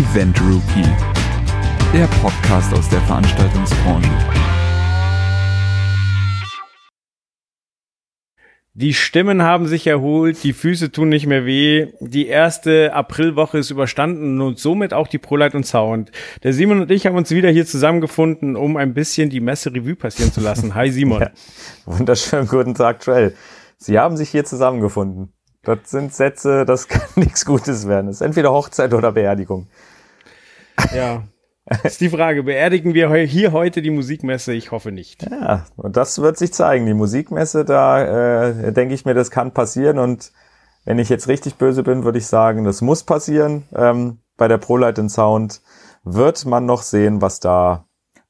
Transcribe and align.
Event 0.00 0.40
Rookie, 0.40 0.88
der 1.92 2.06
Podcast 2.22 2.72
aus 2.72 2.88
der 2.88 3.02
Veranstaltungsbranche. 3.02 4.08
Die 8.72 8.94
Stimmen 8.94 9.42
haben 9.42 9.66
sich 9.66 9.86
erholt, 9.86 10.42
die 10.42 10.54
Füße 10.54 10.90
tun 10.90 11.10
nicht 11.10 11.26
mehr 11.26 11.44
weh, 11.44 11.88
die 12.00 12.28
erste 12.28 12.94
Aprilwoche 12.94 13.58
ist 13.58 13.68
überstanden 13.68 14.40
und 14.40 14.58
somit 14.58 14.94
auch 14.94 15.06
die 15.06 15.18
ProLight 15.18 15.54
und 15.54 15.66
Sound. 15.66 16.12
Der 16.44 16.54
Simon 16.54 16.80
und 16.80 16.90
ich 16.90 17.04
haben 17.04 17.16
uns 17.16 17.30
wieder 17.30 17.50
hier 17.50 17.66
zusammengefunden, 17.66 18.56
um 18.56 18.78
ein 18.78 18.94
bisschen 18.94 19.28
die 19.28 19.40
Messe 19.40 19.70
Revue 19.70 19.96
passieren 19.96 20.32
zu 20.32 20.40
lassen. 20.40 20.74
Hi 20.74 20.90
Simon. 20.90 21.20
Ja, 21.20 21.30
wunderschönen 21.84 22.48
guten 22.48 22.74
Tag, 22.74 23.00
Trail. 23.00 23.34
Sie 23.76 23.98
haben 23.98 24.16
sich 24.16 24.30
hier 24.30 24.46
zusammengefunden. 24.46 25.34
Das 25.62 25.78
sind 25.84 26.14
Sätze, 26.14 26.64
das 26.64 26.88
kann 26.88 27.02
nichts 27.16 27.44
Gutes 27.44 27.86
werden. 27.86 28.06
Das 28.06 28.16
ist 28.16 28.22
entweder 28.22 28.50
Hochzeit 28.50 28.94
oder 28.94 29.12
Beerdigung. 29.12 29.68
Ja. 30.94 31.24
Ist 31.84 32.00
die 32.00 32.08
Frage, 32.08 32.42
beerdigen 32.42 32.94
wir 32.94 33.14
hier 33.14 33.52
heute 33.52 33.80
die 33.80 33.90
Musikmesse? 33.90 34.52
Ich 34.52 34.72
hoffe 34.72 34.90
nicht. 34.90 35.30
Ja, 35.30 35.66
und 35.76 35.96
das 35.96 36.20
wird 36.20 36.36
sich 36.36 36.52
zeigen. 36.52 36.86
Die 36.86 36.94
Musikmesse, 36.94 37.64
da 37.64 38.48
äh, 38.48 38.72
denke 38.72 38.94
ich 38.94 39.04
mir, 39.04 39.14
das 39.14 39.30
kann 39.30 39.52
passieren. 39.52 39.98
Und 39.98 40.32
wenn 40.84 40.98
ich 40.98 41.08
jetzt 41.08 41.28
richtig 41.28 41.56
böse 41.56 41.82
bin, 41.82 42.02
würde 42.04 42.18
ich 42.18 42.26
sagen, 42.26 42.64
das 42.64 42.80
muss 42.80 43.04
passieren. 43.04 43.64
Ähm, 43.74 44.18
bei 44.36 44.48
der 44.48 44.58
ProLight 44.58 45.10
Sound 45.10 45.60
wird 46.02 46.44
man 46.46 46.66
noch 46.66 46.82
sehen, 46.82 47.20
was 47.20 47.40
da 47.40 47.84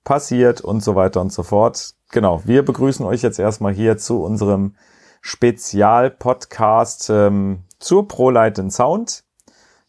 passiert 0.04 0.60
und 0.60 0.82
so 0.82 0.94
weiter 0.94 1.20
und 1.20 1.32
so 1.32 1.42
fort. 1.42 1.94
Genau, 2.10 2.42
wir 2.44 2.64
begrüßen 2.64 3.06
euch 3.06 3.22
jetzt 3.22 3.38
erstmal 3.38 3.72
hier 3.72 3.96
zu 3.96 4.22
unserem 4.22 4.74
Spezialpodcast 5.22 7.10
ähm, 7.10 7.64
zur 7.78 8.08
ProLight 8.08 8.72
Sound. 8.72 9.24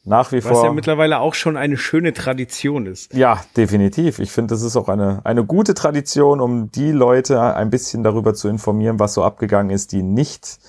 Nach 0.04 0.32
wie 0.32 0.42
vor. 0.42 0.52
Was 0.52 0.64
ja 0.64 0.74
mittlerweile 0.74 1.20
auch 1.20 1.36
schon 1.36 1.58
eine 1.58 1.78
schöne 1.78 2.14
Tradition 2.14 2.88
ist. 2.88 3.14
Ja, 3.14 3.40
definitiv. 3.56 4.18
Ich 4.18 4.32
finde, 4.32 4.56
das 4.56 4.64
ist 4.64 4.76
auch 4.76 4.90
eine, 4.90 5.22
eine 5.26 5.46
gute 5.46 5.76
Tradition, 5.76 6.42
um 6.42 6.72
die 6.72 6.92
Leute 6.92 7.40
ein 7.56 7.70
bisschen 7.70 8.04
darüber 8.04 8.34
zu 8.34 8.48
informieren, 8.48 9.00
was 9.00 9.14
so 9.14 9.24
abgegangen 9.24 9.70
ist, 9.70 9.92
die 9.92 10.02
nicht 10.02 10.60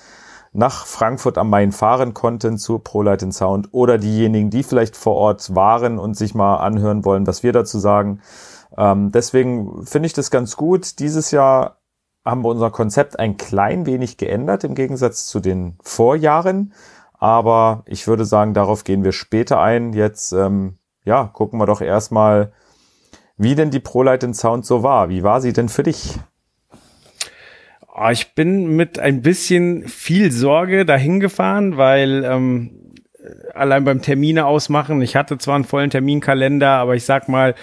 nach 0.53 0.85
Frankfurt 0.85 1.39
am 1.39 1.49
Main 1.49 1.71
fahren 1.71 2.13
konnten 2.13 2.59
zur 2.59 2.83
ProLight 2.83 3.33
Sound 3.33 3.69
oder 3.71 3.97
diejenigen, 3.97 4.51
die 4.51 4.61
vielleicht 4.61 4.95
vor 4.95 5.15
Ort 5.15 5.55
waren 5.55 5.97
und 5.97 6.15
sich 6.15 6.35
mal 6.35 6.57
anhören 6.57 7.03
wollen, 7.03 7.25
was 7.25 7.41
wir 7.41 7.53
dazu 7.53 7.79
sagen. 7.79 8.21
Ähm, 8.77 9.11
deswegen 9.11 9.83
finde 9.83 10.05
ich 10.05 10.13
das 10.13 10.29
ganz 10.29 10.55
gut. 10.55 10.99
Dieses 10.99 11.31
Jahr 11.31 11.77
haben 12.23 12.43
wir 12.43 12.49
unser 12.49 12.69
Konzept 12.69 13.19
ein 13.19 13.37
klein 13.37 13.87
wenig 13.87 14.17
geändert 14.17 14.63
im 14.63 14.75
Gegensatz 14.75 15.25
zu 15.25 15.39
den 15.39 15.77
Vorjahren. 15.81 16.73
Aber 17.23 17.83
ich 17.85 18.05
würde 18.05 18.25
sagen, 18.25 18.53
darauf 18.53 18.83
gehen 18.83 19.05
wir 19.05 19.13
später 19.13 19.61
ein. 19.61 19.93
Jetzt, 19.93 20.33
ähm, 20.33 20.75
ja, 21.05 21.23
gucken 21.23 21.57
wir 21.57 21.65
doch 21.65 21.79
erstmal, 21.79 22.51
wie 23.37 23.55
denn 23.55 23.71
die 23.71 23.79
ProLight 23.79 24.35
Sound 24.35 24.65
so 24.65 24.83
war. 24.83 25.07
Wie 25.07 25.23
war 25.23 25.39
sie 25.39 25.53
denn 25.53 25.69
für 25.69 25.83
dich? 25.83 26.19
Oh, 27.95 28.09
ich 28.11 28.35
bin 28.35 28.75
mit 28.75 28.99
ein 28.99 29.21
bisschen 29.21 29.87
viel 29.87 30.33
Sorge 30.33 30.83
dahin 30.83 31.21
gefahren, 31.21 31.77
weil 31.77 32.25
ähm, 32.25 32.91
allein 33.53 33.85
beim 33.85 34.01
Termine 34.01 34.45
ausmachen, 34.45 35.01
ich 35.01 35.15
hatte 35.15 35.37
zwar 35.37 35.55
einen 35.55 35.63
vollen 35.63 35.91
Terminkalender, 35.91 36.71
aber 36.71 36.95
ich 36.95 37.05
sag 37.05 37.29
mal, 37.29 37.55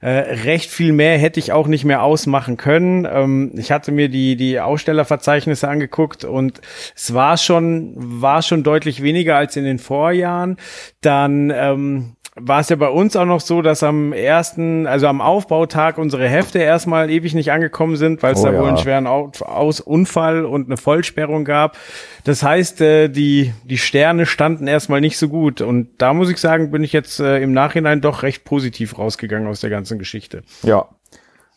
äh, 0.00 0.08
recht 0.08 0.70
viel 0.70 0.92
mehr 0.92 1.18
hätte 1.18 1.38
ich 1.38 1.52
auch 1.52 1.66
nicht 1.66 1.84
mehr 1.84 2.02
ausmachen 2.02 2.56
können. 2.56 3.06
Ähm, 3.10 3.52
ich 3.56 3.70
hatte 3.70 3.92
mir 3.92 4.08
die, 4.08 4.36
die 4.36 4.58
Ausstellerverzeichnisse 4.58 5.68
angeguckt 5.68 6.24
und 6.24 6.60
es 6.96 7.12
war 7.12 7.36
schon, 7.36 7.92
war 7.96 8.42
schon 8.42 8.62
deutlich 8.62 9.02
weniger 9.02 9.36
als 9.36 9.56
in 9.56 9.64
den 9.64 9.78
Vorjahren. 9.78 10.56
Dann 11.02 11.52
ähm, 11.54 12.16
war 12.36 12.60
es 12.60 12.68
ja 12.68 12.76
bei 12.76 12.88
uns 12.88 13.16
auch 13.16 13.24
noch 13.24 13.40
so, 13.40 13.60
dass 13.60 13.82
am 13.82 14.12
ersten, 14.12 14.86
also 14.86 15.08
am 15.08 15.20
Aufbautag 15.20 15.98
unsere 15.98 16.28
Hefte 16.28 16.60
erstmal 16.60 17.10
ewig 17.10 17.34
nicht 17.34 17.50
angekommen 17.50 17.96
sind, 17.96 18.22
weil 18.22 18.34
es 18.34 18.40
oh, 18.40 18.44
da 18.44 18.52
ja. 18.52 18.60
wohl 18.60 18.68
einen 18.68 18.78
schweren 18.78 19.06
Aus 19.06 19.80
Unfall 19.80 20.44
und 20.44 20.66
eine 20.66 20.76
Vollsperrung 20.76 21.44
gab. 21.44 21.76
Das 22.24 22.42
heißt, 22.42 22.80
äh, 22.82 23.08
die, 23.08 23.52
die 23.64 23.78
Sterne 23.78 24.26
standen 24.26 24.68
erstmal 24.68 25.00
nicht 25.00 25.18
so 25.18 25.28
gut. 25.28 25.60
Und 25.60 25.90
da 25.98 26.14
muss 26.14 26.30
ich 26.30 26.38
sagen, 26.38 26.70
bin 26.70 26.84
ich 26.84 26.92
jetzt 26.92 27.18
äh, 27.18 27.42
im 27.42 27.52
Nachhinein 27.52 28.00
doch 28.00 28.22
recht 28.22 28.44
positiv 28.44 28.96
rausgegangen 28.96 29.48
aus 29.48 29.60
der 29.60 29.70
ganzen 29.70 29.98
Geschichte. 29.98 30.42
Ja. 30.62 30.88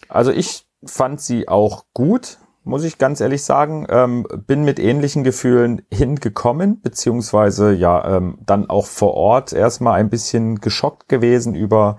Also 0.09 0.31
ich 0.31 0.63
fand 0.85 1.21
sie 1.21 1.47
auch 1.47 1.85
gut 1.93 2.39
muss 2.63 2.83
ich 2.83 2.97
ganz 2.97 3.21
ehrlich 3.21 3.43
sagen. 3.43 3.85
Ähm, 3.89 4.25
bin 4.47 4.63
mit 4.63 4.79
ähnlichen 4.79 5.23
Gefühlen 5.23 5.81
hingekommen, 5.91 6.81
beziehungsweise 6.81 7.73
ja 7.73 8.17
ähm, 8.17 8.37
dann 8.45 8.69
auch 8.69 8.85
vor 8.85 9.13
Ort 9.13 9.53
erstmal 9.53 9.99
ein 9.99 10.09
bisschen 10.09 10.59
geschockt 10.61 11.09
gewesen 11.09 11.55
über 11.55 11.97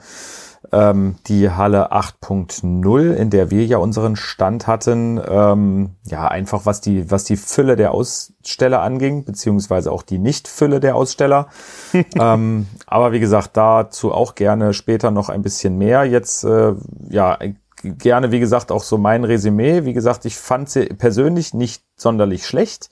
ähm, 0.73 1.17
die 1.27 1.51
Halle 1.51 1.93
8.0, 1.93 3.13
in 3.13 3.31
der 3.31 3.51
wir 3.51 3.65
ja 3.65 3.79
unseren 3.79 4.17
Stand 4.17 4.67
hatten. 4.67 5.21
Ähm, 5.27 5.91
ja, 6.05 6.27
einfach 6.27 6.67
was 6.67 6.81
die, 6.81 7.11
was 7.11 7.25
die 7.25 7.37
Fülle 7.37 7.77
der 7.77 7.93
Aussteller 7.93 8.83
anging, 8.83 9.25
beziehungsweise 9.25 9.93
auch 9.93 10.03
die 10.03 10.19
Nicht-Fülle 10.19 10.81
der 10.81 10.97
Aussteller. 10.97 11.49
ähm, 12.19 12.67
aber 12.87 13.13
wie 13.13 13.21
gesagt, 13.21 13.57
dazu 13.57 14.13
auch 14.13 14.35
gerne 14.35 14.75
später 14.75 15.11
noch 15.11 15.29
ein 15.29 15.43
bisschen 15.43 15.79
mehr. 15.79 16.05
Jetzt, 16.05 16.45
äh, 16.45 16.75
ja, 17.09 17.39
gerne, 17.85 18.33
wie 18.33 18.41
gesagt, 18.41 18.73
auch 18.73 18.83
so 18.83 18.99
mein 18.99 19.25
Resümee. 19.25 19.85
Wie 19.85 19.93
gesagt, 19.93 20.25
ich 20.25 20.37
fand 20.37 20.71
sie 20.71 20.87
persönlich 20.87 21.55
nicht 21.55 21.85
sonderlich 21.97 22.47
schlecht. 22.47 22.91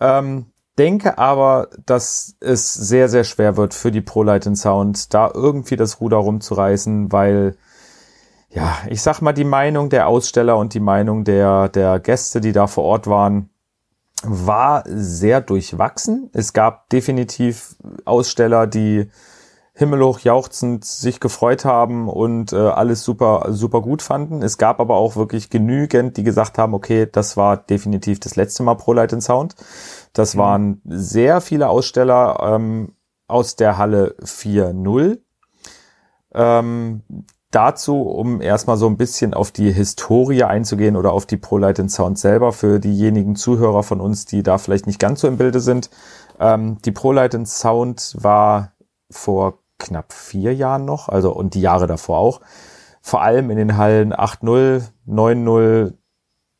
Ähm, 0.00 0.46
denke 0.78 1.18
aber, 1.18 1.68
dass 1.86 2.36
es 2.40 2.72
sehr, 2.72 3.08
sehr 3.08 3.24
schwer 3.24 3.56
wird 3.56 3.74
für 3.74 3.90
die 3.90 4.00
ProLight 4.00 4.56
Sound, 4.56 5.12
da 5.12 5.30
irgendwie 5.32 5.76
das 5.76 6.00
Ruder 6.00 6.18
rumzureißen, 6.18 7.12
weil, 7.12 7.56
ja, 8.50 8.78
ich 8.88 9.02
sag 9.02 9.20
mal, 9.20 9.32
die 9.32 9.44
Meinung 9.44 9.90
der 9.90 10.08
Aussteller 10.08 10.56
und 10.56 10.74
die 10.74 10.80
Meinung 10.80 11.24
der, 11.24 11.68
der 11.68 12.00
Gäste, 12.00 12.40
die 12.40 12.52
da 12.52 12.66
vor 12.66 12.84
Ort 12.84 13.06
waren, 13.06 13.50
war 14.24 14.84
sehr 14.86 15.40
durchwachsen. 15.40 16.30
Es 16.32 16.52
gab 16.52 16.88
definitiv 16.90 17.76
Aussteller, 18.04 18.66
die 18.66 19.10
himmelhoch 19.74 20.20
jauchzend 20.20 20.84
sich 20.84 21.18
gefreut 21.18 21.64
haben 21.64 22.08
und 22.08 22.52
äh, 22.52 22.56
alles 22.56 23.04
super, 23.04 23.46
super 23.50 23.80
gut 23.80 24.02
fanden. 24.02 24.42
Es 24.42 24.58
gab 24.58 24.80
aber 24.80 24.96
auch 24.96 25.16
wirklich 25.16 25.48
genügend, 25.48 26.18
die 26.18 26.24
gesagt 26.24 26.58
haben, 26.58 26.74
okay, 26.74 27.08
das 27.10 27.36
war 27.38 27.56
definitiv 27.56 28.20
das 28.20 28.36
letzte 28.36 28.62
Mal 28.62 28.74
ProLight 28.74 29.22
Sound. 29.22 29.54
Das 30.12 30.34
mhm. 30.34 30.38
waren 30.38 30.82
sehr 30.84 31.40
viele 31.40 31.70
Aussteller 31.70 32.38
ähm, 32.42 32.92
aus 33.28 33.56
der 33.56 33.78
Halle 33.78 34.14
4.0. 34.22 35.18
Ähm, 36.34 37.02
dazu, 37.50 38.02
um 38.02 38.42
erstmal 38.42 38.76
so 38.76 38.86
ein 38.86 38.98
bisschen 38.98 39.32
auf 39.32 39.52
die 39.52 39.72
Historie 39.72 40.44
einzugehen 40.44 40.96
oder 40.96 41.12
auf 41.12 41.24
die 41.24 41.38
ProLight 41.38 41.90
Sound 41.90 42.18
selber 42.18 42.52
für 42.52 42.78
diejenigen 42.78 43.36
Zuhörer 43.36 43.82
von 43.82 44.02
uns, 44.02 44.26
die 44.26 44.42
da 44.42 44.58
vielleicht 44.58 44.86
nicht 44.86 44.98
ganz 44.98 45.22
so 45.22 45.28
im 45.28 45.38
Bilde 45.38 45.60
sind. 45.60 45.88
Ähm, 46.38 46.76
die 46.84 46.92
ProLight 46.92 47.46
Sound 47.48 48.16
war 48.18 48.72
vor 49.10 49.61
knapp 49.82 50.12
vier 50.12 50.54
Jahren 50.54 50.84
noch, 50.84 51.08
also 51.08 51.32
und 51.32 51.54
die 51.54 51.60
Jahre 51.60 51.86
davor 51.86 52.18
auch. 52.18 52.40
Vor 53.02 53.22
allem 53.22 53.50
in 53.50 53.56
den 53.56 53.76
Hallen 53.76 54.14
8-0, 54.14 54.82
9-0, 55.08 55.94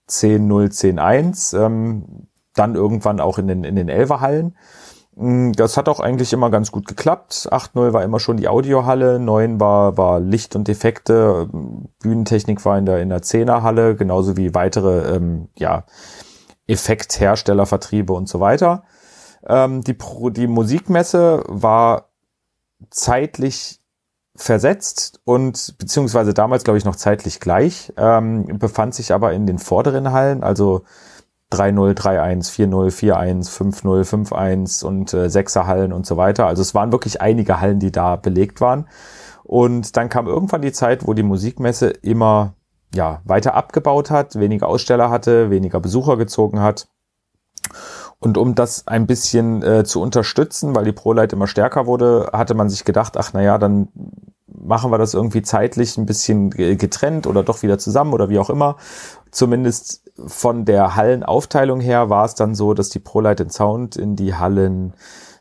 10-0, 0.09 0.99
10-1, 0.99 1.65
ähm, 1.65 2.27
dann 2.55 2.75
irgendwann 2.75 3.21
auch 3.21 3.39
in 3.39 3.47
den, 3.47 3.65
in 3.65 3.77
den 3.77 3.89
Elferhallen. 3.89 4.57
Mm, 5.15 5.53
das 5.53 5.77
hat 5.77 5.89
auch 5.89 6.01
eigentlich 6.01 6.33
immer 6.33 6.51
ganz 6.51 6.73
gut 6.73 6.87
geklappt. 6.87 7.49
8-0 7.51 7.93
war 7.93 8.03
immer 8.03 8.19
schon 8.19 8.37
die 8.37 8.49
Audiohalle, 8.49 9.19
9 9.19 9.61
war, 9.61 9.97
war 9.97 10.21
Licht 10.21 10.57
und 10.57 10.69
Defekte, 10.69 11.49
Bühnentechnik 12.01 12.65
war 12.65 12.77
in 12.77 12.87
der, 12.87 13.01
in 13.01 13.09
der 13.09 13.23
10er 13.23 13.63
Halle, 13.63 13.95
genauso 13.95 14.37
wie 14.37 14.55
weitere, 14.55 15.15
ähm, 15.17 15.49
ja, 15.57 15.85
Effektherstellervertriebe 16.67 18.13
und 18.13 18.29
so 18.29 18.41
weiter. 18.41 18.85
Ähm, 19.47 19.83
die, 19.83 19.95
Pro, 19.95 20.31
die 20.31 20.47
Musikmesse 20.47 21.43
war 21.47 22.12
zeitlich 22.91 23.81
versetzt 24.35 25.21
und 25.25 25.75
beziehungsweise 25.79 26.33
damals 26.33 26.65
glaube 26.65 26.79
ich 26.79 26.85
noch 26.85 26.97
zeitlich 26.97 27.39
gleich, 27.39 27.93
ähm, 27.97 28.59
befand 28.59 28.95
sich 28.95 29.13
aber 29.13 29.33
in 29.33 29.47
den 29.47 29.59
vorderen 29.59 30.13
Hallen, 30.13 30.43
also 30.43 30.85
3-0, 31.53 31.95
3-1, 31.95 32.51
4-0, 32.51 32.91
4-1, 32.91 33.51
5-0, 33.51 34.29
5-1 34.29 34.85
und 34.85 35.13
äh, 35.13 35.27
6er 35.27 35.67
Hallen 35.67 35.93
und 35.93 36.07
so 36.07 36.17
weiter. 36.17 36.47
Also 36.47 36.63
es 36.63 36.75
waren 36.75 36.93
wirklich 36.93 37.21
einige 37.21 37.61
Hallen, 37.61 37.79
die 37.79 37.93
da 37.93 38.17
belegt 38.17 38.63
waren. 38.63 38.89
Und 39.45 39.97
dann 39.99 40.09
kam 40.09 40.27
irgendwann 40.27 40.63
die 40.63 40.73
Zeit, 40.73 41.07
wo 41.07 41.13
die 41.13 41.23
Musikmesse 41.23 41.91
immer 41.91 42.55
ja, 42.95 43.21
weiter 43.25 43.55
abgebaut 43.55 44.11
hat, 44.11 44.37
weniger 44.37 44.69
Aussteller 44.69 45.11
hatte, 45.11 45.51
weniger 45.51 45.81
Besucher 45.81 46.17
gezogen 46.17 46.61
hat. 46.61 46.89
Und 48.23 48.39
um 48.39 48.55
das 48.55 48.87
ein 48.87 49.09
bisschen 49.09 49.65
äh, 49.65 49.83
zu 49.83 50.01
unterstützen, 50.01 50.77
weil 50.77 50.85
die 50.85 50.93
ProLight 50.93 51.33
immer 51.33 51.49
stärker 51.49 51.87
wurde, 51.87 52.31
hatte 52.33 52.55
man 52.55 52.69
sich 52.69 52.85
gedacht, 52.85 53.17
ach 53.17 53.33
naja, 53.33 53.59
dann 53.59 53.89
machen 54.47 54.93
wir 54.93 54.99
das 54.99 55.13
irgendwie 55.13 55.43
zeitlich 55.43 55.99
ein 55.99 56.07
bisschen 56.07 56.51
getrennt 56.51 57.27
oder 57.27 57.43
doch 57.43 57.63
wieder 57.63 57.79
zusammen 57.79 58.13
oder 58.13 58.29
wie 58.29 58.39
auch 58.39 58.49
immer. 58.49 58.77
Zumindest 59.33 60.05
von 60.25 60.65
der 60.65 60.95
Hallenaufteilung 60.95 61.81
her 61.81 62.11
war 62.11 62.25
es 62.25 62.37
dann 62.37 62.55
so, 62.55 62.75
dass 62.75 62.91
die 62.91 63.01
ProLight 63.01 63.53
Sound 63.53 63.97
in 63.97 64.15
die 64.15 64.37
Hallen 64.37 64.95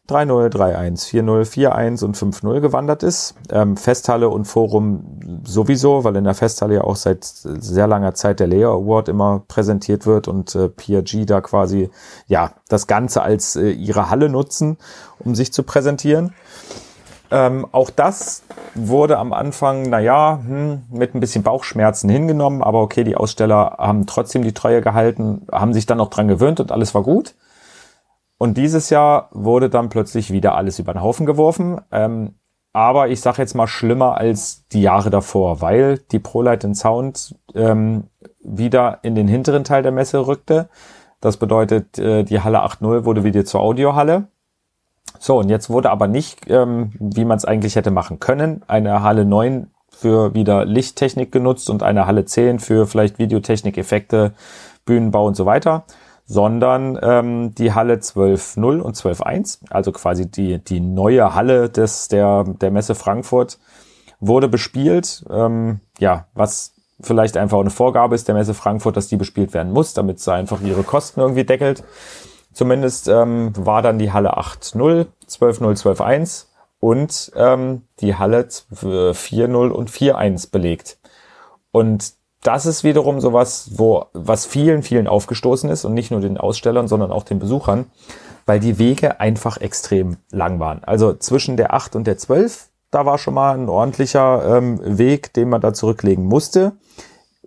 3-0, 0.09 0.49
3-1, 0.49 1.07
4-0, 1.07 1.69
4-1 1.69 2.03
und 2.03 2.17
5-0 2.17 2.59
gewandert 2.59 3.03
ist. 3.03 3.35
Ähm, 3.49 3.77
Festhalle 3.77 4.29
und 4.29 4.45
Forum 4.45 5.41
sowieso, 5.45 6.03
weil 6.03 6.15
in 6.17 6.25
der 6.25 6.33
Festhalle 6.33 6.75
ja 6.75 6.83
auch 6.83 6.95
seit 6.95 7.23
sehr 7.23 7.87
langer 7.87 8.13
Zeit 8.13 8.39
der 8.39 8.47
Leo 8.47 8.73
Award 8.73 9.09
immer 9.09 9.43
präsentiert 9.47 10.05
wird 10.05 10.27
und 10.27 10.53
äh, 10.55 10.67
PRG 10.67 11.25
da 11.25 11.39
quasi 11.39 11.89
ja 12.27 12.51
das 12.67 12.87
Ganze 12.87 13.21
als 13.21 13.55
äh, 13.55 13.69
ihre 13.69 14.09
Halle 14.09 14.27
nutzen, 14.27 14.77
um 15.19 15.35
sich 15.35 15.53
zu 15.53 15.63
präsentieren. 15.63 16.33
Ähm, 17.31 17.65
auch 17.71 17.89
das 17.89 18.43
wurde 18.75 19.17
am 19.17 19.31
Anfang, 19.31 19.83
naja, 19.83 20.41
hm, 20.45 20.83
mit 20.91 21.15
ein 21.15 21.21
bisschen 21.21 21.43
Bauchschmerzen 21.43 22.09
hingenommen, 22.09 22.61
aber 22.61 22.81
okay, 22.81 23.05
die 23.05 23.15
Aussteller 23.15 23.77
haben 23.77 24.05
trotzdem 24.05 24.41
die 24.41 24.53
Treue 24.53 24.81
gehalten, 24.81 25.47
haben 25.49 25.73
sich 25.73 25.85
dann 25.85 26.01
auch 26.01 26.09
dran 26.09 26.27
gewöhnt 26.27 26.59
und 26.59 26.73
alles 26.73 26.93
war 26.93 27.03
gut. 27.03 27.35
Und 28.41 28.57
dieses 28.57 28.89
Jahr 28.89 29.29
wurde 29.29 29.69
dann 29.69 29.89
plötzlich 29.89 30.31
wieder 30.31 30.55
alles 30.55 30.79
über 30.79 30.93
den 30.93 31.03
Haufen 31.03 31.27
geworfen. 31.27 31.79
Ähm, 31.91 32.33
aber 32.73 33.09
ich 33.09 33.21
sage 33.21 33.39
jetzt 33.39 33.53
mal 33.53 33.67
schlimmer 33.67 34.17
als 34.17 34.67
die 34.69 34.81
Jahre 34.81 35.11
davor, 35.11 35.61
weil 35.61 35.99
die 36.11 36.17
ProLight 36.17 36.75
Sound 36.75 37.35
ähm, 37.53 38.05
wieder 38.43 38.97
in 39.03 39.13
den 39.13 39.27
hinteren 39.27 39.63
Teil 39.63 39.83
der 39.83 39.91
Messe 39.91 40.25
rückte. 40.25 40.69
Das 41.19 41.37
bedeutet, 41.37 41.99
äh, 41.99 42.23
die 42.23 42.39
Halle 42.39 42.65
8.0 42.65 43.05
wurde 43.05 43.23
wieder 43.23 43.45
zur 43.45 43.61
Audiohalle. 43.61 44.23
So, 45.19 45.37
und 45.37 45.49
jetzt 45.49 45.69
wurde 45.69 45.91
aber 45.91 46.07
nicht, 46.07 46.49
ähm, 46.49 46.93
wie 46.97 47.25
man 47.25 47.37
es 47.37 47.45
eigentlich 47.45 47.75
hätte 47.75 47.91
machen 47.91 48.19
können, 48.19 48.63
eine 48.67 49.03
Halle 49.03 49.23
9 49.23 49.67
für 49.87 50.33
wieder 50.33 50.65
Lichttechnik 50.65 51.31
genutzt 51.31 51.69
und 51.69 51.83
eine 51.83 52.07
Halle 52.07 52.25
10 52.25 52.57
für 52.57 52.87
vielleicht 52.87 53.19
Videotechnik, 53.19 53.77
Effekte, 53.77 54.33
Bühnenbau 54.83 55.27
und 55.27 55.35
so 55.35 55.45
weiter, 55.45 55.85
sondern 56.31 56.97
ähm, 57.01 57.53
die 57.55 57.73
Halle 57.73 57.95
12.0 57.95 58.79
und 58.79 58.95
12.1, 58.95 59.59
also 59.69 59.91
quasi 59.91 60.31
die, 60.31 60.59
die 60.59 60.79
neue 60.79 61.35
Halle 61.35 61.69
des, 61.69 62.07
der, 62.07 62.45
der 62.45 62.71
Messe 62.71 62.95
Frankfurt, 62.95 63.59
wurde 64.21 64.47
bespielt. 64.47 65.25
Ähm, 65.29 65.81
ja, 65.99 66.27
was 66.33 66.73
vielleicht 67.01 67.35
einfach 67.35 67.59
eine 67.59 67.69
Vorgabe 67.69 68.15
ist 68.15 68.29
der 68.29 68.35
Messe 68.35 68.53
Frankfurt, 68.53 68.95
dass 68.95 69.09
die 69.09 69.17
bespielt 69.17 69.53
werden 69.53 69.73
muss, 69.73 69.93
damit 69.93 70.21
sie 70.21 70.31
einfach 70.31 70.61
ihre 70.61 70.83
Kosten 70.83 71.19
irgendwie 71.19 71.43
deckelt. 71.43 71.83
Zumindest 72.53 73.09
ähm, 73.09 73.51
war 73.57 73.81
dann 73.81 73.99
die 73.99 74.13
Halle 74.13 74.37
8.0, 74.37 75.07
12.0, 75.27 75.83
12.1 75.83 76.45
und 76.79 77.33
ähm, 77.35 77.81
die 77.99 78.15
Halle 78.15 78.43
4.0 78.43 79.67
und 79.67 79.91
4.1 79.91 80.49
belegt. 80.49 80.97
Und 81.71 82.13
das 82.43 82.65
ist 82.65 82.83
wiederum 82.83 83.19
sowas, 83.19 83.71
wo, 83.75 84.05
was 84.13 84.45
vielen, 84.45 84.81
vielen 84.83 85.07
aufgestoßen 85.07 85.69
ist 85.69 85.85
und 85.85 85.93
nicht 85.93 86.11
nur 86.11 86.21
den 86.21 86.37
Ausstellern, 86.37 86.87
sondern 86.87 87.11
auch 87.11 87.23
den 87.23 87.39
Besuchern, 87.39 87.85
weil 88.45 88.59
die 88.59 88.79
Wege 88.79 89.19
einfach 89.19 89.57
extrem 89.57 90.17
lang 90.31 90.59
waren. 90.59 90.83
Also 90.83 91.13
zwischen 91.13 91.55
der 91.55 91.73
8 91.73 91.95
und 91.95 92.07
der 92.07 92.17
12, 92.17 92.69
da 92.89 93.05
war 93.05 93.17
schon 93.17 93.35
mal 93.35 93.57
ein 93.57 93.69
ordentlicher 93.69 94.57
ähm, 94.57 94.79
Weg, 94.97 95.33
den 95.33 95.49
man 95.49 95.61
da 95.61 95.73
zurücklegen 95.73 96.25
musste. 96.25 96.73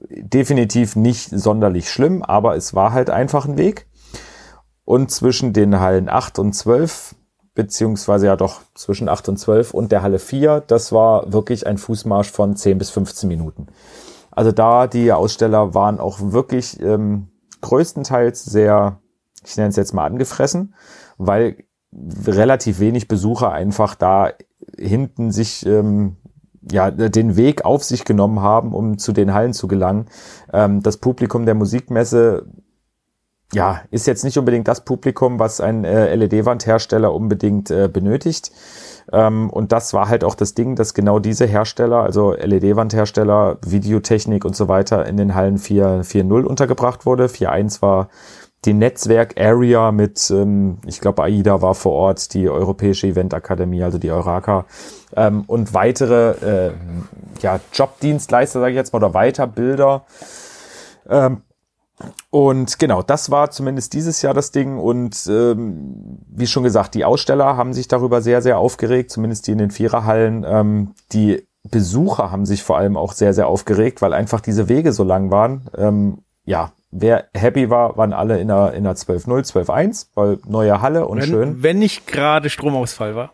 Definitiv 0.08 0.96
nicht 0.96 1.30
sonderlich 1.30 1.90
schlimm, 1.90 2.22
aber 2.22 2.56
es 2.56 2.74
war 2.74 2.92
halt 2.92 3.10
einfach 3.10 3.46
ein 3.46 3.58
Weg. 3.58 3.86
Und 4.84 5.10
zwischen 5.10 5.52
den 5.52 5.80
Hallen 5.80 6.08
8 6.08 6.38
und 6.38 6.52
12, 6.52 7.16
beziehungsweise 7.54 8.26
ja 8.26 8.36
doch 8.36 8.60
zwischen 8.74 9.08
8 9.08 9.30
und 9.30 9.38
12 9.38 9.74
und 9.74 9.90
der 9.90 10.02
Halle 10.02 10.18
4, 10.18 10.60
das 10.60 10.92
war 10.92 11.32
wirklich 11.32 11.66
ein 11.66 11.78
Fußmarsch 11.78 12.30
von 12.30 12.54
10 12.54 12.78
bis 12.78 12.90
15 12.90 13.28
Minuten. 13.28 13.68
Also 14.34 14.52
da 14.52 14.86
die 14.86 15.12
Aussteller 15.12 15.74
waren 15.74 16.00
auch 16.00 16.18
wirklich 16.20 16.80
ähm, 16.80 17.28
größtenteils 17.60 18.44
sehr, 18.44 19.00
ich 19.44 19.56
nenne 19.56 19.68
es 19.70 19.76
jetzt 19.76 19.94
mal 19.94 20.06
angefressen, 20.06 20.74
weil 21.18 21.64
relativ 22.26 22.80
wenig 22.80 23.08
Besucher 23.08 23.52
einfach 23.52 23.94
da 23.94 24.30
hinten 24.76 25.30
sich 25.30 25.64
ähm, 25.66 26.16
ja 26.70 26.90
den 26.90 27.36
Weg 27.36 27.64
auf 27.64 27.84
sich 27.84 28.04
genommen 28.04 28.40
haben, 28.40 28.74
um 28.74 28.98
zu 28.98 29.12
den 29.12 29.32
Hallen 29.32 29.52
zu 29.52 29.68
gelangen. 29.68 30.06
Ähm, 30.52 30.82
das 30.82 30.96
Publikum 30.96 31.46
der 31.46 31.54
Musikmesse 31.54 32.46
ja, 33.52 33.82
ist 33.90 34.06
jetzt 34.06 34.24
nicht 34.24 34.38
unbedingt 34.38 34.66
das 34.66 34.84
Publikum, 34.84 35.38
was 35.38 35.60
ein 35.60 35.84
äh, 35.84 36.14
LED-Wandhersteller 36.14 37.12
unbedingt 37.14 37.70
äh, 37.70 37.88
benötigt. 37.88 38.50
Ähm, 39.12 39.50
und 39.50 39.72
das 39.72 39.94
war 39.94 40.08
halt 40.08 40.24
auch 40.24 40.34
das 40.34 40.54
Ding, 40.54 40.76
dass 40.76 40.94
genau 40.94 41.18
diese 41.18 41.46
Hersteller, 41.46 42.02
also 42.02 42.32
LED-Wandhersteller, 42.32 43.58
Videotechnik 43.64 44.44
und 44.44 44.56
so 44.56 44.68
weiter, 44.68 45.06
in 45.06 45.16
den 45.16 45.34
Hallen 45.34 45.58
4.0 45.58 46.42
untergebracht 46.44 47.06
wurde. 47.06 47.26
4.1 47.26 47.82
war 47.82 48.08
die 48.64 48.72
Netzwerk-Area 48.72 49.92
mit, 49.92 50.30
ähm, 50.30 50.78
ich 50.86 51.00
glaube, 51.00 51.22
AIDA 51.22 51.60
war 51.60 51.74
vor 51.74 51.92
Ort, 51.92 52.32
die 52.34 52.48
Europäische 52.48 53.06
Eventakademie, 53.06 53.82
also 53.82 53.98
die 53.98 54.10
Euraka, 54.10 54.64
ähm, 55.16 55.44
und 55.46 55.74
weitere 55.74 56.68
äh, 56.68 56.72
ja, 57.42 57.60
Jobdienstleister, 57.72 58.60
sage 58.60 58.72
ich 58.72 58.76
jetzt 58.76 58.92
mal, 58.92 58.98
oder 58.98 59.14
Weiterbilder. 59.14 60.04
Ähm, 61.08 61.42
und 62.30 62.78
genau, 62.78 63.02
das 63.02 63.30
war 63.30 63.50
zumindest 63.50 63.92
dieses 63.92 64.20
Jahr 64.22 64.34
das 64.34 64.50
Ding. 64.50 64.78
Und 64.78 65.26
ähm, 65.28 66.18
wie 66.28 66.46
schon 66.46 66.64
gesagt, 66.64 66.94
die 66.94 67.04
Aussteller 67.04 67.56
haben 67.56 67.72
sich 67.72 67.88
darüber 67.88 68.20
sehr, 68.20 68.42
sehr 68.42 68.58
aufgeregt, 68.58 69.10
zumindest 69.10 69.46
die 69.46 69.52
in 69.52 69.58
den 69.58 69.70
Viererhallen. 69.70 70.44
Ähm, 70.46 70.94
die 71.12 71.46
Besucher 71.62 72.30
haben 72.30 72.46
sich 72.46 72.62
vor 72.62 72.76
allem 72.76 72.96
auch 72.96 73.12
sehr, 73.12 73.32
sehr 73.32 73.46
aufgeregt, 73.46 74.02
weil 74.02 74.12
einfach 74.12 74.40
diese 74.40 74.68
Wege 74.68 74.92
so 74.92 75.04
lang 75.04 75.30
waren. 75.30 75.70
Ähm, 75.76 76.18
ja, 76.44 76.72
wer 76.90 77.26
happy 77.34 77.70
war, 77.70 77.96
waren 77.96 78.12
alle 78.12 78.38
in 78.40 78.48
der, 78.48 78.72
in 78.74 78.84
der 78.84 78.94
12.0, 78.94 79.52
12.1, 79.52 80.08
weil 80.14 80.38
neue 80.46 80.80
Halle 80.80 81.06
und 81.06 81.18
wenn, 81.20 81.28
schön. 81.28 81.62
Wenn 81.62 81.78
nicht 81.78 82.06
gerade 82.06 82.50
Stromausfall 82.50 83.16
war. 83.16 83.30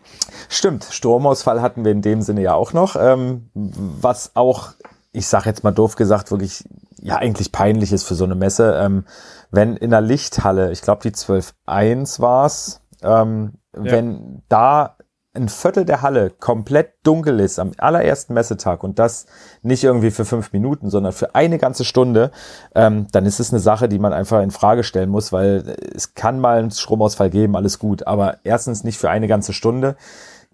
Stimmt, 0.49 0.85
Stromausfall 0.85 1.61
hatten 1.61 1.85
wir 1.85 1.93
in 1.93 2.03
dem 2.03 2.23
Sinne 2.23 2.43
ja 2.43 2.55
auch 2.55 2.73
noch, 2.73 2.97
ähm, 2.97 3.51
was 3.55 4.37
auch, 4.37 4.73
ich 5.13 5.27
sag 5.27 5.47
jetzt 5.47 5.65
mal 5.65 5.73
doof 5.73 5.97
gesagt, 5.97 6.31
wirklich 6.31 6.65
ja 7.03 7.17
eigentlich 7.17 7.53
peinlich 7.53 7.93
ist 7.93 8.05
für 8.05 8.15
so 8.15 8.25
eine 8.25 8.35
Messe, 8.35 8.79
ähm, 8.81 9.05
wenn 9.51 9.77
in 9.77 9.91
der 9.91 10.01
Lichthalle, 10.01 10.71
ich 10.73 10.83
glaube 10.83 11.03
die 11.03 11.13
12.1 11.13 12.21
war's, 12.21 12.81
ähm, 13.03 13.55
ja. 13.75 13.93
wenn 13.93 14.43
da 14.49 14.97
ein 15.33 15.49
Viertel 15.49 15.85
der 15.85 16.03
Halle 16.03 16.31
komplett 16.31 16.95
dunkel 17.05 17.39
ist 17.39 17.61
am 17.61 17.71
allerersten 17.79 18.35
Messetag 18.35 18.83
und 18.83 18.99
das 18.99 19.27
nicht 19.63 19.85
irgendwie 19.85 20.11
für 20.11 20.25
fünf 20.25 20.53
Minuten, 20.53 20.91
sondern 20.91 21.13
für 21.13 21.37
eine 21.37 21.59
ganze 21.59 21.85
Stunde, 21.85 22.33
ähm, 22.75 23.07
dann 23.13 23.27
ist 23.27 23.39
es 23.39 23.53
eine 23.53 23.61
Sache, 23.61 23.89
die 23.89 24.01
man 24.01 24.13
einfach 24.13 24.43
in 24.43 24.51
Frage 24.51 24.83
stellen 24.83 25.09
muss, 25.09 25.33
weil 25.33 25.77
es 25.95 26.15
kann 26.15 26.41
mal 26.41 26.59
einen 26.59 26.73
Stromausfall 26.73 27.31
geben, 27.31 27.55
alles 27.55 27.79
gut, 27.79 28.09
aber 28.09 28.39
erstens 28.43 28.83
nicht 28.83 28.99
für 28.99 29.09
eine 29.09 29.29
ganze 29.29 29.53
Stunde, 29.53 29.95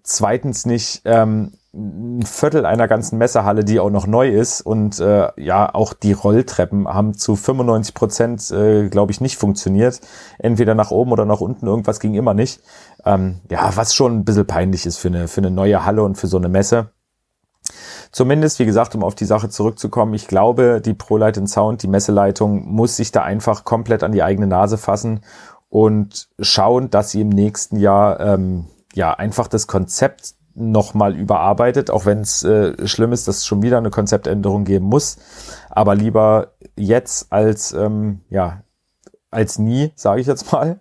zweitens 0.03 0.67
nicht 0.67 1.01
ähm, 1.05 1.53
ein 1.77 2.23
Viertel 2.25 2.65
einer 2.65 2.87
ganzen 2.87 3.17
Messehalle, 3.19 3.63
die 3.63 3.79
auch 3.79 3.91
noch 3.91 4.07
neu 4.07 4.29
ist. 4.29 4.61
Und 4.61 4.99
äh, 4.99 5.29
ja, 5.37 5.73
auch 5.73 5.93
die 5.93 6.13
Rolltreppen 6.13 6.87
haben 6.87 7.13
zu 7.13 7.35
95 7.35 7.93
Prozent, 7.93 8.51
äh, 8.51 8.89
glaube 8.89 9.11
ich, 9.11 9.21
nicht 9.21 9.37
funktioniert. 9.37 10.01
Entweder 10.39 10.73
nach 10.73 10.91
oben 10.91 11.11
oder 11.11 11.25
nach 11.25 11.39
unten, 11.39 11.67
irgendwas 11.67 11.99
ging 11.99 12.15
immer 12.15 12.33
nicht. 12.33 12.61
Ähm, 13.05 13.41
ja, 13.49 13.71
was 13.75 13.93
schon 13.93 14.17
ein 14.17 14.25
bisschen 14.25 14.47
peinlich 14.47 14.85
ist 14.85 14.97
für 14.97 15.09
eine, 15.09 15.27
für 15.27 15.41
eine 15.41 15.51
neue 15.51 15.85
Halle 15.85 16.03
und 16.03 16.17
für 16.17 16.27
so 16.27 16.37
eine 16.37 16.49
Messe. 16.49 16.89
Zumindest, 18.11 18.59
wie 18.59 18.65
gesagt, 18.65 18.95
um 18.95 19.03
auf 19.03 19.15
die 19.15 19.25
Sache 19.25 19.49
zurückzukommen, 19.49 20.13
ich 20.13 20.27
glaube, 20.27 20.81
die 20.81 20.93
ProLight 20.93 21.47
Sound, 21.47 21.83
die 21.83 21.87
Messeleitung, 21.87 22.65
muss 22.65 22.95
sich 22.95 23.11
da 23.11 23.21
einfach 23.21 23.63
komplett 23.63 24.01
an 24.01 24.11
die 24.11 24.23
eigene 24.23 24.47
Nase 24.47 24.77
fassen 24.77 25.21
und 25.69 26.29
schauen, 26.39 26.89
dass 26.89 27.11
sie 27.11 27.21
im 27.21 27.29
nächsten 27.29 27.77
Jahr 27.77 28.19
ähm, 28.19 28.67
ja 28.93 29.13
einfach 29.13 29.47
das 29.47 29.67
Konzept 29.67 30.36
nochmal 30.57 31.15
überarbeitet, 31.15 31.89
auch 31.91 32.05
wenn 32.05 32.21
es 32.21 32.43
äh, 32.43 32.87
schlimm 32.87 33.13
ist, 33.13 33.27
dass 33.27 33.37
es 33.37 33.45
schon 33.45 33.61
wieder 33.61 33.77
eine 33.77 33.91
Konzeptänderung 33.91 34.65
geben 34.65 34.85
muss. 34.85 35.17
Aber 35.69 35.95
lieber 35.95 36.53
jetzt 36.75 37.31
als 37.31 37.73
ähm, 37.73 38.21
ja 38.29 38.63
als 39.29 39.59
nie, 39.59 39.91
sage 39.95 40.21
ich 40.21 40.27
jetzt 40.27 40.51
mal. 40.51 40.79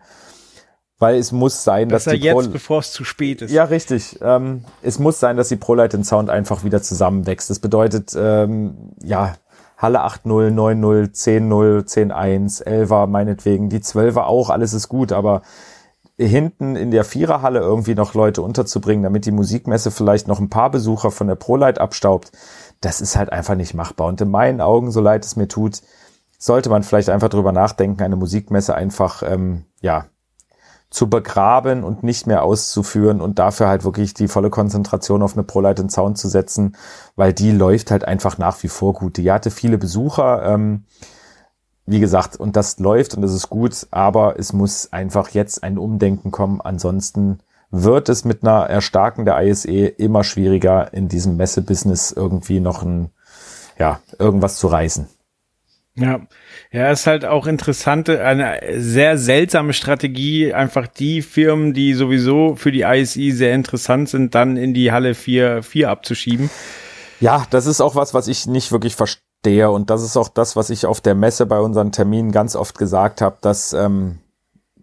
Weil 0.98 1.16
es 1.16 1.30
muss 1.30 1.62
sein, 1.62 1.90
dass 1.90 2.04
Besser 2.04 2.16
die 2.16 2.24
jetzt, 2.24 2.52
bevor 2.52 2.78
es 2.78 2.90
zu 2.90 3.04
spät 3.04 3.42
ist. 3.42 3.50
Ja, 3.50 3.64
richtig. 3.64 4.18
Ähm, 4.22 4.64
es 4.80 4.98
muss 4.98 5.20
sein, 5.20 5.36
dass 5.36 5.48
die 5.48 5.56
ProLight 5.56 5.92
Sound 6.06 6.30
einfach 6.30 6.64
wieder 6.64 6.80
zusammenwächst. 6.80 7.50
Das 7.50 7.58
bedeutet, 7.58 8.16
ähm, 8.18 8.94
ja, 9.02 9.34
Halle 9.76 10.06
8.0, 10.06 10.54
9.0, 10.54 11.12
10.0, 11.12 11.84
10.1, 11.84 12.64
11er 12.64 13.06
meinetwegen, 13.06 13.68
die 13.68 13.80
12er 13.80 14.22
auch, 14.22 14.48
alles 14.48 14.72
ist 14.72 14.88
gut, 14.88 15.12
aber 15.12 15.42
hinten 16.18 16.76
in 16.76 16.90
der 16.90 17.04
Viererhalle 17.04 17.60
irgendwie 17.60 17.94
noch 17.94 18.14
Leute 18.14 18.42
unterzubringen, 18.42 19.02
damit 19.02 19.26
die 19.26 19.32
Musikmesse 19.32 19.90
vielleicht 19.90 20.28
noch 20.28 20.40
ein 20.40 20.48
paar 20.48 20.70
Besucher 20.70 21.10
von 21.10 21.26
der 21.26 21.34
ProLight 21.34 21.78
abstaubt, 21.78 22.32
das 22.80 23.00
ist 23.00 23.16
halt 23.16 23.32
einfach 23.32 23.54
nicht 23.54 23.74
machbar. 23.74 24.06
Und 24.06 24.20
in 24.20 24.30
meinen 24.30 24.60
Augen, 24.60 24.90
so 24.90 25.00
leid 25.00 25.24
es 25.24 25.36
mir 25.36 25.48
tut, 25.48 25.82
sollte 26.38 26.70
man 26.70 26.82
vielleicht 26.82 27.10
einfach 27.10 27.28
drüber 27.28 27.52
nachdenken, 27.52 28.02
eine 28.02 28.16
Musikmesse 28.16 28.74
einfach, 28.74 29.22
ähm, 29.22 29.64
ja, 29.80 30.06
zu 30.88 31.10
begraben 31.10 31.82
und 31.82 32.04
nicht 32.04 32.26
mehr 32.26 32.44
auszuführen 32.44 33.20
und 33.20 33.38
dafür 33.38 33.68
halt 33.68 33.84
wirklich 33.84 34.14
die 34.14 34.28
volle 34.28 34.50
Konzentration 34.50 35.22
auf 35.22 35.34
eine 35.34 35.42
ProLight 35.42 35.80
und 35.80 35.90
Sound 35.90 36.16
zu 36.16 36.28
setzen, 36.28 36.76
weil 37.16 37.32
die 37.32 37.50
läuft 37.50 37.90
halt 37.90 38.04
einfach 38.04 38.38
nach 38.38 38.62
wie 38.62 38.68
vor 38.68 38.92
gut. 38.92 39.16
Die 39.16 39.30
hatte 39.30 39.50
viele 39.50 39.78
Besucher, 39.78 40.44
ähm, 40.44 40.84
wie 41.86 42.00
gesagt, 42.00 42.36
und 42.36 42.56
das 42.56 42.78
läuft 42.78 43.14
und 43.14 43.22
das 43.22 43.32
ist 43.32 43.48
gut, 43.48 43.86
aber 43.90 44.38
es 44.38 44.52
muss 44.52 44.92
einfach 44.92 45.30
jetzt 45.30 45.62
ein 45.62 45.78
Umdenken 45.78 46.32
kommen. 46.32 46.60
Ansonsten 46.60 47.38
wird 47.70 48.08
es 48.08 48.24
mit 48.24 48.42
einer 48.42 48.66
Erstarken 48.66 49.24
der 49.24 49.40
ISE 49.42 49.86
immer 49.86 50.24
schwieriger, 50.24 50.92
in 50.92 51.08
diesem 51.08 51.36
Messebusiness 51.36 52.12
irgendwie 52.12 52.60
noch 52.60 52.82
ein, 52.82 53.10
ja, 53.78 54.00
irgendwas 54.18 54.58
zu 54.58 54.66
reißen. 54.66 55.06
Ja, 55.98 56.20
ja, 56.72 56.90
ist 56.90 57.06
halt 57.06 57.24
auch 57.24 57.46
interessante, 57.46 58.22
eine 58.22 58.60
sehr 58.76 59.16
seltsame 59.16 59.72
Strategie, 59.72 60.52
einfach 60.52 60.86
die 60.88 61.22
Firmen, 61.22 61.72
die 61.72 61.94
sowieso 61.94 62.54
für 62.54 62.70
die 62.70 62.82
ISI 62.82 63.30
sehr 63.30 63.54
interessant 63.54 64.10
sind, 64.10 64.34
dann 64.34 64.58
in 64.58 64.74
die 64.74 64.92
Halle 64.92 65.14
4, 65.14 65.62
4 65.62 65.88
abzuschieben. 65.88 66.50
Ja, 67.20 67.46
das 67.48 67.64
ist 67.64 67.80
auch 67.80 67.94
was, 67.94 68.12
was 68.12 68.28
ich 68.28 68.46
nicht 68.46 68.72
wirklich 68.72 68.94
verstehe 68.94 69.25
und 69.70 69.90
das 69.90 70.02
ist 70.02 70.16
auch 70.16 70.28
das, 70.28 70.56
was 70.56 70.70
ich 70.70 70.86
auf 70.86 71.00
der 71.00 71.14
Messe 71.14 71.46
bei 71.46 71.60
unseren 71.60 71.92
Terminen 71.92 72.32
ganz 72.32 72.56
oft 72.56 72.78
gesagt 72.78 73.20
habe, 73.20 73.36
dass, 73.40 73.72
ähm, 73.72 74.18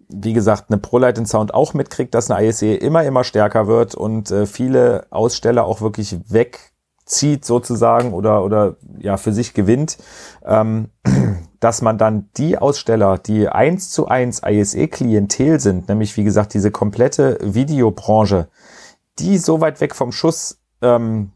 wie 0.08 0.34
gesagt, 0.34 0.66
eine 0.70 0.78
ProLight 0.78 1.28
Sound 1.28 1.54
auch 1.54 1.74
mitkriegt, 1.74 2.14
dass 2.14 2.32
eine 2.32 2.48
ISE 2.48 2.76
immer, 2.76 3.04
immer 3.04 3.24
stärker 3.24 3.68
wird 3.68 3.96
und 3.96 4.32
äh, 4.32 4.46
viele 4.46 5.06
Aussteller 5.10 5.66
auch 5.66 5.82
wirklich 5.82 6.18
wegzieht 6.30 7.44
sozusagen 7.44 8.14
oder, 8.14 8.44
oder 8.44 8.78
ja, 9.00 9.18
für 9.18 9.34
sich 9.34 9.54
gewinnt. 9.54 9.98
Ähm, 10.46 10.90
dass 11.60 11.82
man 11.82 11.98
dann 11.98 12.30
die 12.36 12.58
Aussteller, 12.58 13.18
die 13.18 13.48
eins 13.48 13.90
zu 13.90 14.08
eins 14.08 14.42
ISE-Klientel 14.46 15.62
sind, 15.62 15.88
nämlich 15.88 16.18
wie 16.18 16.26
gesagt 16.26 16.54
diese 16.54 16.72
komplette 16.72 17.38
Videobranche, 17.42 18.50
die 19.20 19.38
so 19.38 19.62
weit 19.62 19.80
weg 19.80 19.96
vom 19.96 20.12
Schuss 20.12 20.60
ähm, 20.82 21.32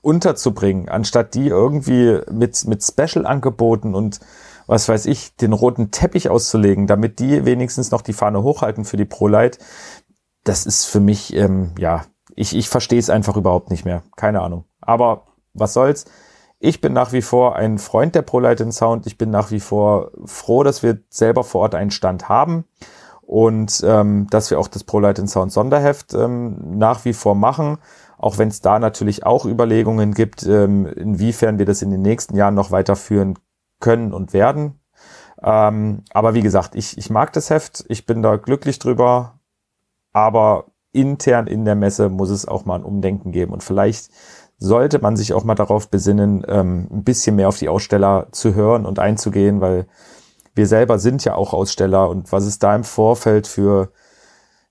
unterzubringen, 0.00 0.88
anstatt 0.88 1.34
die 1.34 1.48
irgendwie 1.48 2.20
mit, 2.30 2.66
mit 2.66 2.82
Special-Angeboten 2.82 3.94
und 3.94 4.20
was 4.66 4.88
weiß 4.88 5.06
ich, 5.06 5.34
den 5.36 5.54
roten 5.54 5.90
Teppich 5.90 6.28
auszulegen, 6.28 6.86
damit 6.86 7.18
die 7.18 7.44
wenigstens 7.46 7.90
noch 7.90 8.02
die 8.02 8.12
Fahne 8.12 8.42
hochhalten 8.42 8.84
für 8.84 8.98
die 8.98 9.06
ProLight, 9.06 9.58
das 10.44 10.66
ist 10.66 10.84
für 10.84 11.00
mich, 11.00 11.34
ähm, 11.34 11.72
ja, 11.78 12.04
ich, 12.34 12.54
ich 12.54 12.68
verstehe 12.68 12.98
es 12.98 13.10
einfach 13.10 13.36
überhaupt 13.36 13.70
nicht 13.70 13.84
mehr. 13.84 14.02
Keine 14.16 14.42
Ahnung. 14.42 14.64
Aber 14.80 15.26
was 15.54 15.72
soll's? 15.72 16.04
Ich 16.60 16.80
bin 16.80 16.92
nach 16.92 17.12
wie 17.12 17.22
vor 17.22 17.56
ein 17.56 17.78
Freund 17.78 18.14
der 18.14 18.22
ProLight 18.22 18.72
Sound. 18.72 19.06
Ich 19.06 19.16
bin 19.18 19.30
nach 19.30 19.50
wie 19.50 19.60
vor 19.60 20.10
froh, 20.24 20.62
dass 20.64 20.82
wir 20.82 20.98
selber 21.08 21.44
vor 21.44 21.62
Ort 21.62 21.74
einen 21.74 21.90
Stand 21.90 22.28
haben 22.28 22.64
und 23.22 23.82
ähm, 23.84 24.26
dass 24.30 24.50
wir 24.50 24.58
auch 24.58 24.68
das 24.68 24.84
ProLight 24.84 25.28
Sound 25.28 25.52
Sonderheft 25.52 26.14
ähm, 26.14 26.78
nach 26.78 27.04
wie 27.04 27.12
vor 27.12 27.34
machen. 27.34 27.78
Auch 28.18 28.36
wenn 28.36 28.48
es 28.48 28.60
da 28.60 28.78
natürlich 28.78 29.24
auch 29.24 29.46
Überlegungen 29.46 30.12
gibt, 30.12 30.44
ähm, 30.44 30.86
inwiefern 30.86 31.58
wir 31.58 31.66
das 31.66 31.82
in 31.82 31.90
den 31.90 32.02
nächsten 32.02 32.36
Jahren 32.36 32.54
noch 32.54 32.70
weiterführen 32.70 33.38
können 33.80 34.12
und 34.12 34.32
werden. 34.32 34.80
Ähm, 35.42 36.02
aber 36.10 36.34
wie 36.34 36.42
gesagt, 36.42 36.74
ich, 36.74 36.98
ich 36.98 37.10
mag 37.10 37.32
das 37.32 37.48
Heft, 37.48 37.84
ich 37.88 38.06
bin 38.06 38.22
da 38.22 38.36
glücklich 38.36 38.80
drüber, 38.80 39.38
aber 40.12 40.66
intern 40.92 41.46
in 41.46 41.64
der 41.64 41.76
Messe 41.76 42.08
muss 42.08 42.30
es 42.30 42.48
auch 42.48 42.64
mal 42.64 42.74
ein 42.74 42.84
Umdenken 42.84 43.30
geben 43.30 43.52
und 43.52 43.62
vielleicht 43.62 44.10
sollte 44.58 44.98
man 44.98 45.16
sich 45.16 45.32
auch 45.32 45.44
mal 45.44 45.54
darauf 45.54 45.88
besinnen, 45.88 46.44
ähm, 46.48 46.88
ein 46.90 47.04
bisschen 47.04 47.36
mehr 47.36 47.48
auf 47.48 47.58
die 47.58 47.68
Aussteller 47.68 48.26
zu 48.32 48.54
hören 48.54 48.84
und 48.84 48.98
einzugehen, 48.98 49.60
weil 49.60 49.86
wir 50.54 50.66
selber 50.66 50.98
sind 50.98 51.24
ja 51.24 51.36
auch 51.36 51.52
Aussteller 51.52 52.08
und 52.10 52.32
was 52.32 52.44
es 52.44 52.58
da 52.58 52.74
im 52.74 52.82
Vorfeld 52.82 53.46
für 53.46 53.92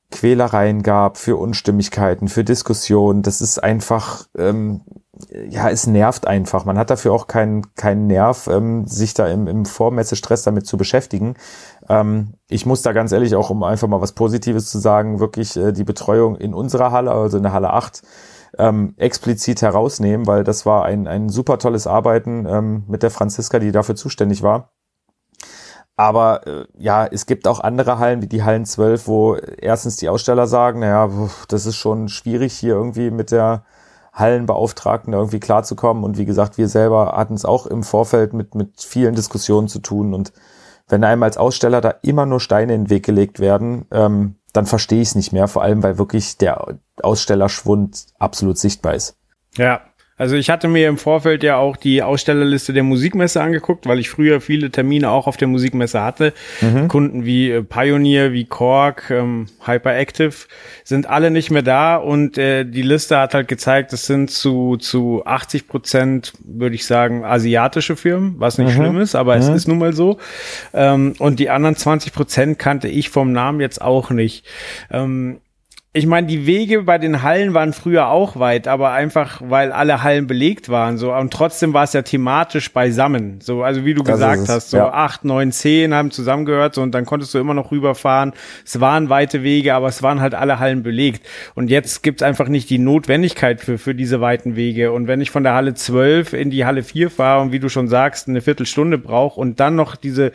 Quälereien 0.10 0.84
gab, 0.84 1.18
für 1.18 1.36
Unstimmigkeiten, 1.36 2.30
für 2.30 2.46
Diskussionen, 2.46 3.24
das 3.24 3.42
ist 3.42 3.62
einfach, 3.62 4.26
ähm, 4.38 4.82
ja, 5.50 5.70
es 5.70 5.86
nervt 5.86 6.28
einfach. 6.28 6.64
Man 6.64 6.78
hat 6.78 6.90
dafür 6.90 7.12
auch 7.12 7.28
keinen 7.28 7.74
keinen 7.76 8.08
Nerv, 8.08 8.48
ähm, 8.48 8.86
sich 8.86 9.14
da 9.14 9.28
im, 9.28 9.48
im 9.48 9.66
Vormessestress 9.66 10.44
damit 10.44 10.66
zu 10.66 10.78
beschäftigen. 10.78 11.36
Ähm, 11.90 12.36
ich 12.50 12.66
muss 12.66 12.84
da 12.84 12.94
ganz 12.94 13.12
ehrlich 13.12 13.36
auch, 13.36 13.50
um 13.50 13.64
einfach 13.64 13.88
mal 13.90 14.00
was 14.00 14.14
Positives 14.14 14.70
zu 14.70 14.80
sagen, 14.80 15.20
wirklich 15.20 15.58
äh, 15.58 15.74
die 15.74 15.84
Betreuung 15.84 16.38
in 16.38 16.54
unserer 16.54 16.92
Halle, 16.92 17.12
also 17.12 17.38
in 17.38 17.44
der 17.44 17.54
Halle 17.54 17.74
8, 17.74 18.02
ähm, 18.60 18.94
explizit 18.98 19.62
herausnehmen, 19.62 20.26
weil 20.26 20.44
das 20.44 20.66
war 20.66 20.86
ein, 20.86 21.08
ein 21.08 21.28
super 21.30 21.60
tolles 21.60 21.86
Arbeiten 21.86 22.46
ähm, 22.48 22.84
mit 22.88 23.04
der 23.04 23.12
Franziska, 23.12 23.60
die 23.60 23.72
dafür 23.74 23.96
zuständig 23.96 24.42
war. 24.42 24.72
Aber 25.98 26.46
äh, 26.46 26.66
ja, 26.78 27.08
es 27.08 27.26
gibt 27.26 27.48
auch 27.48 27.60
andere 27.60 27.98
Hallen, 27.98 28.22
wie 28.22 28.28
die 28.28 28.44
Hallen 28.44 28.66
12, 28.66 29.08
wo 29.08 29.36
erstens 29.36 29.98
die 29.98 30.10
Aussteller 30.10 30.46
sagen, 30.46 30.80
naja, 30.80 31.10
das 31.48 31.66
ist 31.66 31.76
schon 31.76 32.08
schwierig 32.08 32.54
hier 32.54 32.76
irgendwie 32.76 33.10
mit 33.10 33.32
der 33.32 33.64
Hallenbeauftragten 34.14 35.14
irgendwie 35.14 35.40
klarzukommen. 35.40 36.04
Und 36.04 36.20
wie 36.20 36.26
gesagt, 36.26 36.60
wir 36.60 36.68
selber 36.68 37.14
hatten 37.18 37.34
es 37.34 37.46
auch 37.46 37.66
im 37.66 37.82
Vorfeld 37.82 38.34
mit, 38.34 38.54
mit 38.54 38.80
vielen 38.80 39.16
Diskussionen 39.16 39.68
zu 39.68 39.80
tun. 39.80 40.14
Und 40.14 40.34
wenn 40.88 41.04
einem 41.04 41.24
als 41.24 41.38
Aussteller 41.38 41.82
da 41.82 41.96
immer 42.04 42.28
nur 42.28 42.40
Steine 42.40 42.76
in 42.76 42.86
den 42.86 42.90
Weg 42.92 43.04
gelegt 43.04 43.40
werden, 43.40 43.86
ähm, 43.92 44.36
dann 44.54 44.68
verstehe 44.68 45.02
ich 45.02 45.10
es 45.10 45.16
nicht 45.16 45.34
mehr, 45.34 45.48
vor 45.48 45.64
allem 45.64 45.82
weil 45.82 45.98
wirklich 45.98 46.38
der 46.38 46.78
Ausstellerschwund 47.02 48.08
absolut 48.20 48.60
sichtbar 48.60 48.94
ist. 48.94 49.18
Ja, 49.56 49.82
also 50.18 50.36
ich 50.36 50.50
hatte 50.50 50.68
mir 50.68 50.90
im 50.90 50.98
Vorfeld 50.98 51.44
ja 51.44 51.58
auch 51.58 51.78
die 51.78 52.02
Ausstellerliste 52.02 52.74
der 52.74 52.84
Musikmesse 52.84 53.42
angeguckt, 53.42 53.86
weil 53.86 54.00
ich 54.00 54.10
früher 54.10 54.42
viele 54.42 54.72
Termine 54.72 55.12
auch 55.12 55.28
auf 55.28 55.38
der 55.38 55.48
Musikmesse 55.48 56.02
hatte. 56.02 56.34
Mhm. 56.62 56.88
Kunden 56.88 57.26
wie 57.26 57.52
äh, 57.52 57.62
Pioneer, 57.62 58.34
wie 58.34 58.46
Korg, 58.46 59.12
ähm, 59.12 59.46
Hyperactive 59.64 60.34
sind 60.84 61.08
alle 61.08 61.30
nicht 61.30 61.52
mehr 61.52 61.62
da 61.62 61.98
und 61.98 62.38
äh, 62.38 62.66
die 62.66 62.82
Liste 62.82 63.20
hat 63.20 63.36
halt 63.36 63.48
gezeigt, 63.48 63.94
es 63.94 64.08
sind 64.08 64.32
zu 64.32 64.78
zu 64.78 65.22
80 65.26 65.68
Prozent, 65.68 66.34
würde 66.44 66.76
ich 66.76 66.88
sagen, 66.88 67.24
asiatische 67.24 67.96
Firmen, 67.96 68.36
was 68.40 68.58
nicht 68.58 68.76
mhm. 68.76 68.82
schlimm 68.82 69.00
ist, 69.00 69.16
aber 69.16 69.36
mhm. 69.36 69.42
es 69.42 69.50
ist 69.50 69.68
nun 69.68 69.78
mal 69.78 69.94
so. 69.94 70.18
Ähm, 70.74 71.14
und 71.20 71.40
die 71.40 71.52
anderen 71.52 71.76
20 71.76 72.12
Prozent 72.14 72.60
kannte 72.60 72.88
ich 72.88 73.10
vom 73.10 73.32
Namen 73.32 73.62
jetzt 73.62 73.82
auch 73.82 74.10
nicht. 74.10 74.46
Ähm, 74.92 75.42
ich 75.98 76.06
meine, 76.06 76.28
die 76.28 76.46
Wege 76.46 76.84
bei 76.84 77.00
den 77.00 77.24
Hallen 77.24 77.56
waren 77.56 77.74
früher 77.74 78.10
auch 78.10 78.38
weit, 78.40 78.68
aber 78.68 78.92
einfach, 78.92 79.42
weil 79.44 79.72
alle 79.72 80.04
Hallen 80.04 80.28
belegt 80.28 80.70
waren, 80.70 80.98
so. 81.00 81.12
Und 81.12 81.34
trotzdem 81.34 81.74
war 81.74 81.86
es 81.86 81.94
ja 81.94 82.04
thematisch 82.04 82.72
beisammen. 82.72 83.40
So, 83.42 83.64
also 83.64 83.84
wie 83.84 83.96
du 83.96 84.04
das 84.04 84.14
gesagt 84.14 84.48
hast, 84.48 84.70
so 84.70 84.78
ja. 84.78 84.94
acht, 84.94 85.26
neun, 85.26 85.52
zehn 85.52 85.96
haben 85.96 86.12
zusammengehört, 86.12 86.76
so, 86.76 86.84
und 86.84 86.94
dann 86.94 87.06
konntest 87.06 87.34
du 87.34 87.40
immer 87.40 87.56
noch 87.56 87.72
rüberfahren. 87.72 88.34
Es 88.64 88.80
waren 88.80 89.10
weite 89.10 89.42
Wege, 89.42 89.74
aber 89.74 89.88
es 89.88 90.04
waren 90.04 90.22
halt 90.22 90.36
alle 90.36 90.60
Hallen 90.60 90.84
belegt. 90.84 91.26
Und 91.56 91.70
jetzt 91.70 92.04
gibt's 92.04 92.22
einfach 92.22 92.48
nicht 92.48 92.70
die 92.70 92.78
Notwendigkeit 92.78 93.62
für, 93.62 93.80
für 93.80 93.96
diese 93.96 94.22
weiten 94.22 94.56
Wege. 94.56 94.92
Und 94.92 95.08
wenn 95.08 95.20
ich 95.20 95.32
von 95.32 95.44
der 95.44 95.56
Halle 95.56 95.74
12 95.74 96.34
in 96.34 96.52
die 96.52 96.66
Halle 96.66 96.84
4 96.84 97.10
fahre 97.10 97.42
und 97.42 97.52
wie 97.52 97.60
du 97.60 97.70
schon 97.70 97.88
sagst, 97.88 98.28
eine 98.28 98.42
Viertelstunde 98.42 99.00
brauche 99.00 99.40
und 99.40 99.60
dann 99.60 99.76
noch 99.76 99.96
diese 99.96 100.32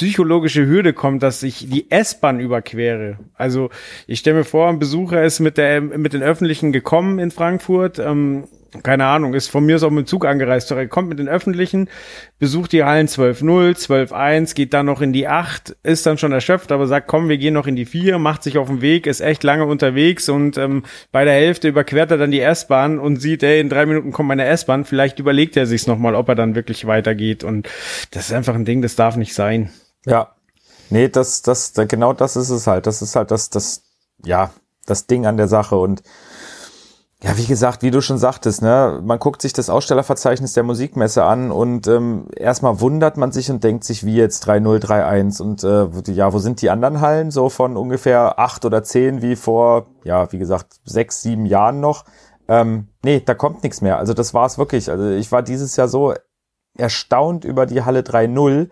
psychologische 0.00 0.66
Hürde 0.66 0.94
kommt, 0.94 1.22
dass 1.22 1.42
ich 1.42 1.68
die 1.68 1.90
S-Bahn 1.90 2.40
überquere. 2.40 3.18
Also 3.34 3.68
ich 4.06 4.20
stelle 4.20 4.38
mir 4.38 4.44
vor, 4.44 4.70
ein 4.70 4.78
Besucher 4.78 5.22
ist 5.22 5.40
mit 5.40 5.58
der 5.58 5.82
mit 5.82 6.14
den 6.14 6.22
Öffentlichen 6.22 6.72
gekommen 6.72 7.18
in 7.18 7.30
Frankfurt. 7.30 7.98
Ähm, 7.98 8.44
keine 8.82 9.04
Ahnung, 9.04 9.34
ist 9.34 9.48
von 9.48 9.66
mir 9.66 9.76
aus 9.76 9.82
auch 9.82 9.90
mit 9.90 10.06
dem 10.06 10.08
Zug 10.08 10.24
angereist. 10.24 10.70
Er 10.70 10.86
kommt 10.86 11.10
mit 11.10 11.18
den 11.18 11.28
Öffentlichen, 11.28 11.90
besucht 12.38 12.72
die 12.72 12.82
Hallen 12.82 13.08
12.0, 13.08 13.76
12.1, 13.76 14.54
geht 14.54 14.72
dann 14.72 14.86
noch 14.86 15.02
in 15.02 15.12
die 15.12 15.28
8, 15.28 15.76
ist 15.82 16.06
dann 16.06 16.16
schon 16.16 16.32
erschöpft, 16.32 16.72
aber 16.72 16.86
sagt, 16.86 17.06
komm, 17.06 17.28
wir 17.28 17.36
gehen 17.36 17.52
noch 17.52 17.66
in 17.66 17.76
die 17.76 17.84
4, 17.84 18.18
macht 18.18 18.42
sich 18.42 18.56
auf 18.56 18.68
den 18.68 18.80
Weg, 18.80 19.06
ist 19.06 19.20
echt 19.20 19.42
lange 19.42 19.66
unterwegs 19.66 20.30
und 20.30 20.56
ähm, 20.56 20.84
bei 21.12 21.26
der 21.26 21.34
Hälfte 21.34 21.68
überquert 21.68 22.10
er 22.10 22.16
dann 22.16 22.30
die 22.30 22.40
S-Bahn 22.40 22.98
und 22.98 23.16
sieht, 23.16 23.42
ey, 23.42 23.60
in 23.60 23.68
drei 23.68 23.84
Minuten 23.84 24.12
kommt 24.12 24.28
meine 24.28 24.46
S-Bahn, 24.46 24.86
vielleicht 24.86 25.18
überlegt 25.18 25.58
er 25.58 25.66
sich's 25.66 25.86
nochmal, 25.86 26.14
ob 26.14 26.28
er 26.30 26.36
dann 26.36 26.54
wirklich 26.54 26.86
weitergeht 26.86 27.44
und 27.44 27.68
das 28.12 28.28
ist 28.28 28.32
einfach 28.32 28.54
ein 28.54 28.64
Ding, 28.64 28.80
das 28.80 28.96
darf 28.96 29.16
nicht 29.16 29.34
sein. 29.34 29.70
Ja. 30.06 30.34
Nee, 30.90 31.08
das, 31.08 31.42
das, 31.42 31.72
genau 31.74 32.12
das 32.12 32.36
ist 32.36 32.50
es 32.50 32.66
halt. 32.66 32.86
Das 32.86 33.00
ist 33.00 33.14
halt 33.14 33.30
das, 33.30 33.50
das, 33.50 33.84
ja, 34.24 34.50
das 34.86 35.06
Ding 35.06 35.26
an 35.26 35.36
der 35.36 35.48
Sache. 35.48 35.76
Und 35.76 36.02
ja, 37.22 37.36
wie 37.36 37.44
gesagt, 37.44 37.82
wie 37.82 37.90
du 37.90 38.00
schon 38.00 38.16
sagtest, 38.16 38.62
ne, 38.62 38.98
man 39.04 39.18
guckt 39.18 39.42
sich 39.42 39.52
das 39.52 39.68
Ausstellerverzeichnis 39.68 40.54
der 40.54 40.62
Musikmesse 40.62 41.22
an 41.22 41.50
und 41.50 41.86
ähm, 41.86 42.28
erstmal 42.34 42.80
wundert 42.80 43.18
man 43.18 43.30
sich 43.30 43.50
und 43.50 43.62
denkt 43.62 43.84
sich, 43.84 44.06
wie 44.06 44.16
jetzt 44.16 44.48
3.0, 44.48 45.42
und 45.42 45.62
äh, 45.62 46.12
ja, 46.12 46.32
wo 46.32 46.38
sind 46.38 46.62
die 46.62 46.70
anderen 46.70 47.02
Hallen? 47.02 47.30
So 47.30 47.50
von 47.50 47.76
ungefähr 47.76 48.38
acht 48.38 48.64
oder 48.64 48.82
zehn 48.82 49.20
wie 49.20 49.36
vor, 49.36 49.86
ja, 50.02 50.32
wie 50.32 50.38
gesagt, 50.38 50.80
sechs, 50.84 51.20
sieben 51.20 51.44
Jahren 51.44 51.80
noch. 51.80 52.06
Ähm, 52.48 52.88
nee, 53.04 53.20
da 53.20 53.34
kommt 53.34 53.62
nichts 53.62 53.82
mehr. 53.82 53.98
Also 53.98 54.14
das 54.14 54.32
war's 54.32 54.56
wirklich. 54.56 54.90
Also 54.90 55.10
ich 55.10 55.30
war 55.30 55.42
dieses 55.42 55.76
Jahr 55.76 55.88
so 55.88 56.14
erstaunt 56.76 57.44
über 57.44 57.66
die 57.66 57.82
Halle 57.82 58.00
3.0. 58.00 58.70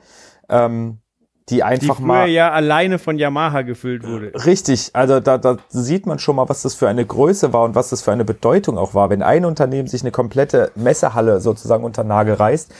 Ähm, 0.48 1.00
die 1.50 1.62
einfach 1.62 1.96
die 1.96 2.02
mal 2.02 2.28
ja 2.28 2.50
alleine 2.50 2.98
von 2.98 3.18
Yamaha 3.18 3.62
gefüllt 3.62 4.06
wurde. 4.06 4.32
Richtig, 4.44 4.90
also 4.92 5.20
da, 5.20 5.38
da 5.38 5.56
sieht 5.68 6.06
man 6.06 6.18
schon 6.18 6.36
mal, 6.36 6.48
was 6.48 6.62
das 6.62 6.74
für 6.74 6.88
eine 6.88 7.04
Größe 7.04 7.52
war 7.52 7.64
und 7.64 7.74
was 7.74 7.90
das 7.90 8.02
für 8.02 8.12
eine 8.12 8.24
Bedeutung 8.24 8.78
auch 8.78 8.94
war, 8.94 9.10
wenn 9.10 9.22
ein 9.22 9.44
Unternehmen 9.44 9.88
sich 9.88 10.02
eine 10.02 10.10
komplette 10.10 10.70
Messehalle 10.74 11.40
sozusagen 11.40 11.84
unter 11.84 12.04
Nagel 12.04 12.34
reißt. 12.34 12.72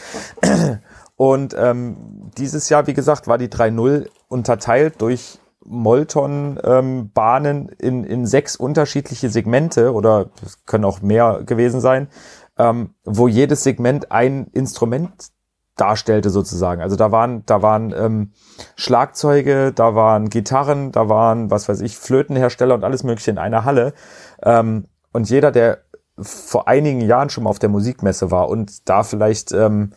Und 1.16 1.56
ähm, 1.58 1.96
dieses 2.38 2.68
Jahr, 2.68 2.87
wie 2.87 2.94
gesagt, 2.94 3.26
war 3.26 3.38
die 3.38 3.48
3.0 3.48 4.06
unterteilt 4.28 5.02
durch 5.02 5.40
Molton-Bahnen 5.64 7.68
ähm, 7.68 7.76
in, 7.78 8.04
in 8.04 8.25
sechs 8.25 8.54
unterschiedliche 8.54 9.28
Segmente 9.28 9.92
oder 9.92 10.30
es 10.44 10.64
können 10.64 10.84
auch 10.84 11.02
mehr 11.02 11.42
gewesen 11.44 11.80
sein, 11.80 12.06
ähm, 12.56 12.94
wo 13.04 13.26
jedes 13.26 13.64
Segment 13.64 14.12
ein 14.12 14.46
Instrument 14.52 15.32
darstellte 15.80 16.30
sozusagen. 16.30 16.82
Also 16.82 16.97
da 16.97 17.12
waren, 17.12 17.44
da 17.47 17.62
waren 17.62 17.94
ähm, 17.97 18.32
Schlagzeuge, 18.76 19.73
da 19.73 19.94
waren 19.94 20.28
Gitarren, 20.28 20.92
da 20.92 21.08
waren, 21.08 21.50
was 21.50 21.68
weiß 21.68 21.80
ich, 21.80 21.97
Flötenhersteller 21.97 22.75
und 22.75 22.85
alles 22.85 23.04
Mögliche 23.04 23.30
in 23.30 23.38
einer 23.38 23.64
Halle. 23.64 23.94
Ähm, 24.42 24.87
und 25.12 25.30
jeder, 25.30 25.50
der 25.50 25.78
vor 26.20 26.68
einigen 26.68 27.00
Jahren 27.00 27.30
schon 27.30 27.44
mal 27.44 27.50
auf 27.50 27.58
der 27.58 27.68
Musikmesse 27.68 28.30
war 28.30 28.49
und 28.49 28.88
da 28.88 29.02
vielleicht 29.02 29.52
ähm, 29.52 29.92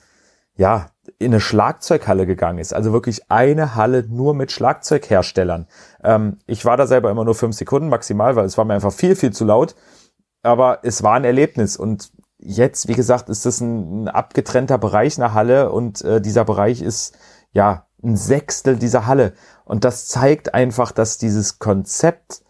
ja 0.55 0.87
in 1.17 1.31
eine 1.31 1.39
Schlagzeughalle 1.39 2.27
gegangen 2.27 2.59
ist, 2.59 2.73
also 2.73 2.93
wirklich 2.93 3.31
eine 3.31 3.75
Halle 3.75 4.05
nur 4.07 4.33
mit 4.35 4.51
Schlagzeugherstellern. 4.51 5.67
Ähm, 6.03 6.37
ich 6.45 6.63
war 6.65 6.77
da 6.77 6.85
selber 6.85 7.09
immer 7.09 7.25
nur 7.25 7.35
fünf 7.35 7.55
Sekunden 7.55 7.89
maximal, 7.89 8.35
weil 8.35 8.45
es 8.45 8.57
war 8.57 8.65
mir 8.65 8.75
einfach 8.75 8.93
viel, 8.93 9.15
viel 9.15 9.31
zu 9.31 9.45
laut. 9.45 9.75
Aber 10.43 10.79
es 10.83 11.03
war 11.03 11.13
ein 11.13 11.23
Erlebnis 11.23 11.77
und 11.77 12.11
jetzt, 12.41 12.87
wie 12.87 12.93
gesagt, 12.93 13.29
ist 13.29 13.45
das 13.45 13.61
ein, 13.61 14.03
ein 14.03 14.07
abgetrennter 14.07 14.77
Bereich 14.77 15.17
einer 15.17 15.33
Halle 15.33 15.71
und 15.71 16.01
äh, 16.01 16.21
dieser 16.21 16.45
Bereich 16.45 16.81
ist 16.81 17.15
ja 17.53 17.85
ein 18.03 18.17
Sechstel 18.17 18.77
dieser 18.77 19.05
Halle. 19.05 19.33
Und 19.63 19.85
das 19.85 20.07
zeigt 20.07 20.53
einfach, 20.53 20.91
dass 20.91 21.17
dieses 21.17 21.59
Konzept 21.59 22.41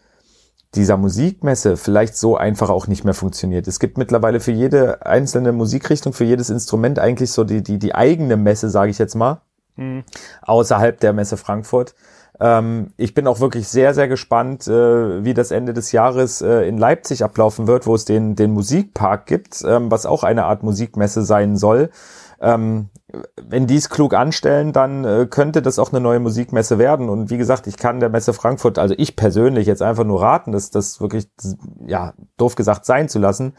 dieser 0.76 0.96
Musikmesse 0.96 1.76
vielleicht 1.76 2.16
so 2.16 2.38
einfach 2.38 2.70
auch 2.70 2.88
nicht 2.88 3.04
mehr 3.04 3.14
funktioniert. 3.14 3.68
Es 3.68 3.80
gibt 3.80 3.98
mittlerweile 3.98 4.40
für 4.40 4.54
jede 4.54 5.06
einzelne 5.06 5.52
Musikrichtung, 5.52 6.14
für 6.14 6.24
jedes 6.24 6.50
Instrument 6.50 6.98
eigentlich 6.98 7.32
so 7.32 7.44
die, 7.44 7.62
die, 7.62 7.78
die 7.78 7.94
eigene 7.94 8.38
Messe, 8.38 8.70
sage 8.70 8.90
ich 8.90 8.98
jetzt 8.98 9.16
mal, 9.16 9.42
mhm. 9.76 10.04
außerhalb 10.44 11.00
der 11.00 11.12
Messe 11.12 11.36
Frankfurt. 11.36 11.94
Ähm, 12.42 12.92
ich 12.98 13.14
bin 13.14 13.28
auch 13.28 13.40
wirklich 13.40 13.68
sehr, 13.68 13.94
sehr 13.94 14.08
gespannt, 14.08 14.68
äh, 14.68 15.24
wie 15.24 15.36
das 15.36 15.52
Ende 15.52 15.74
des 15.74 15.92
Jahres 15.92 16.42
äh, 16.42 16.68
in 16.68 16.80
Leipzig 16.80 17.24
ablaufen 17.24 17.68
wird, 17.68 17.86
wo 17.86 17.94
es 17.94 18.04
den, 18.04 18.36
den 18.36 18.52
Musikpark 18.52 19.28
gibt, 19.28 19.64
ähm, 19.64 19.92
was 19.92 20.08
auch 20.08 20.24
eine 20.24 20.46
Art 20.46 20.64
Musikmesse 20.64 21.22
sein 21.22 21.56
soll. 21.56 21.92
Ähm, 22.42 22.90
wenn 23.40 23.68
die 23.68 23.76
es 23.76 23.90
klug 23.90 24.16
anstellen, 24.16 24.74
dann 24.74 25.06
äh, 25.06 25.28
könnte 25.30 25.62
das 25.62 25.78
auch 25.78 25.92
eine 25.92 26.02
neue 26.02 26.20
Musikmesse 26.20 26.80
werden. 26.80 27.10
Und 27.10 27.30
wie 27.30 27.38
gesagt, 27.38 27.68
ich 27.68 27.78
kann 27.78 28.00
der 28.00 28.10
Messe 28.10 28.34
Frankfurt, 28.34 28.80
also 28.80 28.96
ich 28.98 29.16
persönlich 29.16 29.68
jetzt 29.68 29.84
einfach 29.84 30.06
nur 30.06 30.24
raten, 30.24 30.52
dass 30.52 30.72
das 30.72 31.00
wirklich, 31.00 31.30
ja, 31.86 32.16
doof 32.38 32.56
gesagt 32.56 32.86
sein 32.86 33.08
zu 33.08 33.20
lassen, 33.20 33.54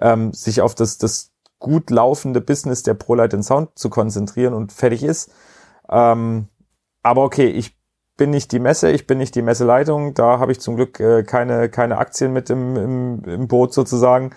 ähm, 0.00 0.32
sich 0.32 0.60
auf 0.60 0.76
das, 0.76 0.98
das 0.98 1.32
gut 1.58 1.90
laufende 1.90 2.40
Business 2.40 2.84
der 2.84 2.94
ProLight 2.94 3.42
Sound 3.42 3.70
zu 3.76 3.90
konzentrieren 3.90 4.54
und 4.54 4.70
fertig 4.70 5.02
ist. 5.02 5.32
Ähm, 5.90 6.46
aber 7.02 7.24
okay, 7.24 7.48
ich 7.48 7.77
bin 8.18 8.28
nicht 8.28 8.52
die 8.52 8.58
Messe, 8.58 8.90
ich 8.90 9.06
bin 9.06 9.16
nicht 9.16 9.34
die 9.34 9.42
Messeleitung, 9.42 10.12
da 10.12 10.38
habe 10.38 10.52
ich 10.52 10.60
zum 10.60 10.76
Glück 10.76 11.00
äh, 11.00 11.22
keine, 11.22 11.70
keine 11.70 11.96
Aktien 11.96 12.34
mit 12.34 12.50
im, 12.50 12.76
im, 12.76 13.24
im 13.24 13.48
Boot 13.48 13.72
sozusagen. 13.72 14.32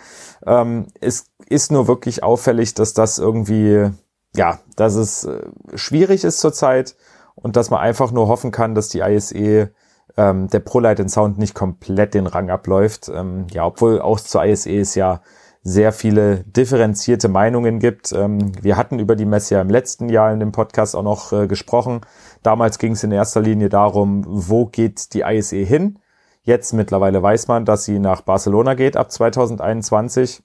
Ähm, 0.45 0.87
es 1.01 1.25
ist 1.47 1.73
nur 1.73 1.89
wirklich 1.89 2.23
auffällig, 2.23 2.73
dass 2.73 2.93
das 2.93 3.19
irgendwie 3.19 3.91
ja, 4.35 4.59
dass 4.75 4.95
es 4.95 5.25
äh, 5.25 5.41
schwierig 5.75 6.23
ist 6.23 6.39
zurzeit 6.39 6.95
und 7.35 7.55
dass 7.55 7.69
man 7.69 7.79
einfach 7.79 8.11
nur 8.11 8.27
hoffen 8.27 8.51
kann, 8.51 8.75
dass 8.75 8.89
die 8.89 8.99
ISE 8.99 9.71
ähm, 10.17 10.47
der 10.47 10.59
ProLight 10.59 11.09
Sound 11.09 11.37
nicht 11.37 11.55
komplett 11.55 12.13
den 12.13 12.27
Rang 12.27 12.49
abläuft. 12.49 13.09
Ähm, 13.13 13.47
ja, 13.51 13.65
obwohl 13.65 14.01
auch 14.01 14.19
zur 14.19 14.45
ISE 14.45 14.79
es 14.79 14.95
ja 14.95 15.21
sehr 15.63 15.91
viele 15.91 16.43
differenzierte 16.45 17.27
Meinungen 17.27 17.79
gibt. 17.79 18.11
Ähm, 18.13 18.51
wir 18.61 18.77
hatten 18.77 18.99
über 18.99 19.15
die 19.15 19.25
Messe 19.25 19.55
ja 19.55 19.61
im 19.61 19.69
letzten 19.69 20.09
Jahr 20.09 20.33
in 20.33 20.39
dem 20.39 20.51
Podcast 20.51 20.95
auch 20.95 21.03
noch 21.03 21.33
äh, 21.33 21.47
gesprochen. 21.47 22.01
Damals 22.43 22.79
ging 22.79 22.93
es 22.93 23.03
in 23.03 23.11
erster 23.11 23.41
Linie 23.41 23.69
darum, 23.69 24.23
wo 24.27 24.65
geht 24.65 25.13
die 25.13 25.21
ISE 25.21 25.57
hin? 25.57 25.99
Jetzt 26.43 26.73
mittlerweile 26.73 27.21
weiß 27.21 27.47
man, 27.47 27.65
dass 27.65 27.85
sie 27.85 27.99
nach 27.99 28.21
Barcelona 28.21 28.73
geht 28.73 28.97
ab 28.97 29.11
2021. 29.11 30.41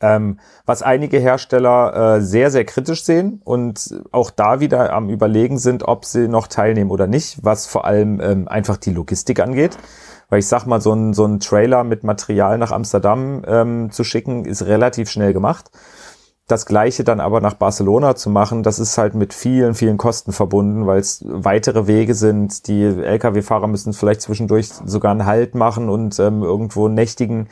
Ähm, 0.00 0.40
was 0.66 0.82
einige 0.82 1.18
Hersteller 1.18 2.16
äh, 2.16 2.20
sehr, 2.20 2.50
sehr 2.50 2.64
kritisch 2.64 3.04
sehen 3.04 3.40
und 3.44 3.94
auch 4.10 4.30
da 4.30 4.58
wieder 4.58 4.92
am 4.92 5.08
Überlegen 5.08 5.56
sind, 5.56 5.84
ob 5.84 6.04
sie 6.04 6.26
noch 6.26 6.48
teilnehmen 6.48 6.90
oder 6.90 7.06
nicht, 7.06 7.38
was 7.42 7.66
vor 7.66 7.84
allem 7.84 8.20
ähm, 8.20 8.48
einfach 8.48 8.76
die 8.76 8.92
Logistik 8.92 9.38
angeht. 9.38 9.78
Weil 10.30 10.40
ich 10.40 10.48
sag 10.48 10.66
mal, 10.66 10.80
so 10.80 10.92
ein, 10.92 11.14
so 11.14 11.24
ein 11.24 11.38
Trailer 11.38 11.84
mit 11.84 12.02
Material 12.02 12.58
nach 12.58 12.72
Amsterdam 12.72 13.42
ähm, 13.46 13.90
zu 13.92 14.02
schicken, 14.02 14.46
ist 14.46 14.66
relativ 14.66 15.10
schnell 15.10 15.32
gemacht. 15.32 15.70
Das 16.46 16.66
gleiche 16.66 17.04
dann 17.04 17.20
aber 17.20 17.40
nach 17.40 17.54
Barcelona 17.54 18.16
zu 18.16 18.28
machen, 18.28 18.62
das 18.62 18.78
ist 18.78 18.98
halt 18.98 19.14
mit 19.14 19.32
vielen, 19.32 19.74
vielen 19.74 19.96
Kosten 19.96 20.32
verbunden, 20.32 20.86
weil 20.86 21.00
es 21.00 21.24
weitere 21.26 21.86
Wege 21.86 22.14
sind. 22.14 22.68
Die 22.68 22.82
Lkw-Fahrer 22.82 23.66
müssen 23.66 23.94
vielleicht 23.94 24.20
zwischendurch 24.20 24.68
sogar 24.84 25.12
einen 25.12 25.24
Halt 25.24 25.54
machen 25.54 25.88
und 25.88 26.18
ähm, 26.18 26.42
irgendwo 26.42 26.88
nächtigen. 26.88 27.48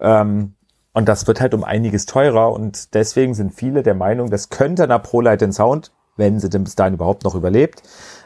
Ähm, 0.00 0.54
und 0.92 1.08
das 1.08 1.26
wird 1.26 1.40
halt 1.40 1.52
um 1.52 1.64
einiges 1.64 2.06
teurer 2.06 2.52
und 2.52 2.94
deswegen 2.94 3.34
sind 3.34 3.52
viele 3.54 3.82
der 3.82 3.94
Meinung, 3.94 4.30
das 4.30 4.48
könnte 4.48 4.84
einer 4.84 4.98
ProLight 4.98 5.52
Sound, 5.52 5.92
wenn 6.16 6.40
sie 6.40 6.48
denn 6.48 6.64
bis 6.64 6.74
dahin 6.74 6.94
überhaupt 6.94 7.24
noch 7.24 7.34
überlebt, 7.34 7.82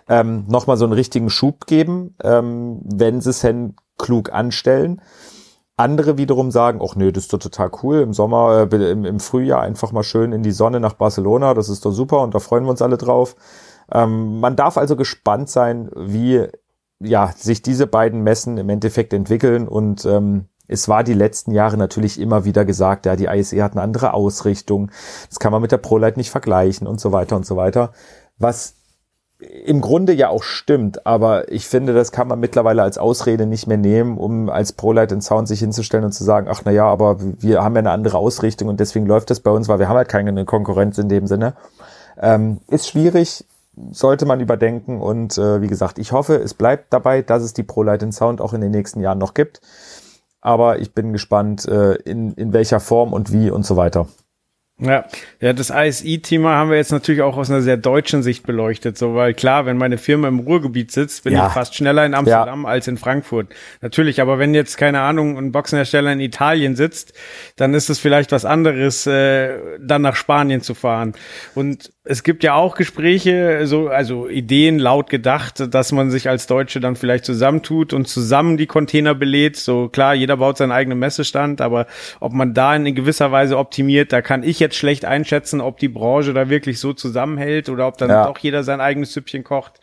ähm, 0.09 0.45
nochmal 0.49 0.77
so 0.77 0.85
einen 0.85 0.95
richtigen 0.95 1.29
Schub 1.29 1.67
geben, 1.67 2.15
ähm, 2.23 2.81
wenn 2.85 3.21
sie 3.21 3.31
es 3.31 3.41
denn 3.41 3.75
klug 3.99 4.33
anstellen. 4.33 5.03
Andere 5.77 6.19
wiederum 6.19 6.53
sagen, 6.53 6.81
ach 6.83 6.95
nee, 6.95 7.11
das 7.11 7.25
ist 7.25 7.33
doch 7.33 7.39
total 7.39 7.71
cool, 7.83 8.01
im 8.01 8.13
Sommer, 8.13 8.69
äh, 8.73 8.91
im, 8.91 9.05
im, 9.05 9.19
Frühjahr 9.19 9.63
einfach 9.63 9.91
mal 9.91 10.05
schön 10.05 10.33
in 10.33 10.45
die 10.45 10.53
Sonne 10.53 10.79
nach 10.79 10.95
Barcelona, 10.95 11.53
das 11.53 11.69
ist 11.69 11.85
doch 11.85 11.91
super 11.91 12.21
und 12.23 12.35
da 12.35 12.39
freuen 12.39 12.65
wir 12.65 12.71
uns 12.71 12.83
alle 12.83 12.97
drauf. 12.97 13.35
Ähm, 13.91 14.39
man 14.39 14.55
darf 14.55 14.77
also 14.79 14.95
gespannt 14.95 15.49
sein, 15.51 15.91
wie 15.97 16.47
ja, 17.01 17.33
sich 17.37 17.61
diese 17.63 17.89
beiden 17.89 18.23
Messen 18.23 18.57
im 18.57 18.69
Endeffekt 18.69 19.13
entwickeln 19.13 19.67
und 19.67 20.05
ähm, 20.05 20.47
es 20.69 20.89
war 20.89 21.03
die 21.05 21.13
letzten 21.13 21.51
Jahre 21.51 21.77
natürlich 21.77 22.21
immer 22.21 22.45
wieder 22.45 22.65
gesagt, 22.65 23.05
ja, 23.05 23.17
die 23.17 23.27
ISE 23.27 23.63
hat 23.63 23.73
eine 23.73 23.83
andere 23.83 24.15
Ausrichtung, 24.15 24.91
das 25.29 25.41
kann 25.41 25.53
man 25.53 25.61
mit 25.61 25.73
der 25.73 25.79
ProLight 25.79 26.17
nicht 26.17 26.31
vergleichen 26.31 26.87
und 26.87 27.01
so 27.01 27.11
weiter 27.11 27.35
und 27.37 27.47
so 27.47 27.57
weiter. 27.57 27.93
Was 28.39 28.77
im 29.65 29.81
Grunde 29.81 30.13
ja 30.13 30.29
auch 30.29 30.43
stimmt, 30.43 31.07
aber 31.07 31.51
ich 31.51 31.67
finde, 31.67 31.95
das 31.95 32.13
kann 32.13 32.29
man 32.29 32.41
mittlerweile 32.41 32.83
als 32.83 32.99
Ausrede 32.99 33.47
nicht 33.47 33.67
mehr 33.67 33.77
nehmen, 33.77 34.19
um 34.19 34.49
als 34.49 34.73
ProLight 34.73 35.13
in 35.13 35.21
Sound 35.21 35.49
sich 35.49 35.61
hinzustellen 35.61 36.05
und 36.05 36.13
zu 36.13 36.25
sagen, 36.25 36.49
ach 36.51 36.63
na 36.65 36.71
ja, 36.71 36.87
aber 36.87 37.17
wir 37.21 37.63
haben 37.63 37.75
ja 37.75 37.81
eine 37.81 37.91
andere 37.91 38.19
Ausrichtung 38.19 38.69
und 38.69 38.81
deswegen 38.81 39.07
läuft 39.07 39.31
das 39.31 39.41
bei 39.41 39.51
uns, 39.51 39.69
weil 39.69 39.79
wir 39.79 39.89
haben 39.89 39.97
halt 39.97 40.09
keine 40.09 40.45
Konkurrenz 40.45 40.99
in 40.99 41.09
dem 41.09 41.27
Sinne. 41.27 41.55
Ähm, 42.21 42.61
ist 42.69 42.89
schwierig, 42.89 43.45
sollte 43.91 44.27
man 44.27 44.41
überdenken 44.41 45.01
und 45.01 45.37
äh, 45.39 45.61
wie 45.61 45.69
gesagt, 45.69 45.99
ich 45.99 46.13
hoffe, 46.13 46.37
es 46.37 46.55
bleibt 46.55 46.93
dabei, 46.93 47.23
dass 47.23 47.43
es 47.43 47.55
die 47.55 47.65
ProLight 47.65 48.03
in 48.03 48.13
Sound 48.13 48.41
auch 48.41 48.53
in 48.53 48.61
den 48.61 48.71
nächsten 48.71 49.01
Jahren 49.01 49.19
noch 49.19 49.35
gibt 49.35 49.61
aber 50.45 50.79
ich 50.79 50.93
bin 50.93 51.13
gespannt, 51.13 51.67
äh, 51.67 51.95
in, 51.95 52.35
in 52.35 52.53
welcher 52.53 52.79
Form 52.79 53.15
und 53.15 53.33
wie 53.33 53.51
und 53.51 53.65
so 53.65 53.77
weiter. 53.77 54.07
Ja, 54.81 55.05
ja, 55.41 55.53
das 55.53 55.71
ISI-Thema 55.71 56.57
haben 56.57 56.69
wir 56.69 56.77
jetzt 56.77 56.91
natürlich 56.91 57.23
auch 57.23 57.37
aus 57.37 57.49
einer 57.49 57.63
sehr 57.63 57.77
deutschen 57.77 58.25
Sicht 58.25 58.45
beleuchtet, 58.45 58.99
so 58.99 59.15
weil 59.15 59.33
klar, 59.33 59.67
wenn 59.67 59.77
meine 59.77 59.99
Firma 59.99 60.27
im 60.27 60.41
Ruhrgebiet 60.41 60.91
sitzt, 60.91 61.23
bin 61.23 61.33
ja. 61.33 61.47
ich 61.47 61.53
fast 61.53 61.77
schneller 61.77 62.05
in 62.05 62.13
Amsterdam 62.13 62.65
ja. 62.65 62.69
als 62.69 62.89
in 62.89 62.97
Frankfurt. 62.97 63.55
Natürlich, 63.83 64.21
aber 64.21 64.41
wenn 64.41 64.53
jetzt 64.53 64.77
keine 64.77 65.01
Ahnung 65.03 65.39
ein 65.39 65.53
Boxenhersteller 65.53 66.13
in 66.13 66.19
Italien 66.19 66.75
sitzt, 66.75 67.13
dann 67.55 67.73
ist 67.73 67.89
es 67.89 68.01
vielleicht 68.01 68.33
was 68.33 68.45
anderes, 68.45 69.07
äh, 69.07 69.79
dann 69.81 70.03
nach 70.03 70.17
Spanien 70.17 70.61
zu 70.61 70.75
fahren. 70.75 71.15
Und 71.55 71.93
es 72.07 72.23
gibt 72.23 72.45
ja 72.45 72.55
auch 72.55 72.77
Gespräche, 72.77 73.67
so, 73.67 73.89
also 73.89 74.29
Ideen 74.29 74.79
laut 74.79 75.09
gedacht, 75.09 75.73
dass 75.73 75.91
man 75.91 76.11
sich 76.11 76.29
als 76.29 76.47
Deutsche 76.47 76.79
dann 76.79 76.97
vielleicht 76.97 77.25
zusammentut 77.25 77.95
und 77.95 78.09
zusammen 78.09 78.59
die 78.59 78.67
Container 78.67 79.15
belädt. 79.15 79.57
So 79.57 79.89
klar, 79.89 80.15
jeder 80.15 80.37
baut 80.37 80.59
seinen 80.59 80.73
eigenen 80.73 80.99
Messestand, 80.99 81.63
aber 81.63 81.87
ob 82.21 82.33
man 82.35 82.53
da 82.53 82.77
in 82.77 82.95
gewisser 82.95 83.33
Weise 83.33 83.57
optimiert, 83.57 84.13
da 84.13 84.21
kann 84.21 84.43
ich 84.43 84.59
jetzt 84.65 84.77
schlecht 84.77 85.05
einschätzen, 85.05 85.61
ob 85.61 85.79
die 85.79 85.89
Branche 85.89 86.33
da 86.33 86.49
wirklich 86.49 86.81
so 86.81 86.93
zusammenhält 86.93 87.69
oder 87.69 87.87
ob 87.87 87.99
dann 87.99 88.11
ja. 88.11 88.27
doch 88.27 88.39
jeder 88.39 88.65
sein 88.65 88.81
eigenes 88.81 89.13
Süppchen 89.13 89.45
kocht. 89.45 89.81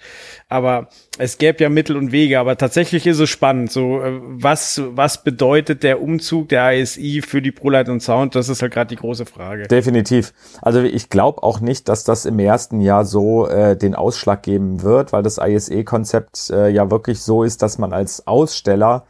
Aber 0.49 0.89
es 1.17 1.37
gäbe 1.37 1.63
ja 1.63 1.69
Mittel 1.69 1.95
und 1.95 2.11
Wege, 2.11 2.39
aber 2.39 2.57
tatsächlich 2.57 3.07
ist 3.07 3.19
es 3.19 3.29
spannend. 3.29 3.71
So, 3.71 4.01
äh, 4.01 4.19
was, 4.21 4.81
was 4.85 5.23
bedeutet 5.23 5.83
der 5.83 6.01
Umzug 6.01 6.49
der 6.49 6.79
ISI 6.79 7.21
für 7.25 7.41
die 7.41 7.51
ProLight 7.51 7.89
und 7.89 8.01
Sound? 8.01 8.35
Das 8.35 8.49
ist 8.49 8.61
halt 8.61 8.73
gerade 8.73 8.89
die 8.89 8.99
große 8.99 9.25
Frage. 9.25 9.67
Definitiv. 9.67 10.33
Also 10.61 10.81
ich 10.81 11.09
glaube 11.09 11.43
auch 11.43 11.59
nicht, 11.59 11.87
dass 11.89 12.03
das 12.03 12.25
im 12.25 12.39
ersten 12.39 12.81
Jahr 12.81 13.05
so 13.05 13.47
äh, 13.47 13.77
den 13.77 13.95
Ausschlag 13.95 14.43
geben 14.43 14.81
wird, 14.81 15.13
weil 15.13 15.23
das 15.23 15.37
ISE-Konzept 15.37 16.49
äh, 16.49 16.69
ja 16.69 16.89
wirklich 16.91 17.21
so 17.21 17.43
ist, 17.43 17.61
dass 17.61 17.77
man 17.77 17.93
als 17.93 18.27
Aussteller 18.27 19.05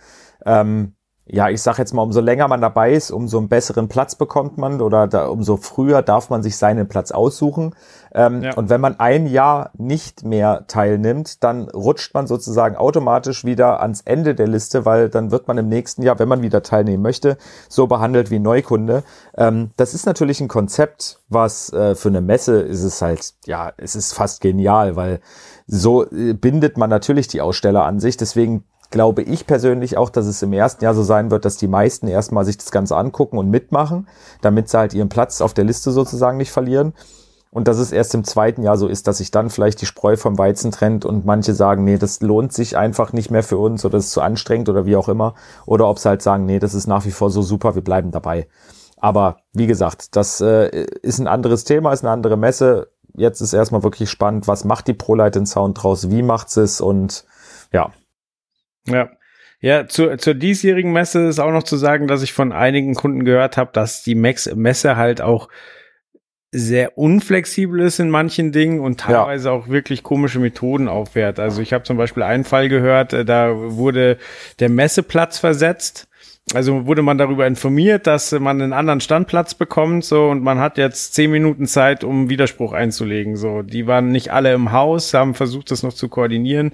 ähm, 0.46 0.94
ja, 1.34 1.48
ich 1.50 1.62
sag 1.62 1.78
jetzt 1.78 1.94
mal, 1.94 2.02
umso 2.02 2.20
länger 2.20 2.50
man 2.50 2.60
dabei 2.60 2.92
ist, 2.92 3.10
umso 3.10 3.38
einen 3.38 3.48
besseren 3.48 3.88
Platz 3.88 4.16
bekommt 4.16 4.58
man 4.58 4.82
oder 4.82 5.08
da, 5.08 5.28
umso 5.28 5.56
früher 5.56 6.02
darf 6.02 6.30
man 6.30 6.44
sich 6.44 6.58
seinen 6.58 6.90
Platz 6.90 7.12
aussuchen. 7.12 7.74
Ähm, 8.14 8.44
ja. 8.44 8.54
Und 8.56 8.70
wenn 8.70 8.82
man 8.82 9.00
ein 9.00 9.28
Jahr 9.28 9.72
nicht 9.78 10.26
mehr 10.26 10.66
teilnimmt, 10.68 11.42
dann 11.42 11.70
rutscht 11.70 12.14
man 12.14 12.28
sozusagen 12.28 12.76
automatisch 12.76 13.46
wieder 13.46 13.82
ans 13.82 14.02
Ende 14.02 14.36
der 14.36 14.48
Liste, 14.48 14.84
weil 14.84 15.08
dann 15.08 15.32
wird 15.32 15.48
man 15.48 15.58
im 15.58 15.70
nächsten 15.70 16.04
Jahr, 16.04 16.20
wenn 16.20 16.28
man 16.28 16.42
wieder 16.42 16.64
teilnehmen 16.64 17.02
möchte, 17.02 17.38
so 17.70 17.88
behandelt 17.88 18.30
wie 18.30 18.40
Neukunde. 18.40 19.04
Ähm, 19.38 19.72
das 19.78 19.94
ist 19.94 20.06
natürlich 20.06 20.42
ein 20.42 20.50
Konzept, 20.50 21.22
was 21.30 21.72
äh, 21.72 21.96
für 21.96 22.10
eine 22.10 22.20
Messe 22.20 22.60
ist 22.60 22.84
es 22.84 23.02
halt, 23.02 23.36
ja, 23.46 23.72
es 23.78 23.96
ist 23.96 24.12
fast 24.12 24.42
genial, 24.42 24.98
weil 24.98 25.22
so 25.66 26.06
äh, 26.12 26.34
bindet 26.34 26.78
man 26.78 26.90
natürlich 26.90 27.30
die 27.30 27.40
Aussteller 27.40 27.86
an 27.86 28.02
sich. 28.02 28.18
Deswegen 28.18 28.66
glaube 28.92 29.24
ich 29.24 29.48
persönlich 29.48 29.98
auch, 29.98 30.10
dass 30.10 30.26
es 30.28 30.42
im 30.42 30.54
ersten 30.54 30.84
Jahr 30.84 30.94
so 30.94 31.04
sein 31.04 31.32
wird, 31.32 31.46
dass 31.46 31.58
die 31.58 31.68
meisten 31.68 32.08
erstmal 32.08 32.46
sich 32.46 32.58
das 32.58 32.72
Ganze 32.72 32.96
angucken 32.96 33.38
und 33.38 33.50
mitmachen, 33.50 34.08
damit 34.42 34.70
sie 34.70 34.78
halt 34.78 34.94
ihren 34.94 35.10
Platz 35.10 35.42
auf 35.42 35.54
der 35.54 35.64
Liste 35.64 35.92
sozusagen 35.92 36.38
nicht 36.38 36.52
verlieren. 36.52 36.94
und 37.54 37.68
dass 37.68 37.80
es 37.80 37.92
erst 37.92 38.16
im 38.16 38.24
zweiten 38.24 38.64
Jahr 38.64 38.78
so 38.78 38.88
ist, 38.88 39.08
dass 39.08 39.18
sich 39.18 39.30
dann 39.30 39.50
vielleicht 39.50 39.82
die 39.82 39.86
Spreu 39.86 40.16
vom 40.16 40.38
Weizen 40.38 40.72
trennt 40.72 41.04
und 41.04 41.26
manche 41.26 41.54
sagen, 41.54 41.84
nee, 41.84 41.98
das 41.98 42.22
lohnt 42.22 42.54
sich 42.54 42.78
einfach 42.78 43.12
nicht 43.12 43.30
mehr 43.30 43.44
für 43.44 43.58
uns 43.58 43.84
oder 43.84 43.98
ist 43.98 44.12
zu 44.12 44.22
anstrengend 44.22 44.70
oder 44.70 44.86
wie 44.86 44.96
auch 44.96 45.10
immer. 45.10 45.34
Oder 45.66 45.88
ob 45.90 46.00
sie 46.00 46.08
halt 46.08 46.22
sagen, 46.22 46.46
nee, 46.46 46.60
das 46.60 46.74
ist 46.74 46.88
nach 46.88 47.06
wie 47.06 47.12
vor 47.12 47.30
so 47.30 47.42
super, 47.42 47.76
wir 47.76 47.84
bleiben 47.84 48.12
dabei. 48.12 48.48
Aber 48.98 49.38
wie 49.52 49.68
gesagt, 49.68 50.16
das 50.16 50.40
äh, 50.40 50.86
ist 51.02 51.20
ein 51.20 51.28
anderes 51.28 51.66
Thema, 51.66 51.92
ist 51.92 52.06
eine 52.06 52.12
andere 52.12 52.38
Messe. 52.38 52.88
Jetzt 53.16 53.42
ist 53.42 53.52
erstmal 53.52 53.84
wirklich 53.84 54.10
spannend, 54.10 54.48
was 54.48 54.64
macht 54.64 54.88
die 54.88 54.94
ProLight 54.94 55.36
in 55.36 55.46
Sound 55.46 55.84
draus, 55.84 56.10
wie 56.10 56.24
macht 56.24 56.56
es 56.56 56.80
und 56.80 57.26
ja. 57.74 57.92
Ja. 58.88 59.10
Ja, 59.64 59.88
zur, 59.88 60.18
zur 60.18 60.34
diesjährigen 60.34 60.92
Messe 60.92 61.28
ist 61.28 61.40
auch 61.40 61.52
noch 61.52 61.62
zu 61.62 61.78
sagen, 61.78 62.08
dass 62.08 62.24
ich 62.24 62.34
von 62.34 62.52
einigen 62.52 62.96
Kunden 62.96 63.26
gehört 63.26 63.58
habe, 63.58 63.70
dass 63.74 64.02
die 64.02 64.16
Max 64.16 64.52
Messe 64.56 64.98
halt 64.98 65.22
auch 65.22 65.50
sehr 66.52 66.98
unflexibel 66.98 67.80
ist 67.80 68.00
in 68.00 68.10
manchen 68.10 68.52
Dingen 68.52 68.82
und 68.82 69.00
teilweise 69.00 69.50
ja. 69.50 69.56
auch 69.56 69.70
wirklich 69.70 70.04
komische 70.04 70.40
Methoden 70.40 70.90
aufwehrt. 70.90 71.40
Also 71.40 71.62
ich 71.62 71.72
habe 71.72 71.86
zum 71.86 71.96
Beispiel 71.96 72.24
einen 72.24 72.44
Fall 72.44 72.68
gehört, 72.68 73.14
äh, 73.14 73.24
da 73.24 73.54
wurde 73.56 74.18
der 74.60 74.70
Messeplatz 74.70 75.40
versetzt. 75.40 76.08
Also 76.54 76.86
wurde 76.86 77.02
man 77.02 77.18
darüber 77.18 77.48
informiert, 77.48 78.08
dass 78.08 78.32
man 78.34 78.62
einen 78.62 78.74
anderen 78.74 79.00
Standplatz 79.00 79.54
bekommt, 79.54 80.04
so 80.04 80.28
und 80.30 80.44
man 80.44 80.60
hat 80.60 80.78
jetzt 80.78 81.14
zehn 81.14 81.32
Minuten 81.32 81.66
Zeit, 81.66 82.04
um 82.04 82.30
Widerspruch 82.30 82.74
einzulegen. 82.74 83.38
So, 83.38 83.62
die 83.62 83.88
waren 83.88 84.10
nicht 84.10 84.34
alle 84.34 84.54
im 84.54 84.72
Haus, 84.72 85.14
haben 85.14 85.34
versucht, 85.34 85.72
das 85.72 85.84
noch 85.84 85.94
zu 85.94 86.10
koordinieren. 86.10 86.72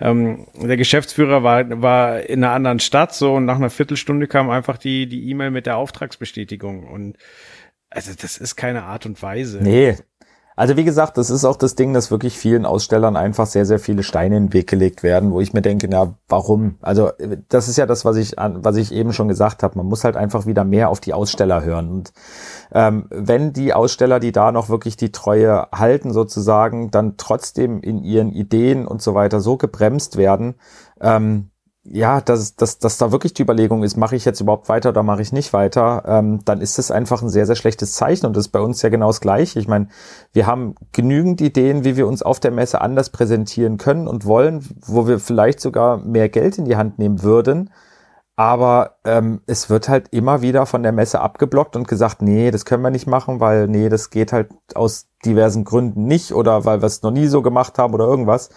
Ähm, 0.00 0.46
der 0.54 0.76
Geschäftsführer 0.76 1.42
war 1.42 1.82
war 1.82 2.20
in 2.20 2.44
einer 2.44 2.52
anderen 2.52 2.78
Stadt, 2.78 3.14
so 3.14 3.34
und 3.34 3.46
nach 3.46 3.56
einer 3.56 3.70
Viertelstunde 3.70 4.28
kam 4.28 4.48
einfach 4.48 4.78
die 4.78 5.08
die 5.08 5.28
E-Mail 5.30 5.50
mit 5.50 5.66
der 5.66 5.76
Auftragsbestätigung 5.76 6.86
und 6.86 7.16
also 7.90 8.12
das 8.20 8.36
ist 8.36 8.54
keine 8.56 8.84
Art 8.84 9.06
und 9.06 9.20
Weise. 9.22 9.60
Nee. 9.62 9.96
Also 10.56 10.78
wie 10.78 10.84
gesagt, 10.84 11.18
das 11.18 11.28
ist 11.28 11.44
auch 11.44 11.56
das 11.56 11.74
Ding, 11.74 11.92
dass 11.92 12.10
wirklich 12.10 12.38
vielen 12.38 12.64
Ausstellern 12.64 13.14
einfach 13.14 13.46
sehr, 13.46 13.66
sehr 13.66 13.78
viele 13.78 14.02
Steine 14.02 14.38
in 14.38 14.46
den 14.46 14.52
Weg 14.54 14.68
gelegt 14.68 15.02
werden, 15.02 15.30
wo 15.30 15.40
ich 15.42 15.52
mir 15.52 15.60
denke, 15.60 15.86
na, 15.86 16.14
warum? 16.28 16.76
Also 16.80 17.10
das 17.50 17.68
ist 17.68 17.76
ja 17.76 17.84
das, 17.84 18.06
was 18.06 18.16
ich, 18.16 18.32
was 18.38 18.76
ich 18.76 18.90
eben 18.90 19.12
schon 19.12 19.28
gesagt 19.28 19.62
habe. 19.62 19.76
Man 19.76 19.86
muss 19.86 20.02
halt 20.02 20.16
einfach 20.16 20.46
wieder 20.46 20.64
mehr 20.64 20.88
auf 20.88 21.00
die 21.00 21.12
Aussteller 21.12 21.62
hören. 21.62 21.90
Und 21.90 22.14
ähm, 22.72 23.06
wenn 23.10 23.52
die 23.52 23.74
Aussteller, 23.74 24.18
die 24.18 24.32
da 24.32 24.50
noch 24.50 24.70
wirklich 24.70 24.96
die 24.96 25.12
Treue 25.12 25.68
halten, 25.72 26.14
sozusagen, 26.14 26.90
dann 26.90 27.18
trotzdem 27.18 27.82
in 27.82 28.02
ihren 28.02 28.32
Ideen 28.32 28.86
und 28.86 29.02
so 29.02 29.14
weiter 29.14 29.40
so 29.40 29.58
gebremst 29.58 30.16
werden, 30.16 30.54
ähm, 31.02 31.50
ja, 31.90 32.20
dass, 32.20 32.56
dass, 32.56 32.78
dass 32.78 32.98
da 32.98 33.12
wirklich 33.12 33.34
die 33.34 33.42
Überlegung 33.42 33.82
ist, 33.82 33.96
mache 33.96 34.16
ich 34.16 34.24
jetzt 34.24 34.40
überhaupt 34.40 34.68
weiter 34.68 34.90
oder 34.90 35.02
mache 35.02 35.22
ich 35.22 35.32
nicht 35.32 35.52
weiter, 35.52 36.04
ähm, 36.06 36.40
dann 36.44 36.60
ist 36.60 36.78
das 36.78 36.90
einfach 36.90 37.22
ein 37.22 37.28
sehr, 37.28 37.46
sehr 37.46 37.56
schlechtes 37.56 37.92
Zeichen 37.92 38.26
und 38.26 38.36
das 38.36 38.46
ist 38.46 38.52
bei 38.52 38.60
uns 38.60 38.82
ja 38.82 38.88
genau 38.88 39.08
das 39.08 39.20
Gleiche. 39.20 39.58
Ich 39.58 39.68
meine, 39.68 39.88
wir 40.32 40.46
haben 40.46 40.74
genügend 40.92 41.40
Ideen, 41.40 41.84
wie 41.84 41.96
wir 41.96 42.06
uns 42.06 42.22
auf 42.22 42.40
der 42.40 42.50
Messe 42.50 42.80
anders 42.80 43.10
präsentieren 43.10 43.76
können 43.78 44.08
und 44.08 44.24
wollen, 44.24 44.66
wo 44.84 45.06
wir 45.06 45.18
vielleicht 45.18 45.60
sogar 45.60 45.98
mehr 45.98 46.28
Geld 46.28 46.58
in 46.58 46.64
die 46.64 46.76
Hand 46.76 46.98
nehmen 46.98 47.22
würden. 47.22 47.70
Aber 48.38 48.96
ähm, 49.04 49.40
es 49.46 49.70
wird 49.70 49.88
halt 49.88 50.08
immer 50.10 50.42
wieder 50.42 50.66
von 50.66 50.82
der 50.82 50.92
Messe 50.92 51.20
abgeblockt 51.20 51.74
und 51.74 51.88
gesagt, 51.88 52.20
nee, 52.20 52.50
das 52.50 52.66
können 52.66 52.82
wir 52.82 52.90
nicht 52.90 53.06
machen, 53.06 53.40
weil 53.40 53.66
nee, 53.66 53.88
das 53.88 54.10
geht 54.10 54.32
halt 54.32 54.50
aus 54.74 55.08
diversen 55.24 55.64
Gründen 55.64 56.04
nicht 56.06 56.32
oder 56.32 56.66
weil 56.66 56.82
wir 56.82 56.86
es 56.86 57.02
noch 57.02 57.12
nie 57.12 57.28
so 57.28 57.40
gemacht 57.40 57.78
haben 57.78 57.94
oder 57.94 58.04
irgendwas. 58.04 58.50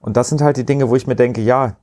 Und 0.00 0.16
das 0.16 0.28
sind 0.28 0.42
halt 0.42 0.56
die 0.56 0.64
Dinge, 0.64 0.88
wo 0.90 0.96
ich 0.96 1.08
mir 1.08 1.16
denke, 1.16 1.40
ja, 1.40 1.76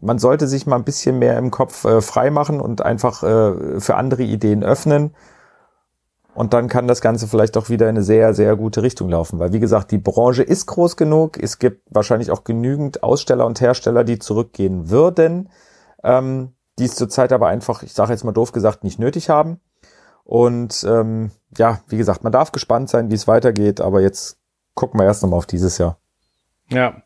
man 0.00 0.18
sollte 0.18 0.46
sich 0.46 0.66
mal 0.66 0.76
ein 0.76 0.84
bisschen 0.84 1.18
mehr 1.18 1.36
im 1.38 1.50
Kopf 1.50 1.84
äh, 1.84 2.00
frei 2.00 2.30
machen 2.30 2.60
und 2.60 2.82
einfach 2.82 3.22
äh, 3.22 3.80
für 3.80 3.96
andere 3.96 4.22
Ideen 4.22 4.62
öffnen. 4.62 5.14
Und 6.34 6.52
dann 6.52 6.68
kann 6.68 6.88
das 6.88 7.00
Ganze 7.00 7.28
vielleicht 7.28 7.56
auch 7.56 7.68
wieder 7.68 7.88
in 7.88 7.96
eine 7.96 8.02
sehr, 8.02 8.34
sehr 8.34 8.56
gute 8.56 8.82
Richtung 8.82 9.08
laufen. 9.08 9.38
Weil, 9.38 9.52
wie 9.52 9.60
gesagt, 9.60 9.92
die 9.92 9.98
Branche 9.98 10.42
ist 10.42 10.66
groß 10.66 10.96
genug. 10.96 11.40
Es 11.40 11.58
gibt 11.60 11.82
wahrscheinlich 11.90 12.32
auch 12.32 12.42
genügend 12.42 13.04
Aussteller 13.04 13.46
und 13.46 13.60
Hersteller, 13.60 14.02
die 14.02 14.18
zurückgehen 14.18 14.90
würden, 14.90 15.48
ähm, 16.02 16.52
die 16.78 16.86
es 16.86 16.96
zurzeit 16.96 17.32
aber 17.32 17.46
einfach, 17.46 17.84
ich 17.84 17.92
sage 17.92 18.10
jetzt 18.10 18.24
mal 18.24 18.32
doof 18.32 18.50
gesagt, 18.50 18.82
nicht 18.82 18.98
nötig 18.98 19.30
haben. 19.30 19.60
Und 20.24 20.84
ähm, 20.88 21.30
ja, 21.56 21.80
wie 21.86 21.98
gesagt, 21.98 22.24
man 22.24 22.32
darf 22.32 22.50
gespannt 22.50 22.90
sein, 22.90 23.10
wie 23.10 23.14
es 23.14 23.28
weitergeht. 23.28 23.80
Aber 23.80 24.00
jetzt 24.00 24.38
gucken 24.74 24.98
wir 24.98 25.04
erst 25.04 25.22
nochmal 25.22 25.38
auf 25.38 25.46
dieses 25.46 25.78
Jahr. 25.78 25.98
Ja, 26.68 27.03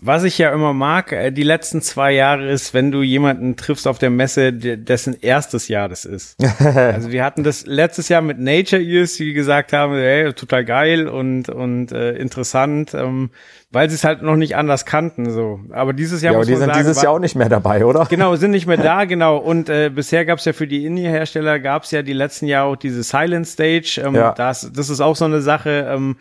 was 0.00 0.24
ich 0.24 0.38
ja 0.38 0.52
immer 0.52 0.72
mag, 0.72 1.12
äh, 1.12 1.30
die 1.30 1.42
letzten 1.42 1.82
zwei 1.82 2.12
Jahre 2.12 2.50
ist, 2.50 2.74
wenn 2.74 2.90
du 2.90 3.02
jemanden 3.02 3.56
triffst 3.56 3.86
auf 3.86 3.98
der 3.98 4.10
Messe, 4.10 4.52
dessen 4.52 5.16
erstes 5.20 5.68
Jahr 5.68 5.88
das 5.88 6.04
ist. 6.04 6.36
also 6.60 7.10
wir 7.10 7.24
hatten 7.24 7.42
das 7.42 7.66
letztes 7.66 8.08
Jahr 8.08 8.22
mit 8.22 8.38
Nature 8.38 8.82
Ears, 8.82 9.14
die 9.14 9.32
gesagt 9.32 9.72
haben, 9.72 9.94
hey, 9.94 10.32
total 10.32 10.64
geil 10.64 11.08
und 11.08 11.48
und 11.48 11.92
äh, 11.92 12.12
interessant. 12.12 12.94
Ähm, 12.94 13.30
weil 13.70 13.90
sie 13.90 13.96
es 13.96 14.04
halt 14.04 14.22
noch 14.22 14.36
nicht 14.36 14.56
anders 14.56 14.86
kannten. 14.86 15.30
So, 15.30 15.60
aber 15.72 15.92
dieses 15.92 16.22
Jahr 16.22 16.32
ja, 16.32 16.38
muss 16.38 16.46
die 16.46 16.54
sind 16.54 16.68
sagen, 16.68 16.78
dieses 16.78 16.96
war, 16.96 17.04
Jahr 17.04 17.12
auch 17.12 17.18
nicht 17.18 17.34
mehr 17.34 17.50
dabei, 17.50 17.84
oder? 17.84 18.06
Genau, 18.06 18.34
sind 18.36 18.52
nicht 18.52 18.66
mehr 18.66 18.76
da, 18.82 19.04
genau. 19.04 19.36
Und 19.36 19.68
äh, 19.68 19.90
bisher 19.94 20.24
gab 20.24 20.38
es 20.38 20.46
ja 20.46 20.54
für 20.54 20.66
die 20.66 20.86
Indie-Hersteller 20.86 21.58
gab 21.60 21.82
es 21.82 21.90
ja 21.90 22.02
die 22.02 22.14
letzten 22.14 22.46
Jahre 22.46 22.68
auch 22.70 22.76
diese 22.76 23.02
Silent 23.02 23.46
Stage. 23.46 24.02
Ähm, 24.04 24.14
ja. 24.14 24.32
das, 24.32 24.72
das 24.72 24.88
ist 24.88 25.00
auch 25.02 25.16
so 25.16 25.26
eine 25.26 25.42
Sache. 25.42 25.86
Ähm, 25.90 26.16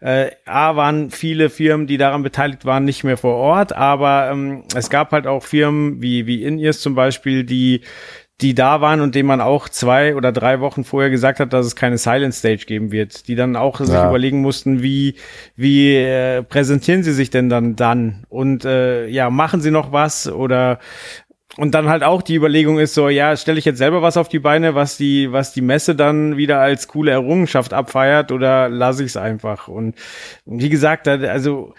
äh, 0.00 0.30
A 0.44 0.76
waren 0.76 1.10
viele 1.10 1.48
Firmen, 1.48 1.86
die 1.86 1.96
daran 1.96 2.22
beteiligt 2.22 2.66
waren, 2.66 2.84
nicht 2.84 3.02
mehr 3.02 3.16
vor 3.16 3.36
Ort, 3.36 3.72
aber 3.72 4.28
ähm, 4.30 4.64
es 4.74 4.90
gab 4.90 5.12
halt 5.12 5.26
auch 5.26 5.42
Firmen 5.42 6.02
wie 6.02 6.26
wie 6.26 6.44
In-Ears 6.44 6.80
zum 6.80 6.94
Beispiel, 6.94 7.44
die 7.44 7.80
die 8.42 8.54
da 8.54 8.80
waren 8.80 9.00
und 9.00 9.14
denen 9.14 9.26
man 9.26 9.40
auch 9.40 9.68
zwei 9.68 10.16
oder 10.16 10.32
drei 10.32 10.60
Wochen 10.60 10.84
vorher 10.84 11.10
gesagt 11.10 11.40
hat, 11.40 11.52
dass 11.52 11.66
es 11.66 11.76
keine 11.76 11.98
Silent 11.98 12.34
Stage 12.34 12.64
geben 12.66 12.92
wird, 12.92 13.28
die 13.28 13.34
dann 13.34 13.56
auch 13.56 13.80
ja. 13.80 13.86
sich 13.86 13.96
überlegen 13.96 14.40
mussten, 14.40 14.82
wie 14.82 15.14
wie 15.56 15.96
äh, 15.96 16.42
präsentieren 16.42 17.02
sie 17.02 17.12
sich 17.12 17.30
denn 17.30 17.48
dann 17.48 17.76
dann 17.76 18.24
und 18.28 18.64
äh, 18.64 19.06
ja 19.06 19.30
machen 19.30 19.60
sie 19.60 19.70
noch 19.70 19.92
was 19.92 20.30
oder 20.30 20.78
und 21.56 21.72
dann 21.74 21.88
halt 21.88 22.04
auch 22.04 22.22
die 22.22 22.36
Überlegung 22.36 22.78
ist 22.78 22.94
so, 22.94 23.08
ja, 23.08 23.36
stelle 23.36 23.58
ich 23.58 23.64
jetzt 23.64 23.78
selber 23.78 24.02
was 24.02 24.16
auf 24.16 24.28
die 24.28 24.38
Beine, 24.38 24.74
was 24.74 24.96
die, 24.96 25.32
was 25.32 25.52
die 25.52 25.62
Messe 25.62 25.96
dann 25.96 26.36
wieder 26.36 26.60
als 26.60 26.86
coole 26.86 27.10
Errungenschaft 27.10 27.72
abfeiert 27.72 28.30
oder 28.30 28.68
lasse 28.68 29.02
ich 29.02 29.10
es 29.10 29.16
einfach? 29.16 29.66
Und 29.66 29.96
wie 30.46 30.68
gesagt, 30.68 31.08
also 31.08 31.74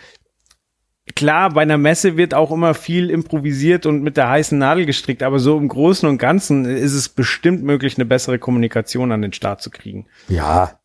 klar, 1.15 1.51
bei 1.51 1.61
einer 1.61 1.77
Messe 1.77 2.17
wird 2.17 2.33
auch 2.33 2.51
immer 2.51 2.73
viel 2.73 3.09
improvisiert 3.09 3.85
und 3.85 4.03
mit 4.03 4.17
der 4.17 4.29
heißen 4.29 4.57
Nadel 4.57 4.85
gestrickt, 4.85 5.23
aber 5.23 5.39
so 5.39 5.57
im 5.57 5.67
Großen 5.67 6.07
und 6.07 6.17
Ganzen 6.17 6.65
ist 6.65 6.93
es 6.93 7.09
bestimmt 7.09 7.63
möglich, 7.63 7.97
eine 7.97 8.05
bessere 8.05 8.39
Kommunikation 8.39 9.11
an 9.11 9.21
den 9.21 9.33
Start 9.33 9.61
zu 9.61 9.69
kriegen. 9.69 10.07
Ja, 10.27 10.79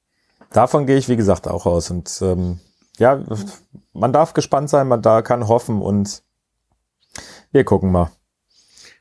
davon 0.52 0.86
gehe 0.86 0.96
ich, 0.96 1.08
wie 1.08 1.16
gesagt, 1.16 1.48
auch 1.48 1.66
aus. 1.66 1.90
Und 1.90 2.18
ähm, 2.22 2.60
ja, 2.98 3.22
man 3.92 4.12
darf 4.12 4.32
gespannt 4.32 4.70
sein, 4.70 4.88
man 4.88 5.02
da 5.02 5.22
kann 5.22 5.48
hoffen 5.48 5.80
und 5.82 6.22
wir 7.52 7.64
gucken 7.64 7.90
mal. 7.90 8.10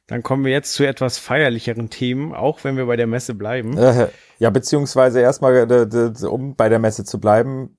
Dann 0.07 0.21
kommen 0.21 0.45
wir 0.45 0.51
jetzt 0.51 0.73
zu 0.73 0.87
etwas 0.87 1.17
feierlicheren 1.17 1.89
Themen, 1.89 2.33
auch 2.33 2.63
wenn 2.63 2.77
wir 2.77 2.85
bei 2.85 2.95
der 2.95 3.07
Messe 3.07 3.33
bleiben. 3.33 3.75
Äh, 3.77 4.09
ja, 4.37 4.49
beziehungsweise 4.51 5.19
erstmal, 5.19 5.55
äh, 5.55 6.25
um 6.27 6.55
bei 6.55 6.69
der 6.69 6.79
Messe 6.79 7.05
zu 7.05 7.19
bleiben, 7.19 7.77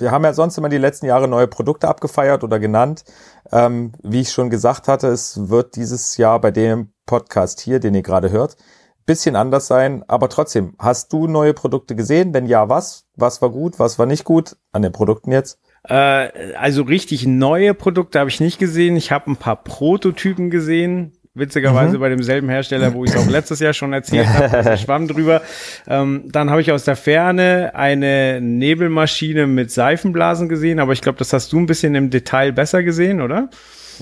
wir 0.00 0.10
haben 0.10 0.24
ja 0.24 0.32
sonst 0.32 0.58
immer 0.58 0.68
die 0.68 0.78
letzten 0.78 1.06
Jahre 1.06 1.28
neue 1.28 1.46
Produkte 1.46 1.88
abgefeiert 1.88 2.44
oder 2.44 2.58
genannt. 2.58 3.04
Ähm, 3.52 3.92
wie 4.02 4.20
ich 4.20 4.32
schon 4.32 4.50
gesagt 4.50 4.88
hatte, 4.88 5.08
es 5.08 5.48
wird 5.48 5.76
dieses 5.76 6.16
Jahr 6.16 6.40
bei 6.40 6.50
dem 6.50 6.92
Podcast 7.06 7.60
hier, 7.60 7.80
den 7.80 7.94
ihr 7.94 8.02
gerade 8.02 8.30
hört, 8.30 8.56
bisschen 9.06 9.36
anders 9.36 9.66
sein. 9.66 10.04
Aber 10.06 10.28
trotzdem, 10.28 10.74
hast 10.78 11.12
du 11.12 11.26
neue 11.26 11.54
Produkte 11.54 11.96
gesehen? 11.96 12.34
Wenn 12.34 12.46
ja, 12.46 12.68
was? 12.68 13.06
Was 13.16 13.42
war 13.42 13.50
gut? 13.50 13.78
Was 13.78 13.98
war 13.98 14.06
nicht 14.06 14.24
gut 14.24 14.56
an 14.70 14.82
den 14.82 14.92
Produkten 14.92 15.32
jetzt? 15.32 15.58
Äh, 15.84 16.54
also 16.54 16.82
richtig 16.82 17.26
neue 17.26 17.74
Produkte 17.74 18.20
habe 18.20 18.30
ich 18.30 18.40
nicht 18.40 18.58
gesehen. 18.58 18.96
Ich 18.96 19.10
habe 19.10 19.30
ein 19.30 19.36
paar 19.36 19.56
Prototypen 19.56 20.50
gesehen 20.50 21.17
witzigerweise 21.38 21.96
mhm. 21.96 22.00
bei 22.00 22.08
demselben 22.08 22.48
Hersteller, 22.48 22.94
wo 22.94 23.04
ich 23.04 23.14
es 23.14 23.16
auch 23.16 23.28
letztes 23.28 23.60
Jahr 23.60 23.72
schon 23.72 23.92
erzählt 23.92 24.28
habe, 24.28 24.76
schwamm 24.78 25.08
drüber. 25.08 25.42
Ähm, 25.86 26.24
dann 26.26 26.50
habe 26.50 26.60
ich 26.60 26.72
aus 26.72 26.84
der 26.84 26.96
Ferne 26.96 27.72
eine 27.74 28.40
Nebelmaschine 28.40 29.46
mit 29.46 29.70
Seifenblasen 29.70 30.48
gesehen, 30.48 30.80
aber 30.80 30.92
ich 30.92 31.00
glaube, 31.00 31.18
das 31.18 31.32
hast 31.32 31.52
du 31.52 31.58
ein 31.58 31.66
bisschen 31.66 31.94
im 31.94 32.10
Detail 32.10 32.52
besser 32.52 32.82
gesehen, 32.82 33.20
oder? 33.20 33.48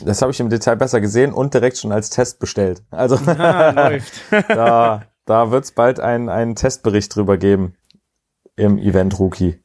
Das 0.05 0.21
habe 0.23 0.33
ich 0.33 0.41
im 0.41 0.51
Detail 0.51 0.77
besser 0.77 1.01
gesehen 1.01 1.33
und 1.33 1.55
direkt 1.55 1.79
schon 1.79 1.93
als 1.93 2.11
Test 2.11 2.39
bestellt. 2.39 2.83
Also 2.91 3.17
ah, 3.27 3.71
läuft. 3.71 4.13
da, 4.49 5.05
da 5.25 5.51
wird 5.51 5.65
es 5.65 5.73
bald 5.73 6.01
einen, 6.01 6.29
einen 6.29 6.55
Testbericht 6.55 7.15
drüber 7.15 7.39
geben 7.39 7.75
im 8.57 8.79
Event 8.79 9.19
Rookie. 9.19 9.59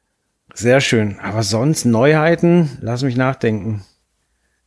Sehr 0.54 0.82
schön. 0.82 1.18
Aber 1.20 1.44
sonst 1.44 1.86
Neuheiten, 1.86 2.78
lass 2.82 3.04
mich 3.04 3.16
nachdenken. 3.16 3.84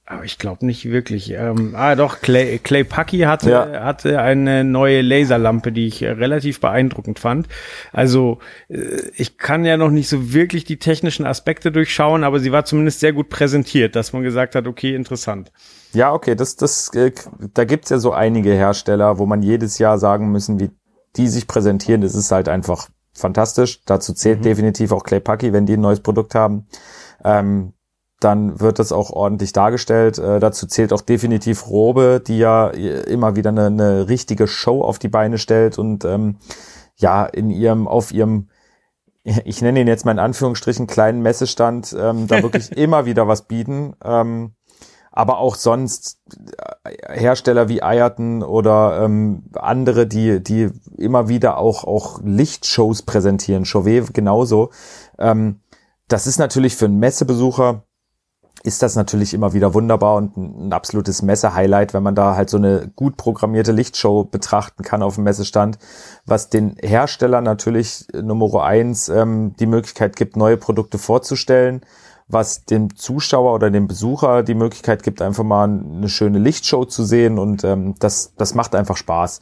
Aber 0.06 0.24
ich 0.24 0.36
glaube 0.36 0.66
nicht 0.66 0.84
wirklich. 0.84 1.30
Ähm, 1.30 1.74
ah, 1.74 1.94
doch, 1.94 2.20
Clay, 2.20 2.58
Clay 2.58 2.84
Pucky 2.84 3.20
hatte, 3.20 3.50
ja. 3.50 3.84
hatte 3.84 4.20
eine 4.20 4.62
neue 4.62 5.00
Laserlampe, 5.00 5.72
die 5.72 5.86
ich 5.86 6.02
relativ 6.04 6.60
beeindruckend 6.60 7.18
fand. 7.18 7.48
Also, 7.90 8.38
äh, 8.68 9.00
ich 9.14 9.38
kann 9.38 9.64
ja 9.64 9.78
noch 9.78 9.90
nicht 9.90 10.10
so 10.10 10.34
wirklich 10.34 10.64
die 10.64 10.78
technischen 10.78 11.24
Aspekte 11.24 11.72
durchschauen, 11.72 12.22
aber 12.22 12.38
sie 12.38 12.52
war 12.52 12.66
zumindest 12.66 13.00
sehr 13.00 13.14
gut 13.14 13.30
präsentiert, 13.30 13.96
dass 13.96 14.12
man 14.12 14.22
gesagt 14.22 14.54
hat, 14.54 14.66
okay, 14.66 14.94
interessant. 14.94 15.50
Ja, 15.94 16.12
okay, 16.12 16.34
das, 16.34 16.56
das, 16.56 16.92
äh, 16.94 17.12
da 17.54 17.64
gibt's 17.64 17.88
ja 17.88 17.96
so 17.96 18.12
einige 18.12 18.52
Hersteller, 18.52 19.18
wo 19.18 19.24
man 19.24 19.42
jedes 19.42 19.78
Jahr 19.78 19.98
sagen 19.98 20.30
müssen, 20.30 20.60
wie 20.60 20.70
die 21.16 21.28
sich 21.28 21.46
präsentieren. 21.46 22.02
Das 22.02 22.14
ist 22.14 22.30
halt 22.30 22.50
einfach 22.50 22.88
fantastisch. 23.14 23.80
Dazu 23.86 24.12
zählt 24.12 24.40
mhm. 24.40 24.44
definitiv 24.44 24.92
auch 24.92 25.04
Clay 25.04 25.20
Pucky, 25.20 25.52
wenn 25.54 25.64
die 25.64 25.74
ein 25.74 25.80
neues 25.80 26.00
Produkt 26.00 26.34
haben. 26.34 26.66
Ähm, 27.24 27.73
dann 28.24 28.60
wird 28.60 28.78
das 28.78 28.92
auch 28.92 29.10
ordentlich 29.10 29.52
dargestellt. 29.52 30.18
Äh, 30.18 30.40
dazu 30.40 30.66
zählt 30.66 30.92
auch 30.92 31.02
definitiv 31.02 31.68
Robe, 31.68 32.22
die 32.26 32.38
ja 32.38 32.68
immer 32.68 33.36
wieder 33.36 33.50
eine, 33.50 33.66
eine 33.66 34.08
richtige 34.08 34.48
Show 34.48 34.82
auf 34.82 34.98
die 34.98 35.08
Beine 35.08 35.38
stellt 35.38 35.78
und 35.78 36.04
ähm, 36.04 36.36
ja 36.96 37.26
in 37.26 37.50
ihrem 37.50 37.86
auf 37.86 38.12
ihrem 38.12 38.48
ich 39.44 39.62
nenne 39.62 39.80
ihn 39.80 39.88
jetzt 39.88 40.04
mal 40.04 40.12
in 40.12 40.18
Anführungsstrichen 40.18 40.86
kleinen 40.86 41.22
Messestand 41.22 41.94
ähm, 41.98 42.26
da 42.26 42.42
wirklich 42.42 42.72
immer 42.76 43.06
wieder 43.06 43.28
was 43.28 43.42
bieten. 43.42 43.94
Ähm, 44.02 44.54
aber 45.16 45.38
auch 45.38 45.54
sonst 45.54 46.18
äh, 46.82 47.20
Hersteller 47.20 47.68
wie 47.68 47.82
Eierton 47.82 48.42
oder 48.42 49.02
ähm, 49.04 49.44
andere, 49.54 50.06
die 50.06 50.42
die 50.42 50.70
immer 50.96 51.28
wieder 51.28 51.58
auch 51.58 51.84
auch 51.84 52.20
Lichtshows 52.24 53.02
präsentieren, 53.02 53.64
Chauvet 53.64 54.12
genauso. 54.12 54.70
Ähm, 55.18 55.60
das 56.08 56.26
ist 56.26 56.38
natürlich 56.38 56.76
für 56.76 56.86
einen 56.86 56.98
Messebesucher 56.98 57.84
ist 58.62 58.82
das 58.82 58.96
natürlich 58.96 59.34
immer 59.34 59.52
wieder 59.52 59.74
wunderbar 59.74 60.16
und 60.16 60.36
ein, 60.36 60.72
absolutes 60.72 61.22
Messe-Highlight, 61.22 61.92
wenn 61.92 62.02
man 62.02 62.14
da 62.14 62.36
halt 62.36 62.48
so 62.48 62.56
eine 62.56 62.90
gut 62.94 63.16
programmierte 63.16 63.72
Lichtshow 63.72 64.24
betrachten 64.24 64.82
kann 64.82 65.02
auf 65.02 65.16
dem 65.16 65.24
Messestand, 65.24 65.78
was 66.24 66.48
den 66.48 66.76
Herstellern 66.80 67.44
natürlich 67.44 68.06
Nummer 68.14 68.62
eins 68.62 69.08
ähm, 69.08 69.54
die 69.58 69.66
Möglichkeit 69.66 70.16
gibt, 70.16 70.36
neue 70.36 70.56
Produkte 70.56 70.98
vorzustellen, 70.98 71.82
was 72.26 72.64
dem 72.64 72.96
Zuschauer 72.96 73.54
oder 73.54 73.70
dem 73.70 73.86
Besucher 73.86 74.42
die 74.42 74.54
Möglichkeit 74.54 75.02
gibt, 75.02 75.20
einfach 75.20 75.44
mal 75.44 75.64
eine 75.64 76.08
schöne 76.08 76.38
Lichtshow 76.38 76.86
zu 76.86 77.04
sehen 77.04 77.38
und 77.38 77.64
ähm, 77.64 77.96
das, 77.98 78.32
das 78.36 78.54
macht 78.54 78.74
einfach 78.74 78.96
Spaß. 78.96 79.40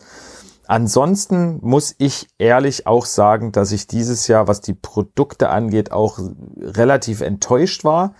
Ansonsten 0.66 1.58
muss 1.60 1.94
ich 1.98 2.28
ehrlich 2.38 2.86
auch 2.86 3.04
sagen, 3.04 3.52
dass 3.52 3.72
ich 3.72 3.86
dieses 3.86 4.26
Jahr, 4.26 4.48
was 4.48 4.60
die 4.60 4.74
Produkte 4.74 5.50
angeht, 5.50 5.92
auch 5.92 6.18
relativ 6.56 7.20
enttäuscht 7.20 7.84
war 7.84 8.14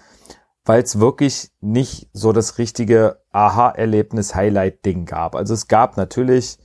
weil 0.65 0.83
es 0.83 1.01
wirklich 1.01 1.51
nicht 1.61 2.09
so 2.13 2.33
das 2.33 2.59
richtige 2.59 3.19
Aha-Erlebnis-Highlight-Ding 3.33 5.07
gab. 5.07 5.35
Also 5.35 5.55
es 5.55 5.69
gab 5.69 5.97
natürlich 5.97 6.59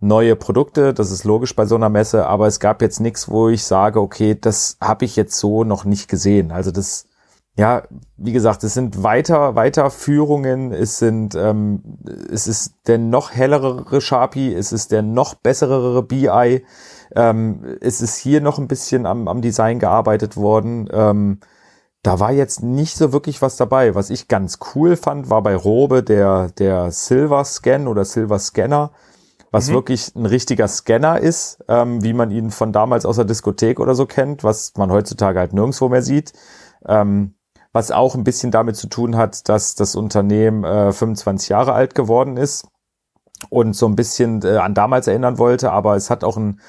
neue 0.00 0.36
Produkte, 0.36 0.94
das 0.94 1.10
ist 1.10 1.24
logisch 1.24 1.54
bei 1.54 1.66
so 1.66 1.74
einer 1.74 1.88
Messe, 1.88 2.26
aber 2.26 2.46
es 2.46 2.60
gab 2.60 2.82
jetzt 2.82 3.00
nichts, 3.00 3.28
wo 3.28 3.48
ich 3.48 3.64
sage, 3.64 4.00
okay, 4.00 4.36
das 4.40 4.76
habe 4.80 5.04
ich 5.04 5.16
jetzt 5.16 5.36
so 5.36 5.64
noch 5.64 5.84
nicht 5.84 6.08
gesehen. 6.08 6.52
Also 6.52 6.70
das, 6.70 7.06
ja, 7.56 7.82
wie 8.16 8.32
gesagt, 8.32 8.62
es 8.62 8.74
sind 8.74 9.02
weiter, 9.02 9.56
Weiterführungen, 9.56 10.72
es 10.72 10.98
sind, 10.98 11.34
ähm, 11.34 11.82
es 12.30 12.46
ist 12.46 12.74
der 12.86 12.98
noch 12.98 13.32
hellere 13.32 14.00
Sharpie, 14.00 14.54
es 14.54 14.72
ist 14.72 14.92
der 14.92 15.02
noch 15.02 15.34
bessere 15.34 16.02
BI, 16.02 16.64
ähm, 17.16 17.76
es 17.80 18.00
ist 18.00 18.16
hier 18.16 18.40
noch 18.40 18.58
ein 18.58 18.68
bisschen 18.68 19.06
am, 19.06 19.26
am 19.26 19.42
Design 19.42 19.80
gearbeitet 19.80 20.36
worden. 20.36 20.88
Ähm, 20.92 21.40
da 22.02 22.20
war 22.20 22.32
jetzt 22.32 22.62
nicht 22.62 22.96
so 22.96 23.12
wirklich 23.12 23.42
was 23.42 23.56
dabei. 23.56 23.94
Was 23.94 24.10
ich 24.10 24.28
ganz 24.28 24.58
cool 24.74 24.96
fand, 24.96 25.30
war 25.30 25.42
bei 25.42 25.56
Robe 25.56 26.02
der, 26.02 26.50
der 26.58 26.90
Silver 26.90 27.44
Scan 27.44 27.86
oder 27.86 28.04
Silver 28.04 28.38
Scanner, 28.38 28.92
was 29.50 29.68
mhm. 29.68 29.74
wirklich 29.74 30.14
ein 30.14 30.26
richtiger 30.26 30.68
Scanner 30.68 31.18
ist, 31.18 31.64
ähm, 31.68 32.02
wie 32.02 32.12
man 32.12 32.30
ihn 32.30 32.50
von 32.50 32.72
damals 32.72 33.04
aus 33.04 33.16
der 33.16 33.24
Diskothek 33.24 33.80
oder 33.80 33.94
so 33.94 34.06
kennt, 34.06 34.44
was 34.44 34.72
man 34.76 34.92
heutzutage 34.92 35.38
halt 35.38 35.52
nirgendwo 35.52 35.88
mehr 35.88 36.02
sieht. 36.02 36.32
Ähm, 36.86 37.34
was 37.72 37.90
auch 37.90 38.14
ein 38.14 38.24
bisschen 38.24 38.50
damit 38.50 38.76
zu 38.76 38.88
tun 38.88 39.16
hat, 39.16 39.48
dass 39.48 39.74
das 39.74 39.94
Unternehmen 39.94 40.64
äh, 40.64 40.92
25 40.92 41.50
Jahre 41.50 41.74
alt 41.74 41.94
geworden 41.94 42.36
ist 42.36 42.66
und 43.50 43.74
so 43.74 43.86
ein 43.86 43.96
bisschen 43.96 44.42
äh, 44.42 44.56
an 44.56 44.74
damals 44.74 45.06
erinnern 45.06 45.38
wollte, 45.38 45.70
aber 45.70 45.96
es 45.96 46.10
hat 46.10 46.24
auch 46.24 46.36
ein 46.36 46.60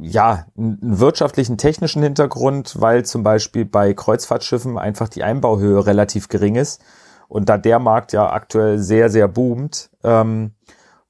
ja, 0.00 0.46
einen 0.56 0.78
wirtschaftlichen, 0.82 1.58
technischen 1.58 2.02
Hintergrund, 2.02 2.80
weil 2.80 3.04
zum 3.04 3.22
Beispiel 3.22 3.64
bei 3.64 3.94
Kreuzfahrtschiffen 3.94 4.78
einfach 4.78 5.08
die 5.08 5.22
Einbauhöhe 5.22 5.86
relativ 5.86 6.28
gering 6.28 6.56
ist. 6.56 6.82
Und 7.28 7.48
da 7.48 7.58
der 7.58 7.78
Markt 7.78 8.12
ja 8.12 8.30
aktuell 8.30 8.78
sehr, 8.78 9.10
sehr 9.10 9.26
boomt, 9.26 9.90
ähm, 10.04 10.52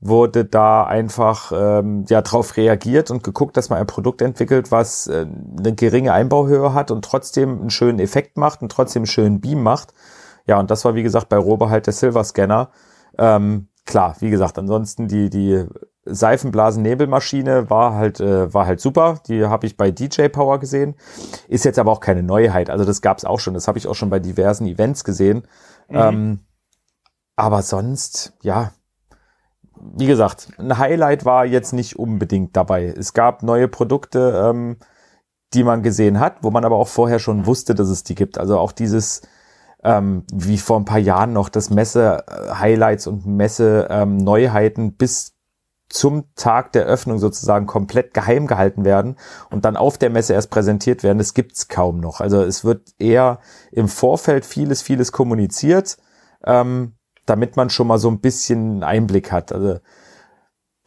wurde 0.00 0.44
da 0.44 0.84
einfach 0.84 1.52
ähm, 1.54 2.04
ja 2.08 2.22
drauf 2.22 2.56
reagiert 2.56 3.10
und 3.10 3.24
geguckt, 3.24 3.56
dass 3.56 3.70
man 3.70 3.78
ein 3.78 3.86
Produkt 3.86 4.22
entwickelt, 4.22 4.70
was 4.70 5.06
äh, 5.06 5.26
eine 5.58 5.74
geringe 5.74 6.12
Einbauhöhe 6.12 6.74
hat 6.74 6.90
und 6.90 7.04
trotzdem 7.04 7.60
einen 7.60 7.70
schönen 7.70 7.98
Effekt 7.98 8.36
macht 8.36 8.62
und 8.62 8.70
trotzdem 8.70 9.00
einen 9.00 9.06
schönen 9.06 9.40
Beam 9.40 9.62
macht. 9.62 9.94
Ja, 10.46 10.60
und 10.60 10.70
das 10.70 10.84
war 10.84 10.94
wie 10.94 11.02
gesagt 11.02 11.28
bei 11.28 11.38
Robe 11.38 11.70
halt 11.70 11.86
der 11.86 11.92
Silver 11.92 12.24
Scanner. 12.24 12.70
Ähm, 13.18 13.68
klar, 13.84 14.16
wie 14.20 14.30
gesagt, 14.30 14.58
ansonsten 14.58 15.08
die 15.08 15.30
die 15.30 15.66
Seifenblasen-Nebelmaschine 16.06 17.68
war 17.68 17.94
halt 17.94 18.20
äh, 18.20 18.52
war 18.52 18.66
halt 18.66 18.80
super. 18.80 19.20
Die 19.28 19.44
habe 19.44 19.66
ich 19.66 19.76
bei 19.76 19.90
DJ 19.90 20.28
Power 20.28 20.58
gesehen. 20.58 20.94
Ist 21.48 21.64
jetzt 21.64 21.78
aber 21.78 21.92
auch 21.92 22.00
keine 22.00 22.22
Neuheit. 22.22 22.70
Also 22.70 22.84
das 22.84 23.02
gab's 23.02 23.24
auch 23.24 23.40
schon. 23.40 23.54
Das 23.54 23.68
habe 23.68 23.78
ich 23.78 23.86
auch 23.86 23.94
schon 23.94 24.10
bei 24.10 24.18
diversen 24.18 24.66
Events 24.66 25.04
gesehen. 25.04 25.46
Mhm. 25.88 25.96
Ähm, 25.96 26.40
aber 27.36 27.62
sonst, 27.62 28.32
ja, 28.42 28.72
wie 29.78 30.06
gesagt, 30.06 30.48
ein 30.58 30.78
Highlight 30.78 31.24
war 31.24 31.44
jetzt 31.44 31.72
nicht 31.72 31.98
unbedingt 31.98 32.56
dabei. 32.56 32.86
Es 32.86 33.12
gab 33.12 33.42
neue 33.42 33.68
Produkte, 33.68 34.42
ähm, 34.48 34.78
die 35.52 35.64
man 35.64 35.82
gesehen 35.82 36.18
hat, 36.18 36.38
wo 36.42 36.50
man 36.50 36.64
aber 36.64 36.76
auch 36.76 36.88
vorher 36.88 37.18
schon 37.18 37.46
wusste, 37.46 37.74
dass 37.74 37.88
es 37.88 38.04
die 38.04 38.14
gibt. 38.14 38.38
Also 38.38 38.58
auch 38.58 38.72
dieses 38.72 39.22
ähm, 39.84 40.24
wie 40.32 40.58
vor 40.58 40.78
ein 40.78 40.84
paar 40.84 40.98
Jahren 40.98 41.32
noch 41.32 41.48
das 41.48 41.70
Messe-Highlights 41.70 43.06
und 43.06 43.26
Messe-Neuheiten 43.26 44.94
bis 44.94 45.35
zum 45.88 46.24
Tag 46.34 46.72
der 46.72 46.84
Öffnung 46.84 47.18
sozusagen 47.18 47.66
komplett 47.66 48.12
geheim 48.12 48.46
gehalten 48.46 48.84
werden 48.84 49.16
und 49.50 49.64
dann 49.64 49.76
auf 49.76 49.98
der 49.98 50.10
Messe 50.10 50.32
erst 50.32 50.50
präsentiert 50.50 51.02
werden, 51.02 51.18
das 51.18 51.34
gibt's 51.34 51.68
kaum 51.68 52.00
noch. 52.00 52.20
Also 52.20 52.42
es 52.42 52.64
wird 52.64 52.90
eher 52.98 53.38
im 53.70 53.88
Vorfeld 53.88 54.44
vieles, 54.44 54.82
vieles 54.82 55.12
kommuniziert, 55.12 55.96
ähm, 56.44 56.96
damit 57.24 57.56
man 57.56 57.70
schon 57.70 57.86
mal 57.86 57.98
so 57.98 58.08
ein 58.10 58.20
bisschen 58.20 58.82
Einblick 58.82 59.30
hat. 59.30 59.52
Also 59.52 59.78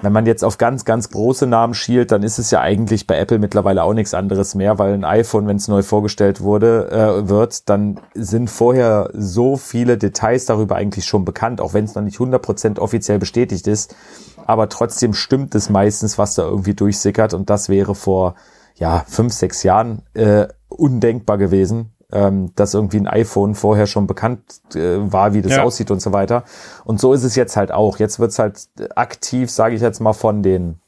wenn 0.02 0.14
man 0.14 0.26
jetzt 0.26 0.46
auf 0.46 0.58
ganz, 0.58 0.86
ganz 0.86 1.10
große 1.10 1.46
Namen 1.46 1.74
schielt, 1.74 2.12
dann 2.12 2.24
ist 2.24 2.40
es 2.40 2.52
ja 2.52 2.62
eigentlich 2.62 3.06
bei 3.06 3.18
Apple 3.18 3.38
mittlerweile 3.38 3.84
auch 3.84 3.94
nichts 3.94 4.14
anderes 4.14 4.56
mehr, 4.56 4.80
weil 4.80 4.94
ein 4.94 5.04
iPhone, 5.04 5.46
wenn 5.48 5.58
es 5.58 5.68
neu 5.68 5.82
vorgestellt 5.82 6.40
wurde, 6.40 6.90
äh, 6.90 7.28
wird, 7.28 7.68
dann 7.70 8.00
sind 8.14 8.50
vorher 8.50 9.10
so 9.14 9.58
viele 9.58 9.98
Details 9.98 10.46
darüber 10.46 10.78
eigentlich 10.78 11.06
schon 11.06 11.26
bekannt, 11.26 11.60
auch 11.60 11.74
wenn 11.74 11.84
es 11.84 11.96
noch 11.96 12.02
nicht 12.02 12.18
100% 12.18 12.80
offiziell 12.80 13.20
bestätigt 13.20 13.68
ist. 13.68 13.94
Aber 14.46 14.70
trotzdem 14.70 15.14
stimmt 15.14 15.54
es 15.54 15.70
meistens, 15.70 16.18
was 16.18 16.36
da 16.36 16.44
irgendwie 16.44 16.76
durchsickert 16.76 17.34
und 17.34 17.50
das 17.50 17.68
wäre 17.68 17.94
vor, 17.94 18.36
ja, 18.76 19.04
fünf, 19.06 19.34
sechs 19.34 19.64
Jahren 19.64 20.04
äh, 20.14 20.48
undenkbar 20.70 21.38
gewesen 21.38 21.92
ähm, 22.12 22.54
dass 22.56 22.74
irgendwie 22.74 23.00
ein 23.00 23.08
iPhone 23.08 23.56
vorher 23.56 23.88
schon 23.88 24.08
bekannt 24.08 24.42
äh, 24.76 25.12
war, 25.12 25.34
wie 25.34 25.42
das 25.42 25.54
ja. 25.54 25.64
aussieht 25.64 25.92
und 25.92 26.02
so 26.02 26.12
weiter. 26.12 26.44
Und 26.86 27.00
so 27.00 27.14
ist 27.14 27.24
es 27.24 27.36
jetzt 27.36 27.56
halt 27.56 27.72
auch. 27.72 28.00
Jetzt 28.00 28.20
wird's 28.20 28.40
halt 28.40 28.68
aktiv, 28.96 29.52
sage 29.52 29.76
ich 29.76 29.82
jetzt 29.82 30.00
mal, 30.00 30.14
von 30.14 30.44
den 30.44 30.80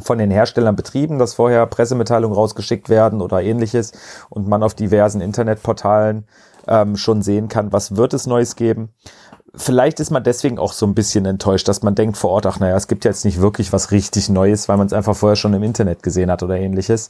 von 0.00 0.18
den 0.18 0.30
Herstellern 0.30 0.76
betrieben, 0.76 1.18
dass 1.18 1.34
vorher 1.34 1.66
Pressemitteilungen 1.66 2.36
rausgeschickt 2.36 2.88
werden 2.88 3.20
oder 3.20 3.42
ähnliches 3.42 3.92
und 4.28 4.46
man 4.46 4.62
auf 4.62 4.74
diversen 4.74 5.20
Internetportalen 5.20 6.24
ähm, 6.68 6.96
schon 6.96 7.22
sehen 7.22 7.48
kann, 7.48 7.72
was 7.72 7.96
wird 7.96 8.14
es 8.14 8.26
Neues 8.26 8.54
geben. 8.54 8.90
Vielleicht 9.54 9.98
ist 9.98 10.10
man 10.10 10.22
deswegen 10.22 10.58
auch 10.58 10.72
so 10.72 10.86
ein 10.86 10.94
bisschen 10.94 11.24
enttäuscht, 11.24 11.66
dass 11.66 11.82
man 11.82 11.94
denkt 11.94 12.16
vor 12.16 12.30
Ort, 12.30 12.46
ach 12.46 12.60
naja, 12.60 12.76
es 12.76 12.86
gibt 12.86 13.04
jetzt 13.04 13.24
nicht 13.24 13.40
wirklich 13.40 13.72
was 13.72 13.90
richtig 13.90 14.28
Neues, 14.28 14.68
weil 14.68 14.76
man 14.76 14.86
es 14.86 14.92
einfach 14.92 15.16
vorher 15.16 15.36
schon 15.36 15.54
im 15.54 15.62
Internet 15.62 16.02
gesehen 16.02 16.30
hat 16.30 16.42
oder 16.42 16.56
ähnliches. 16.56 17.08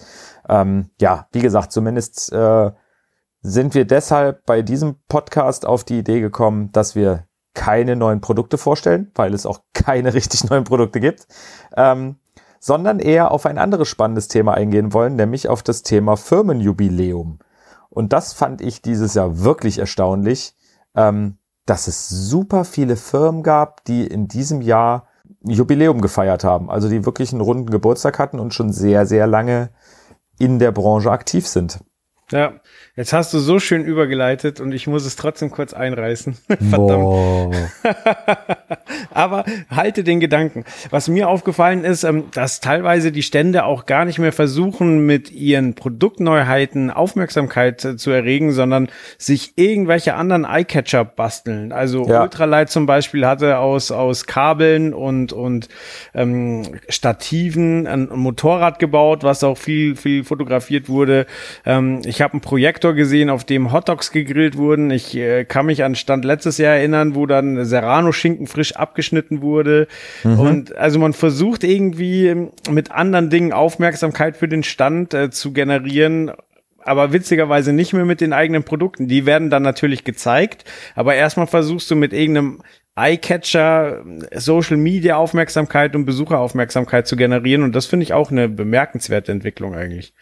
Ähm, 0.49 0.89
ja, 1.01 1.27
wie 1.33 1.41
gesagt, 1.41 1.73
zumindest 1.73 2.33
äh, 2.33 2.71
sind 3.41 3.75
wir 3.75 3.85
deshalb 3.85 4.45
bei 4.47 4.63
diesem 4.63 4.97
Podcast 5.09 5.67
auf 5.67 5.85
die 5.85 5.99
Idee 5.99 6.21
gekommen, 6.21 6.71
dass 6.73 6.95
wir 6.95 7.25
keine 7.55 7.97
neuen 7.97 8.21
Produkte 8.21 8.59
vorstellen, 8.59 9.11
weil 9.15 9.35
es 9.35 9.47
auch 9.47 9.61
keine 9.75 10.15
richtig 10.15 10.49
neuen 10.49 10.65
Produkte 10.65 11.01
gibt, 11.01 11.27
ähm, 11.77 12.17
sondern 12.61 12.99
eher 12.99 13.31
auf 13.31 13.47
ein 13.47 13.59
anderes 13.59 13.89
spannendes 13.89 14.29
Thema 14.29 14.55
eingehen 14.55 14.93
wollen, 14.93 15.17
nämlich 15.17 15.49
auf 15.49 15.63
das 15.63 15.83
Thema 15.83 16.17
Firmenjubiläum. 16.17 17.39
Und 17.91 18.13
das 18.13 18.33
fand 18.33 18.61
ich 18.61 18.83
dieses 18.83 19.15
Jahr 19.15 19.41
wirklich 19.43 19.79
erstaunlich, 19.79 20.55
ähm, 20.95 21.39
dass 21.67 21.87
es 21.87 22.09
super 22.09 22.65
viele 22.65 22.97
Firmen 22.97 23.43
gab, 23.43 23.85
die 23.85 24.07
in 24.07 24.29
diesem 24.29 24.61
Jahr 24.61 25.07
Jubiläum 25.43 26.01
gefeiert 26.01 26.45
haben, 26.45 26.71
also 26.71 26.89
die 26.89 27.05
wirklich 27.05 27.33
einen 27.33 27.41
runden 27.41 27.71
Geburtstag 27.71 28.19
hatten 28.19 28.39
und 28.39 28.55
schon 28.55 28.73
sehr, 28.73 29.07
sehr 29.07 29.27
lange 29.27 29.71
in 30.39 30.59
der 30.59 30.73
Branche 30.73 31.11
aktiv 31.11 31.47
sind. 31.47 31.81
Ja, 32.31 32.55
jetzt 32.99 33.13
hast 33.13 33.33
du 33.33 33.39
so 33.39 33.61
schön 33.61 33.85
übergeleitet 33.85 34.61
und 34.61 34.73
ich 34.73 34.89
muss 34.89 35.07
es 35.07 35.15
trotzdem 35.15 35.51
kurz 35.53 35.73
einreißen. 35.73 36.37
Verdammt. 36.71 37.57
Aber 39.15 39.45
halte 39.71 40.03
den 40.03 40.19
Gedanken. 40.19 40.65
Was 40.91 41.09
mir 41.09 41.29
aufgefallen 41.29 41.85
ist, 41.85 42.03
ähm, 42.03 42.25
dass 42.35 42.61
teilweise 42.61 43.13
die 43.13 43.23
Stände 43.23 43.65
auch 43.65 43.87
gar 43.87 44.05
nicht 44.05 44.19
mehr 44.19 44.33
versuchen, 44.33 45.07
mit 45.07 45.31
ihren 45.31 45.75
Produktneuheiten 45.75 46.91
Aufmerksamkeit 46.91 47.85
äh, 47.85 47.97
zu 47.97 48.11
erregen, 48.11 48.51
sondern 48.51 48.89
sich 49.17 49.53
irgendwelche 49.55 50.15
anderen 50.15 50.45
Eyecatcher 50.45 51.05
basteln. 51.05 51.71
Also 51.71 52.05
Ja. 52.09 52.23
Ultralight 52.23 52.69
zum 52.69 52.87
Beispiel 52.87 53.27
hatte 53.27 53.59
aus, 53.59 53.93
aus 53.93 54.27
Kabeln 54.27 54.93
und, 54.93 55.33
und 55.33 55.69
ähm, 56.15 56.65
Stativen 56.89 57.87
ein 57.87 58.09
Motorrad 58.13 58.81
gebaut, 58.81 59.23
was 59.23 59.45
auch 59.45 59.57
viel, 59.57 59.95
viel 59.95 60.25
fotografiert 60.25 60.89
wurde. 60.89 61.27
Ähm, 61.65 62.03
ich 62.05 62.21
habe 62.23 62.33
einen 62.33 62.41
Projektor 62.41 62.88
gesehen, 62.95 63.31
auf 63.31 63.45
dem 63.45 63.73
Hotdogs 63.73 64.11
gegrillt 64.13 64.57
wurden. 64.57 64.91
Ich 64.91 65.17
äh, 65.17 65.45
kann 65.45 65.67
mich 65.67 65.85
an 65.85 65.95
Stand 65.95 66.25
letztes 66.25 66.59
Jahr 66.59 66.75
erinnern, 66.75 67.15
wo 67.15 67.27
dann 67.27 67.65
Serrano-Schinken 67.65 68.47
frisch 68.47 68.77
abgeschnitten 68.77 69.43
wurde. 69.43 69.89
Und 70.25 70.77
also 70.77 70.99
man 70.99 71.13
versucht 71.13 71.65
irgendwie 71.65 72.27
ähm, 72.27 72.51
mit 72.71 72.91
anderen 72.91 73.31
Dingen 73.31 73.53
Aufmerksamkeit 73.53 74.37
für 74.37 74.49
den 74.49 74.63
Stand 74.63 75.15
äh, 75.15 75.31
zu 75.31 75.53
generieren, 75.53 76.33
aber 76.79 77.13
witzigerweise 77.13 77.73
nicht 77.73 77.93
mehr 77.93 78.05
mit 78.05 78.21
den 78.21 78.33
eigenen 78.33 78.65
Produkten. 78.65 79.09
Die 79.09 79.27
werden 79.27 79.51
dann 79.51 79.63
natürlich 79.63 80.05
gezeigt, 80.05 80.65
aber 80.95 81.15
erstmal 81.15 81.47
versuchst 81.47 81.91
du 81.91 81.97
mit 81.97 82.13
irgendeinem 82.13 82.63
Eyecatcher 82.97 84.05
Social 84.35 84.77
Media 84.77 85.17
Aufmerksamkeit 85.17 85.95
und 85.95 86.05
Besucheraufmerksamkeit 86.05 87.07
zu 87.07 87.15
generieren 87.15 87.63
und 87.63 87.75
das 87.75 87.87
finde 87.87 88.03
ich 88.03 88.13
auch 88.13 88.33
eine 88.33 88.49
bemerkenswerte 88.49 89.31
Entwicklung 89.31 89.75
eigentlich. 89.75 90.15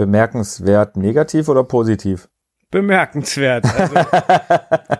Bemerkenswert 0.00 0.96
negativ 0.96 1.50
oder 1.50 1.62
positiv? 1.62 2.30
Bemerkenswert. 2.70 3.66
Also, 3.66 3.94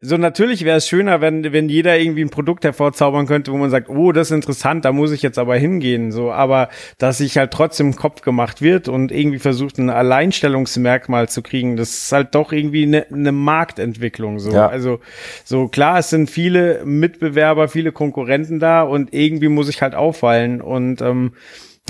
so 0.00 0.16
natürlich 0.16 0.64
wäre 0.64 0.78
es 0.78 0.88
schöner, 0.88 1.20
wenn 1.20 1.52
wenn 1.52 1.68
jeder 1.68 1.98
irgendwie 1.98 2.22
ein 2.22 2.30
Produkt 2.30 2.64
hervorzaubern 2.64 3.26
könnte, 3.26 3.52
wo 3.52 3.58
man 3.58 3.68
sagt, 3.68 3.90
oh, 3.90 4.12
das 4.12 4.28
ist 4.28 4.36
interessant, 4.36 4.86
da 4.86 4.92
muss 4.92 5.12
ich 5.12 5.20
jetzt 5.20 5.38
aber 5.38 5.56
hingehen, 5.56 6.10
so, 6.10 6.32
aber 6.32 6.70
dass 6.96 7.18
sich 7.18 7.36
halt 7.36 7.50
trotzdem 7.50 7.88
im 7.88 7.96
Kopf 7.96 8.22
gemacht 8.22 8.62
wird 8.62 8.88
und 8.88 9.12
irgendwie 9.12 9.40
versucht 9.40 9.76
ein 9.76 9.90
Alleinstellungsmerkmal 9.90 11.28
zu 11.28 11.42
kriegen, 11.42 11.76
das 11.76 11.90
ist 11.90 12.12
halt 12.12 12.34
doch 12.34 12.50
irgendwie 12.50 12.84
eine 12.84 13.04
ne 13.10 13.32
Marktentwicklung 13.32 14.38
so. 14.38 14.52
Ja. 14.52 14.68
Also 14.68 15.00
so 15.44 15.68
klar, 15.68 15.98
es 15.98 16.08
sind 16.08 16.30
viele 16.30 16.82
Mitbewerber, 16.86 17.68
viele 17.68 17.92
Konkurrenten 17.92 18.58
da 18.58 18.84
und 18.84 19.12
irgendwie 19.12 19.48
muss 19.48 19.68
ich 19.68 19.82
halt 19.82 19.94
auffallen 19.94 20.62
und 20.62 21.02
ähm, 21.02 21.32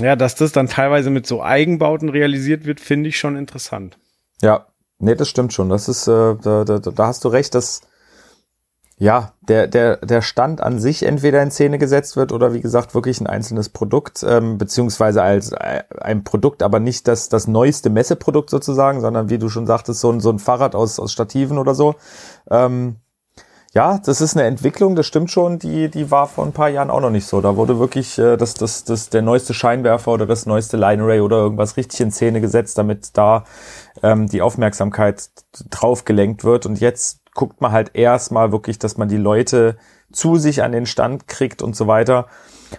ja, 0.00 0.16
dass 0.16 0.34
das 0.34 0.52
dann 0.52 0.68
teilweise 0.68 1.10
mit 1.10 1.26
so 1.26 1.42
Eigenbauten 1.42 2.08
realisiert 2.08 2.64
wird, 2.64 2.80
finde 2.80 3.08
ich 3.08 3.18
schon 3.18 3.36
interessant. 3.36 3.98
Ja, 4.42 4.66
nee, 4.98 5.14
das 5.14 5.28
stimmt 5.28 5.52
schon. 5.52 5.68
Das 5.68 5.88
ist, 5.88 6.08
äh, 6.08 6.34
da, 6.42 6.64
da, 6.64 6.78
da 6.78 7.06
hast 7.06 7.24
du 7.24 7.28
recht, 7.28 7.54
dass 7.54 7.82
ja, 8.96 9.32
der, 9.40 9.66
der, 9.66 9.96
der 9.98 10.22
Stand 10.22 10.60
an 10.60 10.78
sich 10.78 11.02
entweder 11.02 11.42
in 11.42 11.50
Szene 11.50 11.78
gesetzt 11.78 12.16
wird 12.16 12.30
oder 12.30 12.54
wie 12.54 12.60
gesagt 12.60 12.94
wirklich 12.94 13.20
ein 13.20 13.26
einzelnes 13.26 13.68
Produkt, 13.68 14.24
ähm, 14.26 14.56
beziehungsweise 14.56 15.20
als 15.22 15.50
äh, 15.50 15.82
ein 16.00 16.22
Produkt, 16.22 16.62
aber 16.62 16.78
nicht 16.78 17.08
das, 17.08 17.28
das 17.28 17.48
neueste 17.48 17.90
Messeprodukt 17.90 18.50
sozusagen, 18.50 19.00
sondern 19.00 19.30
wie 19.30 19.38
du 19.38 19.48
schon 19.48 19.66
sagtest, 19.66 20.00
so 20.00 20.12
ein, 20.12 20.20
so 20.20 20.30
ein 20.30 20.38
Fahrrad 20.38 20.76
aus, 20.76 21.00
aus 21.00 21.12
Stativen 21.12 21.58
oder 21.58 21.74
so. 21.74 21.96
Ähm, 22.48 22.96
ja, 23.74 23.98
das 23.98 24.20
ist 24.20 24.36
eine 24.36 24.46
Entwicklung, 24.46 24.94
das 24.94 25.06
stimmt 25.06 25.32
schon, 25.32 25.58
die, 25.58 25.90
die 25.90 26.10
war 26.12 26.28
vor 26.28 26.44
ein 26.44 26.52
paar 26.52 26.68
Jahren 26.68 26.90
auch 26.90 27.00
noch 27.00 27.10
nicht 27.10 27.26
so. 27.26 27.40
Da 27.40 27.56
wurde 27.56 27.80
wirklich 27.80 28.16
äh, 28.18 28.36
das, 28.36 28.54
das, 28.54 28.84
das, 28.84 29.10
der 29.10 29.20
neueste 29.20 29.52
Scheinwerfer 29.52 30.12
oder 30.12 30.26
das 30.26 30.46
neueste 30.46 30.76
Line 30.76 31.02
Array 31.02 31.20
oder 31.20 31.38
irgendwas 31.38 31.76
richtig 31.76 32.00
in 32.00 32.12
Szene 32.12 32.40
gesetzt, 32.40 32.78
damit 32.78 33.16
da 33.18 33.44
ähm, 34.04 34.28
die 34.28 34.42
Aufmerksamkeit 34.42 35.28
drauf 35.70 36.04
gelenkt 36.04 36.44
wird. 36.44 36.66
Und 36.66 36.78
jetzt 36.80 37.20
guckt 37.34 37.60
man 37.60 37.72
halt 37.72 37.96
erstmal 37.96 38.52
wirklich, 38.52 38.78
dass 38.78 38.96
man 38.96 39.08
die 39.08 39.16
Leute 39.16 39.76
zu 40.12 40.36
sich 40.36 40.62
an 40.62 40.70
den 40.70 40.86
Stand 40.86 41.26
kriegt 41.26 41.60
und 41.60 41.74
so 41.74 41.88
weiter. 41.88 42.28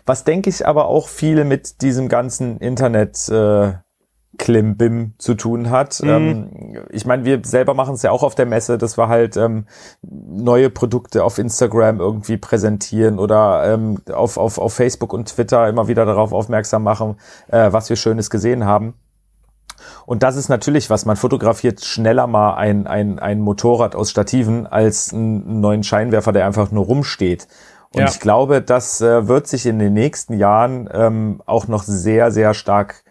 Was 0.06 0.24
denke 0.24 0.50
ich 0.50 0.66
aber 0.66 0.86
auch 0.86 1.10
viel 1.10 1.44
mit 1.44 1.82
diesem 1.82 2.08
ganzen 2.08 2.58
Internet 2.60 3.28
äh, 3.28 3.74
Klimbim 4.38 5.14
zu 5.18 5.36
tun 5.36 5.70
hat. 5.70 6.02
Mhm. 6.02 6.10
Ähm, 6.10 6.86
ich 6.90 7.06
meine, 7.06 7.26
wir 7.26 7.42
selber 7.44 7.74
machen 7.74 7.96
es 7.96 8.02
ja 8.02 8.12
auch 8.12 8.24
auf 8.24 8.36
der 8.36 8.46
Messe, 8.46 8.78
dass 8.78 8.98
wir 8.98 9.08
halt 9.08 9.38
ähm, 9.38 9.66
neue 10.02 10.70
Produkte 10.70 11.24
auf 11.24 11.38
Instagram 11.38 12.00
irgendwie 12.00 12.38
präsentieren 12.38 13.20
oder 13.20 13.74
ähm, 13.74 14.00
auf, 14.12 14.38
auf, 14.38 14.58
auf 14.58 14.74
Facebook 14.74 15.14
und 15.14 15.30
Twitter 15.30 15.68
immer 15.68 15.88
wieder 15.88 16.06
darauf 16.06 16.34
aufmerksam 16.34 16.84
machen, 16.84 17.16
äh, 17.48 17.72
was 17.72 17.90
wir 17.90 17.96
Schönes 17.96 18.30
gesehen 18.30 18.66
haben. 18.66 18.94
Und 20.06 20.24
das 20.24 20.36
ist 20.36 20.50
natürlich 20.50 20.90
was, 20.90 21.06
man 21.06 21.16
fotografiert 21.16 21.84
schneller 21.84 22.28
mal 22.28 22.56
ein, 22.56 22.88
ein, 22.88 23.20
ein 23.20 23.40
Motorrad 23.40 23.96
aus 23.96 24.12
Stativen 24.12 24.68
als 24.68 25.14
einen 25.14 25.60
neuen 25.62 25.84
Scheinwerfer, 25.84 26.32
der 26.32 26.46
einfach 26.46 26.72
nur 26.72 26.86
rumsteht. 26.86 27.48
Und 27.94 28.02
Ja. 28.02 28.08
ich 28.10 28.20
glaube, 28.20 28.62
das 28.62 29.02
äh, 29.02 29.28
wird 29.28 29.48
sich 29.48 29.66
in 29.66 29.80
den 29.80 29.94
nächsten 29.94 30.38
Jahren 30.38 30.90
ähm, 30.92 31.42
auch 31.46 31.68
noch 31.68 31.84
sehr, 31.84 32.32
sehr 32.32 32.54
stark 32.54 33.05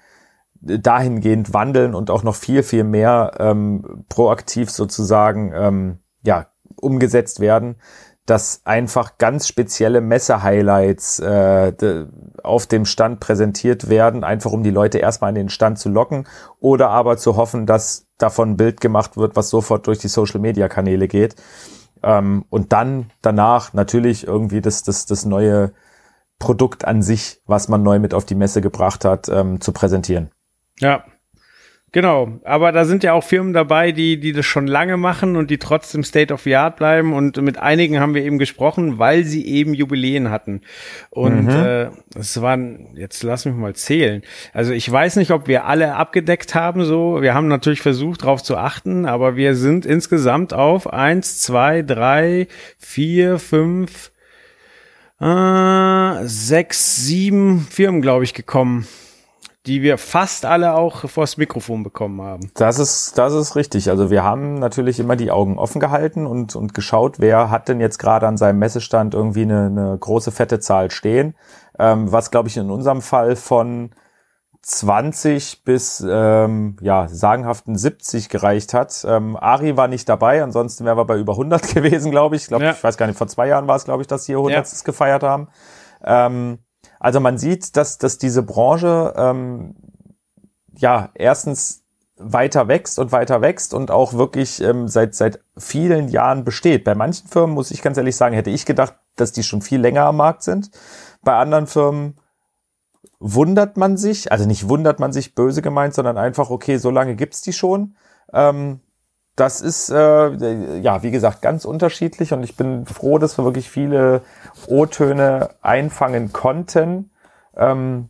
dahingehend 0.64 1.53
wandeln 1.53 1.94
und 1.94 2.11
auch 2.11 2.22
noch 2.22 2.35
viel, 2.35 2.62
viel 2.62 2.85
mehr 2.85 3.33
ähm, 3.38 4.05
proaktiv 4.09 4.70
sozusagen 4.70 5.53
ähm, 5.55 5.98
ja, 6.22 6.46
umgesetzt 6.77 7.40
werden, 7.40 7.77
dass 8.27 8.62
einfach 8.64 9.18
ganz 9.18 9.46
spezielle 9.46 10.00
Messe-Highlights 10.00 11.20
äh, 11.20 12.07
auf 12.42 12.66
dem 12.66 12.87
Stand 12.87 13.20
präsentiert 13.20 13.90
werden, 13.90 14.24
einfach 14.24 14.53
um 14.53 14.62
die 14.62 14.70
Leute 14.70 14.98
erstmal 14.98 15.29
an 15.29 15.35
den 15.35 15.50
Stand 15.50 15.79
zu 15.79 15.90
locken 15.90 16.27
oder 16.59 16.88
aber 16.88 17.18
zu 17.18 17.37
hoffen, 17.37 17.66
dass 17.66 18.07
davon 18.16 18.53
ein 18.53 18.57
Bild 18.57 18.81
gemacht 18.81 19.16
wird, 19.18 19.37
was 19.37 19.50
sofort 19.50 19.87
durch 19.87 19.98
die 19.98 20.09
Social-Media-Kanäle 20.09 21.07
geht. 21.07 21.37
Ähm, 22.03 22.46
und 22.48 22.72
dann 22.72 23.11
danach 23.20 23.74
natürlich 23.74 24.27
irgendwie 24.27 24.62
das, 24.62 24.83
das, 24.83 25.05
das 25.05 25.27
neue 25.27 25.72
Produkt 26.38 26.85
an 26.85 27.03
sich, 27.03 27.42
was 27.46 27.68
man 27.68 27.83
neu 27.83 27.98
mit 27.98 28.14
auf 28.14 28.24
die 28.24 28.35
Messe 28.35 28.61
gebracht 28.61 29.05
hat, 29.05 29.29
ähm, 29.29 29.61
zu 29.61 29.72
präsentieren. 29.72 30.31
Ja. 30.80 31.04
Genau, 31.94 32.40
aber 32.42 32.72
da 32.72 32.84
sind 32.87 33.04
ja 33.04 33.12
auch 33.12 33.22
Firmen 33.22 33.52
dabei, 33.52 33.92
die, 33.92 34.18
die 34.18 34.32
das 34.32 34.44
schon 34.44 34.66
lange 34.66 34.96
machen 34.96 35.37
und 35.37 35.48
die 35.48 35.58
trotzdem 35.58 36.02
State 36.02 36.34
of 36.34 36.42
the 36.42 36.56
Art 36.56 36.74
bleiben. 36.74 37.12
Und 37.12 37.40
mit 37.40 37.56
einigen 37.56 38.00
haben 38.00 38.14
wir 38.14 38.24
eben 38.24 38.40
gesprochen, 38.40 38.98
weil 38.98 39.22
sie 39.22 39.46
eben 39.46 39.74
Jubiläen 39.74 40.28
hatten. 40.28 40.62
Und 41.10 41.48
äh, 41.48 41.90
es 42.18 42.42
waren, 42.42 42.96
jetzt 42.96 43.22
lass 43.22 43.44
mich 43.44 43.54
mal 43.54 43.76
zählen. 43.76 44.22
Also 44.52 44.72
ich 44.72 44.90
weiß 44.90 45.14
nicht, 45.14 45.30
ob 45.30 45.46
wir 45.46 45.66
alle 45.66 45.94
abgedeckt 45.94 46.56
haben. 46.56 46.84
So, 46.84 47.22
wir 47.22 47.32
haben 47.32 47.46
natürlich 47.46 47.80
versucht, 47.80 48.22
darauf 48.22 48.42
zu 48.42 48.56
achten, 48.56 49.06
aber 49.06 49.37
wir 49.37 49.54
sind 49.54 49.87
insgesamt 49.87 50.52
auf 50.52 50.92
eins, 50.92 51.38
zwei, 51.38 51.82
drei, 51.82 52.48
vier, 52.76 53.38
fünf, 53.38 54.10
äh, 55.20 56.24
sechs, 56.24 57.06
sieben 57.06 57.60
Firmen, 57.70 58.02
glaube 58.02 58.24
ich, 58.24 58.34
gekommen 58.34 58.88
die 59.66 59.81
wir 59.81 59.96
fast 59.96 60.44
alle 60.44 60.74
auch 60.74 61.09
vors 61.09 61.37
Mikrofon 61.38 61.83
bekommen 61.83 62.20
haben. 62.20 62.50
Das 62.55 62.79
ist, 62.79 63.16
das 63.16 63.33
ist 63.33 63.57
richtig. 63.57 63.88
Also 63.88 64.11
wir 64.11 64.22
haben 64.22 64.59
natürlich 64.59 65.00
immer 65.00 65.16
die 65.16 65.31
Augen 65.31 65.59
offen 65.59 65.81
gehalten 65.81 66.27
und, 66.27 66.55
und 66.55 66.74
geschaut, 66.74 67.18
wer 67.18 67.50
hat 67.50 67.68
denn 67.68 67.81
jetzt 67.81 67.98
gerade 67.98 68.27
an 68.27 68.37
seinem 68.37 68.59
Messestand 68.59 69.14
irgendwie 69.14 69.42
eine, 69.42 69.66
eine 69.66 69.96
große 69.98 70.33
fette 70.33 70.61
Zahl 70.61 70.90
stehen. 70.90 71.35
Ähm, 71.79 72.12
was, 72.12 72.31
glaube 72.31 72.48
ich, 72.48 72.57
in 72.59 72.70
unserem 72.70 73.00
Fall 73.00 73.37
von 73.37 73.90
20 74.64 75.64
bis 75.64 76.05
ähm, 76.07 76.77
ja 76.81 77.07
sagenhaften 77.09 77.77
70 77.77 78.29
gereicht 78.31 78.72
hat. 78.72 79.05
Ähm, 79.09 79.37
Ari 79.37 79.77
war 79.77 79.88
nicht 79.88 80.09
dabei, 80.09 80.42
ansonsten 80.42 80.85
wären 80.85 80.96
wir 80.96 81.05
bei 81.05 81.18
über 81.18 81.33
100 81.33 81.74
gewesen, 81.74 82.11
glaube 82.11 82.37
ich. 82.37 82.42
Ich 82.42 82.48
glaube, 82.48 82.64
Ja. 82.64 82.70
ich 82.72 82.83
weiß 82.83 82.96
gar 82.96 83.07
nicht, 83.07 83.18
vor 83.18 83.29
zwei 83.29 83.48
Jahren 83.48 83.66
war 83.66 83.77
es, 83.77 83.85
glaube 83.85 84.03
ich, 84.03 84.09
dass 84.09 84.24
sie 84.24 84.33
ihr 84.33 84.38
100. 84.38 84.85
gefeiert 84.85 85.22
haben. 85.22 85.48
Ähm, 86.03 86.59
also 87.05 87.21
man 87.21 87.37
sieht, 87.37 87.77
dass, 87.77 87.99
dass 87.99 88.17
diese 88.17 88.43
Branche 88.43 89.12
ähm, 89.19 89.75
ja 90.75 91.11
erstens 91.12 91.83
weiter 92.17 92.67
wächst 92.67 92.99
und 92.99 93.12
weiter 93.12 93.43
wächst 93.43 93.75
und 93.75 93.90
auch 93.90 94.14
wirklich 94.14 94.62
ähm, 94.62 94.88
seit 94.88 95.14
seit 95.14 95.40
vielen 95.55 96.09
Jahren 96.09 96.45
besteht. 96.45 96.83
Bei 96.83 96.95
manchen 96.95 97.29
Firmen 97.29 97.55
muss 97.55 97.71
ich 97.71 97.83
ganz 97.83 97.99
ehrlich 97.99 98.17
sagen, 98.17 98.35
hätte 98.35 98.49
ich 98.49 98.64
gedacht, 98.64 98.95
dass 99.17 99.33
die 99.33 99.43
schon 99.43 99.61
viel 99.61 99.83
länger 99.83 100.05
am 100.05 100.17
Markt 100.17 100.45
sind. 100.45 100.71
Bei 101.21 101.35
anderen 101.35 101.67
Firmen 101.67 102.17
wundert 103.19 103.77
man 103.77 103.99
sich, 103.99 104.33
also 104.33 104.47
nicht 104.47 104.71
wundert 104.71 104.99
man 104.99 105.12
sich 105.12 105.35
böse 105.35 105.61
gemeint, 105.61 105.93
sondern 105.93 106.17
einfach, 106.17 106.49
okay, 106.49 106.79
so 106.79 106.88
lange 106.88 107.17
gibt's 107.17 107.43
die 107.43 107.53
schon. 107.53 107.97
Ähm, 108.33 108.81
das 109.37 109.61
ist, 109.61 109.90
äh, 109.90 110.79
ja, 110.79 111.03
wie 111.03 111.11
gesagt, 111.11 111.43
ganz 111.43 111.64
unterschiedlich 111.64 112.33
und 112.33 112.45
ich 112.45 112.57
bin 112.57 112.87
froh, 112.87 113.19
dass 113.19 113.37
wir 113.37 113.45
wirklich 113.45 113.69
viele 113.69 114.23
O-Töne 114.68 115.50
einfangen 115.62 116.33
konnten 116.33 117.11
ähm, 117.57 118.09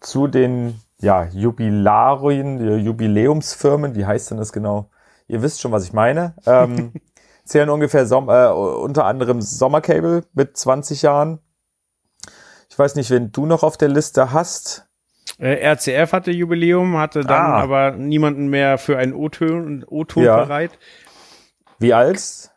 zu 0.00 0.26
den 0.26 0.80
ja, 1.00 1.24
Jubilarien, 1.24 2.78
Jubiläumsfirmen, 2.78 3.94
wie 3.96 4.06
heißt 4.06 4.30
denn 4.30 4.38
das 4.38 4.52
genau? 4.52 4.88
Ihr 5.28 5.42
wisst 5.42 5.60
schon, 5.60 5.72
was 5.72 5.84
ich 5.84 5.92
meine. 5.92 6.34
Ähm, 6.46 6.92
zählen 7.44 7.70
ungefähr 7.70 8.06
Som 8.06 8.28
äh, 8.28 8.48
unter 8.48 9.04
anderem 9.06 9.40
Sommercable 9.42 10.24
mit 10.32 10.56
20 10.56 11.02
Jahren. 11.02 11.40
Ich 12.70 12.78
weiß 12.78 12.94
nicht, 12.94 13.10
wen 13.10 13.32
du 13.32 13.46
noch 13.46 13.62
auf 13.64 13.76
der 13.76 13.88
Liste 13.88 14.32
hast. 14.32 14.86
Äh, 15.38 15.54
RCF 15.74 16.12
hatte 16.12 16.30
Jubiläum, 16.30 16.96
hatte 16.98 17.22
dann 17.22 17.52
Ah. 17.52 17.60
aber 17.60 17.92
niemanden 17.92 18.48
mehr 18.48 18.78
für 18.78 18.96
einen 18.98 19.12
O-Ton 19.14 19.84
O-Ton 19.88 20.24
Ja. 20.24 20.36
bereit. 20.36 20.78
Wie 21.78 21.92
alt? 21.94 22.51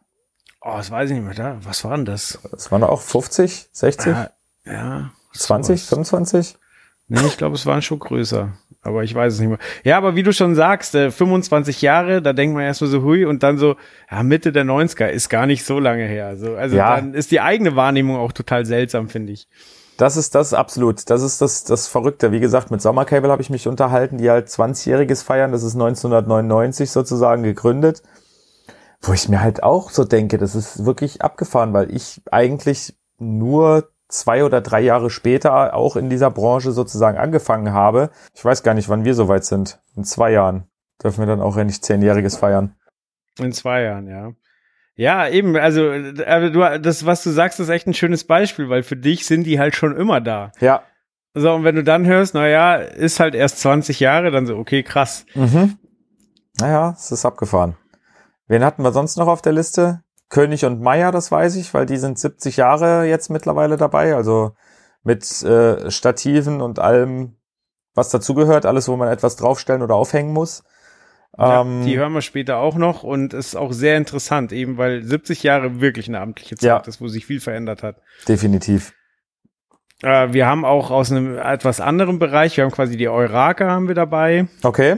Oh, 0.67 0.73
das 0.77 0.89
weiß 0.89 1.11
ich 1.11 1.15
nicht 1.15 1.25
mehr. 1.25 1.35
Da. 1.35 1.57
Was 1.63 1.83
war 1.83 1.95
denn 1.95 2.05
das? 2.05 2.39
Das 2.51 2.71
waren 2.71 2.83
auch 2.83 3.01
50, 3.01 3.67
60, 3.71 4.13
Ah, 4.13 4.31
ja. 4.65 5.11
20, 5.33 5.79
sowas. 5.81 5.89
25? 5.89 6.57
Nee, 7.07 7.19
ich 7.27 7.37
glaube, 7.37 7.53
es 7.55 7.67
waren 7.67 7.83
schon 7.83 7.99
größer. 7.99 8.49
Aber 8.81 9.03
ich 9.03 9.13
weiß 9.13 9.33
es 9.33 9.39
nicht 9.39 9.49
mehr. 9.49 9.59
Ja, 9.83 9.97
aber 9.97 10.15
wie 10.15 10.23
du 10.23 10.33
schon 10.33 10.55
sagst, 10.55 10.95
äh, 10.95 11.11
25 11.11 11.81
Jahre, 11.83 12.21
da 12.23 12.33
denkt 12.33 12.55
man 12.55 12.63
erstmal 12.63 12.89
so, 12.89 13.03
hui, 13.03 13.25
und 13.25 13.43
dann 13.43 13.59
so, 13.59 13.75
ja, 14.09 14.23
Mitte 14.23 14.51
der 14.51 14.63
90er 14.65 15.07
ist 15.07 15.29
gar 15.29 15.45
nicht 15.45 15.63
so 15.65 15.79
lange 15.79 16.05
her. 16.05 16.35
So, 16.37 16.55
also 16.55 16.75
Ja. 16.75 16.95
dann 16.95 17.13
ist 17.13 17.29
die 17.31 17.41
eigene 17.41 17.75
Wahrnehmung 17.75 18.17
auch 18.17 18.31
total 18.31 18.65
seltsam, 18.65 19.07
finde 19.09 19.33
ich. 19.33 19.47
Das 19.97 20.17
ist 20.17 20.33
das 20.33 20.53
absolut. 20.55 21.09
Das 21.09 21.21
ist 21.21 21.41
das, 21.41 21.63
das 21.63 21.87
Verrückte. 21.87 22.31
Wie 22.31 22.39
gesagt, 22.39 22.71
mit 22.71 22.81
Sommercable 22.81 23.31
habe 23.31 23.41
ich 23.43 23.49
mich 23.51 23.67
unterhalten, 23.67 24.17
die 24.17 24.29
halt 24.31 24.47
20-jähriges 24.49 25.23
feiern. 25.23 25.51
Das 25.51 25.61
ist 25.63 25.75
1999 25.75 26.89
sozusagen 26.89 27.43
gegründet. 27.43 28.01
Wo 29.05 29.13
ich 29.13 29.29
mir 29.29 29.41
halt 29.41 29.63
auch 29.63 29.91
so 29.91 30.03
denke, 30.03 30.37
das 30.37 30.55
ist 30.55 30.85
wirklich 30.85 31.21
abgefahren, 31.21 31.73
weil 31.73 31.93
ich 31.93 32.21
eigentlich 32.31 32.95
nur 33.19 33.89
zwei 34.07 34.43
oder 34.43 34.61
drei 34.61 34.81
Jahre 34.81 35.09
später 35.09 35.73
auch 35.73 35.95
in 35.95 36.09
dieser 36.09 36.31
Branche 36.31 36.71
sozusagen 36.71 37.17
angefangen 37.17 37.73
habe. 37.73 38.09
Ich 38.33 38.43
weiß 38.43 38.63
gar 38.63 38.73
nicht, 38.73 38.89
wann 38.89 39.05
wir 39.05 39.13
soweit 39.13 39.45
sind. 39.45 39.79
In 39.95 40.03
zwei 40.03 40.31
Jahren 40.31 40.65
dürfen 41.03 41.19
wir 41.19 41.27
dann 41.27 41.41
auch 41.41 41.57
endlich 41.57 41.81
zehnjähriges 41.81 42.37
feiern. 42.37 42.75
In 43.39 43.51
zwei 43.51 43.83
Jahren, 43.83 44.07
ja. 44.07 44.31
Ja, 44.97 45.27
eben, 45.27 45.57
also, 45.57 45.91
du, 45.91 46.79
das, 46.79 47.05
was 47.05 47.21
du 47.21 47.29
sagst, 47.31 47.59
ist 47.59 47.67
echt 47.67 47.85
ein 47.85 47.93
schönes 47.93 48.23
Beispiel, 48.23 48.69
weil 48.69 48.81
für 48.81 48.95
dich 48.95 49.25
sind 49.25 49.43
die 49.43 49.59
halt 49.59 49.75
schon 49.75 49.95
immer 49.95 50.21
da. 50.21 50.53
Ja. 50.61 50.83
So, 51.33 51.53
und 51.53 51.65
wenn 51.65 51.75
du 51.75 51.83
dann 51.83 52.05
hörst, 52.05 52.33
na 52.33 52.47
ja, 52.47 52.75
ist 52.75 53.19
halt 53.19 53.35
erst 53.35 53.59
20 53.59 53.99
Jahre, 53.99 54.31
dann 54.31 54.45
so, 54.45 54.55
okay, 54.55 54.83
krass. 54.83 55.25
Mhm. 55.35 55.77
Naja, 56.61 56.95
es 56.97 57.11
ist 57.11 57.25
abgefahren. 57.25 57.75
Wen 58.47 58.63
hatten 58.63 58.83
wir 58.83 58.91
sonst 58.91 59.17
noch 59.17 59.27
auf 59.27 59.41
der 59.41 59.53
Liste? 59.53 60.01
König 60.29 60.65
und 60.65 60.81
Meier, 60.81 61.11
das 61.11 61.31
weiß 61.31 61.55
ich, 61.55 61.73
weil 61.73 61.85
die 61.85 61.97
sind 61.97 62.17
70 62.19 62.57
Jahre 62.57 63.05
jetzt 63.05 63.29
mittlerweile 63.29 63.77
dabei, 63.77 64.15
also 64.15 64.51
mit 65.03 65.23
äh, 65.43 65.89
Stativen 65.91 66.61
und 66.61 66.79
allem, 66.79 67.35
was 67.93 68.09
dazugehört, 68.09 68.65
alles, 68.65 68.87
wo 68.87 68.95
man 68.97 69.07
etwas 69.09 69.35
draufstellen 69.35 69.81
oder 69.83 69.95
aufhängen 69.95 70.33
muss. 70.33 70.63
Ja, 71.37 71.61
Ähm, 71.61 71.83
die 71.85 71.97
hören 71.97 72.13
wir 72.13 72.21
später 72.21 72.57
auch 72.57 72.75
noch 72.75 73.03
und 73.03 73.33
ist 73.33 73.55
auch 73.55 73.71
sehr 73.71 73.97
interessant, 73.97 74.51
eben 74.51 74.77
weil 74.77 75.03
70 75.03 75.43
Jahre 75.43 75.79
wirklich 75.81 76.07
eine 76.07 76.21
amtliche 76.21 76.55
Zeit 76.55 76.63
Ja. 76.67 76.77
ist, 76.87 77.01
wo 77.01 77.07
sich 77.07 77.25
viel 77.25 77.39
verändert 77.39 77.83
hat. 77.83 77.97
definitiv. 78.27 78.93
Äh, 80.01 80.33
wir 80.33 80.45
haben 80.47 80.65
auch 80.65 80.91
aus 80.91 81.11
einem 81.11 81.37
etwas 81.37 81.79
anderen 81.81 82.19
Bereich, 82.19 82.57
wir 82.57 82.63
haben 82.63 82.71
quasi 82.71 82.97
die 82.97 83.07
Euraka 83.09 83.69
haben 83.69 83.87
wir 83.87 83.95
dabei, 83.95 84.47
Okay. 84.63 84.97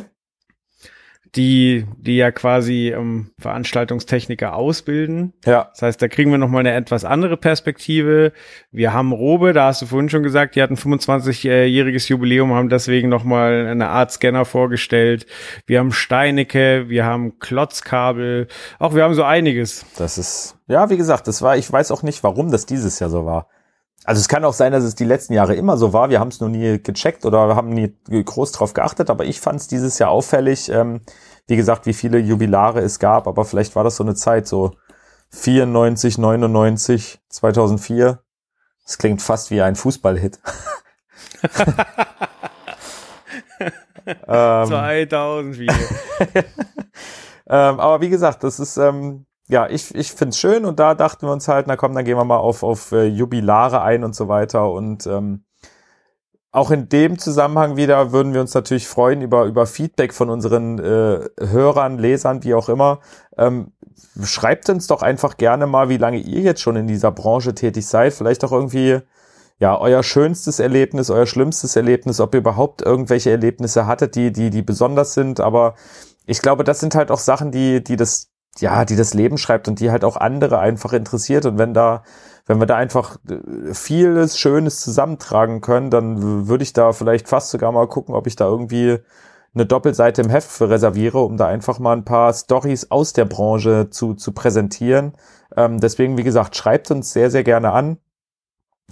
Die, 1.36 1.86
die 1.98 2.18
ja 2.18 2.32
quasi 2.32 2.94
ähm, 2.96 3.32
Veranstaltungstechniker 3.40 4.56
ausbilden. 4.56 5.34
Ja. 5.46 5.70
Das 5.72 5.82
heißt, 5.82 6.02
da 6.02 6.08
kriegen 6.08 6.32
wir 6.32 6.38
nochmal 6.38 6.62
eine 6.62 6.74
etwas 6.74 7.06
andere 7.06 7.38
Perspektive. 7.38 8.32
Wir 8.72 8.94
haben 8.94 9.12
Robe, 9.12 9.54
da 9.54 9.68
hast 9.68 9.82
du 9.82 9.86
vorhin 9.86 10.10
schon 10.10 10.24
gesagt, 10.24 10.56
die 10.56 10.62
hatten 10.62 10.76
25-jähriges 10.76 12.10
Jubiläum, 12.10 12.54
haben 12.54 12.70
deswegen 12.70 13.10
nochmal 13.10 13.68
eine 13.68 13.90
Art 13.90 14.12
Scanner 14.12 14.46
vorgestellt. 14.46 15.26
Wir 15.66 15.80
haben 15.80 15.92
Steinecke, 15.92 16.90
wir 16.90 17.06
haben 17.06 17.40
Klotzkabel, 17.40 18.48
auch 18.80 18.96
wir 18.96 19.04
haben 19.04 19.14
so 19.14 19.24
einiges. 19.24 19.86
Das 19.98 20.18
ist, 20.18 20.58
ja, 20.68 20.90
wie 20.90 20.98
gesagt, 20.98 21.28
das 21.28 21.42
war, 21.42 21.58
ich 21.58 21.72
weiß 21.72 21.92
auch 21.92 22.04
nicht, 22.04 22.24
warum 22.24 22.52
das 22.52 22.66
dieses 22.66 23.00
Jahr 23.00 23.10
so 23.10 23.26
war. 23.26 23.48
Also 24.08 24.22
es 24.22 24.30
kann 24.30 24.45
auch 24.45 24.53
sein, 24.53 24.72
dass 24.72 24.86
es 24.86 24.95
die 24.95 25.03
letzten 25.03 25.34
Jahre 25.34 25.55
immer 25.55 25.76
so 25.76 25.91
war. 25.91 26.10
Wir 26.10 26.22
haben 26.22 26.30
es 26.30 26.39
noch 26.39 26.47
nie 26.47 26.82
gecheckt 26.82 27.26
oder 27.26 27.58
haben 27.58 27.68
nie 27.68 27.93
groß 28.10 28.53
drauf 28.53 28.74
geachtet, 28.74 29.10
aber 29.10 29.26
ich 29.26 29.41
fand 29.41 29.60
es 29.60 29.68
dieses 29.68 29.99
Jahr 29.99 30.12
auffällig. 30.12 30.70
Ähm, 30.70 31.01
wie 31.45 31.58
gesagt, 31.58 31.86
wie 31.86 31.93
viele 31.93 32.18
Jubilare 32.18 32.80
es 32.80 32.99
gab, 32.99 33.28
aber 33.28 33.43
vielleicht 33.43 33.76
war 33.76 33.84
das 33.84 33.97
so 33.97 34.05
eine 34.05 34.16
Zeit, 34.16 34.47
so 34.47 34.72
94, 35.32 36.20
99, 36.20 37.20
2004. 37.28 38.22
Das 38.86 38.97
klingt 38.97 39.22
fast 39.22 39.51
wie 39.51 39.62
ein 39.62 39.76
Fußballhit. 39.76 40.39
ähm, 44.26 44.68
2000 44.68 45.60
wieder. 45.60 45.76
Ähm, 47.49 47.80
aber 47.80 48.01
wie 48.01 48.10
gesagt, 48.10 48.43
das 48.43 48.60
ist, 48.60 48.76
ähm, 48.76 49.26
ja, 49.50 49.70
ich, 49.70 49.95
ich 49.95 50.12
find's 50.12 50.38
schön 50.38 50.66
und 50.66 50.80
da 50.80 50.93
dachten 50.93 51.26
wir 51.26 51.32
uns 51.32 51.48
halt, 51.48 51.68
na 51.68 51.76
komm, 51.78 51.93
dann 51.95 52.06
gehen 52.06 52.18
wir 52.18 52.26
mal 52.26 52.38
auf, 52.38 52.64
auf 52.64 52.91
äh, 52.91 53.06
Jubilare 53.06 53.82
ein 53.82 54.04
und 54.04 54.16
so 54.16 54.28
weiter. 54.28 54.72
Und 54.72 55.08
ähm, 55.08 55.45
auch 56.52 56.72
in 56.72 56.89
dem 56.89 57.18
Zusammenhang 57.20 57.78
wieder 57.78 58.12
würden 58.12 58.34
wir 58.34 58.41
uns 58.41 58.54
natürlich 58.54 58.88
freuen 58.88 59.22
über, 59.22 59.45
über 59.45 59.66
Feedback 59.66 60.14
von 60.14 60.30
unseren 60.30 60.80
äh, 60.80 61.30
Hörern, 61.39 61.98
Lesern, 61.98 62.43
wie 62.43 62.56
auch 62.56 62.68
immer. 62.68 63.00
Ähm, 63.38 63.72
schreibt 64.24 64.70
uns 64.70 64.88
doch 64.88 65.02
einfach 65.02 65.38
gerne 65.38 65.68
mal, 65.68 65.89
wie 65.89 65.98
lange 65.98 66.18
ihr 66.18 66.41
jetzt 66.41 66.62
schon 66.62 66.76
in 66.76 66.88
dieser 66.88 67.12
Branche 67.12 67.56
tätig 67.56 67.88
seid. 67.88 68.14
Vielleicht 68.14 68.43
auch 68.43 68.52
irgendwie 68.52 69.00
ja, 69.60 69.80
euer 69.80 70.04
schönstes 70.04 70.60
Erlebnis, 70.60 71.10
euer 71.10 71.26
schlimmstes 71.26 71.76
Erlebnis, 71.76 72.20
ob 72.20 72.34
ihr 72.36 72.39
überhaupt 72.39 72.82
irgendwelche 72.82 73.32
Erlebnisse 73.32 73.88
hattet, 73.88 74.16
die, 74.16 74.32
die, 74.32 74.50
die 74.50 74.62
besonders 74.62 75.14
sind. 75.14 75.39
Aber 75.39 75.76
ich 76.26 76.41
glaube, 76.41 76.64
das 76.64 76.80
sind 76.80 76.95
halt 76.95 77.12
auch 77.12 77.20
Sachen, 77.20 77.52
die, 77.52 77.84
die 77.84 77.95
das, 77.95 78.30
ja, 78.60 78.86
die 78.86 78.95
das 78.95 79.14
Leben 79.14 79.38
schreibt 79.38 79.68
und 79.68 79.80
die 79.80 79.91
halt 79.91 80.03
auch 80.03 80.18
andere 80.18 80.60
einfach 80.60 80.93
interessiert. 80.93 81.45
Und 81.45 81.58
wenn 81.58 81.74
da, 81.74 82.03
wenn 82.45 82.60
wir 82.60 82.66
da 82.66 82.76
einfach 82.76 83.18
äh, 83.30 83.74
vieles 83.74 84.38
Schönes 84.38 84.82
zusammentragen 84.82 85.62
können, 85.62 85.89
dann 85.89 86.47
würde 86.47 86.64
ich 86.64 86.74
da 86.74 86.93
vielleicht 86.93 87.28
fast 87.28 87.49
sogar 87.49 87.72
mal 87.72 87.88
gucken, 87.88 88.16
ob 88.16 88.28
ich 88.28 88.36
da 88.36 88.45
irgendwie 88.45 88.99
eine 89.53 89.66
Doppelseite 89.66 90.22
im 90.22 90.30
Heft 90.30 90.62
reserviere, 90.62 91.20
um 91.20 91.38
da 91.38 91.47
einfach 91.47 91.80
mal 91.80 91.93
ein 91.93 92.05
paar 92.05 92.34
Stories 92.34 92.91
aus 92.91 93.14
der 93.14 93.26
Branche 93.26 93.89
zu, 93.89 94.14
zu 94.14 94.32
präsentieren. 94.32 95.14
Ähm, 95.55 95.80
deswegen, 95.80 96.18
wie 96.18 96.24
gesagt, 96.24 96.55
schreibt 96.55 96.91
uns 96.91 97.12
sehr, 97.12 97.32
sehr 97.32 97.43
gerne 97.43 97.72
an. 97.72 97.97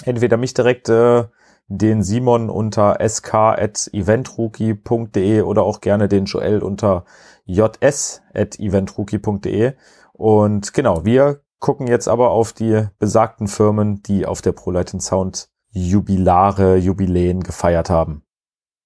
Entweder 0.03 0.38
mich 0.38 0.53
direkt, 0.53 0.89
äh, 0.89 1.26
den 1.68 2.03
Simon 2.03 2.49
unter 2.49 2.97
sk.eventrookie.de 3.07 5.41
oder 5.41 5.63
auch 5.63 5.82
gerne 5.82 6.07
den 6.07 6.26
Joel 6.26 6.59
unter 6.59 7.05
js.eventrookie.de. 7.45 9.74
Und 10.13 10.74
genau, 10.74 11.05
wir 11.05 11.41
gucken 11.59 11.88
jetzt 11.88 12.07
aber 12.07 12.32
auf 12.32 12.53
die 12.53 12.88
besagten 12.99 13.47
Firmen, 13.47 14.01
die 14.03 14.26
auf 14.26 14.41
der 14.41 14.51
ProLight 14.51 15.01
Sound 15.01 15.49
Jubilare, 15.72 16.78
Jubiläen 16.78 17.43
gefeiert 17.43 17.89
haben. 17.89 18.22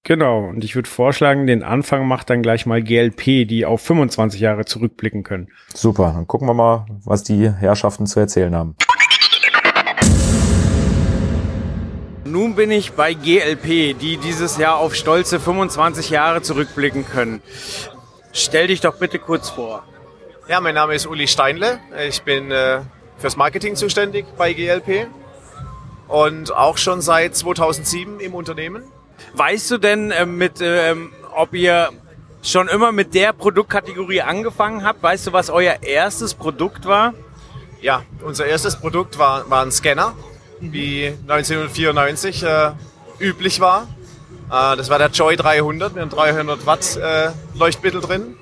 Genau, 0.02 0.48
und 0.48 0.64
ich 0.64 0.74
würde 0.74 0.88
vorschlagen, 0.88 1.46
den 1.46 1.62
Anfang 1.62 2.08
macht 2.08 2.30
dann 2.30 2.40
gleich 2.42 2.64
mal 2.64 2.82
GLP, 2.82 3.46
die 3.46 3.66
auf 3.66 3.82
25 3.82 4.40
Jahre 4.40 4.64
zurückblicken 4.64 5.22
können. 5.22 5.48
Super, 5.74 6.12
dann 6.14 6.26
gucken 6.26 6.48
wir 6.48 6.54
mal, 6.54 6.86
was 7.04 7.22
die 7.22 7.50
Herrschaften 7.50 8.06
zu 8.06 8.18
erzählen 8.18 8.56
haben. 8.56 8.76
Nun 12.30 12.54
bin 12.54 12.70
ich 12.70 12.92
bei 12.92 13.12
GLP, 13.12 13.98
die 13.98 14.16
dieses 14.16 14.56
Jahr 14.56 14.76
auf 14.76 14.94
stolze 14.94 15.40
25 15.40 16.10
Jahre 16.10 16.42
zurückblicken 16.42 17.04
können. 17.04 17.42
Stell 18.32 18.68
dich 18.68 18.80
doch 18.80 18.94
bitte 18.98 19.18
kurz 19.18 19.50
vor. 19.50 19.82
Ja, 20.46 20.60
mein 20.60 20.76
Name 20.76 20.94
ist 20.94 21.08
Uli 21.08 21.26
Steinle. 21.26 21.80
Ich 22.08 22.22
bin 22.22 22.52
äh, 22.52 22.82
fürs 23.18 23.36
Marketing 23.36 23.74
zuständig 23.74 24.26
bei 24.38 24.52
GLP 24.52 25.08
und 26.06 26.54
auch 26.54 26.78
schon 26.78 27.00
seit 27.00 27.34
2007 27.34 28.20
im 28.20 28.34
Unternehmen. 28.34 28.84
Weißt 29.34 29.68
du 29.72 29.78
denn, 29.78 30.12
äh, 30.12 30.24
mit, 30.24 30.60
ähm, 30.60 31.12
ob 31.34 31.52
ihr 31.52 31.88
schon 32.44 32.68
immer 32.68 32.92
mit 32.92 33.12
der 33.12 33.32
Produktkategorie 33.32 34.20
angefangen 34.20 34.84
habt? 34.84 35.02
Weißt 35.02 35.26
du, 35.26 35.32
was 35.32 35.50
euer 35.50 35.82
erstes 35.82 36.34
Produkt 36.34 36.86
war? 36.86 37.12
Ja, 37.80 38.04
unser 38.22 38.46
erstes 38.46 38.76
Produkt 38.76 39.18
war, 39.18 39.50
war 39.50 39.62
ein 39.64 39.72
Scanner, 39.72 40.14
wie 40.60 41.14
1994 41.28 42.42
äh, 42.42 42.72
üblich 43.18 43.60
war. 43.60 43.88
Äh, 44.50 44.76
das 44.76 44.90
war 44.90 44.98
der 44.98 45.08
Joy 45.08 45.36
300 45.36 45.94
mit 45.94 46.02
einem 46.02 46.10
300 46.10 46.66
Watt 46.66 46.96
äh, 46.96 47.30
Leuchtmittel 47.54 48.00
drin. 48.00 48.36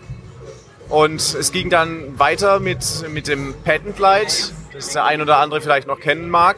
Und 0.89 1.21
es 1.21 1.53
ging 1.53 1.69
dann 1.69 2.19
weiter 2.19 2.61
mit, 2.61 3.05
mit 3.11 3.29
dem 3.29 3.55
Patent 3.63 3.99
Light, 3.99 4.53
das 4.73 4.93
der 4.93 5.05
ein 5.05 5.21
oder 5.21 5.39
andere 5.39 5.61
vielleicht 5.61 5.87
noch 5.87 6.01
kennen 6.01 6.31
mag. 6.31 6.57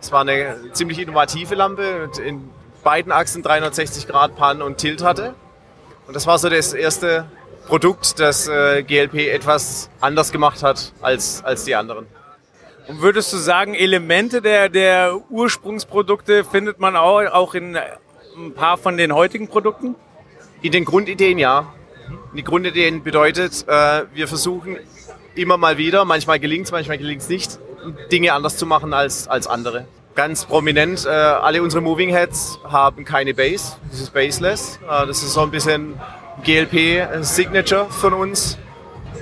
Es 0.00 0.12
war 0.12 0.20
eine 0.20 0.72
ziemlich 0.72 1.00
innovative 1.00 1.56
Lampe, 1.56 2.06
mit 2.06 2.18
in 2.18 2.50
beiden 2.84 3.10
Achsen 3.10 3.42
360 3.42 4.06
Grad 4.06 4.36
Pan 4.36 4.62
und 4.62 4.78
Tilt 4.78 5.02
hatte. 5.02 5.34
Und 6.06 6.14
das 6.14 6.26
war 6.26 6.38
so 6.38 6.48
das 6.48 6.72
erste 6.72 7.26
Produkt, 7.66 8.20
das 8.20 8.46
äh, 8.48 8.82
GLP 8.84 9.28
etwas 9.28 9.90
anders 10.00 10.30
gemacht 10.30 10.62
hat 10.62 10.92
als, 11.02 11.42
als 11.44 11.64
die 11.64 11.74
anderen. 11.74 12.06
Und 12.88 13.02
würdest 13.02 13.32
du 13.34 13.36
sagen, 13.36 13.74
Elemente 13.74 14.40
der, 14.40 14.70
der 14.70 15.20
Ursprungsprodukte 15.28 16.42
findet 16.42 16.80
man 16.80 16.96
auch, 16.96 17.20
auch 17.26 17.54
in 17.54 17.74
äh, 17.74 17.82
ein 18.34 18.54
paar 18.54 18.78
von 18.78 18.96
den 18.96 19.12
heutigen 19.12 19.46
Produkten? 19.46 19.94
In 20.62 20.72
den 20.72 20.86
Grundideen 20.86 21.38
ja. 21.38 21.74
Die 22.34 22.42
Grundideen 22.42 23.02
bedeutet, 23.02 23.66
äh, 23.68 24.04
wir 24.14 24.26
versuchen 24.26 24.78
immer 25.34 25.58
mal 25.58 25.76
wieder, 25.76 26.06
manchmal 26.06 26.40
gelingt 26.40 26.64
es, 26.64 26.72
manchmal 26.72 26.96
gelingt 26.96 27.20
es 27.20 27.28
nicht, 27.28 27.58
Dinge 28.10 28.32
anders 28.32 28.56
zu 28.56 28.64
machen 28.64 28.94
als, 28.94 29.28
als 29.28 29.46
andere. 29.46 29.86
ganz 30.14 30.46
prominent, 30.46 31.04
äh, 31.04 31.10
alle 31.10 31.62
unsere 31.62 31.82
Moving 31.82 32.08
Heads 32.08 32.58
haben 32.64 33.04
keine 33.04 33.34
Base, 33.34 33.76
das 33.90 34.00
ist 34.00 34.12
baseless. 34.12 34.80
Das 34.88 35.22
ist 35.22 35.34
so 35.34 35.42
ein 35.42 35.50
bisschen 35.50 35.94
GLP-Signature 36.42 37.86
von 37.90 38.14
uns. 38.14 38.58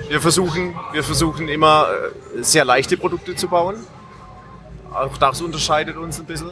Wir 0.09 0.21
versuchen, 0.21 0.75
wir 0.93 1.03
versuchen 1.03 1.49
immer 1.49 1.87
äh, 2.37 2.43
sehr 2.43 2.63
leichte 2.63 2.97
Produkte 2.97 3.35
zu 3.35 3.47
bauen. 3.47 3.75
Auch 4.93 5.17
das 5.17 5.41
unterscheidet 5.41 5.97
uns 5.97 6.19
ein 6.19 6.25
bisschen. 6.25 6.51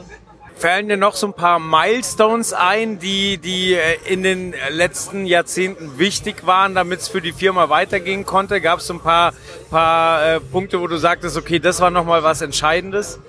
Fallen 0.57 0.87
dir 0.87 0.97
noch 0.97 1.15
so 1.15 1.27
ein 1.27 1.33
paar 1.33 1.59
Milestones 1.59 2.53
ein, 2.53 2.99
die, 2.99 3.37
die 3.37 3.73
äh, 3.73 3.97
in 4.05 4.23
den 4.23 4.53
letzten 4.69 5.25
Jahrzehnten 5.25 5.97
wichtig 5.97 6.45
waren, 6.45 6.75
damit 6.75 7.01
es 7.01 7.07
für 7.07 7.21
die 7.21 7.31
Firma 7.31 7.69
weitergehen 7.69 8.25
konnte? 8.25 8.59
Gab 8.61 8.79
es 8.79 8.87
so 8.87 8.93
ein 8.93 8.99
paar, 8.99 9.33
paar 9.69 10.35
äh, 10.35 10.39
Punkte, 10.39 10.81
wo 10.81 10.87
du 10.87 10.97
sagtest, 10.97 11.37
okay, 11.37 11.59
das 11.59 11.79
war 11.79 11.91
nochmal 11.91 12.23
was 12.23 12.41
Entscheidendes? 12.41 13.19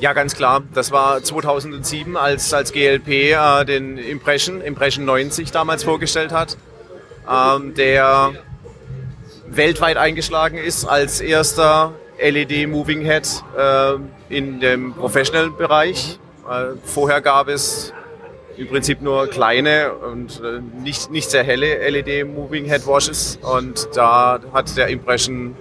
Ja, 0.00 0.12
ganz 0.12 0.34
klar. 0.34 0.62
Das 0.74 0.90
war 0.90 1.22
2007, 1.22 2.16
als, 2.16 2.52
als 2.52 2.72
GLP 2.72 3.08
äh, 3.08 3.64
den 3.64 3.96
Impression, 3.96 4.60
Impression 4.60 5.04
90 5.04 5.50
damals 5.50 5.84
vorgestellt 5.84 6.32
hat, 6.32 6.56
ähm, 7.30 7.74
der 7.74 8.32
weltweit 9.56 9.96
eingeschlagen 9.96 10.58
ist 10.58 10.84
als 10.84 11.20
erster 11.20 11.92
LED 12.18 12.68
Moving 12.68 13.02
Head 13.02 13.28
äh, 13.56 13.94
in 14.28 14.60
dem 14.60 14.94
Professional-Bereich. 14.94 16.18
Äh, 16.48 16.76
vorher 16.84 17.20
gab 17.20 17.48
es 17.48 17.92
im 18.56 18.68
Prinzip 18.68 19.02
nur 19.02 19.26
kleine 19.28 19.92
und 19.92 20.40
äh, 20.40 20.60
nicht, 20.82 21.10
nicht 21.10 21.30
sehr 21.30 21.42
helle 21.42 21.88
LED 21.90 22.26
Moving 22.26 22.64
Head 22.66 22.86
Washes 22.86 23.38
und 23.42 23.88
da 23.94 24.40
hat 24.52 24.76
der 24.76 24.88
Impression 24.88 25.56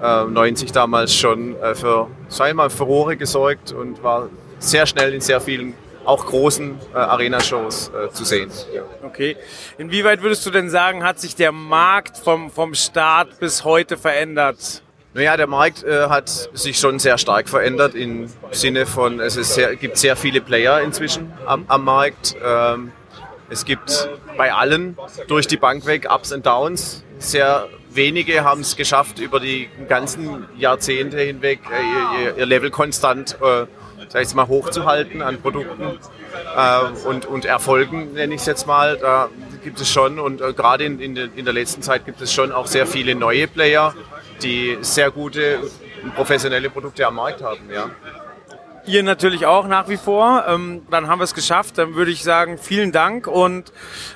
90 0.00 0.68
äh, 0.68 0.72
damals 0.72 1.14
schon 1.14 1.54
für, 1.74 2.08
sag 2.28 2.48
ich 2.48 2.54
mal, 2.54 2.70
Furore 2.70 3.16
gesorgt 3.16 3.70
und 3.70 4.02
war 4.02 4.28
sehr 4.58 4.84
schnell 4.84 5.14
in 5.14 5.20
sehr 5.20 5.40
vielen 5.40 5.74
auch 6.04 6.26
großen 6.26 6.78
äh, 6.94 6.98
Arena-Shows 6.98 7.90
äh, 7.90 8.10
zu 8.10 8.24
sehen. 8.24 8.50
Ja. 8.74 8.82
Okay. 9.02 9.36
Inwieweit 9.78 10.22
würdest 10.22 10.44
du 10.46 10.50
denn 10.50 10.70
sagen, 10.70 11.04
hat 11.04 11.20
sich 11.20 11.34
der 11.34 11.52
Markt 11.52 12.18
vom, 12.18 12.50
vom 12.50 12.74
Start 12.74 13.38
bis 13.40 13.64
heute 13.64 13.96
verändert? 13.96 14.82
Naja, 15.14 15.36
der 15.36 15.46
Markt 15.46 15.84
äh, 15.84 16.08
hat 16.08 16.28
sich 16.54 16.78
schon 16.78 16.98
sehr 16.98 17.18
stark 17.18 17.48
verändert 17.48 17.94
im 17.94 18.28
Sinne 18.50 18.86
von, 18.86 19.20
es 19.20 19.34
sehr, 19.34 19.76
gibt 19.76 19.98
sehr 19.98 20.16
viele 20.16 20.40
Player 20.40 20.80
inzwischen 20.80 21.32
am, 21.44 21.64
am 21.68 21.84
Markt. 21.84 22.34
Ähm, 22.42 22.92
es 23.50 23.66
gibt 23.66 24.08
bei 24.38 24.54
allen 24.54 24.96
durch 25.28 25.46
die 25.46 25.58
Bank 25.58 25.84
weg 25.84 26.08
Ups 26.10 26.32
und 26.32 26.46
Downs. 26.46 27.04
Sehr 27.18 27.68
wenige 27.90 28.44
haben 28.44 28.62
es 28.62 28.76
geschafft, 28.76 29.18
über 29.18 29.40
die 29.40 29.68
ganzen 29.88 30.46
Jahrzehnte 30.56 31.20
hinweg 31.20 31.60
äh, 31.70 32.22
ihr, 32.24 32.36
ihr, 32.38 32.46
Level 32.46 32.70
konstant 32.70 33.36
äh, 33.42 33.66
sag 34.12 34.22
ich 34.22 34.34
mal, 34.34 34.46
hochzuhalten 34.46 35.22
an 35.22 35.40
Produkten 35.40 35.98
äh, 36.54 37.08
und, 37.08 37.24
und 37.24 37.46
Erfolgen, 37.46 38.12
nenne 38.12 38.34
ich 38.34 38.42
es 38.42 38.46
jetzt 38.46 38.66
mal. 38.66 38.98
Da 38.98 39.30
gibt 39.64 39.80
es 39.80 39.90
schon 39.90 40.18
und 40.18 40.42
äh, 40.42 40.52
gerade 40.52 40.84
in, 40.84 41.00
in, 41.00 41.16
in 41.16 41.44
der 41.46 41.54
letzten 41.54 41.80
Zeit 41.80 42.04
gibt 42.04 42.20
es 42.20 42.30
schon 42.30 42.52
auch 42.52 42.66
sehr 42.66 42.86
viele 42.86 43.14
neue 43.14 43.48
Player, 43.48 43.94
die 44.42 44.76
sehr 44.82 45.10
gute 45.10 45.60
professionelle 46.14 46.68
Produkte 46.68 47.06
am 47.06 47.14
Markt 47.14 47.42
haben. 47.42 47.70
Ja. 47.72 47.88
Ihr 48.84 49.02
natürlich 49.02 49.46
auch 49.46 49.66
nach 49.66 49.88
wie 49.88 49.96
vor. 49.96 50.44
Ähm, 50.46 50.86
dann 50.90 51.06
haben 51.06 51.20
wir 51.20 51.24
es 51.24 51.32
geschafft. 51.32 51.78
Dann 51.78 51.94
würde 51.94 52.10
ich 52.10 52.22
sagen, 52.22 52.58
vielen 52.58 52.92
Dank 52.92 53.26
und 53.26 53.72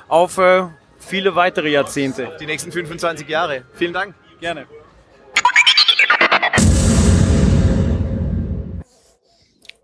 auf 0.09 0.37
äh, 0.37 0.65
viele 0.99 1.37
weitere 1.37 1.71
Jahrzehnte. 1.71 2.37
Die 2.39 2.47
nächsten 2.47 2.71
25 2.71 3.27
Jahre. 3.29 3.63
Vielen 3.73 3.95
Dank. 3.95 4.15
Gerne. 4.41 4.67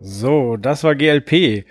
So, 0.03 0.57
das 0.57 0.85
war 0.85 0.95
GLP. 0.95 1.65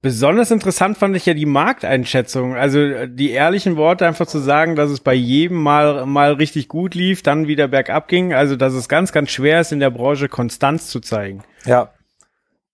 Besonders 0.00 0.52
interessant 0.52 0.96
fand 0.96 1.16
ich 1.16 1.26
ja 1.26 1.34
die 1.34 1.44
Markteinschätzung. 1.44 2.54
Also 2.54 2.78
äh, 2.78 3.08
die 3.10 3.30
ehrlichen 3.30 3.76
Worte 3.76 4.06
einfach 4.06 4.26
zu 4.26 4.38
sagen, 4.38 4.76
dass 4.76 4.90
es 4.90 5.00
bei 5.00 5.14
jedem 5.14 5.60
mal, 5.60 6.06
mal 6.06 6.34
richtig 6.34 6.68
gut 6.68 6.94
lief, 6.94 7.22
dann 7.22 7.48
wieder 7.48 7.66
bergab 7.66 8.06
ging. 8.06 8.32
Also 8.32 8.54
dass 8.54 8.74
es 8.74 8.88
ganz, 8.88 9.10
ganz 9.10 9.30
schwer 9.30 9.60
ist, 9.60 9.72
in 9.72 9.80
der 9.80 9.90
Branche 9.90 10.28
Konstanz 10.28 10.86
zu 10.86 11.00
zeigen. 11.00 11.42
Ja. 11.64 11.90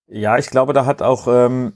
Ja, 0.07 0.37
ich 0.37 0.51
glaube, 0.51 0.75
da 0.75 0.85
hat 0.85 1.01
auch 1.01 1.27
ähm, 1.27 1.73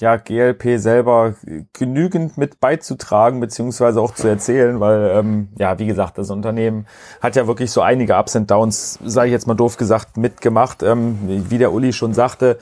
ja, 0.00 0.16
GLP 0.16 0.78
selber 0.78 1.34
genügend 1.72 2.38
mit 2.38 2.60
beizutragen, 2.60 3.40
beziehungsweise 3.40 4.00
auch 4.00 4.14
zu 4.14 4.26
erzählen, 4.28 4.80
weil, 4.80 5.12
ähm, 5.14 5.48
ja, 5.58 5.78
wie 5.78 5.86
gesagt, 5.86 6.18
das 6.18 6.30
Unternehmen 6.30 6.86
hat 7.20 7.36
ja 7.36 7.46
wirklich 7.46 7.70
so 7.70 7.82
einige 7.82 8.16
Ups 8.16 8.34
und 8.34 8.50
Downs, 8.50 8.98
sage 9.04 9.28
ich 9.28 9.32
jetzt 9.32 9.46
mal 9.46 9.54
doof 9.54 9.76
gesagt, 9.76 10.16
mitgemacht. 10.16 10.82
Ähm, 10.82 11.18
wie 11.50 11.58
der 11.58 11.72
Uli 11.72 11.92
schon 11.92 12.14
sagte, 12.14 12.58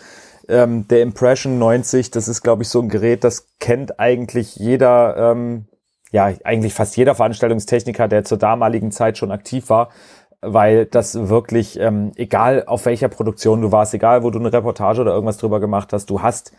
ähm, 0.49 0.89
der 0.89 1.03
Impression 1.03 1.59
90, 1.59 2.11
das 2.11 2.27
ist, 2.27 2.43
glaube 2.43 2.63
ich, 2.63 2.69
so 2.69 2.81
ein 2.81 2.89
Gerät, 2.89 3.23
das 3.23 3.49
kennt 3.61 4.01
eigentlich 4.01 4.57
jeder, 4.57 5.33
ähm, 5.33 5.67
ja, 6.11 6.33
eigentlich 6.45 6.75
fast 6.75 6.97
jeder 6.97 7.15
Veranstaltungstechniker, 7.15 8.09
der 8.09 8.25
zur 8.25 8.39
damaligen 8.39 8.91
Zeit 8.91 9.19
schon 9.19 9.31
aktiv 9.31 9.69
war, 9.69 9.91
weil 10.41 10.87
das 10.87 11.29
wirklich, 11.29 11.79
ähm, 11.79 12.13
egal 12.17 12.65
auf 12.67 12.87
welcher 12.87 13.09
Produktion 13.09 13.61
du 13.61 13.73
warst, 13.73 13.95
egal 13.95 14.23
wo 14.23 14.31
du 14.31 14.39
eine 14.39 14.53
Reportage 14.53 15.03
oder 15.03 15.13
irgendwas 15.13 15.37
drüber 15.37 15.61
gemacht 15.61 15.93
hast, 15.93 16.09
du 16.11 16.23
hast 16.23 16.53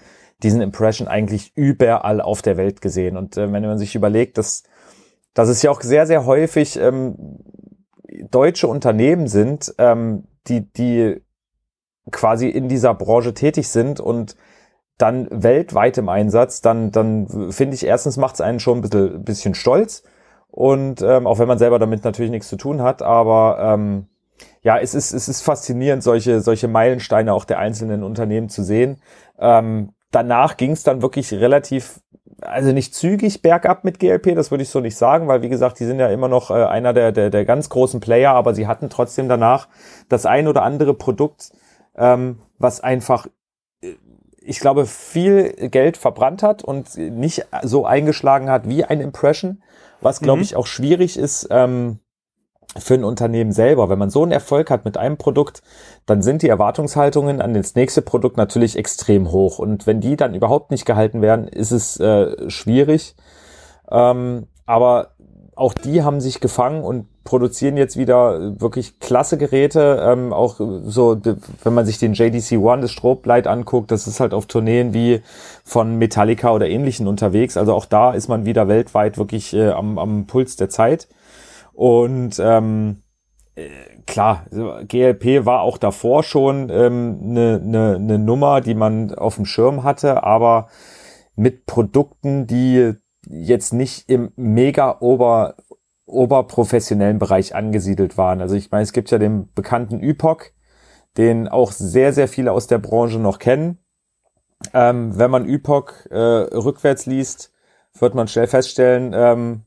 diesen 0.44 0.62
Impression 0.62 1.08
eigentlich 1.08 1.52
überall 1.56 2.22
auf 2.22 2.42
der 2.42 2.58
Welt 2.58 2.82
gesehen. 2.82 3.18
Und 3.18 3.38
äh, 3.38 3.52
wenn 3.52 3.64
man 3.64 3.78
sich 3.78 3.96
überlegt, 3.96 4.38
dass, 4.38 4.64
dass 5.34 5.50
es 5.50 5.62
ja 5.62 5.72
auch 5.72 5.82
sehr, 5.82 6.08
sehr 6.08 6.26
häufig 6.26 6.80
ähm, 6.80 7.40
deutsche 8.32 8.68
Unternehmen 8.68 9.28
sind, 9.28 9.74
ähm, 9.78 10.26
die, 10.48 10.72
die 10.74 11.22
quasi 12.12 12.50
in 12.50 12.70
dieser 12.70 12.94
Branche 12.94 13.34
tätig 13.34 13.68
sind 13.68 14.00
und 14.00 14.36
dann 14.98 15.28
weltweit 15.32 15.98
im 15.98 16.10
Einsatz, 16.10 16.62
dann, 16.62 16.92
dann 16.92 17.52
finde 17.52 17.76
ich, 17.76 17.86
erstens 17.86 18.18
macht 18.18 18.36
es 18.36 18.42
einen 18.42 18.60
schon 18.60 18.80
ein 18.80 18.82
bisschen, 18.82 19.24
bisschen 19.24 19.56
stolz. 19.56 20.04
Und 20.50 21.02
ähm, 21.02 21.28
auch 21.28 21.40
wenn 21.40 21.48
man 21.48 21.60
selber 21.60 21.80
damit 21.80 22.04
natürlich 22.04 22.32
nichts 22.32 22.50
zu 22.50 22.58
tun 22.58 22.82
hat, 22.82 23.02
aber 23.02 23.60
ähm, 23.62 24.08
ja, 24.62 24.78
es 24.78 24.94
ist, 24.94 25.14
es 25.14 25.30
ist 25.30 25.42
faszinierend, 25.42 26.04
solche, 26.04 26.42
solche 26.42 26.68
Meilensteine 26.68 27.34
auch 27.34 27.46
der 27.46 27.60
einzelnen 27.60 28.04
Unternehmen 28.04 28.50
zu 28.50 28.64
sehen. 28.64 28.98
Ähm, 29.38 29.94
danach 30.12 30.58
ging 30.58 30.72
es 30.72 30.84
dann 30.84 31.02
wirklich 31.02 31.34
relativ, 31.34 32.02
also 32.42 32.72
nicht 32.72 32.96
zügig 32.96 33.42
bergab 33.42 33.84
mit 33.84 34.00
GLP, 34.00 34.36
das 34.36 34.52
würde 34.52 34.64
ich 34.64 34.70
so 34.70 34.80
nicht 34.80 34.98
sagen, 34.98 35.28
weil 35.28 35.42
wie 35.42 35.50
gesagt, 35.50 35.80
die 35.80 35.86
sind 35.86 36.00
ja 36.00 36.08
immer 36.10 36.28
noch 36.28 36.52
äh, 36.52 36.66
einer 36.66 36.94
der, 36.94 37.12
der, 37.12 37.30
der 37.30 37.46
ganz 37.46 37.70
großen 37.70 38.00
Player, 38.00 38.34
aber 38.34 38.54
sie 38.54 38.68
hatten 38.68 38.90
trotzdem 38.90 39.30
danach 39.30 39.68
das 40.08 40.26
ein 40.26 40.48
oder 40.48 40.64
andere 40.64 40.94
Produkt, 40.94 41.52
ähm, 41.96 42.40
was 42.58 42.82
einfach 42.82 43.28
äh, 43.82 43.96
ich 44.42 44.60
glaube, 44.62 44.86
viel 44.86 45.70
Geld 45.70 45.98
verbrannt 45.98 46.42
hat 46.42 46.64
und 46.64 46.98
nicht 46.98 47.46
so 47.62 47.86
eingeschlagen 47.86 48.50
hat 48.50 48.68
wie 48.68 48.84
ein 48.84 49.02
Impression, 49.02 49.62
was 50.02 50.22
glaube 50.22 50.38
mhm. 50.38 50.44
ich 50.44 50.56
auch 50.56 50.66
schwierig 50.66 51.20
ist, 51.20 51.48
ähm, 51.52 52.00
für 52.78 52.94
ein 52.94 53.04
Unternehmen 53.04 53.52
selber. 53.52 53.90
Wenn 53.90 54.00
man 54.00 54.10
so 54.10 54.22
einen 54.22 54.32
Erfolg 54.32 54.70
hat 54.70 54.86
mit 54.86 54.98
einem 54.98 55.18
Produkt, 55.18 55.62
dann 56.06 56.22
sind 56.22 56.44
die 56.44 56.50
Erwartungshaltungen 56.50 57.42
an 57.42 57.54
das 57.54 57.76
nächste 57.76 58.02
Produkt 58.02 58.38
natürlich 58.38 58.78
extrem 58.78 59.32
hoch. 59.32 59.60
Und 59.60 59.88
wenn 59.88 60.02
die 60.02 60.16
dann 60.16 60.36
überhaupt 60.36 60.72
nicht 60.72 60.86
gehalten 60.86 61.22
werden, 61.22 61.48
ist 61.48 61.72
es 61.72 62.00
äh, 62.00 62.50
schwierig. 62.50 63.16
Ähm, 63.90 64.48
aber 64.66 65.10
auch 65.56 65.74
die 65.74 66.04
haben 66.04 66.22
sich 66.22 66.40
gefangen 66.40 66.84
und 66.84 67.08
produzieren 67.26 67.76
jetzt 67.76 67.98
wieder 67.98 68.60
wirklich 68.62 69.00
klasse 69.00 69.38
Geräte. 69.38 70.02
Ähm, 70.02 70.32
auch 70.32 70.56
so, 70.58 71.18
wenn 71.64 71.74
man 71.74 71.86
sich 71.86 71.98
den 71.98 72.14
JDC 72.14 72.54
One, 72.54 72.84
das 72.84 72.92
Stroblight 72.92 73.46
anguckt, 73.46 73.92
das 73.92 74.08
ist 74.08 74.20
halt 74.20 74.34
auf 74.34 74.46
Tourneen 74.46 74.94
wie 74.94 75.22
von 75.66 75.98
Metallica 75.98 76.52
oder 76.52 76.68
ähnlichen 76.68 77.08
unterwegs. 77.08 77.58
Also 77.58 77.74
auch 77.74 77.86
da 77.86 78.14
ist 78.14 78.30
man 78.30 78.46
wieder 78.46 78.68
weltweit 78.68 79.18
wirklich 79.18 79.54
äh, 79.54 79.70
am, 79.70 79.98
am 79.98 80.28
Puls 80.28 80.56
der 80.56 80.70
Zeit. 80.70 81.08
Und 81.80 82.42
ähm, 82.44 83.04
äh, 83.56 83.70
klar, 84.06 84.48
GLP 84.86 85.46
war 85.46 85.62
auch 85.62 85.78
davor 85.78 86.24
schon 86.24 86.70
eine 86.70 86.88
ähm, 86.88 87.20
ne, 87.22 87.62
ne, 87.64 87.98
ne 87.98 88.20
Nummer, 88.20 88.60
die 88.60 88.74
man 88.74 89.16
auf 89.16 89.36
dem 89.36 89.46
Schirm 89.46 89.84
hatte, 89.86 90.24
aber 90.24 90.68
mit 91.38 91.66
Produkten, 91.66 92.48
die 92.48 92.96
jetzt 93.30 93.72
nicht 93.72 94.10
im 94.10 94.34
mega 94.36 94.98
ober 95.00 95.56
oberprofessionellen 96.06 97.18
Bereich 97.18 97.56
angesiedelt 97.56 98.18
waren. 98.18 98.42
Also 98.42 98.56
ich 98.56 98.72
meine, 98.72 98.84
es 98.84 98.92
gibt 98.92 99.10
ja 99.10 99.18
den 99.18 99.50
bekannten 99.54 100.02
Üpok, 100.02 100.52
den 101.16 101.48
auch 101.48 101.72
sehr, 101.72 102.12
sehr 102.12 102.28
viele 102.28 102.52
aus 102.52 102.68
der 102.68 102.80
Branche 102.80 103.20
noch 103.20 103.40
kennen. 103.40 103.78
Ähm, 104.74 105.18
wenn 105.18 105.32
man 105.32 105.46
Üpok 105.48 106.10
äh, 106.12 106.18
rückwärts 106.18 107.06
liest, 107.06 107.54
wird 107.98 108.16
man 108.16 108.28
schnell 108.28 108.48
feststellen, 108.48 109.14
ähm, 109.16 109.64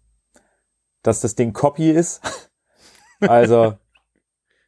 dass 1.03 1.21
das 1.21 1.35
Ding 1.35 1.53
Copy 1.53 1.91
ist. 1.91 2.21
Also 3.21 3.75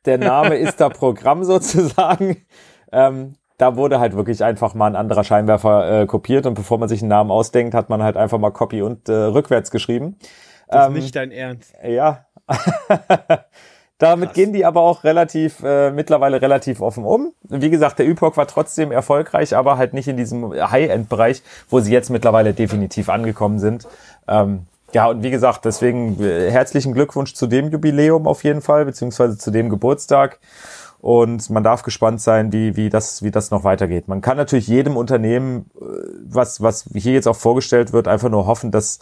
der 0.05 0.19
Name 0.19 0.57
ist 0.57 0.81
da 0.81 0.89
Programm 0.89 1.45
sozusagen. 1.45 2.47
Ähm, 2.93 3.35
da 3.59 3.77
wurde 3.77 4.01
halt 4.01 4.17
wirklich 4.17 4.43
einfach 4.43 4.75
mal 4.75 4.87
ein 4.87 4.97
anderer 4.97 5.25
Scheinwerfer 5.25 6.03
äh, 6.03 6.07
kopiert 6.07 6.47
und 6.47 6.55
bevor 6.55 6.79
man 6.79 6.89
sich 6.89 7.03
einen 7.03 7.09
Namen 7.09 7.31
ausdenkt, 7.31 7.75
hat 7.75 7.89
man 7.89 8.03
halt 8.03 8.17
einfach 8.17 8.39
mal 8.39 8.51
Copy 8.51 8.83
und 8.83 9.09
äh, 9.09 9.13
rückwärts 9.13 9.71
geschrieben. 9.71 10.17
Das 10.69 10.89
ähm, 10.89 10.97
ist 10.97 11.03
nicht 11.05 11.17
dein 11.17 11.31
Ernst. 11.31 11.73
Ja. 11.83 12.27
Damit 13.99 14.31
Krass. 14.31 14.35
gehen 14.35 14.53
die 14.53 14.65
aber 14.65 14.81
auch 14.81 15.05
relativ, 15.05 15.63
äh, 15.63 15.93
mittlerweile 15.93 16.43
relativ 16.43 16.81
offen 16.81 17.05
um. 17.05 17.33
Wie 17.45 17.71
gesagt, 17.71 18.01
der 18.01 18.09
Üpok 18.09 18.37
war 18.37 18.49
trotzdem 18.49 18.91
erfolgreich, 18.91 19.57
aber 19.57 19.79
halt 19.79 19.95
nicht 19.95 20.09
in 20.09 20.17
diesem 20.17 20.53
High-End-Bereich, 20.53 21.43
wo 21.71 21.79
sie 21.79 21.93
jetzt 21.93 22.11
mittlerweile 22.11 22.55
definitiv 22.55 23.09
angekommen 23.09 23.61
sind. 23.61 23.87
Ähm, 24.27 24.67
ja, 24.95 25.09
und 25.09 25.23
wie 25.23 25.31
gesagt, 25.31 25.65
deswegen 25.65 26.23
äh, 26.23 26.51
herzlichen 26.51 26.95
Glückwunsch 26.95 27.35
zu 27.35 27.47
dem 27.47 27.69
Jubiläum 27.71 28.27
auf 28.27 28.45
jeden 28.45 28.63
Fall, 28.63 28.85
beziehungsweise 28.85 29.37
zu 29.37 29.51
dem 29.51 29.69
Geburtstag. 29.69 30.39
Und 31.01 31.51
man 31.51 31.63
darf 31.63 31.83
gespannt 31.83 32.23
sein, 32.23 32.51
wie, 32.53 32.77
wie, 32.77 32.89
das, 32.89 33.23
wie 33.23 33.31
das 33.31 33.51
noch 33.51 33.63
weitergeht. 33.63 34.09
Man 34.09 34.23
kann 34.23 34.39
natürlich 34.39 34.69
jedem 34.69 34.97
Unternehmen, 34.97 35.71
äh, 35.79 35.85
was, 36.25 36.63
was 36.63 36.89
hier 36.95 37.13
jetzt 37.13 37.29
auch 37.29 37.37
vorgestellt 37.37 37.93
wird, 37.93 38.09
einfach 38.09 38.31
nur 38.31 38.47
hoffen, 38.47 38.71
dass 38.71 39.01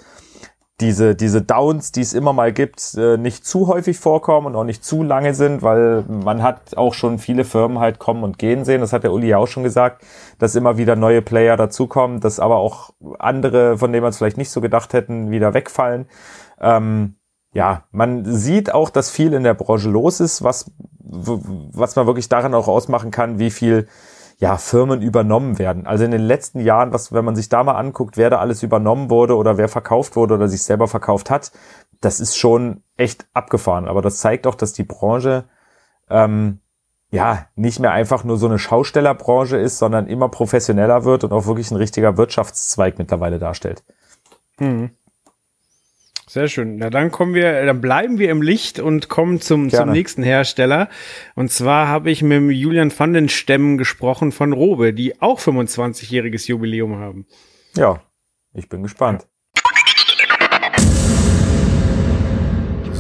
diese, 0.80 1.14
diese 1.14 1.42
Downs, 1.42 1.92
die 1.92 2.00
es 2.00 2.12
immer 2.12 2.32
mal 2.32 2.52
gibt, 2.52 2.94
äh, 2.94 3.16
nicht 3.16 3.46
zu 3.46 3.68
häufig 3.68 3.98
vorkommen 3.98 4.48
und 4.48 4.56
auch 4.56 4.64
nicht 4.64 4.84
zu 4.84 5.02
lange 5.02 5.34
sind, 5.34 5.62
weil 5.62 6.02
man 6.08 6.42
hat 6.42 6.76
auch 6.76 6.94
schon 6.94 7.18
viele 7.18 7.44
Firmen 7.44 7.78
halt 7.78 7.98
kommen 7.98 8.24
und 8.24 8.38
gehen 8.38 8.64
sehen. 8.64 8.80
Das 8.80 8.92
hat 8.92 9.04
der 9.04 9.12
Uli 9.12 9.28
ja 9.28 9.38
auch 9.38 9.46
schon 9.46 9.62
gesagt, 9.62 10.04
dass 10.38 10.56
immer 10.56 10.78
wieder 10.78 10.96
neue 10.96 11.22
Player 11.22 11.56
dazukommen, 11.56 12.20
dass 12.20 12.40
aber 12.40 12.56
auch 12.56 12.90
andere, 13.18 13.78
von 13.78 13.92
denen 13.92 14.02
man 14.02 14.10
es 14.10 14.18
vielleicht 14.18 14.38
nicht 14.38 14.50
so 14.50 14.60
gedacht 14.60 14.92
hätten, 14.92 15.30
wieder 15.30 15.54
wegfallen. 15.54 16.06
Ähm, 16.60 17.14
ja, 17.54 17.84
man 17.90 18.24
sieht 18.24 18.72
auch, 18.72 18.90
dass 18.90 19.10
viel 19.10 19.34
in 19.34 19.44
der 19.44 19.54
Branche 19.54 19.90
los 19.90 20.20
ist, 20.20 20.42
was, 20.42 20.70
was 20.98 21.96
man 21.96 22.06
wirklich 22.06 22.28
daran 22.28 22.54
auch 22.54 22.66
ausmachen 22.66 23.10
kann, 23.10 23.38
wie 23.38 23.50
viel 23.50 23.86
ja, 24.42 24.56
Firmen 24.56 25.02
übernommen 25.02 25.60
werden. 25.60 25.86
Also 25.86 26.04
in 26.04 26.10
den 26.10 26.20
letzten 26.20 26.58
Jahren, 26.58 26.92
was, 26.92 27.12
wenn 27.12 27.24
man 27.24 27.36
sich 27.36 27.48
da 27.48 27.62
mal 27.62 27.76
anguckt, 27.76 28.16
wer 28.16 28.28
da 28.28 28.40
alles 28.40 28.64
übernommen 28.64 29.08
wurde 29.08 29.36
oder 29.36 29.56
wer 29.56 29.68
verkauft 29.68 30.16
wurde 30.16 30.34
oder 30.34 30.48
sich 30.48 30.64
selber 30.64 30.88
verkauft 30.88 31.30
hat, 31.30 31.52
das 32.00 32.18
ist 32.18 32.36
schon 32.36 32.82
echt 32.96 33.24
abgefahren. 33.34 33.86
Aber 33.86 34.02
das 34.02 34.16
zeigt 34.18 34.48
auch, 34.48 34.56
dass 34.56 34.72
die 34.72 34.82
Branche 34.82 35.44
ähm, 36.10 36.58
ja 37.12 37.46
nicht 37.54 37.78
mehr 37.78 37.92
einfach 37.92 38.24
nur 38.24 38.36
so 38.36 38.46
eine 38.46 38.58
Schaustellerbranche 38.58 39.58
ist, 39.58 39.78
sondern 39.78 40.08
immer 40.08 40.28
professioneller 40.28 41.04
wird 41.04 41.22
und 41.22 41.32
auch 41.32 41.46
wirklich 41.46 41.70
ein 41.70 41.76
richtiger 41.76 42.16
Wirtschaftszweig 42.16 42.98
mittlerweile 42.98 43.38
darstellt. 43.38 43.84
Mhm. 44.58 44.90
Sehr 46.32 46.48
schön. 46.48 46.76
Na, 46.76 46.88
dann 46.88 47.10
kommen 47.10 47.34
wir, 47.34 47.66
dann 47.66 47.82
bleiben 47.82 48.18
wir 48.18 48.30
im 48.30 48.40
Licht 48.40 48.78
und 48.78 49.10
kommen 49.10 49.38
zum, 49.42 49.68
zum 49.68 49.90
nächsten 49.90 50.22
Hersteller. 50.22 50.88
Und 51.34 51.52
zwar 51.52 51.88
habe 51.88 52.10
ich 52.10 52.22
mit 52.22 52.56
Julian 52.56 52.90
van 52.98 53.12
den 53.12 53.28
Stemmen 53.28 53.76
gesprochen 53.76 54.32
von 54.32 54.54
Robe, 54.54 54.94
die 54.94 55.20
auch 55.20 55.38
25-jähriges 55.38 56.48
Jubiläum 56.48 56.96
haben. 56.96 57.26
Ja, 57.76 58.00
ich 58.54 58.70
bin 58.70 58.82
gespannt. 58.82 59.28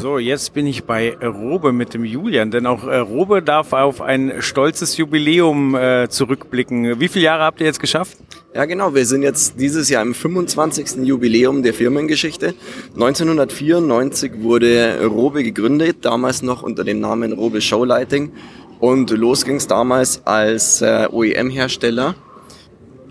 So, 0.02 0.18
jetzt 0.18 0.52
bin 0.52 0.66
ich 0.66 0.82
bei 0.82 1.16
Robe 1.22 1.72
mit 1.72 1.94
dem 1.94 2.04
Julian, 2.04 2.50
denn 2.50 2.66
auch 2.66 2.88
äh, 2.88 2.96
Robe 2.96 3.40
darf 3.40 3.72
auf 3.72 4.00
ein 4.00 4.42
stolzes 4.42 4.96
Jubiläum 4.96 5.76
äh, 5.76 6.08
zurückblicken. 6.08 6.98
Wie 6.98 7.06
viele 7.06 7.26
Jahre 7.26 7.44
habt 7.44 7.60
ihr 7.60 7.66
jetzt 7.66 7.78
geschafft? 7.78 8.18
Ja, 8.52 8.64
genau. 8.64 8.96
Wir 8.96 9.06
sind 9.06 9.22
jetzt 9.22 9.60
dieses 9.60 9.88
Jahr 9.90 10.02
im 10.02 10.12
25. 10.12 11.04
Jubiläum 11.04 11.62
der 11.62 11.72
Firmengeschichte. 11.72 12.56
1994 12.94 14.42
wurde 14.42 15.06
Robe 15.06 15.44
gegründet, 15.44 15.98
damals 16.00 16.42
noch 16.42 16.64
unter 16.64 16.82
dem 16.82 16.98
Namen 16.98 17.32
Robe 17.32 17.60
Showlighting. 17.60 18.32
Und 18.80 19.10
los 19.10 19.44
ging 19.44 19.54
es 19.54 19.68
damals 19.68 20.22
als 20.26 20.82
äh, 20.82 21.06
OEM-Hersteller. 21.12 22.16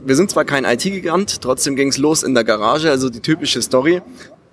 Wir 0.03 0.15
sind 0.17 0.29
zwar 0.29 0.43
kein 0.43 0.65
IT-Gigant, 0.65 1.41
trotzdem 1.41 1.77
ging 1.77 1.87
es 1.87 1.99
los 1.99 2.23
in 2.23 2.33
der 2.33 2.43
Garage, 2.43 2.89
also 2.89 3.09
die 3.09 3.21
typische 3.21 3.61
Story. 3.61 4.01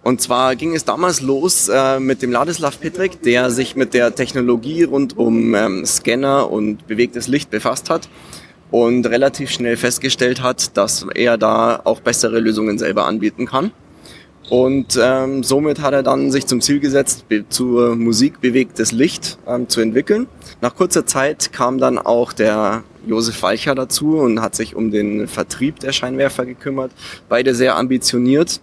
Und 0.08 0.22
zwar 0.22 0.56
ging 0.56 0.74
es 0.74 0.86
damals 0.86 1.20
los 1.20 1.68
äh, 1.68 2.00
mit 2.00 2.22
dem 2.22 2.32
Ladislav 2.32 2.80
Petrik, 2.80 3.20
der 3.20 3.50
sich 3.50 3.76
mit 3.76 3.92
der 3.92 4.14
Technologie 4.14 4.84
rund 4.84 5.18
um 5.18 5.54
ähm, 5.54 5.84
Scanner 5.84 6.50
und 6.50 6.86
bewegtes 6.86 7.28
Licht 7.28 7.50
befasst 7.50 7.90
hat 7.90 8.08
und 8.70 9.04
relativ 9.04 9.50
schnell 9.50 9.76
festgestellt 9.76 10.42
hat, 10.42 10.78
dass 10.78 11.04
er 11.14 11.36
da 11.36 11.82
auch 11.84 12.00
bessere 12.00 12.40
Lösungen 12.40 12.78
selber 12.78 13.04
anbieten 13.04 13.44
kann. 13.44 13.70
Und 14.48 14.98
ähm, 14.98 15.42
somit 15.42 15.82
hat 15.82 15.92
er 15.92 16.02
dann 16.02 16.30
sich 16.30 16.46
zum 16.46 16.62
Ziel 16.62 16.80
gesetzt, 16.80 17.26
zur 17.50 17.94
Musik 17.94 18.40
bewegtes 18.40 18.92
Licht 18.92 19.36
ähm, 19.46 19.68
zu 19.68 19.82
entwickeln. 19.82 20.26
Nach 20.62 20.74
kurzer 20.74 21.04
Zeit 21.04 21.52
kam 21.52 21.76
dann 21.76 21.98
auch 21.98 22.32
der 22.32 22.82
Josef 23.06 23.36
Falcher 23.36 23.74
dazu 23.74 24.16
und 24.16 24.40
hat 24.40 24.54
sich 24.54 24.74
um 24.74 24.90
den 24.90 25.28
Vertrieb 25.28 25.80
der 25.80 25.92
Scheinwerfer 25.92 26.46
gekümmert. 26.46 26.92
Beide 27.28 27.54
sehr 27.54 27.76
ambitioniert 27.76 28.62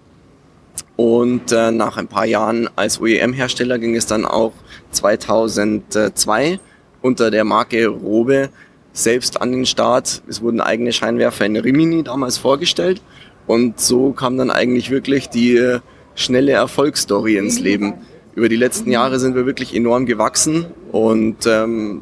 und 0.96 1.52
äh, 1.52 1.72
nach 1.72 1.98
ein 1.98 2.08
paar 2.08 2.26
Jahren 2.26 2.70
als 2.76 3.02
OEM-Hersteller 3.02 3.80
ging 3.80 3.96
es 3.96 4.06
dann 4.06 4.26
auch 4.26 4.54
2002 4.92 6.60
unter 7.02 7.32
der 7.32 7.44
Marke 7.44 7.88
Robe 7.88 8.50
selbst 8.94 9.42
an 9.42 9.52
den 9.52 9.66
Start. 9.66 10.24
Es 10.28 10.42
wurden 10.42 10.62
eigene 10.62 10.94
Scheinwerfer 10.94 11.46
in 11.46 11.58
Rimini 11.58 12.04
damals 12.04 12.38
vorgestellt. 12.38 13.02
Und 13.46 13.80
so 13.80 14.12
kam 14.12 14.38
dann 14.38 14.50
eigentlich 14.50 14.90
wirklich 14.90 15.30
die 15.30 15.58
äh, 15.58 15.80
schnelle 16.16 16.54
Erfolgsstory 16.54 17.38
ins 17.38 17.60
Leben. 17.60 17.96
Über 18.34 18.50
die 18.50 18.56
letzten 18.56 18.90
Jahre 18.90 19.20
sind 19.20 19.36
wir 19.36 19.46
wirklich 19.46 19.76
enorm 19.76 20.06
gewachsen 20.06 20.66
und 20.92 21.46
ähm, 21.46 22.02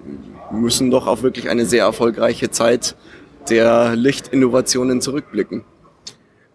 müssen 0.52 0.92
doch 0.92 1.08
auf 1.08 1.24
wirklich 1.24 1.50
eine 1.50 1.66
sehr 1.66 1.84
erfolgreiche 1.84 2.52
Zeit 2.52 2.96
der 3.50 3.96
Lichtinnovationen 3.96 5.02
zurückblicken. 5.02 5.64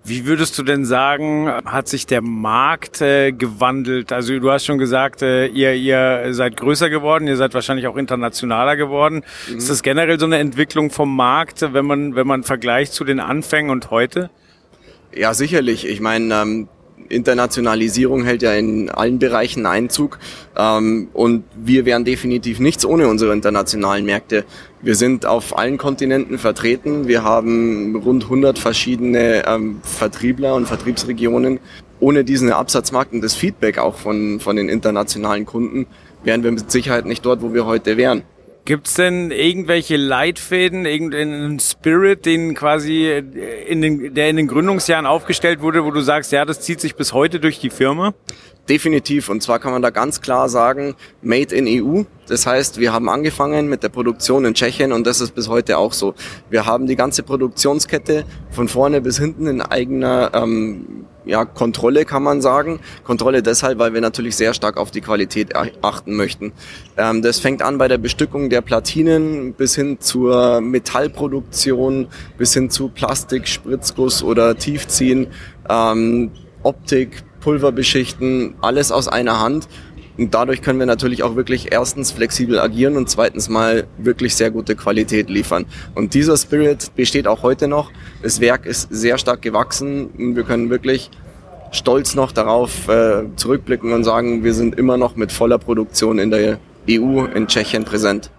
Wie 0.04 0.26
würdest 0.26 0.56
du 0.58 0.62
denn 0.62 0.84
sagen, 0.84 1.48
hat 1.64 1.88
sich 1.88 2.06
der 2.06 2.22
Markt 2.22 3.02
äh, 3.02 3.32
gewandelt? 3.32 4.12
Also 4.12 4.38
du 4.38 4.50
hast 4.50 4.64
schon 4.64 4.78
gesagt, 4.78 5.22
äh, 5.22 5.46
ihr, 5.46 5.74
ihr 5.74 6.32
seid 6.32 6.56
größer 6.56 6.88
geworden, 6.88 7.26
ihr 7.26 7.36
seid 7.36 7.52
wahrscheinlich 7.52 7.86
auch 7.86 7.96
internationaler 7.96 8.76
geworden. 8.76 9.22
Mhm. 9.48 9.58
Ist 9.58 9.68
das 9.68 9.82
generell 9.82 10.18
so 10.18 10.26
eine 10.26 10.38
Entwicklung 10.38 10.90
vom 10.90 11.14
Markt, 11.14 11.74
wenn 11.74 11.84
man, 11.84 12.14
wenn 12.14 12.26
man 12.26 12.42
vergleicht 12.42 12.92
zu 12.94 13.04
den 13.04 13.20
Anfängen 13.20 13.70
und 13.70 13.90
heute? 13.90 14.30
Ja, 15.14 15.34
sicherlich. 15.34 15.86
Ich 15.86 16.00
meine, 16.00 16.34
ähm, 16.34 16.68
Internationalisierung 17.08 18.24
hält 18.24 18.42
ja 18.42 18.52
in 18.52 18.90
allen 18.90 19.18
Bereichen 19.18 19.66
Einzug 19.66 20.18
ähm, 20.56 21.08
und 21.12 21.44
wir 21.56 21.84
wären 21.84 22.04
definitiv 22.04 22.60
nichts 22.60 22.84
ohne 22.84 23.08
unsere 23.08 23.32
internationalen 23.32 24.04
Märkte. 24.04 24.44
Wir 24.82 24.94
sind 24.94 25.26
auf 25.26 25.58
allen 25.58 25.78
Kontinenten 25.78 26.38
vertreten. 26.38 27.08
Wir 27.08 27.24
haben 27.24 27.96
rund 27.96 28.24
100 28.24 28.58
verschiedene 28.58 29.46
ähm, 29.46 29.80
Vertriebler 29.82 30.54
und 30.54 30.66
Vertriebsregionen. 30.66 31.60
Ohne 32.00 32.22
diesen 32.22 32.52
Absatzmarkt 32.52 33.12
und 33.12 33.22
das 33.22 33.34
Feedback 33.34 33.78
auch 33.78 33.96
von, 33.96 34.38
von 34.38 34.54
den 34.54 34.68
internationalen 34.68 35.46
Kunden 35.46 35.86
wären 36.22 36.44
wir 36.44 36.52
mit 36.52 36.70
Sicherheit 36.70 37.06
nicht 37.06 37.26
dort, 37.26 37.42
wo 37.42 37.52
wir 37.54 37.66
heute 37.66 37.96
wären. 37.96 38.22
Gibt's 38.68 38.92
denn 38.92 39.30
irgendwelche 39.30 39.96
Leitfäden, 39.96 40.84
irgendeinen 40.84 41.58
Spirit, 41.58 42.26
den 42.26 42.52
quasi 42.52 43.06
äh, 43.06 43.22
in 43.66 43.80
den, 43.80 44.12
der 44.12 44.28
in 44.28 44.36
den 44.36 44.46
Gründungsjahren 44.46 45.06
aufgestellt 45.06 45.62
wurde, 45.62 45.86
wo 45.86 45.90
du 45.90 46.02
sagst, 46.02 46.32
ja, 46.32 46.44
das 46.44 46.60
zieht 46.60 46.78
sich 46.78 46.94
bis 46.94 47.14
heute 47.14 47.40
durch 47.40 47.60
die 47.60 47.70
Firma? 47.70 48.12
Definitiv. 48.68 49.30
Und 49.30 49.42
zwar 49.42 49.58
kann 49.58 49.72
man 49.72 49.80
da 49.80 49.88
ganz 49.88 50.20
klar 50.20 50.50
sagen, 50.50 50.96
Made 51.22 51.56
in 51.56 51.66
EU. 51.66 52.02
Das 52.26 52.46
heißt, 52.46 52.78
wir 52.78 52.92
haben 52.92 53.08
angefangen 53.08 53.70
mit 53.70 53.82
der 53.82 53.88
Produktion 53.88 54.44
in 54.44 54.52
Tschechien 54.52 54.92
und 54.92 55.06
das 55.06 55.22
ist 55.22 55.34
bis 55.34 55.48
heute 55.48 55.78
auch 55.78 55.94
so. 55.94 56.12
Wir 56.50 56.66
haben 56.66 56.86
die 56.86 56.96
ganze 56.96 57.22
Produktionskette 57.22 58.26
von 58.50 58.68
vorne 58.68 59.00
bis 59.00 59.18
hinten 59.18 59.46
in 59.46 59.62
eigener 59.62 60.30
ähm, 60.34 61.06
ja, 61.28 61.44
Kontrolle, 61.44 62.04
kann 62.04 62.22
man 62.22 62.40
sagen. 62.40 62.80
Kontrolle 63.04 63.42
deshalb, 63.42 63.78
weil 63.78 63.94
wir 63.94 64.00
natürlich 64.00 64.34
sehr 64.34 64.54
stark 64.54 64.76
auf 64.76 64.90
die 64.90 65.00
Qualität 65.00 65.54
achten 65.82 66.16
möchten. 66.16 66.52
Ähm, 66.96 67.22
das 67.22 67.38
fängt 67.38 67.62
an 67.62 67.78
bei 67.78 67.86
der 67.86 67.98
Bestückung 67.98 68.50
der 68.50 68.62
Platinen 68.62 69.52
bis 69.52 69.74
hin 69.74 69.98
zur 70.00 70.60
Metallproduktion, 70.60 72.08
bis 72.36 72.54
hin 72.54 72.70
zu 72.70 72.88
Plastik, 72.88 73.46
Spritzguss 73.46 74.22
oder 74.22 74.56
Tiefziehen, 74.56 75.28
ähm, 75.68 76.30
Optik, 76.62 77.22
Pulver 77.40 77.72
beschichten, 77.72 78.54
alles 78.60 78.90
aus 78.90 79.06
einer 79.06 79.40
Hand. 79.40 79.68
Und 80.18 80.34
dadurch 80.34 80.62
können 80.62 80.80
wir 80.80 80.86
natürlich 80.86 81.22
auch 81.22 81.36
wirklich 81.36 81.72
erstens 81.72 82.10
flexibel 82.10 82.58
agieren 82.58 82.96
und 82.96 83.08
zweitens 83.08 83.48
mal 83.48 83.86
wirklich 83.98 84.34
sehr 84.34 84.50
gute 84.50 84.74
Qualität 84.74 85.30
liefern. 85.30 85.64
Und 85.94 86.14
dieser 86.14 86.36
Spirit 86.36 86.94
besteht 86.96 87.28
auch 87.28 87.42
heute 87.42 87.68
noch. 87.68 87.92
Das 88.22 88.40
Werk 88.40 88.66
ist 88.66 88.88
sehr 88.90 89.16
stark 89.16 89.42
gewachsen 89.42 90.06
und 90.06 90.34
wir 90.34 90.42
können 90.42 90.70
wirklich 90.70 91.10
stolz 91.70 92.14
noch 92.14 92.32
darauf 92.32 92.88
äh, 92.88 93.24
zurückblicken 93.36 93.92
und 93.92 94.02
sagen, 94.02 94.42
wir 94.42 94.54
sind 94.54 94.76
immer 94.76 94.96
noch 94.96 95.16
mit 95.16 95.30
voller 95.30 95.58
Produktion 95.58 96.18
in 96.18 96.30
der 96.30 96.58
EU 96.90 97.24
in 97.26 97.46
Tschechien 97.46 97.84
präsent. 97.84 98.30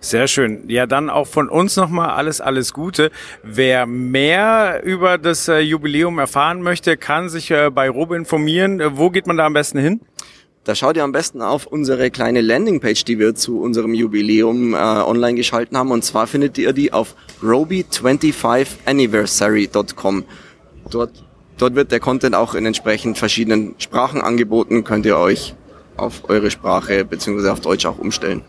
Sehr 0.00 0.28
schön. 0.28 0.64
Ja, 0.68 0.86
dann 0.86 1.10
auch 1.10 1.26
von 1.26 1.48
uns 1.48 1.76
nochmal 1.76 2.10
alles, 2.10 2.40
alles 2.40 2.72
Gute. 2.72 3.10
Wer 3.42 3.86
mehr 3.86 4.82
über 4.84 5.18
das 5.18 5.48
äh, 5.48 5.58
Jubiläum 5.58 6.18
erfahren 6.18 6.62
möchte, 6.62 6.96
kann 6.96 7.28
sich 7.28 7.50
äh, 7.50 7.70
bei 7.70 7.90
Robe 7.90 8.14
informieren. 8.14 8.80
Äh, 8.80 8.96
wo 8.96 9.10
geht 9.10 9.26
man 9.26 9.36
da 9.36 9.46
am 9.46 9.54
besten 9.54 9.78
hin? 9.78 10.00
Da 10.66 10.74
schaut 10.74 10.96
ihr 10.96 11.04
am 11.04 11.12
besten 11.12 11.40
auf 11.42 11.68
unsere 11.68 12.10
kleine 12.10 12.40
Landingpage, 12.40 13.04
die 13.04 13.20
wir 13.20 13.36
zu 13.36 13.60
unserem 13.60 13.94
Jubiläum 13.94 14.74
äh, 14.74 14.78
online 14.78 15.36
geschalten 15.36 15.78
haben. 15.78 15.92
Und 15.92 16.04
zwar 16.04 16.26
findet 16.26 16.58
ihr 16.58 16.72
die 16.72 16.92
auf 16.92 17.14
roby25anniversary.com. 17.40 20.24
Dort, 20.90 21.12
dort 21.56 21.76
wird 21.76 21.92
der 21.92 22.00
Content 22.00 22.34
auch 22.34 22.56
in 22.56 22.66
entsprechend 22.66 23.16
verschiedenen 23.16 23.76
Sprachen 23.78 24.20
angeboten. 24.20 24.82
Könnt 24.82 25.06
ihr 25.06 25.16
euch 25.16 25.54
auf 25.96 26.28
eure 26.28 26.50
Sprache 26.50 27.04
beziehungsweise 27.04 27.52
auf 27.52 27.60
Deutsch 27.60 27.86
auch 27.86 27.98
umstellen. 27.98 28.42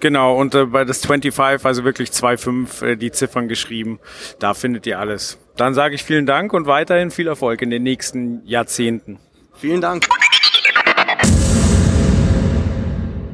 Genau, 0.00 0.40
und 0.40 0.54
äh, 0.54 0.64
bei 0.64 0.86
das 0.86 1.04
25, 1.04 1.66
also 1.66 1.84
wirklich 1.84 2.08
2,5 2.08 2.82
äh, 2.82 2.96
die 2.96 3.12
Ziffern 3.12 3.48
geschrieben, 3.48 4.00
da 4.38 4.54
findet 4.54 4.86
ihr 4.86 4.98
alles. 4.98 5.36
Dann 5.58 5.74
sage 5.74 5.96
ich 5.96 6.02
vielen 6.02 6.24
Dank 6.24 6.54
und 6.54 6.66
weiterhin 6.66 7.10
viel 7.10 7.26
Erfolg 7.26 7.60
in 7.60 7.68
den 7.68 7.82
nächsten 7.82 8.40
Jahrzehnten. 8.46 9.18
Vielen 9.52 9.82
Dank. 9.82 10.08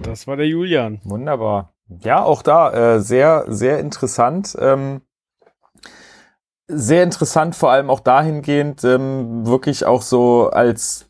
Das 0.08 0.26
war 0.26 0.36
der 0.36 0.46
Julian. 0.46 1.00
Wunderbar. 1.04 1.72
Ja, 2.00 2.22
auch 2.22 2.42
da 2.42 2.96
äh, 2.96 3.00
sehr, 3.00 3.44
sehr 3.48 3.78
interessant. 3.78 4.56
Ähm, 4.60 5.00
sehr 6.68 7.02
interessant, 7.02 7.56
vor 7.56 7.70
allem 7.70 7.88
auch 7.88 8.00
dahingehend, 8.00 8.84
ähm, 8.84 9.46
wirklich 9.46 9.86
auch 9.86 10.02
so 10.02 10.50
als, 10.50 11.06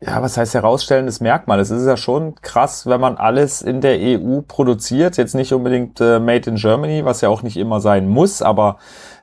ja, 0.00 0.20
was 0.20 0.36
heißt 0.36 0.54
herausstellendes 0.54 1.20
Merkmal. 1.20 1.60
Es 1.60 1.70
ist 1.70 1.86
ja 1.86 1.96
schon 1.96 2.34
krass, 2.42 2.86
wenn 2.86 3.00
man 3.00 3.16
alles 3.16 3.62
in 3.62 3.80
der 3.80 3.98
EU 4.00 4.40
produziert. 4.42 5.16
Jetzt 5.16 5.36
nicht 5.36 5.52
unbedingt 5.52 6.00
äh, 6.00 6.18
Made 6.18 6.50
in 6.50 6.56
Germany, 6.56 7.04
was 7.04 7.20
ja 7.20 7.28
auch 7.28 7.42
nicht 7.42 7.56
immer 7.56 7.80
sein 7.80 8.08
muss, 8.08 8.42
aber 8.42 8.78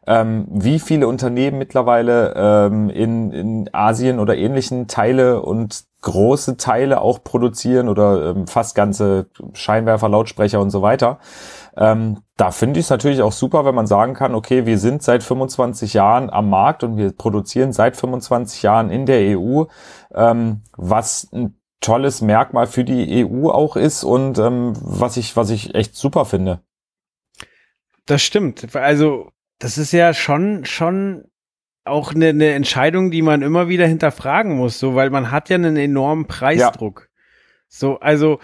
ähm, 0.07 0.45
wie 0.49 0.79
viele 0.79 1.07
Unternehmen 1.07 1.57
mittlerweile 1.57 2.33
ähm, 2.35 2.89
in, 2.89 3.31
in 3.31 3.69
Asien 3.73 4.19
oder 4.19 4.37
ähnlichen 4.37 4.87
Teile 4.87 5.41
und 5.41 5.83
große 6.03 6.57
Teile 6.57 7.01
auch 7.01 7.23
produzieren 7.23 7.89
oder 7.89 8.31
ähm, 8.31 8.47
fast 8.47 8.75
ganze 8.75 9.27
Scheinwerfer, 9.53 10.09
Lautsprecher 10.09 10.59
und 10.61 10.69
so 10.69 10.81
weiter. 10.81 11.19
Ähm, 11.75 12.19
da 12.37 12.51
finde 12.51 12.79
ich 12.79 12.85
es 12.85 12.89
natürlich 12.91 13.21
auch 13.21 13.31
super, 13.31 13.65
wenn 13.65 13.73
man 13.73 13.87
sagen 13.87 14.13
kann, 14.13 14.35
okay, 14.35 14.65
wir 14.67 14.77
sind 14.77 15.01
seit 15.01 15.23
25 15.23 15.93
Jahren 15.93 16.29
am 16.29 16.49
Markt 16.49 16.83
und 16.83 16.97
wir 16.97 17.11
produzieren 17.11 17.73
seit 17.73 17.97
25 17.97 18.61
Jahren 18.61 18.91
in 18.91 19.05
der 19.07 19.39
EU, 19.39 19.63
ähm, 20.13 20.61
was 20.77 21.27
ein 21.33 21.57
tolles 21.81 22.21
Merkmal 22.21 22.67
für 22.67 22.83
die 22.83 23.25
EU 23.25 23.49
auch 23.49 23.75
ist 23.75 24.03
und 24.03 24.37
ähm, 24.37 24.73
was 24.79 25.17
ich 25.17 25.35
was 25.35 25.49
ich 25.49 25.75
echt 25.75 25.95
super 25.95 26.25
finde. 26.25 26.61
Das 28.05 28.21
stimmt. 28.21 28.75
Also 28.75 29.31
das 29.59 29.77
ist 29.77 29.93
ja 29.93 30.13
schon, 30.13 30.65
schon 30.65 31.25
auch 31.85 32.13
eine, 32.13 32.29
eine 32.29 32.51
Entscheidung, 32.51 33.11
die 33.11 33.21
man 33.21 33.41
immer 33.41 33.67
wieder 33.67 33.87
hinterfragen 33.87 34.55
muss, 34.55 34.79
so, 34.79 34.95
weil 34.95 35.09
man 35.09 35.31
hat 35.31 35.49
ja 35.49 35.55
einen 35.55 35.77
enormen 35.77 36.27
Preisdruck. 36.27 37.01
Ja. 37.01 37.07
So, 37.67 37.99
also, 37.99 38.39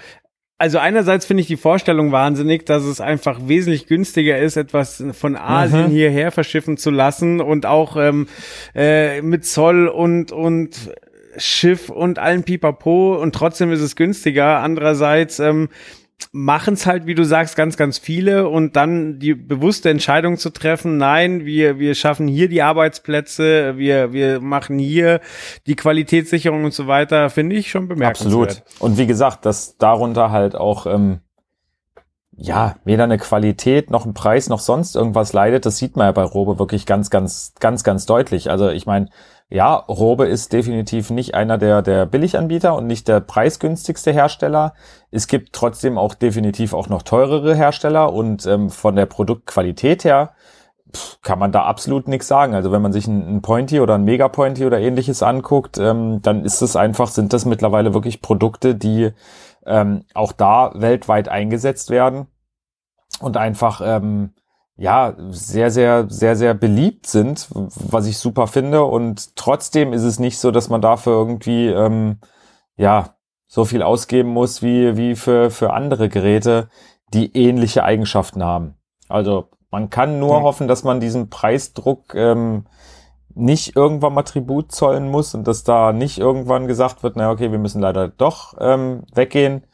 also 0.57 0.77
einerseits 0.77 1.25
finde 1.25 1.41
ich 1.41 1.47
die 1.47 1.55
Vorstellung 1.55 2.11
wahnsinnig, 2.11 2.65
dass 2.65 2.83
es 2.83 2.99
einfach 2.99 3.39
wesentlich 3.43 3.87
günstiger 3.87 4.37
ist, 4.37 4.57
etwas 4.57 5.03
von 5.13 5.37
Asien 5.37 5.87
mhm. 5.87 5.91
hierher 5.91 6.31
verschiffen 6.31 6.77
zu 6.77 6.89
lassen 6.91 7.39
und 7.39 7.65
auch 7.65 7.95
ähm, 7.95 8.27
äh, 8.75 9.21
mit 9.21 9.45
Zoll 9.45 9.87
und 9.87 10.31
und 10.31 10.91
Schiff 11.37 11.89
und 11.89 12.19
allen 12.19 12.43
Pipapo 12.43 13.15
und 13.15 13.33
trotzdem 13.33 13.71
ist 13.71 13.81
es 13.81 13.95
günstiger. 13.95 14.57
Andererseits 14.57 15.39
ähm, 15.39 15.69
machen 16.31 16.73
es 16.73 16.85
halt, 16.85 17.05
wie 17.05 17.15
du 17.15 17.23
sagst, 17.23 17.55
ganz, 17.55 17.77
ganz 17.77 17.97
viele 17.97 18.49
und 18.49 18.75
dann 18.75 19.19
die 19.19 19.33
bewusste 19.33 19.89
Entscheidung 19.89 20.37
zu 20.37 20.49
treffen, 20.49 20.97
nein, 20.97 21.45
wir, 21.45 21.79
wir 21.79 21.95
schaffen 21.95 22.27
hier 22.27 22.49
die 22.49 22.61
Arbeitsplätze, 22.61 23.77
wir, 23.77 24.13
wir 24.13 24.41
machen 24.41 24.77
hier 24.79 25.21
die 25.65 25.75
Qualitätssicherung 25.75 26.65
und 26.65 26.73
so 26.73 26.87
weiter, 26.87 27.29
finde 27.29 27.55
ich 27.55 27.71
schon 27.71 27.87
bemerkenswert. 27.87 28.49
Absolut. 28.49 28.81
Und 28.81 28.97
wie 28.97 29.07
gesagt, 29.07 29.45
dass 29.45 29.77
darunter 29.77 30.31
halt 30.31 30.55
auch, 30.55 30.85
ähm, 30.85 31.21
ja, 32.41 32.75
weder 32.85 33.03
eine 33.03 33.17
Qualität 33.17 33.91
noch 33.91 34.05
ein 34.05 34.13
Preis 34.13 34.47
noch 34.47 34.59
sonst 34.59 34.95
irgendwas 34.95 35.33
leidet, 35.33 35.65
das 35.65 35.77
sieht 35.77 35.97
man 35.97 36.05
ja 36.05 36.11
bei 36.11 36.23
Robe 36.23 36.57
wirklich 36.57 36.85
ganz, 36.85 37.09
ganz, 37.09 37.53
ganz, 37.59 37.83
ganz 37.83 38.05
deutlich. 38.05 38.49
Also 38.49 38.69
ich 38.69 38.85
meine, 38.85 39.09
ja, 39.49 39.75
Robe 39.75 40.27
ist 40.27 40.53
definitiv 40.53 41.09
nicht 41.09 41.33
einer 41.33 41.57
der, 41.57 41.81
der 41.81 42.05
Billiganbieter 42.05 42.75
und 42.75 42.85
nicht 42.85 43.07
der 43.07 43.19
preisgünstigste 43.19 44.11
Hersteller. 44.11 44.73
Es 45.09 45.27
gibt 45.27 45.53
trotzdem 45.53 45.97
auch 45.97 46.13
definitiv 46.13 46.73
auch 46.73 46.87
noch 46.87 47.01
teurere 47.01 47.55
Hersteller 47.55 48.13
und 48.13 48.45
ähm, 48.45 48.69
von 48.69 48.95
der 48.95 49.07
Produktqualität 49.07 50.03
her 50.03 50.33
pff, 50.95 51.21
kann 51.21 51.39
man 51.39 51.51
da 51.51 51.63
absolut 51.63 52.07
nichts 52.07 52.27
sagen. 52.27 52.53
Also 52.53 52.71
wenn 52.71 52.81
man 52.81 52.93
sich 52.93 53.07
ein, 53.07 53.41
Pointy 53.41 53.79
oder 53.79 53.95
ein 53.95 54.03
Mega 54.03 54.27
Pointy 54.27 54.65
oder 54.65 54.79
ähnliches 54.79 55.23
anguckt, 55.23 55.77
ähm, 55.77 56.21
dann 56.21 56.43
ist 56.45 56.61
es 56.61 56.75
einfach, 56.75 57.09
sind 57.09 57.33
das 57.33 57.45
mittlerweile 57.45 57.93
wirklich 57.93 58.21
Produkte, 58.21 58.75
die 58.75 59.11
ähm, 59.65 60.05
auch 60.13 60.31
da 60.31 60.71
weltweit 60.75 61.29
eingesetzt 61.29 61.89
werden 61.89 62.27
und 63.19 63.37
einfach 63.37 63.81
ähm, 63.83 64.33
ja, 64.79 65.13
sehr, 65.29 65.71
sehr, 65.71 66.05
sehr, 66.09 66.37
sehr 66.37 66.53
beliebt 66.53 67.05
sind, 67.05 67.49
was 67.51 68.07
ich 68.07 68.17
super 68.17 68.47
finde. 68.47 68.85
Und 68.85 69.35
trotzdem 69.35 69.91
ist 69.91 70.03
es 70.03 70.19
nicht 70.19 70.39
so, 70.39 70.51
dass 70.51 70.69
man 70.69 70.81
dafür 70.81 71.13
irgendwie, 71.13 71.67
ähm, 71.67 72.19
ja, 72.77 73.15
so 73.45 73.65
viel 73.65 73.83
ausgeben 73.83 74.29
muss 74.29 74.61
wie, 74.61 74.95
wie 74.95 75.15
für, 75.15 75.51
für 75.51 75.73
andere 75.73 76.07
Geräte, 76.07 76.69
die 77.13 77.35
ähnliche 77.35 77.83
Eigenschaften 77.83 78.41
haben. 78.41 78.75
Also 79.09 79.49
man 79.69 79.89
kann 79.89 80.17
nur 80.17 80.39
mhm. 80.39 80.43
hoffen, 80.43 80.67
dass 80.69 80.85
man 80.85 81.01
diesen 81.01 81.29
Preisdruck 81.29 82.15
ähm, 82.15 82.65
nicht 83.35 83.75
irgendwann 83.75 84.13
mal 84.13 84.23
Tribut 84.23 84.71
zollen 84.71 85.09
muss 85.09 85.35
und 85.35 85.45
dass 85.45 85.65
da 85.65 85.91
nicht 85.91 86.19
irgendwann 86.19 86.67
gesagt 86.67 87.03
wird, 87.03 87.17
na 87.17 87.31
okay, 87.31 87.51
wir 87.51 87.59
müssen 87.59 87.81
leider 87.81 88.07
doch 88.07 88.53
ähm, 88.59 89.03
weggehen. 89.13 89.65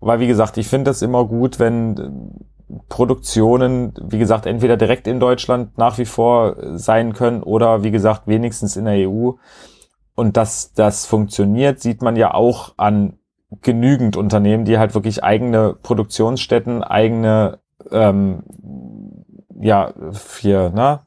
Weil, 0.00 0.20
wie 0.20 0.28
gesagt, 0.28 0.56
ich 0.56 0.66
finde 0.66 0.90
das 0.90 1.02
immer 1.02 1.26
gut, 1.26 1.58
wenn 1.58 2.40
Produktionen, 2.88 3.94
wie 4.00 4.18
gesagt, 4.18 4.46
entweder 4.46 4.76
direkt 4.76 5.06
in 5.06 5.20
Deutschland 5.20 5.76
nach 5.78 5.98
wie 5.98 6.04
vor 6.04 6.56
sein 6.78 7.12
können 7.12 7.42
oder 7.42 7.82
wie 7.82 7.90
gesagt 7.90 8.26
wenigstens 8.26 8.76
in 8.76 8.84
der 8.84 9.08
EU. 9.08 9.32
Und 10.14 10.36
dass 10.36 10.72
das 10.72 11.06
funktioniert, 11.06 11.80
sieht 11.80 12.02
man 12.02 12.16
ja 12.16 12.34
auch 12.34 12.74
an 12.76 13.18
genügend 13.62 14.16
Unternehmen, 14.16 14.64
die 14.64 14.78
halt 14.78 14.94
wirklich 14.94 15.24
eigene 15.24 15.74
Produktionsstätten, 15.74 16.84
eigene, 16.84 17.58
ähm, 17.90 18.44
ja, 19.58 19.92
hier, 20.40 20.70
ne, 20.70 21.00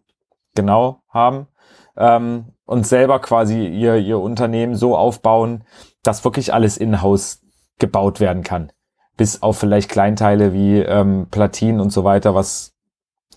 genau 0.55 1.01
haben 1.09 1.47
ähm, 1.95 2.53
und 2.66 2.86
selber 2.86 3.20
quasi 3.20 3.68
ihr, 3.68 3.97
ihr 3.97 4.20
Unternehmen 4.20 4.76
so 4.76 4.97
aufbauen, 4.97 5.64
dass 6.03 6.26
wirklich 6.26 6.53
alles 6.53 6.78
in-house 6.78 7.41
gebaut 7.80 8.20
werden 8.20 8.43
kann 8.43 8.72
bis 9.18 9.41
auf 9.41 9.57
vielleicht 9.57 9.89
Kleinteile 9.89 10.53
wie 10.53 10.80
ähm, 10.80 11.28
Platinen 11.30 11.80
und 11.80 11.91
so 11.91 12.03
weiter, 12.03 12.36
was 12.36 12.74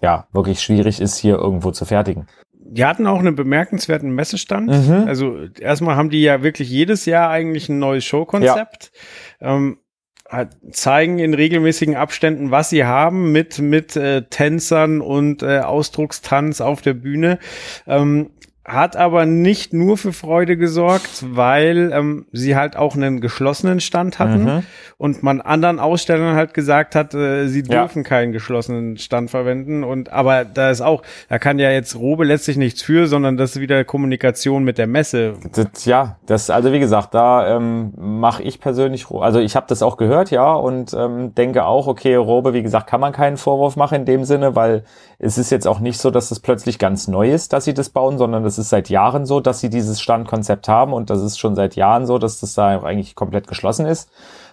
ja 0.01 0.27
wirklich 0.33 0.61
schwierig 0.61 1.01
ist, 1.01 1.17
hier 1.17 1.37
irgendwo 1.37 1.71
zu 1.71 1.85
fertigen. 1.85 2.27
Die 2.53 2.85
hatten 2.85 3.07
auch 3.07 3.21
einen 3.21 3.37
bemerkenswerten 3.37 4.11
Messestand. 4.11 4.69
Mhm. 4.69 5.05
Also 5.07 5.39
erstmal 5.59 5.97
haben 5.97 6.11
die 6.11 6.23
ja 6.23 6.43
wirklich 6.43 6.69
jedes 6.69 7.07
Jahr 7.07 7.31
eigentlich 7.31 7.69
ein 7.69 7.79
neues 7.79 8.05
Showkonzept. 8.05 8.91
Ja. 9.41 9.55
Ähm, 9.57 9.79
zeigen 10.73 11.19
in 11.21 11.35
regelmäßigen 11.35 11.95
Abständen, 11.95 12.51
was 12.51 12.71
sie 12.71 12.85
haben 12.85 13.31
mit 13.31 13.61
mit 13.61 13.95
äh, 13.97 14.23
Tänzern 14.23 15.01
und 15.01 15.43
äh, 15.45 15.61
Ausdruckstanz 15.61 16.61
auf 16.61 16.83
der 16.83 16.95
Bühne. 16.95 17.39
Ähm, 17.87 18.31
hat 18.67 18.97
aber 18.97 19.27
nicht 19.27 19.73
nur 19.73 19.97
für 19.97 20.13
Freude 20.13 20.57
gesorgt, 20.57 21.25
weil 21.25 21.93
ähm, 21.93 22.27
sie 22.33 22.57
halt 22.57 22.77
auch 22.77 22.97
einen 22.97 23.21
geschlossenen 23.21 23.79
Stand 23.79 24.19
hatten 24.19 24.45
mhm. 24.45 24.63
und 24.99 25.23
man 25.23 25.41
anderen 25.41 25.79
Ausstellern 25.79 26.35
halt 26.35 26.53
gesagt 26.53 26.97
hat, 26.97 27.15
äh, 27.15 27.47
sie 27.47 27.63
dürfen 27.63 28.03
ja. 28.03 28.09
keinen 28.09 28.33
geschlossenen 28.33 28.97
Stand 28.99 29.31
verwenden 29.31 29.85
und 29.85 30.13
aber 30.13 30.45
da 30.45 30.71
ist 30.71 30.81
auch, 30.81 31.03
da 31.29 31.39
kann 31.39 31.61
ja 31.61 31.71
jetzt 31.71 31.95
Robe 31.95 32.25
letztlich 32.25 32.57
nichts 32.57 32.83
für, 32.83 33.07
sondern 33.07 33.37
das 33.37 33.55
ist 33.55 33.61
wieder 33.61 33.85
Kommunikation 33.85 34.65
mit 34.65 34.79
der 34.79 34.89
Messe. 34.89 35.35
Das, 35.53 35.85
ja, 35.85 36.17
das 36.27 36.51
also 36.51 36.73
wie 36.73 36.81
gesagt, 36.81 37.15
da 37.15 37.57
ähm, 37.57 37.93
mache 37.97 38.43
ich 38.43 38.59
persönlich, 38.59 39.07
also 39.13 39.39
ich 39.39 39.55
habe 39.55 39.67
das 39.69 39.83
auch 39.83 39.97
gehört, 39.97 40.33
ja 40.33 40.53
und 40.53 40.93
ähm, 40.93 41.35
denke 41.37 41.67
auch, 41.67 41.87
okay, 41.87 42.17
Robe, 42.17 42.53
wie 42.53 42.63
gesagt, 42.65 42.89
kann 42.89 43.01
man 43.01 43.13
keinen 43.13 43.37
Vorwurf 43.37 43.77
machen 43.77 44.01
in 44.01 44.05
dem 44.07 44.25
Sinne, 44.25 44.57
weil 44.57 44.83
es 45.19 45.39
ist 45.39 45.51
jetzt 45.51 45.69
auch 45.69 45.79
nicht 45.79 45.99
so, 45.99 46.11
dass 46.11 46.31
es 46.31 46.41
plötzlich 46.41 46.79
ganz 46.79 47.07
neu 47.07 47.31
ist, 47.31 47.53
dass 47.53 47.65
sie 47.65 47.75
das 47.75 47.91
bauen, 47.91 48.19
sondern 48.19 48.43
das 48.43 48.56
ist 48.59 48.71
seit 48.71 48.89
Jahren 48.89 49.27
so, 49.27 49.41
dass 49.41 49.61
sie 49.61 49.71
dieses 49.71 50.01
Standkonzept 50.01 50.69
haben 50.69 50.93
und 50.93 51.11
das 51.11 51.23
ist 51.23 51.39
schon 51.39 51.55
seit 51.55 51.77
Jahren 51.77 52.07
so, 52.07 52.19
dass 52.19 52.41
das 52.41 52.55
da 52.55 52.83
eigentlich 52.83 53.15
komplett 53.15 53.47
geschlossen 53.47 53.87
ist. 53.87 54.11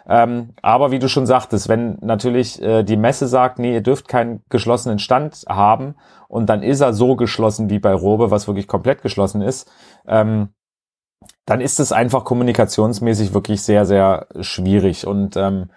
Ähm, 0.08 0.50
aber 0.62 0.92
wie 0.92 1.00
du 1.00 1.08
schon 1.08 1.26
sagtest, 1.26 1.70
wenn 1.70 1.98
natürlich 2.02 2.62
äh, 2.62 2.84
die 2.84 2.98
Messe 2.98 3.28
sagt, 3.28 3.60
nee, 3.60 3.74
ihr 3.74 3.82
dürft 3.82 4.08
keinen 4.08 4.44
geschlossenen 4.50 5.00
Stand 5.00 5.46
haben 5.48 5.96
und 6.28 6.48
dann 6.48 6.62
ist 6.62 6.82
er 6.82 6.94
so 6.94 7.16
geschlossen 7.16 7.70
wie 7.70 7.80
bei 7.80 7.94
Robe, 7.94 8.30
was 8.30 8.48
wirklich 8.48 8.68
komplett 8.68 9.02
geschlossen 9.02 9.42
ist, 9.42 9.72
ähm, 10.08 10.50
dann 11.46 11.62
ist 11.62 11.80
es 11.80 11.92
einfach 11.92 12.26
kommunikationsmäßig 12.26 13.34
wirklich 13.34 13.62
sehr, 13.62 13.86
sehr 13.86 14.28
schwierig 14.42 15.08
und 15.08 15.38
ähm, 15.38 15.70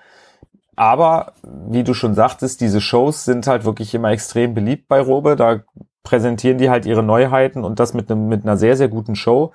aber 0.76 1.32
wie 1.42 1.84
du 1.84 1.94
schon 1.94 2.14
sagtest, 2.14 2.60
diese 2.60 2.82
Shows 2.82 3.24
sind 3.24 3.46
halt 3.46 3.64
wirklich 3.64 3.94
immer 3.94 4.10
extrem 4.10 4.52
beliebt 4.52 4.88
bei 4.88 5.00
Robe. 5.00 5.34
Da 5.34 5.60
präsentieren 6.07 6.57
die 6.57 6.70
halt 6.70 6.86
ihre 6.86 7.02
Neuheiten 7.02 7.64
und 7.64 7.80
das 7.80 7.92
mit, 7.92 8.09
einem, 8.11 8.28
mit 8.28 8.44
einer 8.44 8.57
sehr, 8.57 8.76
sehr 8.76 8.86
guten 8.86 9.16
Show. 9.16 9.52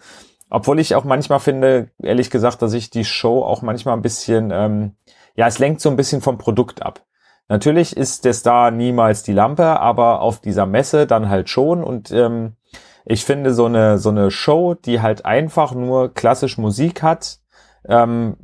Obwohl 0.50 0.82
ich 0.82 0.96
auch 0.96 1.06
manchmal 1.06 1.40
finde, 1.40 1.92
ehrlich 2.04 2.30
gesagt, 2.30 2.62
dass 2.62 2.74
ich 2.74 2.90
die 2.90 3.06
Show 3.06 3.42
auch 3.42 3.62
manchmal 3.62 3.96
ein 3.96 4.02
bisschen, 4.02 4.52
ähm, 4.52 4.92
ja, 5.34 5.48
es 5.48 5.60
lenkt 5.60 5.80
so 5.80 5.90
ein 5.90 5.96
bisschen 5.96 6.20
vom 6.20 6.38
Produkt 6.38 6.82
ab. 6.82 7.06
Natürlich 7.48 7.96
ist 7.96 8.26
der 8.26 8.34
Star 8.34 8.70
niemals 8.70 9.24
die 9.24 9.32
Lampe, 9.32 9.80
aber 9.80 10.20
auf 10.20 10.42
dieser 10.42 10.66
Messe 10.66 11.08
dann 11.08 11.30
halt 11.30 11.50
schon. 11.50 11.82
Und 11.86 12.12
ähm, 12.12 12.58
ich 13.06 13.24
finde 13.24 13.54
so 13.54 13.66
eine, 13.66 13.98
so 13.98 14.10
eine 14.10 14.30
Show, 14.30 14.74
die 14.74 15.00
halt 15.00 15.26
einfach 15.26 15.74
nur 15.74 16.14
klassisch 16.14 16.58
Musik 16.58 17.02
hat, 17.02 17.40
ähm, 17.88 18.36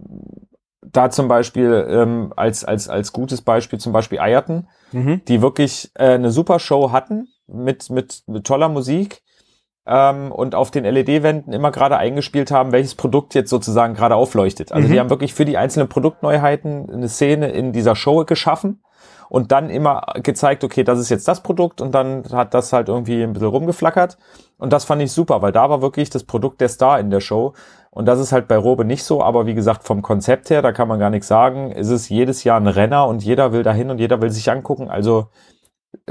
da 0.82 1.10
zum 1.10 1.28
Beispiel 1.28 1.86
ähm, 1.90 2.32
als, 2.38 2.64
als, 2.64 2.88
als 2.88 3.12
gutes 3.12 3.42
Beispiel 3.42 3.80
zum 3.80 3.92
Beispiel 3.92 4.20
Eierton, 4.20 4.70
Mhm. 4.94 5.22
die 5.28 5.42
wirklich 5.42 5.92
äh, 5.96 6.14
eine 6.14 6.32
super 6.32 6.60
Show 6.60 6.94
hatten 6.94 7.28
mit, 7.48 7.90
mit, 7.90 8.24
mit 8.28 8.46
toller 8.46 8.70
Musik 8.70 9.22
ähm, 9.86 10.32
und 10.32 10.56
auf 10.56 10.72
den 10.72 10.84
LED-Wänden 10.84 11.54
immer 11.54 11.72
gerade 11.72 11.98
eingespielt 11.98 12.52
haben, 12.52 12.72
welches 12.72 12.96
Produkt 12.96 13.34
jetzt 13.36 13.50
sozusagen 13.50 13.94
gerade 13.94 14.16
aufleuchtet. 14.16 14.72
Also 14.72 14.88
Mhm. 14.88 14.92
die 14.92 15.00
haben 15.00 15.10
wirklich 15.10 15.34
für 15.34 15.46
die 15.46 15.58
einzelnen 15.58 15.88
Produktneuheiten 15.90 16.90
eine 16.92 17.10
Szene 17.10 17.50
in 17.50 17.72
dieser 17.72 17.96
Show 17.96 18.26
geschaffen 18.26 18.82
und 19.30 19.52
dann 19.52 19.70
immer 19.70 20.06
gezeigt, 20.24 20.64
okay, 20.64 20.84
das 20.84 21.00
ist 21.00 21.10
jetzt 21.10 21.28
das 21.28 21.42
Produkt 21.44 21.82
und 21.82 21.94
dann 21.94 22.24
hat 22.32 22.54
das 22.54 22.72
halt 22.74 22.88
irgendwie 22.90 23.24
ein 23.24 23.34
bisschen 23.34 23.50
rumgeflackert. 23.50 24.18
Und 24.58 24.74
das 24.74 24.86
fand 24.86 25.02
ich 25.02 25.12
super, 25.12 25.42
weil 25.42 25.52
da 25.52 25.70
war 25.70 25.82
wirklich 25.82 26.10
das 26.10 26.24
Produkt 26.24 26.62
der 26.62 26.70
Star 26.70 27.00
in 27.00 27.10
der 27.10 27.20
Show. 27.20 27.54
Und 27.92 28.06
das 28.06 28.20
ist 28.20 28.32
halt 28.32 28.48
bei 28.48 28.58
Robe 28.58 28.86
nicht 28.86 29.04
so, 29.04 29.24
aber 29.24 29.46
wie 29.46 29.54
gesagt, 29.54 29.84
vom 29.84 30.02
Konzept 30.02 30.50
her, 30.50 30.62
da 30.62 30.72
kann 30.72 30.88
man 30.88 31.00
gar 31.00 31.10
nichts 31.10 31.28
sagen. 31.28 31.72
Es 31.72 31.90
ist 31.90 32.10
jedes 32.10 32.44
Jahr 32.44 32.60
ein 32.60 32.68
Renner 32.68 33.08
und 33.08 33.24
jeder 33.24 33.52
will 33.54 33.64
dahin 33.64 33.90
und 33.90 34.00
jeder 34.00 34.22
will 34.22 34.30
sich 34.30 34.50
angucken. 34.52 34.90
Also 34.90 35.28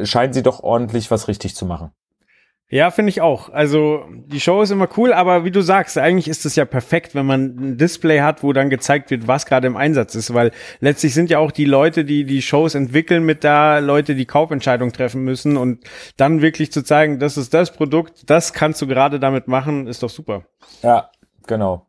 scheinen 0.02 0.32
sie 0.32 0.42
doch 0.42 0.60
ordentlich 0.60 1.10
was 1.10 1.28
richtig 1.28 1.54
zu 1.54 1.66
machen. 1.66 1.90
Ja, 2.68 2.90
finde 2.90 3.10
ich 3.10 3.20
auch. 3.20 3.48
Also 3.50 4.04
die 4.10 4.40
Show 4.40 4.60
ist 4.60 4.72
immer 4.72 4.88
cool, 4.96 5.12
aber 5.12 5.44
wie 5.44 5.52
du 5.52 5.60
sagst, 5.60 5.96
eigentlich 5.98 6.26
ist 6.26 6.44
es 6.44 6.56
ja 6.56 6.64
perfekt, 6.64 7.14
wenn 7.14 7.24
man 7.24 7.44
ein 7.56 7.76
Display 7.78 8.22
hat, 8.22 8.42
wo 8.42 8.52
dann 8.52 8.70
gezeigt 8.70 9.12
wird, 9.12 9.28
was 9.28 9.46
gerade 9.46 9.68
im 9.68 9.76
Einsatz 9.76 10.16
ist, 10.16 10.34
weil 10.34 10.50
letztlich 10.80 11.14
sind 11.14 11.30
ja 11.30 11.38
auch 11.38 11.52
die 11.52 11.64
Leute, 11.64 12.04
die 12.04 12.24
die 12.24 12.42
Shows 12.42 12.74
entwickeln, 12.74 13.24
mit 13.24 13.44
da 13.44 13.78
Leute, 13.78 14.16
die 14.16 14.26
Kaufentscheidungen 14.26 14.92
treffen 14.92 15.22
müssen 15.22 15.56
und 15.56 15.84
dann 16.16 16.42
wirklich 16.42 16.72
zu 16.72 16.82
zeigen, 16.82 17.20
das 17.20 17.36
ist 17.36 17.54
das 17.54 17.72
Produkt, 17.72 18.28
das 18.30 18.52
kannst 18.52 18.82
du 18.82 18.88
gerade 18.88 19.20
damit 19.20 19.46
machen, 19.46 19.86
ist 19.86 20.02
doch 20.02 20.10
super. 20.10 20.42
Ja, 20.82 21.10
genau. 21.46 21.86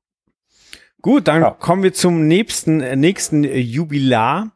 Gut, 1.02 1.28
dann 1.28 1.42
Ja. 1.42 1.52
kommen 1.52 1.82
wir 1.82 1.94
zum 1.94 2.28
nächsten, 2.28 2.78
nächsten 3.00 3.44
Jubilar. 3.44 4.52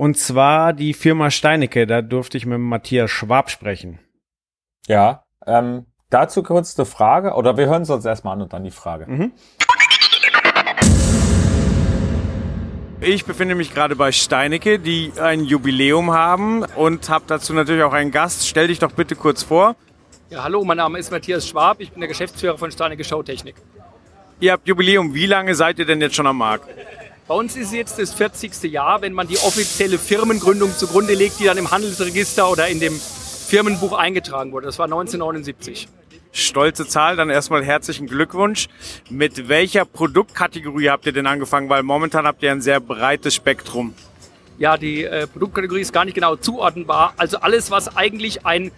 Und 0.00 0.16
zwar 0.16 0.72
die 0.72 0.94
Firma 0.94 1.30
Steinecke. 1.30 1.86
Da 1.86 2.00
durfte 2.00 2.38
ich 2.38 2.46
mit 2.46 2.58
Matthias 2.58 3.10
Schwab 3.10 3.50
sprechen. 3.50 3.98
Ja, 4.86 5.24
ähm, 5.46 5.84
dazu 6.08 6.42
kurz 6.42 6.78
eine 6.78 6.86
Frage, 6.86 7.34
oder 7.34 7.58
wir 7.58 7.66
hören 7.66 7.82
es 7.82 7.90
uns 7.90 8.06
erstmal 8.06 8.32
an 8.32 8.40
und 8.40 8.54
dann 8.54 8.64
die 8.64 8.70
Frage. 8.70 9.04
Mhm. 9.06 9.32
Ich 13.02 13.26
befinde 13.26 13.54
mich 13.54 13.74
gerade 13.74 13.94
bei 13.94 14.10
Steinecke, 14.10 14.78
die 14.78 15.12
ein 15.20 15.44
Jubiläum 15.44 16.12
haben 16.12 16.64
und 16.76 17.10
habe 17.10 17.24
dazu 17.26 17.52
natürlich 17.52 17.82
auch 17.82 17.92
einen 17.92 18.10
Gast. 18.10 18.48
Stell 18.48 18.68
dich 18.68 18.78
doch 18.78 18.92
bitte 18.92 19.16
kurz 19.16 19.42
vor. 19.42 19.76
Ja, 20.30 20.44
hallo, 20.44 20.64
mein 20.64 20.78
Name 20.78 20.98
ist 20.98 21.10
Matthias 21.10 21.46
Schwab, 21.46 21.78
ich 21.78 21.90
bin 21.90 22.00
der 22.00 22.08
Geschäftsführer 22.08 22.56
von 22.56 22.70
Steinecke 22.70 23.04
Showtechnik. 23.04 23.56
Ihr 24.40 24.52
habt 24.52 24.66
Jubiläum. 24.66 25.12
Wie 25.12 25.26
lange 25.26 25.54
seid 25.54 25.78
ihr 25.78 25.84
denn 25.84 26.00
jetzt 26.00 26.14
schon 26.14 26.26
am 26.26 26.38
Markt? 26.38 26.66
Bei 27.30 27.36
uns 27.36 27.54
ist 27.54 27.72
jetzt 27.72 27.96
das 28.00 28.12
40. 28.12 28.60
Jahr, 28.72 29.02
wenn 29.02 29.12
man 29.12 29.28
die 29.28 29.38
offizielle 29.38 29.98
Firmengründung 29.98 30.76
zugrunde 30.76 31.14
legt, 31.14 31.38
die 31.38 31.44
dann 31.44 31.58
im 31.58 31.70
Handelsregister 31.70 32.50
oder 32.50 32.66
in 32.66 32.80
dem 32.80 32.92
Firmenbuch 32.98 33.92
eingetragen 33.92 34.50
wurde. 34.50 34.66
Das 34.66 34.80
war 34.80 34.86
1979. 34.86 35.86
Stolze 36.32 36.88
Zahl, 36.88 37.14
dann 37.14 37.30
erstmal 37.30 37.64
herzlichen 37.64 38.08
Glückwunsch. 38.08 38.66
Mit 39.10 39.48
welcher 39.48 39.84
Produktkategorie 39.84 40.90
habt 40.90 41.06
ihr 41.06 41.12
denn 41.12 41.28
angefangen? 41.28 41.68
Weil 41.68 41.84
momentan 41.84 42.26
habt 42.26 42.42
ihr 42.42 42.50
ein 42.50 42.62
sehr 42.62 42.80
breites 42.80 43.36
Spektrum. 43.36 43.94
Ja, 44.58 44.76
die 44.76 45.04
äh, 45.04 45.28
Produktkategorie 45.28 45.82
ist 45.82 45.92
gar 45.92 46.04
nicht 46.04 46.14
genau 46.16 46.34
zuordnenbar. 46.34 47.14
Also 47.16 47.38
alles, 47.38 47.70
was 47.70 47.96
eigentlich 47.96 48.44
ein 48.44 48.72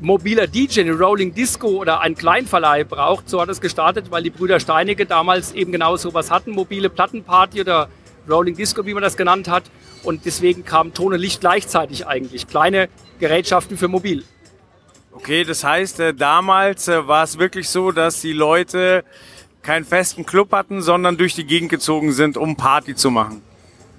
mobiler 0.00 0.46
DJ, 0.46 0.80
eine 0.80 0.92
Rolling 0.92 1.34
Disco 1.34 1.68
oder 1.68 2.00
ein 2.00 2.14
Kleinverleih 2.14 2.84
braucht, 2.84 3.28
so 3.28 3.40
hat 3.40 3.48
es 3.48 3.60
gestartet, 3.60 4.10
weil 4.10 4.22
die 4.22 4.30
Brüder 4.30 4.60
Steinecke 4.60 5.06
damals 5.06 5.52
eben 5.52 5.72
genau 5.72 5.96
sowas 5.96 6.30
hatten, 6.30 6.50
mobile 6.50 6.90
Plattenparty 6.90 7.60
oder 7.60 7.88
Rolling 8.28 8.56
Disco, 8.56 8.84
wie 8.86 8.94
man 8.94 9.02
das 9.02 9.16
genannt 9.16 9.48
hat. 9.48 9.64
Und 10.02 10.24
deswegen 10.24 10.64
kam 10.64 10.94
Ton 10.94 11.12
und 11.12 11.20
Licht 11.20 11.40
gleichzeitig 11.40 12.06
eigentlich. 12.06 12.46
Kleine 12.46 12.88
Gerätschaften 13.18 13.76
für 13.76 13.88
mobil. 13.88 14.24
Okay, 15.12 15.44
das 15.44 15.64
heißt, 15.64 16.00
äh, 16.00 16.14
damals 16.14 16.88
äh, 16.88 17.08
war 17.08 17.24
es 17.24 17.38
wirklich 17.38 17.70
so, 17.70 17.90
dass 17.90 18.20
die 18.20 18.34
Leute 18.34 19.02
keinen 19.62 19.84
festen 19.84 20.26
Club 20.26 20.52
hatten, 20.52 20.82
sondern 20.82 21.16
durch 21.16 21.34
die 21.34 21.44
Gegend 21.44 21.70
gezogen 21.70 22.12
sind, 22.12 22.36
um 22.36 22.56
Party 22.56 22.94
zu 22.94 23.10
machen. 23.10 23.42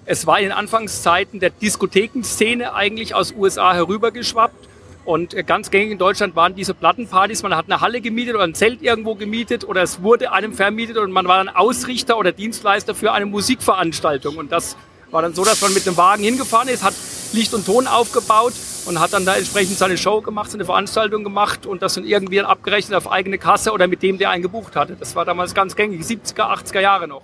Es 0.06 0.26
war 0.26 0.38
in 0.38 0.46
den 0.46 0.52
Anfangszeiten 0.54 1.40
der 1.40 1.50
Diskothekenszene 1.50 2.74
eigentlich 2.74 3.14
aus 3.16 3.34
USA 3.34 3.74
herübergeschwappt. 3.74 4.67
Und 5.08 5.34
äh, 5.34 5.44
ganz 5.44 5.72
gängig 5.72 5.92
in 5.92 5.98
Deutschland 5.98 6.36
waren 6.36 6.54
diese 6.54 6.74
Plattenpartys. 6.74 7.42
Man 7.42 7.56
hat 7.56 7.68
eine 7.70 7.80
Halle 7.80 8.02
gemietet 8.02 8.36
oder 8.36 8.44
ein 8.44 8.54
Zelt 8.54 8.82
irgendwo 8.82 9.16
gemietet 9.16 9.64
oder 9.64 9.82
es 9.82 10.04
wurde 10.04 10.34
einem 10.34 10.52
vermietet 10.52 10.98
und 10.98 11.12
man 11.14 11.30
war 11.30 11.38
dann 11.38 11.48
Ausrichter 11.48 12.18
oder 12.18 12.34
Dienstleister 12.34 12.94
für 12.94 13.14
eine 13.14 13.26
Musikveranstaltung. 13.26 14.36
Und 14.36 14.52
das 14.52 14.76
war 15.10 15.22
dann 15.22 15.34
so, 15.34 15.46
dass 15.46 15.62
man 15.62 15.74
mit 15.74 15.88
einem 15.88 15.96
Wagen 15.96 16.24
hingefahren 16.24 16.68
ist, 16.68 16.84
hat 16.84 16.94
Licht 17.32 17.54
und 17.54 17.66
Ton 17.66 17.88
aufgebaut 17.88 18.52
und 18.86 19.00
hat 19.00 19.14
dann 19.14 19.24
da 19.24 19.38
entsprechend 19.38 19.78
seine 19.78 19.98
Show 19.98 20.20
gemacht, 20.20 20.52
seine 20.52 20.66
Veranstaltung 20.66 21.24
gemacht 21.24 21.66
und 21.66 21.82
das 21.82 21.94
dann 21.94 22.04
irgendwie 22.04 22.42
abgerechnet 22.42 22.98
auf 22.98 23.10
eigene 23.10 23.38
Kasse 23.38 23.72
oder 23.72 23.88
mit 23.88 24.04
dem, 24.04 24.18
der 24.18 24.32
einen 24.32 24.44
gebucht 24.44 24.76
hatte. 24.76 24.98
Das 25.00 25.16
war 25.16 25.24
damals 25.24 25.54
ganz 25.54 25.78
gängig, 25.78 26.02
70er, 26.02 26.54
80er 26.54 26.82
Jahre 26.82 27.08
noch. 27.08 27.22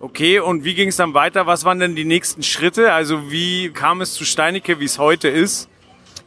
Okay, 0.00 0.40
und 0.40 0.64
wie 0.64 0.74
ging 0.74 0.88
es 0.88 0.96
dann 0.96 1.14
weiter? 1.14 1.46
Was 1.46 1.64
waren 1.64 1.78
denn 1.78 1.94
die 1.94 2.04
nächsten 2.04 2.42
Schritte? 2.42 2.92
Also 2.92 3.30
wie 3.30 3.70
kam 3.70 4.00
es 4.00 4.14
zu 4.14 4.24
Steinecke, 4.24 4.80
wie 4.80 4.86
es 4.86 4.98
heute 4.98 5.28
ist? 5.28 5.68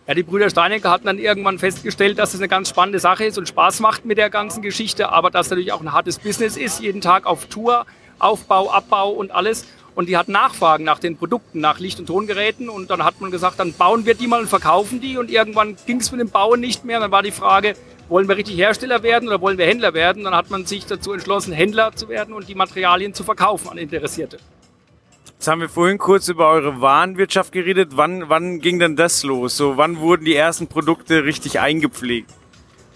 Ja, 0.10 0.16
die 0.16 0.24
Brüder 0.24 0.49
Steinecke 0.49 0.89
hatten 0.89 1.05
dann 1.05 1.20
irgendwann 1.20 1.60
festgestellt, 1.60 2.18
dass 2.18 2.34
es 2.34 2.39
eine 2.39 2.47
ganz 2.47 2.70
spannende 2.70 2.97
Sache 2.97 3.26
ist 3.26 3.38
und 3.38 3.47
Spaß 3.47 3.80
macht 3.80 4.05
mit 4.05 4.18
der 4.18 4.32
ganzen 4.32 4.64
Geschichte, 4.64 5.10
aber 5.10 5.30
dass 5.30 5.51
natürlich 5.51 5.72
auch 5.72 5.82
ein 5.82 5.93
hartes 5.93 6.18
Business 6.18 6.57
ist, 6.57 6.80
jeden 6.80 6.99
Tag 6.99 7.28
auf 7.28 7.45
Tour, 7.45 7.86
Aufbau, 8.18 8.72
Abbau 8.72 9.12
und 9.12 9.30
alles. 9.30 9.68
Und 9.93 10.10
die 10.10 10.18
hatten 10.18 10.32
Nachfragen 10.32 10.84
nach 10.84 10.97
den 10.97 11.16
Produkten, 11.16 11.60
nach 11.60 11.78
Licht- 11.78 11.99
und 11.99 12.07
Tongeräten. 12.07 12.70
Und 12.70 12.89
dann 12.89 13.03
hat 13.03 13.22
man 13.22 13.30
gesagt, 13.30 13.60
dann 13.60 13.72
bauen 13.74 14.07
wir 14.07 14.16
die 14.16 14.26
mal 14.26 14.39
und 14.39 14.47
verkaufen 14.47 14.99
die. 14.99 15.16
Und 15.16 15.30
irgendwann 15.30 15.76
ging 15.86 15.99
es 15.99 16.12
mit 16.12 16.20
dem 16.20 16.32
Bauen 16.32 16.60
nicht 16.60 16.86
mehr. 16.86 16.99
Dann 16.99 17.12
war 17.12 17.22
die 17.22 17.30
Frage, 17.30 17.76
wollen 18.07 18.28
wir 18.28 18.36
richtig 18.36 18.57
Hersteller 18.57 19.03
werden 19.03 19.30
oder 19.30 19.41
wollen 19.41 19.60
wir 19.60 19.68
Händler 19.68 19.93
werden? 19.93 20.24
Dann 20.24 20.34
hat 20.34 20.49
man 20.49 20.66
sich 20.66 20.88
dazu 20.88 21.14
entschlossen, 21.14 21.53
Händler 21.53 21.91
zu 21.93 22.10
werden 22.10 22.34
und 22.34 22.49
die 22.49 22.55
Materialien 22.55 23.14
zu 23.14 23.24
verkaufen 23.24 23.70
an 23.70 23.78
Interessierte. 23.78 24.39
Jetzt 25.39 25.47
haben 25.47 25.61
wir 25.61 25.69
vorhin 25.69 25.97
kurz 25.97 26.27
über 26.27 26.49
eure 26.49 26.81
Warenwirtschaft 26.81 27.53
geredet. 27.53 27.91
Wann, 27.93 28.27
wann 28.27 28.59
ging 28.59 28.77
denn 28.77 28.97
das 28.97 29.23
los? 29.23 29.55
So, 29.55 29.77
wann 29.77 29.99
wurden 29.99 30.25
die 30.25 30.35
ersten 30.35 30.67
Produkte 30.67 31.23
richtig 31.23 31.61
eingepflegt? 31.61 32.29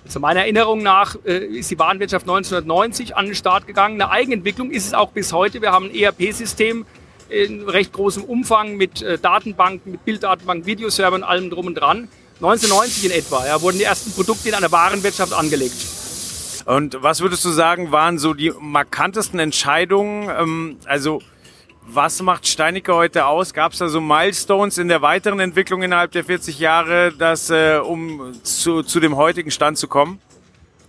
Zu 0.10 0.20
meiner 0.20 0.42
Erinnerung 0.42 0.84
nach 0.84 1.16
äh, 1.24 1.38
ist 1.38 1.72
die 1.72 1.80
Warenwirtschaft 1.80 2.26
1990 2.26 3.16
an 3.16 3.28
den 3.28 3.36
Start 3.36 3.66
gegangen. 3.66 3.94
Eine 3.94 4.12
Eigenentwicklung 4.12 4.72
ist 4.72 4.86
es 4.86 4.94
auch 4.94 5.12
bis 5.12 5.32
heute. 5.32 5.62
Wir 5.62 5.72
haben 5.72 5.86
ein 5.86 5.96
ERP-System 5.96 6.86
in 7.30 7.62
recht 7.62 7.94
großem 7.94 8.26
Umfang 8.26 8.76
mit 8.76 9.02
äh, 9.02 9.18
Datenbanken, 9.18 9.94
mit 9.94 10.04
Bilddatenbanken, 10.04 10.66
Videoservern, 10.66 11.24
allem 11.24 11.50
drum 11.50 11.68
und 11.68 11.76
dran. 11.76 12.10
1990 12.42 13.06
in 13.06 13.12
etwa 13.12 13.48
ja, 13.48 13.62
wurden 13.62 13.78
die 13.78 13.86
ersten 13.86 14.12
Produkte 14.12 14.50
in 14.50 14.56
einer 14.56 14.70
Warenwirtschaft 14.70 15.32
angelegt. 15.32 15.78
Und 16.66 17.02
was 17.02 17.22
würdest 17.22 17.46
du 17.46 17.52
sagen, 17.52 17.94
waren 17.94 18.20
so 18.20 18.34
die 18.34 18.52
markantesten 18.60 19.40
Entscheidungen? 19.40 20.30
Ähm, 20.30 20.78
also 20.84 21.22
was 21.88 22.22
macht 22.22 22.48
Steinecke 22.48 22.94
heute 22.94 23.26
aus? 23.26 23.54
Gab 23.54 23.74
es 23.74 23.80
da 23.80 23.88
so 23.88 24.02
Milestones 24.02 24.78
in 24.78 24.88
der 24.88 25.02
weiteren 25.02 25.40
Entwicklung 25.40 25.84
innerhalb 25.84 26.12
der 26.12 26.24
40 26.24 26.60
Jahre, 26.60 27.12
dass, 27.12 27.50
äh, 27.50 27.78
um 27.78 28.34
zu, 28.44 28.84
zu 28.84 29.00
dem 29.00 29.16
heutigen 29.16 29.52
Stand 29.52 29.78
zu 29.78 29.88
kommen? 29.88 30.20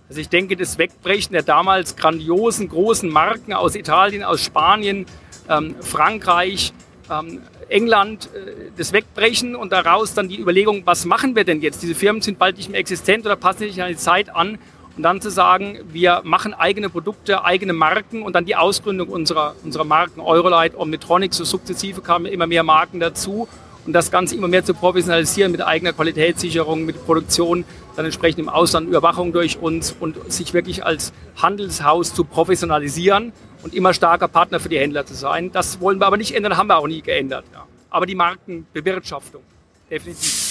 Also 0.07 0.21
ich 0.21 0.29
denke, 0.29 0.55
das 0.55 0.77
Wegbrechen 0.77 1.33
der 1.33 1.43
damals 1.43 1.95
grandiosen, 1.95 2.69
großen 2.69 3.09
Marken 3.09 3.53
aus 3.53 3.75
Italien, 3.75 4.23
aus 4.23 4.43
Spanien, 4.43 5.05
ähm, 5.49 5.75
Frankreich, 5.81 6.73
ähm, 7.09 7.41
England, 7.69 8.29
äh, 8.33 8.71
das 8.77 8.93
Wegbrechen 8.93 9.55
und 9.55 9.71
daraus 9.71 10.13
dann 10.13 10.29
die 10.29 10.39
Überlegung, 10.39 10.83
was 10.85 11.05
machen 11.05 11.35
wir 11.35 11.43
denn 11.43 11.61
jetzt? 11.61 11.81
Diese 11.81 11.95
Firmen 11.95 12.21
sind 12.21 12.37
bald 12.37 12.57
nicht 12.57 12.69
mehr 12.69 12.79
existent 12.79 13.25
oder 13.25 13.35
passen 13.35 13.59
sich 13.59 13.81
an 13.81 13.89
die 13.89 13.97
Zeit 13.97 14.33
an. 14.33 14.59
Und 14.97 15.03
dann 15.03 15.19
zu 15.19 15.29
sagen, 15.29 15.79
wir 15.91 16.21
machen 16.23 16.53
eigene 16.53 16.89
Produkte, 16.89 17.43
eigene 17.43 17.73
Marken 17.73 18.21
und 18.21 18.33
dann 18.33 18.45
die 18.45 18.55
Ausgründung 18.55 19.09
unserer, 19.09 19.55
unserer 19.63 19.83
Marken, 19.83 20.21
Eurolight, 20.21 20.75
Omnitronic, 20.77 21.33
so 21.33 21.43
sukzessive 21.43 22.01
kamen 22.01 22.27
immer 22.27 22.47
mehr 22.47 22.63
Marken 22.63 23.01
dazu 23.01 23.47
und 23.85 23.93
das 23.93 24.09
Ganze 24.09 24.35
immer 24.35 24.47
mehr 24.47 24.63
zu 24.63 24.73
professionalisieren 24.73 25.51
mit 25.51 25.61
eigener 25.61 25.91
Qualitätssicherung, 25.91 26.85
mit 26.85 27.05
Produktion, 27.05 27.65
dann 27.95 28.05
entsprechend 28.05 28.39
im 28.39 28.49
Ausland 28.49 28.87
Überwachung 28.87 29.33
durch 29.33 29.57
uns 29.57 29.95
und 29.99 30.31
sich 30.31 30.53
wirklich 30.53 30.85
als 30.85 31.11
Handelshaus 31.35 32.13
zu 32.13 32.23
professionalisieren 32.23 33.33
und 33.63 33.73
immer 33.73 33.93
starker 33.93 34.29
Partner 34.29 34.59
für 34.61 34.69
die 34.69 34.79
Händler 34.79 35.05
zu 35.05 35.13
sein. 35.13 35.51
Das 35.51 35.81
wollen 35.81 35.99
wir 35.99 36.07
aber 36.07 36.17
nicht 36.17 36.33
ändern, 36.33 36.55
haben 36.55 36.67
wir 36.67 36.77
auch 36.77 36.87
nie 36.87 37.01
geändert. 37.01 37.45
Ja. 37.53 37.65
Aber 37.89 38.05
die 38.05 38.15
Markenbewirtschaftung, 38.15 39.41
definitiv. 39.89 40.44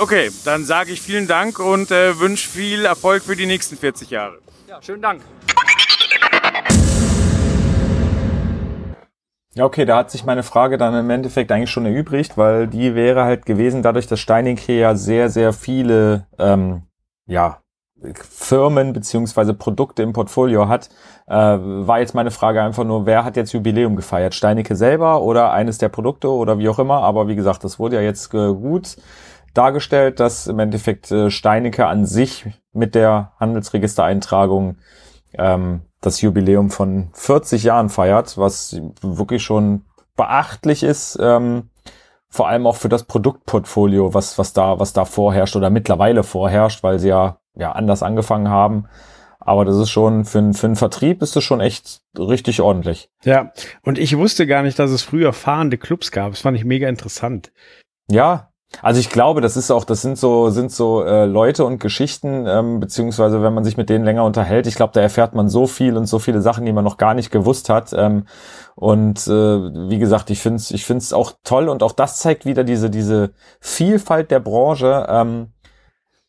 Okay, 0.00 0.30
dann 0.44 0.64
sage 0.64 0.92
ich 0.92 1.02
vielen 1.02 1.26
Dank 1.26 1.58
und 1.58 1.90
äh, 1.90 2.20
wünsche 2.20 2.48
viel 2.48 2.84
Erfolg 2.84 3.24
für 3.24 3.34
die 3.34 3.46
nächsten 3.46 3.76
40 3.76 4.10
Jahre. 4.10 4.38
Ja, 4.68 4.80
schönen 4.80 5.02
Dank. 5.02 5.22
Ja, 9.54 9.64
okay, 9.64 9.84
da 9.84 9.96
hat 9.96 10.12
sich 10.12 10.24
meine 10.24 10.44
Frage 10.44 10.78
dann 10.78 10.94
im 10.94 11.10
Endeffekt 11.10 11.50
eigentlich 11.50 11.70
schon 11.70 11.84
erübrigt, 11.84 12.38
weil 12.38 12.68
die 12.68 12.94
wäre 12.94 13.24
halt 13.24 13.44
gewesen, 13.44 13.82
dadurch, 13.82 14.06
dass 14.06 14.20
Steinecke 14.20 14.78
ja 14.78 14.94
sehr, 14.94 15.30
sehr 15.30 15.52
viele, 15.52 16.28
ähm, 16.38 16.82
ja, 17.26 17.58
Firmen 18.30 18.92
beziehungsweise 18.92 19.54
Produkte 19.54 20.04
im 20.04 20.12
Portfolio 20.12 20.68
hat, 20.68 20.90
äh, 21.26 21.34
war 21.34 21.98
jetzt 21.98 22.14
meine 22.14 22.30
Frage 22.30 22.62
einfach 22.62 22.84
nur, 22.84 23.06
wer 23.06 23.24
hat 23.24 23.36
jetzt 23.36 23.52
Jubiläum 23.52 23.96
gefeiert? 23.96 24.36
Steinecke 24.36 24.76
selber 24.76 25.22
oder 25.22 25.50
eines 25.50 25.78
der 25.78 25.88
Produkte 25.88 26.30
oder 26.30 26.60
wie 26.60 26.68
auch 26.68 26.78
immer? 26.78 27.02
Aber 27.02 27.26
wie 27.26 27.34
gesagt, 27.34 27.64
das 27.64 27.80
wurde 27.80 27.96
ja 27.96 28.02
jetzt 28.02 28.32
äh, 28.34 28.54
gut 28.54 28.96
dargestellt, 29.58 30.20
dass 30.20 30.46
im 30.46 30.58
Endeffekt 30.58 31.10
äh, 31.10 31.30
Steinecke 31.30 31.86
an 31.86 32.06
sich 32.06 32.46
mit 32.72 32.94
der 32.94 33.32
Handelsregistereintragung 33.40 34.76
ähm, 35.34 35.80
das 36.00 36.20
Jubiläum 36.20 36.70
von 36.70 37.08
40 37.12 37.64
Jahren 37.64 37.88
feiert, 37.88 38.38
was 38.38 38.80
wirklich 39.02 39.42
schon 39.42 39.84
beachtlich 40.16 40.82
ist. 40.82 41.18
Ähm, 41.20 41.70
vor 42.30 42.48
allem 42.48 42.66
auch 42.66 42.76
für 42.76 42.88
das 42.88 43.04
Produktportfolio, 43.04 44.14
was, 44.14 44.38
was 44.38 44.52
da, 44.52 44.78
was 44.78 44.92
da 44.92 45.04
vorherrscht 45.04 45.56
oder 45.56 45.70
mittlerweile 45.70 46.22
vorherrscht, 46.22 46.82
weil 46.82 46.98
sie 46.98 47.08
ja, 47.08 47.38
ja 47.56 47.72
anders 47.72 48.02
angefangen 48.02 48.48
haben. 48.48 48.86
Aber 49.40 49.64
das 49.64 49.76
ist 49.76 49.90
schon, 49.90 50.24
für, 50.24 50.52
für 50.52 50.66
einen 50.66 50.76
Vertrieb 50.76 51.22
ist 51.22 51.34
das 51.34 51.42
schon 51.42 51.60
echt 51.60 52.02
richtig 52.18 52.60
ordentlich. 52.60 53.08
Ja, 53.24 53.52
und 53.82 53.98
ich 53.98 54.16
wusste 54.16 54.46
gar 54.46 54.62
nicht, 54.62 54.78
dass 54.78 54.90
es 54.90 55.02
früher 55.02 55.32
fahrende 55.32 55.78
Clubs 55.78 56.10
gab. 56.12 56.32
Das 56.32 56.42
fand 56.42 56.56
ich 56.56 56.64
mega 56.64 56.88
interessant. 56.88 57.50
Ja, 58.10 58.50
also 58.82 59.00
ich 59.00 59.10
glaube, 59.10 59.40
das 59.40 59.56
ist 59.56 59.70
auch, 59.70 59.84
das 59.84 60.02
sind 60.02 60.18
so, 60.18 60.50
sind 60.50 60.70
so 60.70 61.02
äh, 61.02 61.24
Leute 61.24 61.64
und 61.64 61.80
Geschichten, 61.80 62.46
ähm, 62.46 62.80
beziehungsweise 62.80 63.42
wenn 63.42 63.54
man 63.54 63.64
sich 63.64 63.76
mit 63.76 63.88
denen 63.88 64.04
länger 64.04 64.24
unterhält, 64.24 64.66
ich 64.66 64.74
glaube, 64.74 64.92
da 64.92 65.00
erfährt 65.00 65.34
man 65.34 65.48
so 65.48 65.66
viel 65.66 65.96
und 65.96 66.06
so 66.06 66.18
viele 66.18 66.42
Sachen, 66.42 66.64
die 66.66 66.72
man 66.72 66.84
noch 66.84 66.98
gar 66.98 67.14
nicht 67.14 67.30
gewusst 67.30 67.70
hat. 67.70 67.92
Ähm, 67.94 68.26
und 68.76 69.26
äh, 69.26 69.30
wie 69.30 69.98
gesagt, 69.98 70.30
ich 70.30 70.40
finde 70.40 70.56
es 70.56 70.70
ich 70.70 70.84
find's 70.84 71.12
auch 71.12 71.32
toll 71.44 71.68
und 71.68 71.82
auch 71.82 71.92
das 71.92 72.18
zeigt 72.18 72.44
wieder 72.44 72.62
diese, 72.62 72.90
diese 72.90 73.32
Vielfalt 73.58 74.30
der 74.30 74.40
Branche, 74.40 75.06
ähm, 75.08 75.52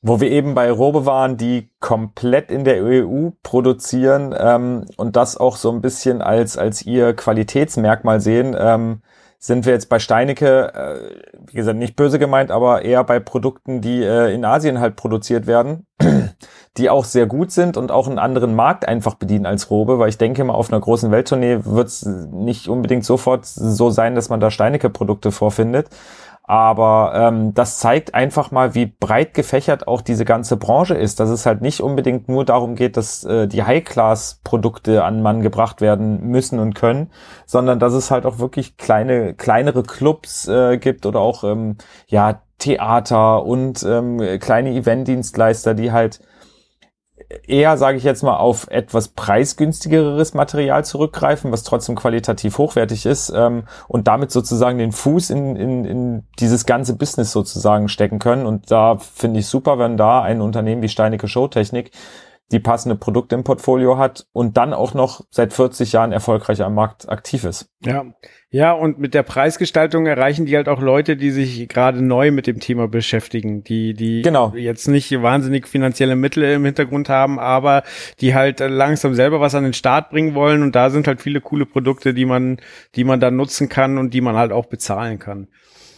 wo 0.02 0.22
wir 0.22 0.32
eben 0.32 0.56
bei 0.56 0.72
Robe 0.72 1.06
waren, 1.06 1.36
die 1.36 1.72
komplett 1.82 2.52
in 2.52 2.64
der 2.64 2.84
EU 2.84 3.32
produzieren 3.44 4.34
ähm, 4.38 4.86
und 4.96 5.18
das 5.18 5.38
auch 5.38 5.58
so 5.58 5.72
ein 5.72 5.82
bisschen 5.82 6.22
als, 6.22 6.58
als 6.58 6.84
ihr 6.84 7.14
Qualitätsmerkmal 7.14 8.22
sehen. 8.22 8.56
Ähm, 8.58 9.02
sind 9.42 9.66
wir 9.66 9.72
jetzt 9.72 9.88
bei 9.88 10.00
Steinecke, 10.00 10.74
äh, 10.74 11.40
wie 11.48 11.56
gesagt, 11.56 11.78
nicht 11.78 11.96
böse 11.96 12.20
gemeint, 12.20 12.52
aber 12.52 12.84
eher 12.84 13.06
bei 13.06 13.22
Produkten, 13.22 13.80
die 13.80 14.04
äh, 14.04 14.34
in 14.34 14.44
Asien 14.44 14.82
halt 14.82 14.98
produziert 14.98 15.48
werden, 15.48 15.88
die 16.78 16.90
auch 16.90 17.06
sehr 17.06 17.26
gut 17.26 17.52
sind 17.52 17.78
und 17.78 17.90
auch 17.90 18.08
einen 18.08 18.20
anderen 18.20 18.54
Markt 18.54 18.86
einfach 18.86 19.16
bedienen 19.16 19.46
als 19.46 19.72
Robe, 19.72 19.98
weil 19.98 20.10
ich 20.10 20.18
denke 20.18 20.44
mal, 20.44 20.54
auf 20.54 20.72
einer 20.72 20.82
großen 20.82 21.10
Welttournee 21.10 21.60
wird 21.64 21.88
es 21.88 22.06
nicht 22.06 22.68
unbedingt 22.68 23.06
sofort 23.06 23.46
so 23.46 23.90
sein, 23.90 24.14
dass 24.14 24.28
man 24.28 24.42
da 24.42 24.52
Steinecke-Produkte 24.52 25.32
vorfindet. 25.32 25.88
Aber 26.50 27.12
ähm, 27.14 27.54
das 27.54 27.78
zeigt 27.78 28.16
einfach 28.16 28.50
mal, 28.50 28.74
wie 28.74 28.88
breit 28.88 29.36
gefächert 29.36 29.88
auch 29.88 30.02
diese 30.02 30.26
ganze 30.26 30.58
Branche 30.58 30.96
ist, 30.96 31.20
dass 31.20 31.30
es 31.30 31.46
halt 31.46 31.62
nicht 31.62 31.80
unbedingt 31.80 32.28
nur 32.28 32.44
darum 32.44 32.74
geht, 32.74 32.98
dass 32.98 33.24
äh, 33.24 33.48
die 33.48 33.62
High-Class-Produkte 33.62 35.04
an 35.04 35.22
Mann 35.22 35.44
gebracht 35.44 35.80
werden 35.80 36.26
müssen 36.26 36.58
und 36.58 36.74
können, 36.74 37.12
sondern 37.46 37.78
dass 37.78 37.94
es 37.94 38.10
halt 38.10 38.26
auch 38.26 38.40
wirklich 38.40 38.78
kleine, 38.78 39.36
kleinere 39.36 39.84
Clubs 39.84 40.48
äh, 40.48 40.80
gibt 40.80 41.06
oder 41.06 41.20
auch 41.20 41.44
ähm, 41.44 41.78
ja 42.08 42.42
Theater 42.58 43.46
und 43.46 43.84
ähm, 43.84 44.18
kleine 44.40 44.72
Eventdienstleister, 44.72 45.76
die 45.76 45.92
halt 45.92 46.20
eher, 47.48 47.78
sage 47.78 47.98
ich 47.98 48.04
jetzt 48.04 48.24
mal, 48.24 48.38
auf 48.38 48.68
etwas 48.70 49.10
preisgünstigeres 49.10 50.34
Material 50.34 50.84
zurückgreifen, 50.84 51.52
was 51.52 51.64
trotzdem 51.64 51.96
qualitativ 51.96 52.58
hochwertig 52.58 53.06
ist 53.06 53.32
ähm, 53.36 53.64
und 53.88 54.08
damit 54.08 54.32
sozusagen 54.32 54.78
den 54.78 54.92
Fuß 54.92 55.30
in, 55.30 55.56
in, 55.56 55.86
in 55.86 56.24
dieses 56.40 56.66
ganze 56.66 56.96
Business 56.96 57.32
sozusagen 57.32 57.88
stecken 57.88 58.20
können. 58.20 58.46
Und 58.46 58.72
da 58.72 58.98
finde 58.98 59.40
ich 59.40 59.48
super, 59.48 59.78
wenn 59.78 59.98
da 59.98 60.22
ein 60.22 60.42
Unternehmen 60.42 60.82
wie 60.82 60.90
Steinecke 60.90 61.28
Showtechnik 61.28 61.92
die 62.52 62.60
passende 62.60 62.96
Produkte 62.96 63.36
im 63.36 63.44
Portfolio 63.44 63.98
hat 63.98 64.26
und 64.34 64.58
dann 64.58 64.74
auch 64.74 64.96
noch 64.96 65.22
seit 65.30 65.54
40 65.54 65.92
Jahren 65.92 66.12
erfolgreich 66.12 66.64
am 66.64 66.74
Markt 66.74 67.08
aktiv 67.08 67.44
ist. 67.44 67.70
Ja, 67.84 68.06
ja, 68.52 68.72
und 68.72 68.98
mit 68.98 69.14
der 69.14 69.22
Preisgestaltung 69.22 70.08
erreichen 70.08 70.48
die 70.48 70.56
halt 70.56 70.68
auch 70.68 70.82
Leute, 70.82 71.16
die 71.16 71.30
sich 71.30 71.70
gerade 71.70 72.02
neu 72.02 72.32
mit 72.32 72.48
dem 72.48 72.60
Thema 72.60 72.88
beschäftigen, 72.88 73.64
die, 73.64 73.94
die 73.94 74.24
genau. 74.24 74.54
jetzt 74.56 74.88
nicht 74.88 75.12
wahnsinnig 75.22 75.68
finanzielle 75.68 76.16
Mittel 76.16 76.44
im 76.46 76.66
Hintergrund 76.66 77.10
haben, 77.10 77.38
aber 77.38 77.84
die 78.22 78.34
halt 78.34 78.60
langsam 78.60 79.14
selber 79.14 79.40
was 79.40 79.54
an 79.54 79.66
den 79.66 79.74
Start 79.74 80.10
bringen 80.10 80.34
wollen. 80.34 80.64
Und 80.64 80.76
da 80.76 80.90
sind 80.90 81.06
halt 81.06 81.22
viele 81.22 81.42
coole 81.42 81.68
Produkte, 81.68 82.16
die 82.16 82.26
man, 82.26 82.58
die 82.96 83.04
man 83.04 83.20
dann 83.20 83.36
nutzen 83.36 83.70
kann 83.70 84.00
und 84.00 84.16
die 84.16 84.22
man 84.22 84.36
halt 84.36 84.52
auch 84.52 84.66
bezahlen 84.66 85.20
kann. 85.20 85.48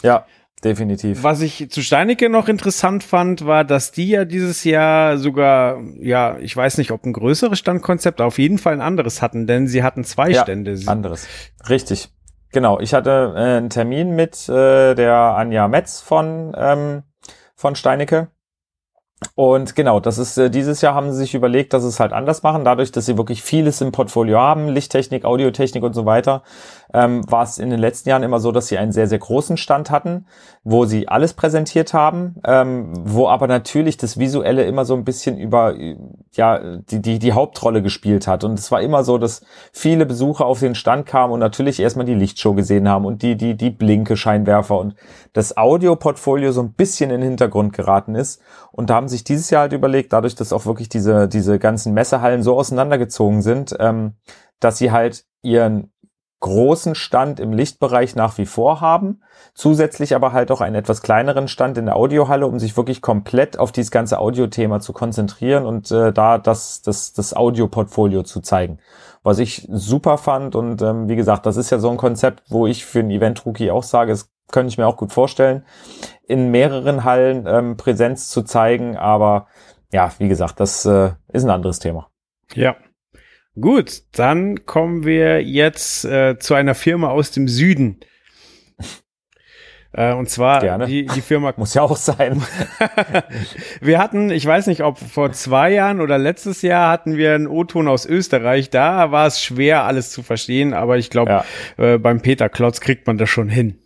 Ja, 0.04 0.26
definitiv. 0.62 1.24
Was 1.24 1.41
ich 1.41 1.72
zu 1.72 1.82
Steinecke 1.82 2.28
noch 2.28 2.49
interessant 2.49 3.06
fand, 3.06 3.45
war, 3.45 3.64
dass 3.64 3.93
die 3.93 4.10
ja 4.10 4.26
dieses 4.26 4.66
Jahr 4.66 5.18
sogar, 5.18 5.82
ja, 6.02 6.38
ich 6.39 6.58
weiß 6.58 6.80
nicht, 6.80 6.91
ob 6.91 7.06
ein 7.06 7.14
größeres 7.14 7.58
Standkonzept, 7.58 8.20
auf 8.20 8.39
jeden 8.39 8.58
Fall 8.58 8.74
ein 8.74 8.82
anderes 8.82 9.22
hatten, 9.22 9.47
denn 9.47 9.68
sie 9.68 9.84
hatten 9.84 10.04
zwei 10.04 10.32
ja, 10.32 10.41
Stände. 10.41 10.78
Anderes. 10.86 11.30
Richtig. 11.70 12.10
Genau. 12.52 12.80
Ich 12.80 12.93
hatte 12.93 13.34
äh, 13.36 13.58
einen 13.58 13.70
Termin 13.70 14.16
mit 14.16 14.49
äh, 14.49 14.93
der 14.95 15.16
Anja 15.16 15.68
Metz 15.68 16.02
von, 16.02 16.54
ähm, 16.58 17.04
von 17.56 17.76
Steinecke. 17.76 18.30
Und 19.36 19.76
genau, 19.76 19.99
das 19.99 20.18
ist 20.18 20.38
äh, 20.38 20.49
dieses 20.49 20.82
Jahr 20.82 20.95
haben 20.95 21.12
sie 21.12 21.20
sich 21.20 21.36
überlegt, 21.36 21.74
dass 21.74 21.84
sie 21.84 21.89
es 21.89 21.99
halt 21.99 22.12
anders 22.12 22.41
machen, 22.41 22.66
dadurch, 22.66 22.91
dass 22.91 23.06
sie 23.06 23.18
wirklich 23.18 23.43
vieles 23.43 23.80
im 23.80 23.91
Portfolio 23.91 24.39
haben, 24.39 24.68
Lichttechnik, 24.68 25.26
Audiotechnik 25.26 25.84
und 25.84 25.93
so 25.93 26.06
weiter, 26.06 26.41
ähm, 26.94 27.22
war 27.30 27.44
es 27.44 27.58
in 27.58 27.70
den 27.70 27.80
letzten 27.80 28.10
Jahren 28.10 28.24
immer 28.24 28.39
so, 28.39 28.52
dass 28.52 28.68
sie 28.68 28.78
einen 28.78 28.92
sehr, 28.92 29.08
sehr 29.08 29.20
großen 29.20 29.58
Stand 29.58 29.92
hatten, 29.92 30.26
wo 30.64 30.86
sie 30.86 31.08
alles 31.08 31.34
präsentiert 31.34 31.94
haben, 31.94 32.36
ähm, 32.46 32.92
wo 33.04 33.28
aber 33.28 33.48
natürlich 33.48 33.98
das 33.98 34.20
Visuelle 34.20 34.64
immer 34.64 34.86
so 34.86 34.94
ein 34.96 35.06
bisschen 35.06 35.38
über, 35.38 35.74
ja, 36.34 36.78
die, 36.78 37.02
die, 37.02 37.20
die 37.20 37.34
Hauptrolle 37.34 37.82
gespielt 37.82 38.28
hat. 38.28 38.44
Und 38.44 38.60
es 38.60 38.72
war 38.72 38.82
immer 38.82 39.04
so, 39.04 39.18
dass 39.18 39.42
viele 39.72 40.06
Besucher 40.06 40.46
auf 40.46 40.60
den 40.60 40.76
Stand 40.76 41.06
kamen 41.06 41.34
und 41.34 41.39
natürlich 41.39 41.80
erstmal 41.80 42.06
die 42.06 42.14
Lichtshow 42.14 42.54
gesehen 42.54 42.89
haben 42.89 43.06
und 43.06 43.22
die, 43.22 43.38
die, 43.38 43.56
die 43.56 43.72
Blinke, 43.72 44.18
Scheinwerfer 44.18 44.78
und 44.78 44.96
das 45.34 45.58
Audioportfolio 45.58 46.52
so 46.52 46.62
ein 46.62 46.74
bisschen 46.74 47.10
in 47.10 47.22
den 47.22 47.30
Hintergrund 47.30 47.74
geraten 47.74 48.16
ist. 48.16 48.42
Und 48.72 48.89
da 48.89 48.96
haben 48.96 49.08
sich 49.08 49.24
dieses 49.24 49.50
Jahr 49.50 49.62
halt 49.62 49.74
überlegt, 49.74 50.14
dadurch, 50.14 50.36
dass 50.36 50.54
auch 50.54 50.66
wirklich 50.66 50.89
diese, 50.89 51.28
diese 51.28 51.60
ganzen 51.60 51.94
Messehallen 51.94 52.44
so 52.44 52.56
auseinandergezogen 52.56 53.42
sind, 53.42 53.76
ähm, 53.80 54.16
dass 54.60 54.78
sie 54.78 54.92
halt 54.92 55.26
ihren 55.42 55.92
großen 56.42 56.96
Stand 56.96 57.39
im 57.39 57.54
Lichtbereich 57.54 58.16
nach 58.16 58.38
wie 58.38 58.46
vor 58.46 58.82
haben, 58.82 59.22
zusätzlich 59.54 60.16
aber 60.16 60.34
halt 60.34 60.52
auch 60.52 60.60
einen 60.60 60.76
etwas 60.76 61.02
kleineren 61.02 61.48
Stand 61.48 61.78
in 61.78 61.86
der 61.86 61.96
Audiohalle, 61.96 62.48
um 62.48 62.60
sich 62.60 62.76
wirklich 62.76 63.02
komplett 63.02 63.58
auf 63.58 63.72
dieses 63.72 63.92
ganze 63.92 64.20
Audiothema 64.20 64.80
zu 64.80 64.92
konzentrieren 64.92 65.66
und 65.66 65.89
äh, 65.92 66.12
da 66.12 66.38
das, 66.38 66.82
das, 66.82 67.14
das 67.14 67.34
Audioportfolio 67.36 68.24
zu 68.24 68.42
zeigen. 68.42 68.80
Was 69.24 69.39
ich 69.39 69.68
super 69.72 70.18
fand 70.18 70.56
und 70.56 70.82
ähm, 70.82 71.08
wie 71.08 71.16
gesagt, 71.16 71.46
das 71.46 71.58
ist 71.58 71.70
ja 71.70 71.80
so 71.80 71.89
ein 71.89 71.98
Konzept, 71.98 72.44
wo 72.50 72.66
ich 72.68 72.86
für 72.86 73.00
einen 73.00 73.12
Event-Rookie 73.12 73.72
auch 73.72 73.84
sage, 73.84 74.12
es 74.12 74.32
könnte 74.52 74.70
ich 74.70 74.78
mir 74.78 74.88
auch 74.88 74.98
gut 74.98 75.14
vorstellen, 75.14 75.64
in 76.28 76.50
mehreren 76.50 77.04
Hallen 77.04 77.46
ähm, 77.48 77.78
Präsenz 77.78 78.30
zu 78.30 78.42
zeigen, 78.42 78.98
aber 78.98 79.48
ja, 79.94 80.12
wie 80.18 80.28
gesagt, 80.28 80.60
das 80.60 80.86
äh, 80.86 81.12
ist 81.32 81.44
ein 81.44 81.52
anderes 81.52 81.80
Thema. 81.80 82.10
Ja, 82.54 82.76
Gut, 83.60 84.04
dann 84.14 84.66
kommen 84.66 85.06
wir 85.06 85.43
jetzt 85.43 86.06
äh, 86.06 86.39
zu 86.39 86.54
einer 86.54 86.76
Firma 86.76 87.10
aus 87.10 87.32
dem 87.32 87.47
Süden. 87.47 87.99
Äh, 89.93 90.14
und 90.14 90.30
zwar 90.30 90.62
Gerne. 90.62 90.86
die, 90.86 91.06
die 91.06 91.22
Firma. 91.22 91.54
Muss 91.58 91.74
ja 91.74 91.82
auch 91.82 91.97
sein. 91.97 92.41
wir 93.82 93.99
hatten, 93.99 94.32
ich 94.32 94.45
weiß 94.45 94.68
nicht, 94.68 94.84
ob 94.84 94.99
vor 94.99 95.34
zwei 95.34 95.72
Jahren 95.72 95.99
oder 95.99 96.18
letztes 96.18 96.62
Jahr 96.62 96.89
hatten 96.89 97.18
wir 97.18 97.36
einen 97.36 97.47
O-Ton 97.47 97.88
aus 97.88 98.06
Österreich. 98.06 98.70
Da 98.70 99.12
war 99.12 99.28
es 99.28 99.43
schwer, 99.43 99.84
alles 99.84 100.12
zu 100.12 100.24
verstehen, 100.24 100.74
aber 100.74 100.97
ich 100.97 101.10
glaube, 101.10 101.32
ja. 101.32 101.45
äh, 101.78 101.97
beim 101.97 102.22
Peter 102.22 102.47
Klotz 102.47 102.80
kriegt 102.80 103.06
man 103.06 103.18
das 103.18 103.30
schon 103.30 103.49
hin. 103.49 103.80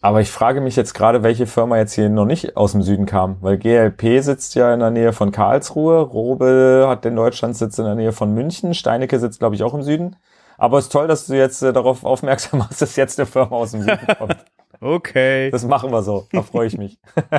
Aber 0.00 0.20
ich 0.20 0.30
frage 0.30 0.60
mich 0.60 0.76
jetzt 0.76 0.94
gerade, 0.94 1.24
welche 1.24 1.48
Firma 1.48 1.76
jetzt 1.76 1.92
hier 1.92 2.08
noch 2.08 2.24
nicht 2.24 2.56
aus 2.56 2.70
dem 2.70 2.82
Süden 2.82 3.04
kam, 3.04 3.38
weil 3.40 3.58
GLP 3.58 4.22
sitzt 4.22 4.54
ja 4.54 4.72
in 4.72 4.78
der 4.78 4.90
Nähe 4.90 5.12
von 5.12 5.32
Karlsruhe, 5.32 6.00
Robe 6.02 6.86
hat 6.88 7.04
den 7.04 7.16
Deutschlandsitz 7.16 7.78
in 7.78 7.84
der 7.84 7.96
Nähe 7.96 8.12
von 8.12 8.32
München, 8.32 8.74
Steinecke 8.74 9.18
sitzt, 9.18 9.40
glaube 9.40 9.56
ich, 9.56 9.64
auch 9.64 9.74
im 9.74 9.82
Süden. 9.82 10.14
Aber 10.56 10.78
es 10.78 10.84
ist 10.84 10.92
toll, 10.92 11.08
dass 11.08 11.26
du 11.26 11.34
jetzt 11.34 11.62
äh, 11.62 11.72
darauf 11.72 12.04
aufmerksam 12.04 12.58
machst, 12.60 12.80
dass 12.80 12.94
jetzt 12.94 13.18
eine 13.18 13.26
Firma 13.26 13.56
aus 13.56 13.72
dem 13.72 13.82
Süden 13.82 14.06
kommt. 14.18 14.36
okay. 14.80 15.50
Das 15.50 15.64
machen 15.64 15.90
wir 15.90 16.02
so, 16.02 16.28
da 16.32 16.42
freue 16.42 16.68
ich 16.68 16.78
mich. 16.78 16.98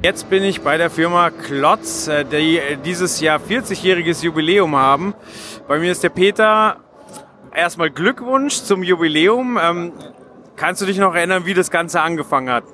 Jetzt 0.00 0.30
bin 0.30 0.44
ich 0.44 0.60
bei 0.60 0.76
der 0.76 0.90
Firma 0.90 1.30
Klotz, 1.30 2.06
äh, 2.06 2.24
die 2.24 2.60
dieses 2.84 3.20
Jahr 3.20 3.40
40-jähriges 3.40 4.24
Jubiläum 4.24 4.76
haben. 4.76 5.12
Bei 5.66 5.80
mir 5.80 5.90
ist 5.90 6.04
der 6.04 6.10
Peter 6.10 6.76
erstmal 7.54 7.90
Glückwunsch 7.90 8.62
zum 8.62 8.82
Jubiläum. 8.82 9.58
Ähm, 9.62 9.92
kannst 10.56 10.82
du 10.82 10.86
dich 10.86 10.98
noch 10.98 11.14
erinnern, 11.14 11.46
wie 11.46 11.54
das 11.54 11.70
Ganze 11.70 12.00
angefangen 12.00 12.50
hat? 12.50 12.64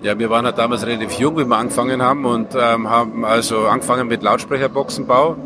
Ja, 0.00 0.18
wir 0.18 0.30
waren 0.30 0.44
halt 0.44 0.58
damals 0.58 0.86
relativ 0.86 1.12
jung, 1.14 1.36
wie 1.38 1.44
wir 1.44 1.56
angefangen 1.56 2.02
haben 2.02 2.24
und 2.24 2.54
ähm, 2.54 2.88
haben 2.88 3.24
also 3.24 3.66
angefangen 3.66 4.06
mit 4.08 4.22
Lautsprecherboxenbau. 4.22 5.36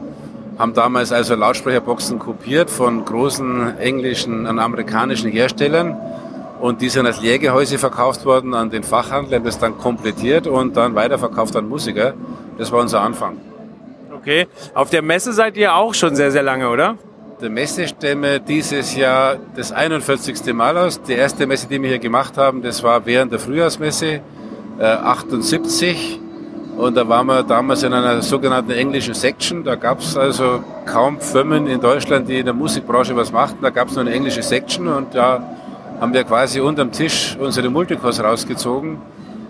Haben 0.59 0.75
damals 0.75 1.13
also 1.13 1.35
Lautsprecherboxen 1.35 2.19
kopiert 2.19 2.69
von 2.69 3.05
großen 3.05 3.79
englischen 3.79 4.47
und 4.47 4.59
amerikanischen 4.59 5.31
Herstellern 5.31 5.97
Und 6.63 6.81
die 6.81 6.91
sind 6.91 7.07
als 7.07 7.21
Lehrgehäuse 7.21 7.77
verkauft 7.77 8.25
worden 8.25 8.55
an 8.55 8.71
den 8.71 8.85
Fachhandel, 8.85 9.35
haben 9.35 9.45
das 9.45 9.59
dann 9.59 9.79
komplettiert 9.79 10.47
und 10.47 10.77
dann 10.77 10.95
weiterverkauft 10.95 11.57
an 11.57 11.69
Musiker. 11.69 12.15
Das 12.57 12.71
war 12.71 12.79
unser 12.79 13.01
Anfang. 13.01 13.39
Okay. 14.15 14.47
Auf 14.73 14.89
der 14.89 15.03
Messe 15.03 15.33
seid 15.33 15.57
ihr 15.57 15.75
auch 15.75 15.93
schon 15.93 16.15
sehr, 16.15 16.31
sehr 16.31 16.45
lange, 16.45 16.69
oder? 16.71 16.99
Der 17.43 17.51
Messe 17.51 17.89
stemme 17.89 18.39
dieses 18.39 18.95
Jahr 18.95 19.37
das 19.57 19.73
41. 19.73 20.55
Mal 20.55 20.79
aus. 20.79 21.03
Die 21.03 21.15
erste 21.15 21.45
Messe, 21.45 21.67
die 21.67 21.83
wir 21.83 21.89
hier 21.89 21.99
gemacht 21.99 22.39
haben, 22.39 22.63
das 22.63 22.85
war 22.85 23.05
während 23.05 23.33
der 23.33 23.41
Frühjahrsmesse 23.41 24.21
äh, 24.79 24.85
78. 24.85 26.21
Und 26.77 26.97
da 26.97 27.09
waren 27.09 27.27
wir 27.27 27.43
damals 27.43 27.83
in 27.83 27.93
einer 27.93 28.23
sogenannten 28.23 28.71
englischen 28.71 29.15
Section. 29.15 29.65
Da 29.65 29.75
gab 29.75 29.99
es 29.99 30.17
also 30.17 30.63
kaum 30.87 31.21
Firmen 31.21 31.67
in 31.67 31.81
Deutschland, 31.81 32.29
die 32.29 32.39
in 32.39 32.45
der 32.45 32.55
Musikbranche 32.55 33.17
was 33.17 33.33
machten. 33.33 33.59
Da 33.61 33.71
gab 33.71 33.89
es 33.89 33.97
nur 33.97 34.05
eine 34.05 34.15
englische 34.15 34.45
Section 34.45 34.87
und 34.87 35.13
da 35.13 35.43
haben 36.01 36.13
wir 36.13 36.23
quasi 36.23 36.61
unterm 36.61 36.93
Tisch 36.93 37.37
unsere 37.41 37.69
Multicos 37.71 38.23
rausgezogen 38.23 38.99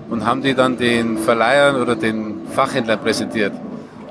und 0.08 0.24
haben 0.24 0.40
die 0.40 0.54
dann 0.54 0.78
den 0.78 1.18
Verleihern 1.18 1.76
oder 1.76 1.94
den 1.94 2.46
Fachhändlern 2.54 3.00
präsentiert. 3.00 3.52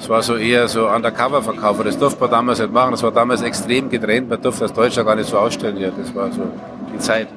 Das 0.02 0.10
war 0.10 0.24
so 0.24 0.36
eher 0.36 0.68
so 0.68 0.90
Undercover-Verkauf. 0.90 1.84
Das 1.84 1.96
durfte 1.96 2.22
man 2.22 2.32
damals 2.32 2.60
nicht 2.60 2.74
machen. 2.74 2.90
Das 2.90 3.04
war 3.04 3.12
damals 3.12 3.44
extrem 3.44 3.88
getrennt. 3.88 4.30
Man 4.30 4.42
durfte 4.42 4.64
als 4.64 4.74
Deutscher 4.74 5.04
gar 5.04 5.16
nicht 5.16 5.30
so 5.30 5.38
ausstellen 5.38 5.78
hier. 5.78 5.94
Das 5.96 6.16
war 6.16 6.32
so 6.32 6.42
die 6.92 6.98
Zeit. 6.98 7.28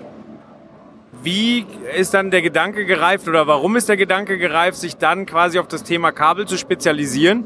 Wie 1.23 1.67
ist 1.95 2.15
dann 2.15 2.31
der 2.31 2.41
Gedanke 2.41 2.87
gereift 2.87 3.29
oder 3.29 3.47
warum 3.47 3.77
ist 3.77 3.91
der 3.91 3.99
Gedanke 3.99 4.39
gereift, 4.39 4.79
sich 4.79 4.97
dann 4.97 5.27
quasi 5.27 5.59
auf 5.59 5.69
das 5.69 5.83
Thema 5.83 6.11
Kabel 6.11 6.47
zu 6.47 6.57
spezialisieren? 6.57 7.45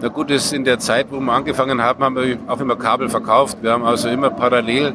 Na 0.00 0.08
gut, 0.08 0.28
ist 0.32 0.52
in 0.52 0.64
der 0.64 0.80
Zeit, 0.80 1.06
wo 1.10 1.20
wir 1.20 1.32
angefangen 1.32 1.80
haben, 1.80 2.02
haben 2.02 2.16
wir 2.16 2.36
auch 2.48 2.58
immer 2.60 2.74
Kabel 2.74 3.08
verkauft. 3.08 3.58
Wir 3.62 3.70
haben 3.70 3.84
also 3.84 4.08
immer 4.08 4.30
parallel 4.30 4.94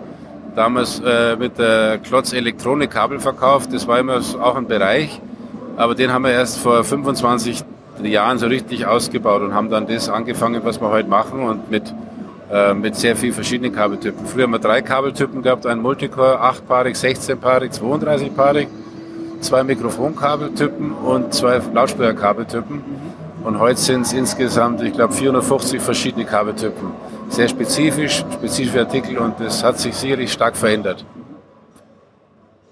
damals 0.58 1.00
äh, 1.00 1.38
mit 1.38 1.58
der 1.58 2.00
Klotz 2.00 2.34
Elektronik 2.34 2.92
Kabel 2.92 3.22
verkauft. 3.22 3.72
Das 3.72 3.88
war 3.88 3.98
immer 3.98 4.20
auch 4.42 4.58
ein 4.58 4.68
Bereich. 4.68 5.22
Aber 5.78 5.96
den 5.96 6.12
haben 6.12 6.26
wir 6.26 6.32
erst 6.32 6.58
vor 6.58 6.84
25 6.84 7.64
Jahren 8.06 8.38
so 8.38 8.48
richtig 8.48 8.86
ausgebaut 8.86 9.42
und 9.42 9.54
haben 9.54 9.70
dann 9.70 9.88
das 9.88 10.10
angefangen, 10.10 10.62
was 10.64 10.80
wir 10.82 10.90
heute 10.90 11.10
machen 11.10 11.42
und 11.42 11.72
mit, 11.72 11.94
äh, 12.52 12.74
mit 12.74 12.96
sehr 12.96 13.16
vielen 13.16 13.34
verschiedenen 13.34 13.74
Kabeltypen. 13.74 14.26
Früher 14.26 14.44
haben 14.44 14.52
wir 14.52 14.60
drei 14.60 14.82
Kabeltypen 14.82 15.42
gehabt, 15.42 15.66
ein 15.66 15.80
Multicore, 15.80 16.42
8-paarig, 16.42 16.96
16-paarig, 16.96 17.72
32-paarig, 17.80 18.68
zwei 19.42 19.64
Mikrofonkabeltypen 19.64 20.92
und 20.92 21.34
zwei 21.34 21.62
Lautsprecherkabeltypen. 21.74 22.82
Und 23.44 23.60
heute 23.60 23.80
sind 23.80 24.02
es 24.02 24.14
insgesamt, 24.14 24.82
ich 24.82 24.94
glaube, 24.94 25.14
450 25.14 25.82
verschiedene 25.82 26.26
Kabeltypen 26.26 26.92
sehr 27.30 27.48
spezifisch, 27.48 28.24
spezifische 28.34 28.80
Artikel 28.80 29.18
und 29.18 29.40
das 29.40 29.64
hat 29.64 29.80
sich 29.80 29.96
sicherlich 29.96 30.32
stark 30.32 30.56
verändert. 30.56 31.06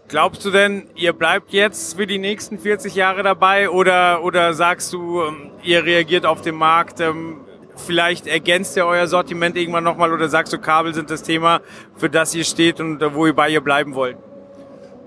Glaubst 0.08 0.46
du 0.46 0.52
denn, 0.52 0.88
ihr 0.96 1.14
bleibt 1.14 1.52
jetzt 1.52 1.98
für 1.98 2.06
die 2.06 2.20
nächsten 2.20 2.60
40 2.60 2.94
Jahre 2.94 3.24
dabei 3.24 3.72
oder, 3.72 4.24
oder 4.24 4.54
sagst 4.54 4.94
du, 4.94 5.24
ähm, 5.24 5.50
ihr 5.64 5.84
reagiert 5.84 6.28
auf 6.28 6.42
den 6.42 6.54
Markt, 6.54 7.00
ähm, 7.00 7.38
vielleicht 7.76 8.28
ergänzt 8.28 8.78
ihr 8.78 8.86
euer 8.86 9.08
Sortiment 9.08 9.58
irgendwann 9.58 9.84
nochmal 9.84 10.14
oder 10.14 10.30
sagst 10.30 10.54
du, 10.54 10.60
Kabel 10.60 10.94
sind 10.94 11.10
das 11.10 11.24
Thema, 11.24 11.62
für 11.98 12.08
das 12.08 12.36
ihr 12.36 12.44
steht 12.44 12.80
und 12.80 13.02
äh, 13.02 13.16
wo 13.16 13.26
ihr 13.26 13.34
bei 13.34 13.50
ihr 13.50 13.62
bleiben 13.62 13.96
wollt? 13.96 14.18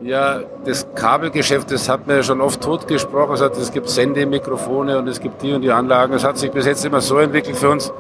Ja, 0.03 0.42
das 0.64 0.86
Kabelgeschäft, 0.96 1.70
das 1.70 1.88
hat 1.88 2.09
mir 2.09 2.16
ja 2.16 2.22
schon 2.24 2.40
oft 2.40 2.61
totgesprochen. 2.61 3.34
Es, 3.34 3.40
hat, 3.40 3.57
es 3.57 3.72
gibt 3.72 3.88
Sendemikrofone 3.88 4.99
und 4.99 5.07
es 5.07 5.20
gibt 5.20 5.42
die 5.42 5.53
und 5.53 5.62
die 5.62 5.70
Anlagen. 5.70 6.12
Es 6.12 6.24
hat 6.24 6.38
sich 6.38 6.51
bis 6.51 6.66
jetzt 6.66 6.84
immer 6.84 7.01
so 7.01 7.18
entwickelt 7.18 7.57
für 7.57 7.70
uns, 7.70 7.92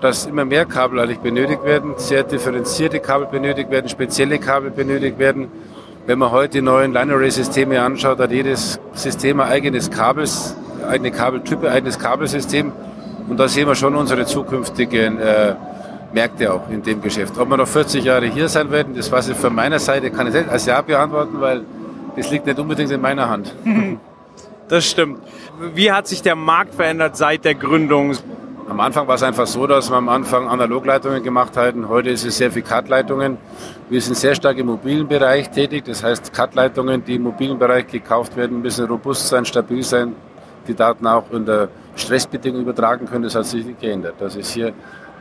dass 0.00 0.24
immer 0.24 0.46
mehr 0.46 0.64
Kabel 0.64 1.00
eigentlich 1.00 1.20
benötigt 1.20 1.64
werden, 1.64 1.94
sehr 1.96 2.24
differenzierte 2.24 3.00
Kabel 3.00 3.26
benötigt 3.26 3.70
werden, 3.70 3.88
spezielle 3.88 4.38
Kabel 4.38 4.70
benötigt 4.70 5.18
werden. 5.18 5.50
Wenn 6.10 6.18
man 6.18 6.32
heute 6.32 6.54
die 6.54 6.60
neuen 6.60 6.92
Line 6.92 7.12
Array 7.12 7.30
Systeme 7.30 7.80
anschaut, 7.80 8.18
hat 8.18 8.32
jedes 8.32 8.80
System 8.94 9.38
ein 9.38 9.48
eigenes 9.48 9.92
Kabels, 9.92 10.56
eigene 10.84 11.12
Kabeltype, 11.12 11.70
eigenes 11.70 12.00
Kabelsystem. 12.00 12.72
Und 13.28 13.38
da 13.38 13.46
sehen 13.46 13.68
wir 13.68 13.76
schon 13.76 13.94
unsere 13.94 14.26
zukünftigen 14.26 15.20
äh, 15.20 15.54
Märkte 16.12 16.52
auch 16.52 16.68
in 16.68 16.82
dem 16.82 17.00
Geschäft. 17.00 17.38
Ob 17.38 17.48
wir 17.48 17.56
noch 17.56 17.68
40 17.68 18.02
Jahre 18.02 18.26
hier 18.26 18.48
sein 18.48 18.72
werden, 18.72 18.96
das 18.96 19.12
weiß 19.12 19.28
ich 19.28 19.36
von 19.36 19.54
meiner 19.54 19.78
Seite, 19.78 20.10
kann 20.10 20.26
ich 20.26 20.34
nicht 20.34 20.48
als 20.48 20.66
Ja 20.66 20.82
beantworten, 20.82 21.40
weil 21.40 21.62
das 22.16 22.28
liegt 22.28 22.44
nicht 22.44 22.58
unbedingt 22.58 22.90
in 22.90 23.00
meiner 23.00 23.28
Hand. 23.28 23.54
Das 24.66 24.88
stimmt. 24.88 25.18
Wie 25.74 25.90
hat 25.90 26.06
sich 26.06 26.22
der 26.22 26.36
Markt 26.36 26.74
verändert 26.76 27.16
seit 27.16 27.44
der 27.44 27.56
Gründung? 27.56 28.16
Am 28.70 28.78
Anfang 28.78 29.08
war 29.08 29.16
es 29.16 29.22
einfach 29.24 29.48
so, 29.48 29.66
dass 29.66 29.90
wir 29.90 29.96
am 29.96 30.08
Anfang 30.08 30.48
Analogleitungen 30.48 31.24
gemacht 31.24 31.56
hatten. 31.56 31.88
Heute 31.88 32.10
ist 32.10 32.24
es 32.24 32.36
sehr 32.36 32.52
viel 32.52 32.62
Cut-Leitungen. 32.62 33.36
Wir 33.88 34.00
sind 34.00 34.16
sehr 34.16 34.32
stark 34.36 34.58
im 34.58 34.66
mobilen 34.66 35.08
Bereich 35.08 35.50
tätig. 35.50 35.86
Das 35.86 36.04
heißt, 36.04 36.32
Cut-Leitungen, 36.32 37.04
die 37.04 37.16
im 37.16 37.22
mobilen 37.22 37.58
Bereich 37.58 37.88
gekauft 37.88 38.36
werden, 38.36 38.62
müssen 38.62 38.86
robust 38.86 39.26
sein, 39.26 39.44
stabil 39.44 39.82
sein, 39.82 40.14
die 40.68 40.74
Daten 40.74 41.04
auch 41.08 41.24
unter 41.30 41.68
Stressbedingungen 41.96 42.62
übertragen 42.62 43.06
können. 43.06 43.24
Das 43.24 43.34
hat 43.34 43.46
sich 43.46 43.66
nicht 43.66 43.80
geändert. 43.80 44.14
Dass 44.20 44.36
es 44.36 44.52
hier 44.52 44.72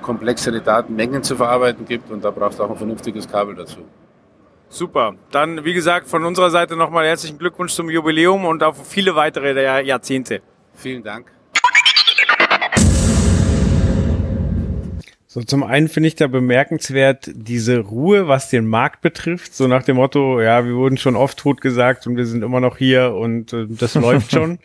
komplexere 0.03 0.61
Datenmengen 0.61 1.23
zu 1.23 1.35
verarbeiten 1.35 1.85
gibt 1.85 2.11
und 2.11 2.23
da 2.23 2.29
braucht 2.29 2.53
es 2.53 2.59
auch 2.59 2.69
ein 2.69 2.77
vernünftiges 2.77 3.27
Kabel 3.27 3.55
dazu. 3.55 3.79
Super. 4.69 5.15
Dann, 5.31 5.65
wie 5.65 5.73
gesagt, 5.73 6.07
von 6.07 6.23
unserer 6.23 6.51
Seite 6.51 6.75
nochmal 6.75 7.07
herzlichen 7.07 7.39
Glückwunsch 7.39 7.73
zum 7.73 7.89
Jubiläum 7.89 8.45
und 8.45 8.61
auf 8.61 8.87
viele 8.87 9.15
weitere 9.15 9.83
Jahrzehnte. 9.83 10.43
Vielen 10.75 11.01
Dank. 11.01 11.31
So, 15.31 15.43
zum 15.43 15.61
einen 15.61 15.89
finde 15.89 16.07
ich 16.07 16.15
da 16.15 16.25
bemerkenswert 16.25 17.29
diese 17.35 17.77
Ruhe, 17.77 18.27
was 18.27 18.49
den 18.49 18.65
Markt 18.65 19.01
betrifft. 19.01 19.53
So 19.53 19.67
nach 19.67 19.83
dem 19.83 19.97
Motto, 19.97 20.41
ja, 20.41 20.65
wir 20.65 20.73
wurden 20.73 20.97
schon 20.97 21.15
oft 21.15 21.37
tot 21.37 21.61
gesagt 21.61 22.07
und 22.07 22.17
wir 22.17 22.25
sind 22.25 22.43
immer 22.43 22.59
noch 22.59 22.77
hier 22.77 23.13
und 23.13 23.53
äh, 23.53 23.67
das 23.69 23.93
läuft 23.93 24.31
schon. 24.31 24.57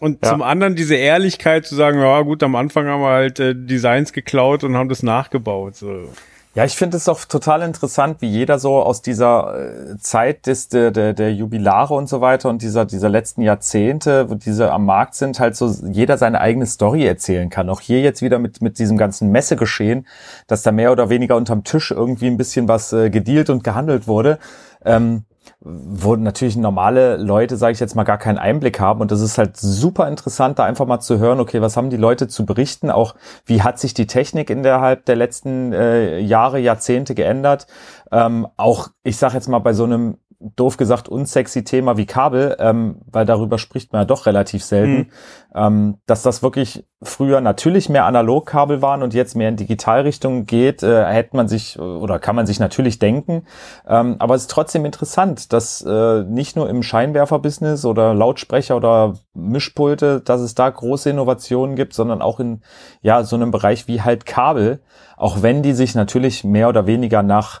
Und 0.00 0.24
ja. 0.24 0.30
zum 0.30 0.40
anderen 0.40 0.76
diese 0.76 0.94
Ehrlichkeit 0.94 1.66
zu 1.66 1.74
sagen, 1.74 2.00
ja 2.00 2.22
gut, 2.22 2.42
am 2.42 2.56
Anfang 2.56 2.86
haben 2.86 3.02
wir 3.02 3.10
halt 3.10 3.38
äh, 3.38 3.54
Designs 3.54 4.14
geklaut 4.14 4.64
und 4.64 4.78
haben 4.78 4.88
das 4.88 5.02
nachgebaut. 5.02 5.76
So. 5.76 6.08
Ja, 6.54 6.66
ich 6.66 6.76
finde 6.76 6.98
es 6.98 7.08
auch 7.08 7.24
total 7.24 7.62
interessant, 7.62 8.20
wie 8.20 8.28
jeder 8.28 8.58
so 8.58 8.82
aus 8.82 9.00
dieser 9.00 9.54
äh, 9.92 9.96
Zeit 9.98 10.46
des, 10.46 10.68
der, 10.68 10.90
der, 10.90 11.14
der 11.14 11.32
Jubilare 11.32 11.94
und 11.94 12.10
so 12.10 12.20
weiter 12.20 12.50
und 12.50 12.60
dieser, 12.60 12.84
dieser 12.84 13.08
letzten 13.08 13.40
Jahrzehnte, 13.40 14.28
wo 14.28 14.34
diese 14.34 14.70
am 14.70 14.84
Markt 14.84 15.14
sind, 15.14 15.40
halt 15.40 15.56
so 15.56 15.74
jeder 15.90 16.18
seine 16.18 16.42
eigene 16.42 16.66
Story 16.66 17.06
erzählen 17.06 17.48
kann. 17.48 17.70
Auch 17.70 17.80
hier 17.80 18.02
jetzt 18.02 18.20
wieder 18.20 18.38
mit, 18.38 18.60
mit 18.60 18.78
diesem 18.78 18.98
ganzen 18.98 19.30
Messegeschehen, 19.30 20.06
dass 20.46 20.60
da 20.60 20.72
mehr 20.72 20.92
oder 20.92 21.08
weniger 21.08 21.36
unterm 21.36 21.64
Tisch 21.64 21.90
irgendwie 21.90 22.26
ein 22.26 22.36
bisschen 22.36 22.68
was 22.68 22.92
äh, 22.92 23.08
gedealt 23.08 23.48
und 23.48 23.64
gehandelt 23.64 24.06
wurde. 24.06 24.38
Ähm, 24.84 25.24
wo 25.60 26.16
natürlich 26.16 26.56
normale 26.56 27.16
Leute, 27.16 27.56
sage 27.56 27.72
ich 27.72 27.80
jetzt 27.80 27.94
mal, 27.94 28.04
gar 28.04 28.18
keinen 28.18 28.38
Einblick 28.38 28.80
haben. 28.80 29.00
Und 29.00 29.10
das 29.10 29.20
ist 29.20 29.38
halt 29.38 29.56
super 29.56 30.08
interessant, 30.08 30.58
da 30.58 30.64
einfach 30.64 30.86
mal 30.86 31.00
zu 31.00 31.18
hören, 31.18 31.40
okay, 31.40 31.60
was 31.60 31.76
haben 31.76 31.90
die 31.90 31.96
Leute 31.96 32.28
zu 32.28 32.44
berichten? 32.46 32.90
Auch 32.90 33.14
wie 33.44 33.62
hat 33.62 33.78
sich 33.78 33.94
die 33.94 34.06
Technik 34.06 34.50
innerhalb 34.50 35.04
der 35.06 35.16
letzten 35.16 35.72
äh, 35.72 36.18
Jahre, 36.18 36.58
Jahrzehnte 36.58 37.14
geändert? 37.14 37.66
Ähm, 38.10 38.46
auch, 38.56 38.88
ich 39.04 39.16
sage 39.16 39.34
jetzt 39.34 39.48
mal, 39.48 39.60
bei 39.60 39.72
so 39.72 39.84
einem 39.84 40.18
doof 40.56 40.76
gesagt 40.76 41.08
unsexy 41.08 41.64
Thema 41.64 41.96
wie 41.96 42.06
Kabel, 42.06 42.56
ähm, 42.58 42.96
weil 43.10 43.26
darüber 43.26 43.58
spricht 43.58 43.92
man 43.92 44.02
ja 44.02 44.04
doch 44.04 44.26
relativ 44.26 44.64
selten, 44.64 44.92
mhm. 44.92 45.06
ähm, 45.54 45.98
dass 46.06 46.22
das 46.22 46.42
wirklich 46.42 46.84
früher 47.02 47.40
natürlich 47.40 47.88
mehr 47.88 48.04
Analogkabel 48.04 48.82
waren 48.82 49.02
und 49.02 49.14
jetzt 49.14 49.34
mehr 49.34 49.48
in 49.48 49.56
Digitalrichtung 49.56 50.46
geht, 50.46 50.82
äh, 50.82 51.04
hätte 51.04 51.36
man 51.36 51.48
sich 51.48 51.78
oder 51.78 52.18
kann 52.18 52.36
man 52.36 52.46
sich 52.46 52.60
natürlich 52.60 52.98
denken. 52.98 53.44
Ähm, 53.86 54.16
aber 54.18 54.34
es 54.34 54.42
ist 54.42 54.50
trotzdem 54.50 54.84
interessant, 54.84 55.52
dass 55.52 55.82
äh, 55.82 56.22
nicht 56.24 56.56
nur 56.56 56.68
im 56.68 56.82
Scheinwerferbusiness 56.82 57.84
oder 57.84 58.14
Lautsprecher 58.14 58.76
oder 58.76 59.14
Mischpulte, 59.34 60.20
dass 60.20 60.40
es 60.40 60.54
da 60.54 60.68
große 60.68 61.10
Innovationen 61.10 61.76
gibt, 61.76 61.94
sondern 61.94 62.22
auch 62.22 62.40
in 62.40 62.62
ja 63.00 63.24
so 63.24 63.36
einem 63.36 63.50
Bereich 63.50 63.88
wie 63.88 64.02
halt 64.02 64.26
Kabel, 64.26 64.80
auch 65.16 65.42
wenn 65.42 65.62
die 65.62 65.72
sich 65.72 65.94
natürlich 65.94 66.44
mehr 66.44 66.68
oder 66.68 66.86
weniger 66.86 67.22
nach 67.22 67.60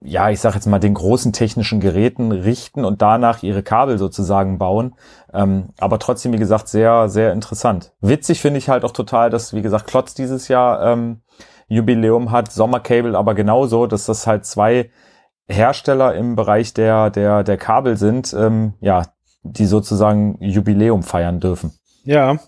ja, 0.00 0.30
ich 0.30 0.40
sage 0.40 0.54
jetzt 0.54 0.66
mal, 0.66 0.78
den 0.78 0.94
großen 0.94 1.32
technischen 1.32 1.80
Geräten 1.80 2.30
richten 2.32 2.84
und 2.84 3.02
danach 3.02 3.42
ihre 3.42 3.62
Kabel 3.62 3.98
sozusagen 3.98 4.58
bauen. 4.58 4.94
Ähm, 5.32 5.70
aber 5.78 5.98
trotzdem, 5.98 6.32
wie 6.32 6.38
gesagt, 6.38 6.68
sehr, 6.68 7.08
sehr 7.08 7.32
interessant. 7.32 7.92
Witzig 8.00 8.40
finde 8.40 8.58
ich 8.58 8.68
halt 8.68 8.84
auch 8.84 8.92
total, 8.92 9.30
dass, 9.30 9.54
wie 9.54 9.62
gesagt, 9.62 9.86
Klotz 9.86 10.14
dieses 10.14 10.48
Jahr 10.48 10.92
ähm, 10.92 11.22
Jubiläum 11.66 12.30
hat, 12.30 12.52
Sommercable 12.52 13.16
aber 13.16 13.34
genauso, 13.34 13.86
dass 13.86 14.06
das 14.06 14.26
halt 14.26 14.46
zwei 14.46 14.90
Hersteller 15.48 16.14
im 16.14 16.36
Bereich 16.36 16.74
der, 16.74 17.10
der, 17.10 17.42
der 17.42 17.56
Kabel 17.56 17.96
sind, 17.96 18.34
ähm, 18.34 18.74
ja, 18.80 19.06
die 19.42 19.66
sozusagen 19.66 20.36
Jubiläum 20.40 21.02
feiern 21.02 21.40
dürfen. 21.40 21.72
Ja. 22.04 22.38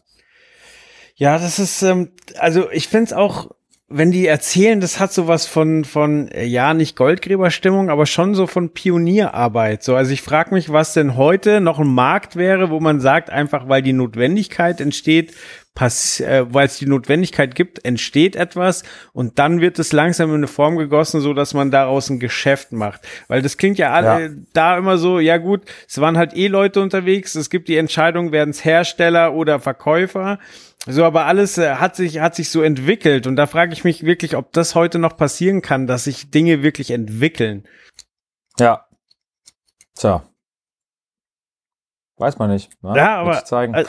Ja, 1.14 1.38
das 1.38 1.58
ist, 1.58 1.82
ähm, 1.82 2.12
also 2.38 2.70
ich 2.70 2.88
finde 2.88 3.06
es 3.06 3.12
auch 3.12 3.50
wenn 3.92 4.12
die 4.12 4.26
erzählen, 4.26 4.80
das 4.80 5.00
hat 5.00 5.12
sowas 5.12 5.46
von 5.46 5.84
von 5.84 6.28
äh, 6.28 6.44
ja 6.44 6.74
nicht 6.74 6.96
Goldgräberstimmung, 6.96 7.90
aber 7.90 8.06
schon 8.06 8.34
so 8.36 8.46
von 8.46 8.70
Pionierarbeit. 8.70 9.82
So, 9.82 9.96
also 9.96 10.12
ich 10.12 10.22
frage 10.22 10.54
mich, 10.54 10.72
was 10.72 10.94
denn 10.94 11.16
heute 11.16 11.60
noch 11.60 11.80
ein 11.80 11.92
Markt 11.92 12.36
wäre, 12.36 12.70
wo 12.70 12.78
man 12.78 13.00
sagt, 13.00 13.30
einfach 13.30 13.68
weil 13.68 13.82
die 13.82 13.92
Notwendigkeit 13.92 14.80
entsteht, 14.80 15.34
pass 15.74 16.20
äh, 16.20 16.46
weil 16.48 16.66
es 16.66 16.78
die 16.78 16.86
Notwendigkeit 16.86 17.56
gibt, 17.56 17.84
entsteht 17.84 18.36
etwas 18.36 18.84
und 19.12 19.40
dann 19.40 19.60
wird 19.60 19.78
es 19.80 19.92
langsam 19.92 20.30
in 20.30 20.36
eine 20.36 20.46
Form 20.46 20.76
gegossen, 20.76 21.20
so 21.20 21.34
dass 21.34 21.52
man 21.52 21.72
daraus 21.72 22.10
ein 22.10 22.20
Geschäft 22.20 22.70
macht. 22.70 23.00
Weil 23.26 23.42
das 23.42 23.56
klingt 23.56 23.78
ja 23.78 23.92
alle 23.92 24.22
Ja. 24.26 24.30
da 24.52 24.78
immer 24.78 24.98
so, 24.98 25.18
ja 25.18 25.36
gut, 25.38 25.62
es 25.88 26.00
waren 26.00 26.16
halt 26.16 26.36
eh 26.36 26.46
Leute 26.46 26.80
unterwegs, 26.80 27.34
es 27.34 27.50
gibt 27.50 27.68
die 27.68 27.76
Entscheidung, 27.76 28.30
werden 28.30 28.50
es 28.50 28.64
Hersteller 28.64 29.34
oder 29.34 29.58
Verkäufer. 29.58 30.38
So, 30.86 31.04
aber 31.04 31.26
alles 31.26 31.58
äh, 31.58 31.74
hat 31.74 31.94
sich 31.94 32.20
hat 32.20 32.34
sich 32.34 32.48
so 32.50 32.62
entwickelt 32.62 33.26
und 33.26 33.36
da 33.36 33.46
frage 33.46 33.72
ich 33.72 33.84
mich 33.84 34.02
wirklich, 34.04 34.34
ob 34.36 34.52
das 34.52 34.74
heute 34.74 34.98
noch 34.98 35.16
passieren 35.16 35.60
kann, 35.62 35.86
dass 35.86 36.04
sich 36.04 36.30
Dinge 36.30 36.62
wirklich 36.62 36.90
entwickeln. 36.90 37.66
Ja. 38.58 38.86
Tja. 39.96 40.22
Weiß 42.16 42.38
man 42.38 42.50
nicht. 42.50 42.70
Ne? 42.82 42.92
Ja, 42.96 43.16
aber 43.18 43.32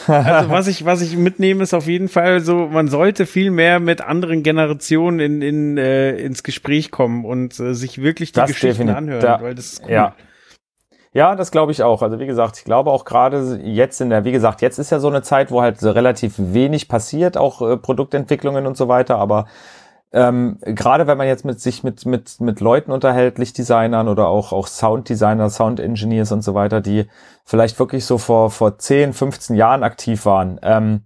Also 0.07 0.49
was 0.49 0.67
ich 0.67 0.85
was 0.85 1.01
ich 1.01 1.15
mitnehme 1.17 1.63
ist 1.63 1.73
auf 1.73 1.87
jeden 1.87 2.07
Fall 2.07 2.39
so, 2.39 2.67
man 2.67 2.87
sollte 2.87 3.25
viel 3.25 3.51
mehr 3.51 3.79
mit 3.81 4.01
anderen 4.01 4.41
Generationen 4.43 5.19
in, 5.19 5.41
in 5.41 5.77
äh, 5.77 6.15
ins 6.17 6.43
Gespräch 6.43 6.91
kommen 6.91 7.25
und 7.25 7.59
äh, 7.59 7.73
sich 7.73 8.01
wirklich 8.01 8.31
die 8.31 8.39
Das 8.39 8.49
Geschichten 8.49 8.89
anhören, 8.89 9.21
da- 9.21 9.41
weil 9.41 9.55
das 9.55 9.73
ist 9.73 9.83
cool. 9.83 9.91
Ja. 9.91 10.15
Ja, 11.13 11.35
das 11.35 11.51
glaube 11.51 11.73
ich 11.73 11.83
auch. 11.83 12.01
Also 12.01 12.19
wie 12.19 12.25
gesagt, 12.25 12.57
ich 12.57 12.63
glaube 12.63 12.89
auch 12.91 13.03
gerade 13.03 13.59
jetzt 13.63 13.99
in 13.99 14.09
der, 14.09 14.23
wie 14.23 14.31
gesagt, 14.31 14.61
jetzt 14.61 14.79
ist 14.79 14.91
ja 14.91 14.99
so 14.99 15.09
eine 15.09 15.21
Zeit, 15.21 15.51
wo 15.51 15.61
halt 15.61 15.79
so 15.79 15.91
relativ 15.91 16.35
wenig 16.37 16.87
passiert, 16.87 17.37
auch 17.37 17.61
äh, 17.61 17.75
Produktentwicklungen 17.77 18.65
und 18.65 18.77
so 18.77 18.87
weiter, 18.87 19.17
aber 19.17 19.45
ähm, 20.13 20.57
gerade 20.61 21.07
wenn 21.07 21.17
man 21.17 21.27
jetzt 21.27 21.45
mit 21.45 21.59
sich 21.61 21.83
mit, 21.83 22.05
mit, 22.05 22.39
mit 22.41 22.59
Leuten 22.59 22.91
unterhält, 22.91 23.37
Lichtdesignern 23.37 24.07
oder 24.07 24.27
auch, 24.27 24.51
auch 24.53 24.67
Sounddesigner, 24.67 25.49
Sound-Engineers 25.49 26.31
und 26.31 26.43
so 26.43 26.53
weiter, 26.53 26.81
die 26.81 27.07
vielleicht 27.45 27.79
wirklich 27.79 28.05
so 28.05 28.17
vor, 28.17 28.51
vor 28.51 28.77
10, 28.77 29.13
15 29.13 29.55
Jahren 29.55 29.83
aktiv 29.83 30.25
waren, 30.25 30.59
ähm, 30.63 31.05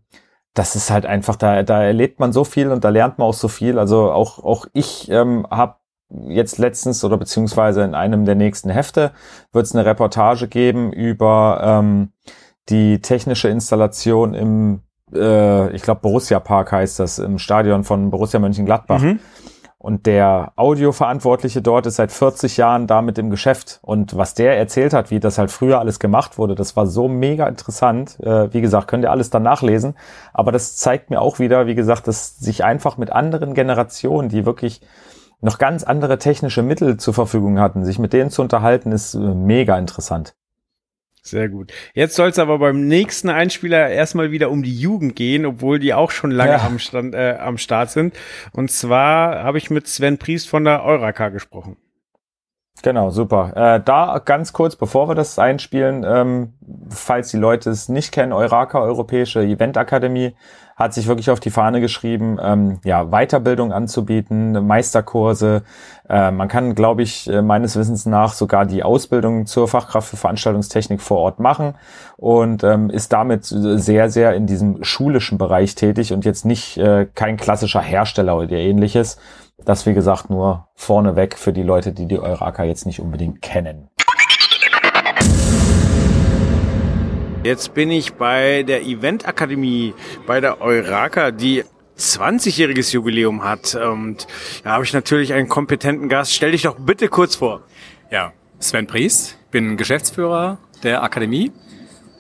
das 0.56 0.76
ist 0.76 0.90
halt 0.90 1.06
einfach, 1.06 1.36
da, 1.36 1.64
da 1.64 1.84
erlebt 1.84 2.20
man 2.20 2.32
so 2.32 2.46
viel 2.46 2.72
und 2.72 2.84
da 2.84 2.90
lernt 2.90 3.20
man 3.20 3.28
auch 3.28 3.34
so 3.34 3.48
viel. 3.50 3.78
Also 3.78 4.12
auch, 4.12 4.40
auch 4.44 4.68
ich 4.74 5.10
ähm, 5.12 5.46
habe 5.52 5.76
jetzt 6.10 6.58
letztens 6.58 7.04
oder 7.04 7.18
beziehungsweise 7.18 7.84
in 7.84 7.96
einem 7.96 8.26
der 8.26 8.36
nächsten 8.36 8.70
Hefte 8.70 9.12
wird 9.52 9.66
es 9.66 9.74
eine 9.74 9.86
Reportage 9.86 10.48
geben 10.48 10.94
über 10.94 11.62
ähm, 11.64 12.10
die 12.70 13.00
technische 13.02 13.48
Installation 13.50 14.34
im, 14.34 14.82
äh, 15.14 15.74
ich 15.76 15.82
glaube 15.82 16.02
Borussia 16.02 16.40
Park 16.40 16.72
heißt 16.72 17.00
das, 17.00 17.20
im 17.20 17.38
Stadion 17.40 17.84
von 17.84 18.10
Borussia 18.12 18.40
Mönchengladbach. 18.40 19.02
Mhm. 19.02 19.20
Und 19.78 20.08
der 20.08 20.52
Audioverantwortliche 20.56 21.62
dort 21.62 21.86
ist 21.86 21.98
seit 21.98 22.12
40 22.12 22.58
Jahren 22.58 22.88
damit 22.88 23.20
im 23.20 23.30
Geschäft. 23.30 23.78
Und 23.84 24.18
was 24.18 24.34
der 24.34 24.58
erzählt 24.58 24.94
hat, 24.94 25.12
wie 25.12 25.20
das 25.20 25.38
halt 25.38 25.52
früher 25.52 25.78
alles 25.80 26.00
gemacht 26.00 26.40
wurde, 26.40 26.56
das 26.56 26.76
war 26.76 26.88
so 26.88 27.08
mega 27.08 27.48
interessant. 27.48 28.20
Äh, 28.20 28.52
wie 28.52 28.62
gesagt, 28.62 28.88
könnt 28.88 29.04
ihr 29.04 29.12
alles 29.12 29.30
dann 29.30 29.44
nachlesen. 29.44 29.94
Aber 30.34 30.52
das 30.52 30.76
zeigt 30.76 31.12
mir 31.12 31.22
auch 31.22 31.38
wieder, 31.38 31.68
wie 31.68 31.76
gesagt, 31.76 32.08
dass 32.08 32.36
sich 32.38 32.64
einfach 32.64 32.98
mit 32.98 33.12
anderen 33.12 33.54
Generationen, 33.54 34.28
die 34.28 34.48
wirklich 34.48 34.82
noch 35.46 35.60
ganz 35.60 35.84
andere 35.84 36.18
technische 36.18 36.64
Mittel 36.64 36.98
zur 36.98 37.14
Verfügung 37.14 37.60
hatten, 37.60 37.86
sich 37.86 38.00
mit 38.00 38.14
denen 38.14 38.32
zu 38.32 38.42
unterhalten, 38.42 38.92
ist 38.92 39.14
äh, 39.14 39.20
mega 39.20 39.78
interessant. 39.78 40.36
Sehr 41.22 41.50
gut. 41.50 41.72
Jetzt 41.94 42.16
soll 42.16 42.30
es 42.30 42.38
aber 42.38 42.60
beim 42.60 42.88
nächsten 42.88 43.30
Einspieler 43.30 43.90
erstmal 43.90 44.32
wieder 44.32 44.52
um 44.52 44.62
die 44.62 44.78
Jugend 44.78 45.16
gehen, 45.16 45.46
obwohl 45.46 45.80
die 45.80 45.94
auch 45.94 46.12
schon 46.12 46.32
lange 46.32 46.54
Ja. 46.54 46.66
am, 46.66 46.78
Stand, 46.78 47.16
äh, 47.16 47.38
am 47.40 47.58
Start 47.58 47.90
sind. 47.90 48.16
Und 48.54 48.70
zwar 48.72 49.44
habe 49.44 49.58
ich 49.58 49.70
mit 49.70 49.88
Sven 49.88 50.18
Priest 50.18 50.50
von 50.50 50.64
der 50.64 50.84
Euraka 50.84 51.30
gesprochen. 51.30 51.78
Genau, 52.84 53.10
super. 53.10 53.54
Äh, 53.56 53.82
da 53.84 54.22
ganz 54.24 54.52
kurz, 54.54 54.76
bevor 54.76 55.08
wir 55.10 55.16
das 55.16 55.40
einspielen, 55.40 56.04
ähm, 56.08 56.54
falls 56.90 57.32
die 57.32 57.38
Leute 57.38 57.70
es 57.70 57.90
nicht 57.90 58.12
kennen, 58.12 58.34
Euraka, 58.34 58.80
Europäische 58.80 59.42
Eventakademie, 59.42 60.36
hat 60.76 60.94
sich 60.94 61.08
wirklich 61.08 61.30
auf 61.30 61.40
die 61.40 61.52
Fahne 61.52 61.80
geschrieben, 61.80 62.38
ähm, 62.42 62.80
ja, 62.84 63.06
Weiterbildung 63.06 63.72
anzubieten, 63.72 64.68
Meisterkurse. 64.68 65.64
Äh, 66.10 66.32
man 66.32 66.50
kann, 66.50 66.76
glaube 66.76 67.02
ich, 67.02 67.30
äh, 67.30 67.42
meines 67.42 67.78
Wissens 67.78 68.06
nach 68.06 68.34
sogar 68.34 68.66
die 68.66 68.84
Ausbildung 68.84 69.46
zur 69.46 69.70
Fachkraft 69.70 70.10
für 70.10 70.18
Veranstaltungstechnik 70.18 71.02
vor 71.02 71.20
Ort 71.20 71.40
machen 71.40 71.76
und 72.18 72.64
ähm, 72.66 72.90
ist 72.90 73.14
damit 73.14 73.46
sehr, 73.46 74.10
sehr 74.10 74.34
in 74.34 74.48
diesem 74.48 74.84
schulischen 74.84 75.38
Bereich 75.38 75.76
tätig 75.76 76.12
und 76.12 76.26
jetzt 76.26 76.44
nicht 76.44 76.78
äh, 76.78 77.08
kein 77.14 77.38
klassischer 77.38 77.82
Hersteller 77.82 78.36
oder 78.38 78.52
ähnliches. 78.52 79.18
Das, 79.64 79.86
wie 79.86 79.94
gesagt, 79.94 80.30
nur 80.30 80.68
vorneweg 80.76 81.38
für 81.38 81.54
die 81.54 81.64
Leute, 81.64 81.94
die 81.94 82.08
die 82.08 82.20
Euraka 82.20 82.66
jetzt 82.66 82.86
nicht 82.86 83.00
unbedingt 83.00 83.42
kennen. 83.42 83.90
Jetzt 87.46 87.74
bin 87.76 87.92
ich 87.92 88.14
bei 88.14 88.64
der 88.64 88.82
Eventakademie, 88.82 89.94
bei 90.26 90.42
der 90.42 90.62
Euraka, 90.62 91.30
die 91.30 91.64
20-jähriges 91.96 92.92
Jubiläum 92.92 93.44
hat. 93.44 93.76
Und 93.76 94.26
da 94.64 94.72
habe 94.72 94.84
ich 94.84 94.94
natürlich 94.94 95.32
einen 95.32 95.48
kompetenten 95.48 96.10
Gast. 96.10 96.34
Stell 96.34 96.54
dich 96.54 96.64
doch 96.64 96.80
bitte 96.80 97.08
kurz 97.08 97.36
vor. 97.36 97.62
Ja, 98.10 98.34
Sven 98.58 98.88
Priest, 98.88 99.38
bin 99.52 99.78
Geschäftsführer 99.78 100.58
der 100.82 101.04
Akademie 101.04 101.52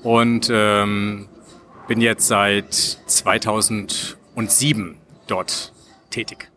und 0.03 0.47
ähm, 0.53 1.27
bin 1.88 2.02
jetzt 2.02 2.27
seit 2.27 2.76
2007 2.76 4.97
dort 5.26 5.73
tätig. 6.11 6.52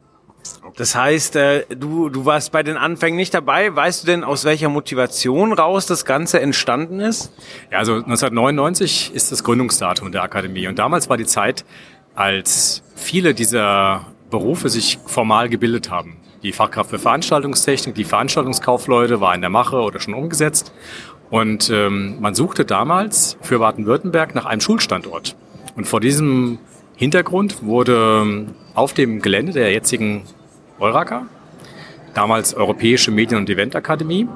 Das 0.76 0.94
heißt, 0.94 1.36
äh, 1.36 1.64
du, 1.74 2.08
du 2.08 2.24
warst 2.24 2.52
bei 2.52 2.62
den 2.62 2.76
Anfängen 2.76 3.16
nicht 3.16 3.34
dabei. 3.34 3.74
Weißt 3.74 4.02
du 4.02 4.06
denn, 4.06 4.24
aus 4.24 4.44
welcher 4.44 4.68
Motivation 4.68 5.52
raus 5.52 5.86
das 5.86 6.04
Ganze 6.04 6.40
entstanden 6.40 7.00
ist? 7.00 7.32
Ja, 7.70 7.78
also 7.78 7.94
1999 7.94 9.12
ist 9.14 9.32
das 9.32 9.44
Gründungsdatum 9.44 10.12
der 10.12 10.22
Akademie 10.22 10.66
und 10.66 10.78
damals 10.78 11.08
war 11.08 11.16
die 11.16 11.26
Zeit, 11.26 11.64
als 12.14 12.82
viele 12.94 13.34
dieser 13.34 14.06
Berufe 14.30 14.68
sich 14.68 14.98
formal 15.06 15.48
gebildet 15.48 15.90
haben. 15.90 16.18
Die 16.42 16.52
Fachkraft 16.52 16.90
für 16.90 16.98
Veranstaltungstechnik, 16.98 17.94
die 17.94 18.04
Veranstaltungskaufleute 18.04 19.20
war 19.20 19.34
in 19.34 19.40
der 19.40 19.50
Mache 19.50 19.76
oder 19.76 20.00
schon 20.00 20.14
umgesetzt. 20.14 20.72
Und 21.30 21.68
ähm, 21.70 22.16
man 22.20 22.34
suchte 22.34 22.64
damals 22.64 23.36
für 23.40 23.58
Baden-Württemberg 23.58 24.34
nach 24.34 24.46
einem 24.46 24.60
Schulstandort. 24.60 25.36
Und 25.76 25.86
vor 25.86 26.00
diesem 26.00 26.58
Hintergrund 26.96 27.62
wurde 27.62 28.22
ähm, 28.22 28.54
auf 28.74 28.94
dem 28.94 29.20
Gelände 29.20 29.52
der 29.52 29.72
jetzigen 29.72 30.22
Euraka, 30.80 31.26
damals 32.14 32.54
Europäische 32.54 33.10
Medien- 33.10 33.38
und 33.38 33.50
Eventakademie, 33.50 34.28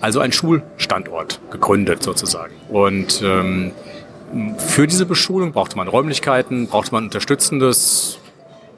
also 0.00 0.20
ein 0.20 0.32
Schulstandort 0.32 1.40
gegründet 1.50 2.02
sozusagen. 2.02 2.54
Und 2.68 3.22
ähm, 3.24 3.72
für 4.58 4.86
diese 4.86 5.06
Beschulung 5.06 5.52
brauchte 5.52 5.76
man 5.76 5.88
Räumlichkeiten, 5.88 6.66
brauchte 6.66 6.92
man 6.92 7.04
unterstützendes, 7.04 8.18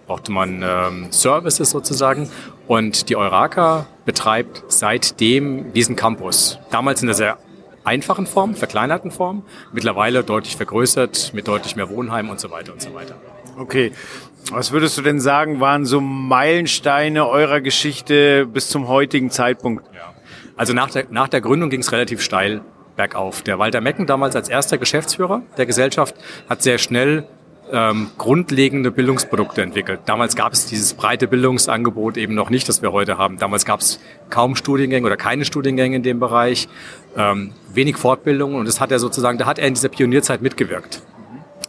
brauchte 0.07 0.33
man 0.33 0.63
ähm, 0.63 1.07
Services 1.11 1.71
sozusagen. 1.71 2.31
Und 2.67 3.09
die 3.09 3.17
Euraka 3.17 3.87
betreibt 4.05 4.65
seitdem 4.69 5.73
diesen 5.73 5.97
Campus. 5.97 6.59
Damals 6.71 7.01
in 7.01 7.07
der 7.07 7.15
sehr 7.15 7.39
einfachen 7.85 8.27
Form, 8.27 8.55
verkleinerten 8.55 9.11
Form, 9.11 9.43
mittlerweile 9.73 10.23
deutlich 10.23 10.57
vergrößert, 10.57 11.33
mit 11.33 11.49
deutlich 11.49 11.77
mehr 11.77 11.89
Wohnheim 11.89 12.29
und 12.29 12.39
so 12.39 12.51
weiter 12.51 12.73
und 12.73 12.83
so 12.83 12.93
weiter. 12.95 13.15
Okay. 13.57 13.93
Was 14.51 14.73
würdest 14.73 14.97
du 14.97 15.03
denn 15.03 15.21
sagen, 15.21 15.61
waren 15.61 15.85
so 15.85 16.01
Meilensteine 16.01 17.27
eurer 17.29 17.61
Geschichte 17.61 18.47
bis 18.47 18.69
zum 18.69 18.89
heutigen 18.89 19.31
Zeitpunkt? 19.31 19.85
Also 20.57 20.73
nach 20.73 20.91
der, 20.91 21.07
nach 21.11 21.29
der 21.29 21.41
Gründung 21.41 21.71
ging 21.71 21.81
es 21.81 21.93
relativ 21.93 22.23
steil 22.23 22.63
bergauf. 22.97 23.43
Der 23.43 23.59
Walter 23.59 23.81
Mecken, 23.81 24.07
damals 24.07 24.35
als 24.35 24.49
erster 24.49 24.79
Geschäftsführer 24.79 25.43
der 25.57 25.67
Gesellschaft, 25.67 26.15
hat 26.49 26.63
sehr 26.63 26.79
schnell 26.79 27.27
ähm, 27.73 28.11
grundlegende 28.19 28.91
Bildungsprodukte 28.91 29.63
entwickelt. 29.63 30.01
Damals 30.07 30.37
gab 30.37 30.53
es 30.53 30.67
dieses 30.67 30.95
breite 30.95 31.29
Bildungsangebot 31.29 32.17
eben 32.17 32.35
noch 32.35 32.51
nicht, 32.51 32.69
das 32.69 32.83
wir 32.83 32.93
heute 32.93 33.19
haben. 33.19 33.39
Damals 33.39 33.65
gab 33.65 33.81
es 33.81 34.01
kaum 34.31 34.57
Studiengänge 34.57 35.07
oder 35.07 35.17
keine 35.17 35.45
Studiengänge 35.45 35.97
in 35.97 36.03
dem 36.03 36.19
Bereich, 36.19 36.69
ähm, 37.17 37.53
wenig 37.73 37.97
Fortbildung 37.97 38.55
und 38.55 38.67
das 38.67 38.81
hat 38.81 38.91
er 38.91 38.99
sozusagen, 38.99 39.39
da 39.39 39.47
hat 39.47 39.59
er 39.59 39.69
in 39.69 39.75
dieser 39.75 39.89
Pionierzeit 39.89 40.43
mitgewirkt. 40.43 41.03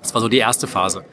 Das 0.02 0.14
war 0.14 0.22
so 0.22 0.30
die 0.30 0.38
erste 0.38 0.68
Phase. 0.68 1.04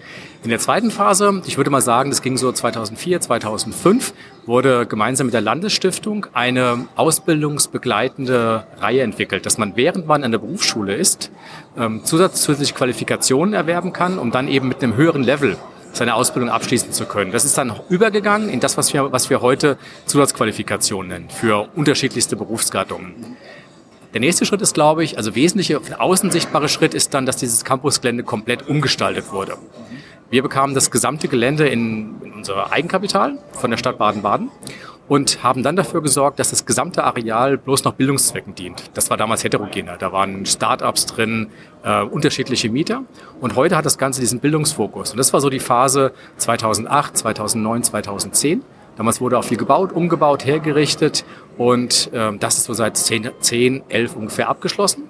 In 0.46 0.50
der 0.50 0.60
zweiten 0.60 0.92
Phase, 0.92 1.42
ich 1.44 1.56
würde 1.56 1.70
mal 1.70 1.80
sagen, 1.80 2.10
das 2.10 2.22
ging 2.22 2.36
so 2.36 2.52
2004, 2.52 3.20
2005, 3.20 4.14
wurde 4.44 4.86
gemeinsam 4.86 5.26
mit 5.26 5.34
der 5.34 5.40
Landesstiftung 5.40 6.26
eine 6.34 6.86
ausbildungsbegleitende 6.94 8.64
Reihe 8.78 9.02
entwickelt, 9.02 9.44
dass 9.44 9.58
man, 9.58 9.74
während 9.74 10.06
man 10.06 10.22
an 10.22 10.30
der 10.30 10.38
Berufsschule 10.38 10.94
ist, 10.94 11.32
ähm, 11.76 12.04
zusätzliche 12.04 12.74
Qualifikationen 12.74 13.54
erwerben 13.54 13.92
kann, 13.92 14.20
um 14.20 14.30
dann 14.30 14.46
eben 14.46 14.68
mit 14.68 14.84
einem 14.84 14.94
höheren 14.94 15.24
Level 15.24 15.56
seine 15.92 16.14
Ausbildung 16.14 16.48
abschließen 16.48 16.92
zu 16.92 17.06
können. 17.06 17.32
Das 17.32 17.44
ist 17.44 17.58
dann 17.58 17.72
übergegangen 17.88 18.48
in 18.48 18.60
das, 18.60 18.76
was 18.76 18.94
wir, 18.94 19.10
was 19.10 19.28
wir 19.28 19.42
heute 19.42 19.76
Zusatzqualifikationen 20.04 21.08
nennen, 21.08 21.28
für 21.28 21.70
unterschiedlichste 21.74 22.36
Berufsgattungen. 22.36 23.36
Der 24.14 24.20
nächste 24.20 24.46
Schritt 24.46 24.62
ist, 24.62 24.74
glaube 24.74 25.02
ich, 25.02 25.18
also 25.18 25.34
wesentliche 25.34 25.80
außen 25.98 26.30
sichtbare 26.30 26.68
Schritt 26.68 26.94
ist 26.94 27.14
dann, 27.14 27.26
dass 27.26 27.36
dieses 27.36 27.64
Campusgelände 27.64 28.22
komplett 28.22 28.68
umgestaltet 28.68 29.32
wurde. 29.32 29.58
Wir 30.28 30.42
bekamen 30.42 30.74
das 30.74 30.90
gesamte 30.90 31.28
Gelände 31.28 31.68
in, 31.68 32.20
in 32.20 32.32
unser 32.32 32.72
Eigenkapital 32.72 33.38
von 33.52 33.70
der 33.70 33.78
Stadt 33.78 33.96
Baden-Baden 33.98 34.50
und 35.06 35.44
haben 35.44 35.62
dann 35.62 35.76
dafür 35.76 36.02
gesorgt, 36.02 36.40
dass 36.40 36.50
das 36.50 36.66
gesamte 36.66 37.04
Areal 37.04 37.56
bloß 37.58 37.84
noch 37.84 37.94
Bildungszwecken 37.94 38.56
dient. 38.56 38.90
Das 38.94 39.08
war 39.08 39.16
damals 39.16 39.44
heterogener. 39.44 39.96
Da 39.96 40.10
waren 40.10 40.44
Start-ups 40.44 41.06
drin, 41.06 41.48
äh, 41.84 42.02
unterschiedliche 42.02 42.70
Mieter. 42.70 43.04
Und 43.40 43.54
heute 43.54 43.76
hat 43.76 43.86
das 43.86 43.98
Ganze 43.98 44.20
diesen 44.20 44.40
Bildungsfokus. 44.40 45.12
Und 45.12 45.18
das 45.18 45.32
war 45.32 45.40
so 45.40 45.48
die 45.48 45.60
Phase 45.60 46.12
2008, 46.38 47.16
2009, 47.18 47.82
2010. 47.84 48.62
Damals 48.96 49.20
wurde 49.20 49.38
auch 49.38 49.44
viel 49.44 49.58
gebaut, 49.58 49.92
umgebaut, 49.92 50.44
hergerichtet. 50.44 51.24
Und 51.56 52.10
ähm, 52.12 52.40
das 52.40 52.56
ist 52.56 52.64
so 52.64 52.72
seit 52.72 52.96
10, 52.96 53.30
10, 53.38 53.84
11 53.88 54.16
ungefähr 54.16 54.48
abgeschlossen. 54.48 55.04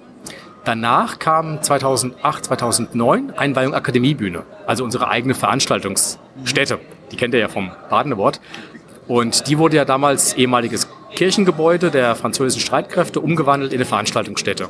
Danach 0.67 1.17
kam 1.17 1.63
2008, 1.63 2.43
2009 2.43 3.31
Einweihung 3.37 3.73
Akademiebühne, 3.73 4.43
also 4.65 4.83
unsere 4.83 5.07
eigene 5.07 5.33
Veranstaltungsstätte. 5.33 6.81
Die 7.09 7.15
kennt 7.15 7.33
ihr 7.33 7.39
ja 7.39 7.47
vom 7.47 7.71
Baden 7.89 8.11
Award. 8.11 8.41
Und 9.07 9.47
die 9.47 9.59
wurde 9.59 9.77
ja 9.77 9.85
damals 9.85 10.33
ehemaliges 10.33 10.89
Kirchengebäude 11.15 11.89
der 11.89 12.15
französischen 12.15 12.59
Streitkräfte 12.59 13.21
umgewandelt 13.21 13.71
in 13.71 13.77
eine 13.77 13.85
Veranstaltungsstätte. 13.85 14.67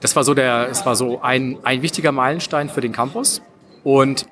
Das 0.00 0.14
war 0.16 0.22
so 0.22 0.34
der, 0.34 0.68
es 0.68 0.84
war 0.84 0.96
so 0.96 1.22
ein, 1.22 1.56
ein 1.62 1.80
wichtiger 1.80 2.12
Meilenstein 2.12 2.68
für 2.68 2.82
den 2.82 2.92
Campus. 2.92 3.40
Und 3.84 4.26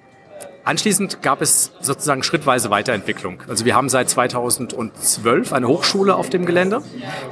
Anschließend 0.65 1.21
gab 1.21 1.43
es 1.43 1.73
sozusagen 1.81 2.23
schrittweise 2.23 2.71
Weiterentwicklung. 2.71 3.43
Also 3.49 3.67
wir 3.67 3.75
haben 3.75 3.91
seit 3.91 4.09
2012 4.09 5.53
eine 5.53 5.69
Hochschule 5.69 6.15
auf 6.17 6.31
dem 6.31 6.47
Gelände, 6.47 6.83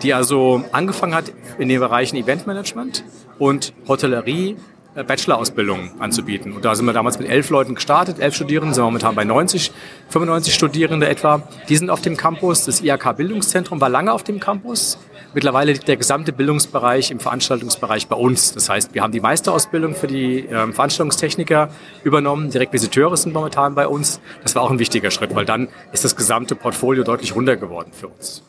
die 0.03 0.13
also 0.13 0.63
angefangen 0.73 1.15
hat 1.15 1.33
in 1.59 1.69
den 1.69 1.81
Bereichen 1.81 2.17
Eventmanagement 2.17 3.05
und 3.39 3.73
Hotellerie, 3.89 4.57
äh, 4.95 5.05
Bachelor-Ausbildungen 5.05 5.93
anzubieten. 6.01 6.53
Und 6.53 6.65
da 6.65 6.75
sind 6.75 6.85
wir 6.85 6.93
damals 6.93 7.19
mit 7.19 7.29
elf 7.29 7.49
Leuten 7.51 7.75
gestartet, 7.75 8.19
elf 8.19 8.35
Studierenden, 8.35 8.75
sind 8.75 8.85
momentan 8.85 9.15
bei 9.15 9.25
90, 9.25 9.73
95 10.11 10.55
Studierende 10.55 11.09
etwa. 11.09 11.43
Die 11.69 11.77
sind 11.77 11.89
auf 11.89 12.03
dem 12.03 12.17
Campus. 12.17 12.67
Das 12.67 12.83
IHK 12.83 13.17
Bildungszentrum 13.17 13.81
war 13.81 13.89
lange 13.89 14.13
auf 14.13 14.23
dem 14.23 14.39
Campus. 14.39 14.99
Mittlerweile 15.35 15.73
liegt 15.73 15.89
der 15.89 15.97
gesamte 15.97 16.33
Bildungsbereich 16.33 17.11
im 17.11 17.21
Veranstaltungsbereich 17.21 18.09
bei 18.09 18.17
uns. 18.17 18.53
Das 18.53 18.69
heißt, 18.69 18.93
wir 18.93 19.03
haben 19.03 19.13
die 19.13 19.21
Meisterausbildung 19.21 19.95
für 19.95 20.07
die 20.07 20.41
ähm, 20.41 20.75
Veranstaltungstechniker 20.75 21.71
übernommen. 22.05 22.51
Direktvisiteure 22.51 23.17
sind 23.17 23.33
momentan 23.33 23.75
bei 23.75 23.87
uns. 23.87 24.21
Das 24.43 24.55
war 24.55 24.63
auch 24.63 24.71
ein 24.71 24.79
wichtiger 24.79 25.11
Schritt, 25.11 25.35
weil 25.35 25.47
dann 25.47 25.69
ist 25.93 26.05
das 26.05 26.17
gesamte 26.17 26.55
Portfolio 26.55 27.03
deutlich 27.03 27.35
runter 27.35 27.57
geworden 27.57 27.93
für 27.93 28.09
uns. 28.09 28.43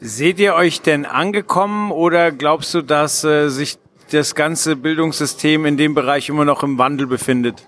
Seht 0.00 0.40
ihr 0.40 0.54
euch 0.54 0.82
denn 0.82 1.06
angekommen 1.06 1.92
oder 1.92 2.32
glaubst 2.32 2.74
du, 2.74 2.82
dass 2.82 3.22
äh, 3.22 3.48
sich 3.48 3.78
das 4.10 4.34
ganze 4.34 4.76
Bildungssystem 4.76 5.66
in 5.66 5.76
dem 5.76 5.94
Bereich 5.94 6.28
immer 6.28 6.44
noch 6.44 6.62
im 6.62 6.78
Wandel 6.78 7.06
befindet? 7.06 7.66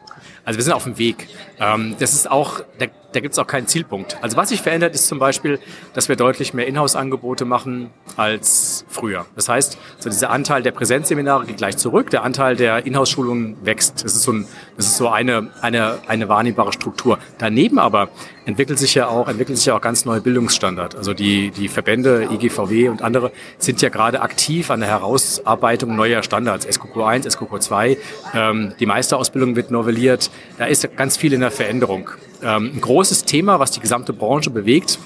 Also 0.48 0.56
wir 0.56 0.64
sind 0.64 0.72
auf 0.72 0.84
dem 0.84 0.96
Weg. 0.96 1.28
Ähm, 1.60 1.96
das 1.98 2.14
ist 2.14 2.30
auch, 2.30 2.60
da, 2.78 2.86
da 3.12 3.20
gibt 3.20 3.32
es 3.32 3.38
auch 3.38 3.46
keinen 3.46 3.66
Zielpunkt. 3.66 4.16
Also 4.22 4.38
was 4.38 4.48
sich 4.48 4.62
verändert, 4.62 4.94
ist 4.94 5.06
zum 5.06 5.18
Beispiel, 5.18 5.58
dass 5.92 6.08
wir 6.08 6.16
deutlich 6.16 6.54
mehr 6.54 6.66
Inhouse-Angebote 6.66 7.44
machen 7.44 7.90
als 8.16 8.86
früher. 8.88 9.26
Das 9.36 9.50
heißt, 9.50 9.76
so 9.98 10.08
dieser 10.08 10.30
Anteil 10.30 10.62
der 10.62 10.72
Präsenzseminare 10.72 11.44
geht 11.44 11.58
gleich 11.58 11.76
zurück, 11.76 12.08
der 12.08 12.22
Anteil 12.22 12.56
der 12.56 12.86
Inhouse-Schulungen 12.86 13.58
wächst. 13.62 14.04
Das 14.04 14.14
ist 14.14 14.22
so, 14.22 14.32
ein, 14.32 14.48
das 14.78 14.86
ist 14.86 14.96
so 14.96 15.08
eine, 15.08 15.50
eine, 15.60 15.98
eine 16.06 16.30
wahrnehmbare 16.30 16.72
Struktur. 16.72 17.18
Daneben 17.36 17.78
aber 17.78 18.08
entwickelt 18.48 18.78
sich 18.78 18.94
ja 18.94 19.08
auch, 19.08 19.28
entwickelt 19.28 19.58
sich 19.58 19.66
ja 19.66 19.76
auch 19.76 19.80
ganz 19.82 20.06
neue 20.06 20.22
Bildungsstandard. 20.22 20.96
Also 20.96 21.12
die, 21.12 21.50
die 21.50 21.68
Verbände, 21.68 22.30
IGVW 22.32 22.88
und 22.88 23.02
andere 23.02 23.30
sind 23.58 23.82
ja 23.82 23.90
gerade 23.90 24.22
aktiv 24.22 24.70
an 24.70 24.80
der 24.80 24.88
Herausarbeitung 24.88 25.94
neuer 25.94 26.22
Standards. 26.22 26.66
SQQ 26.66 26.96
1, 26.96 27.30
SQQ 27.30 27.60
2, 27.60 27.98
ähm, 28.34 28.72
die 28.80 28.86
Meisterausbildung 28.86 29.54
wird 29.54 29.70
novelliert. 29.70 30.30
Da 30.56 30.64
ist 30.64 30.96
ganz 30.96 31.18
viel 31.18 31.34
in 31.34 31.40
der 31.40 31.50
Veränderung. 31.50 32.08
Ähm, 32.42 32.72
ein 32.74 32.80
großes 32.80 33.24
Thema, 33.24 33.60
was 33.60 33.70
die 33.72 33.80
gesamte 33.80 34.14
Branche 34.14 34.48
bewegt, 34.48 34.98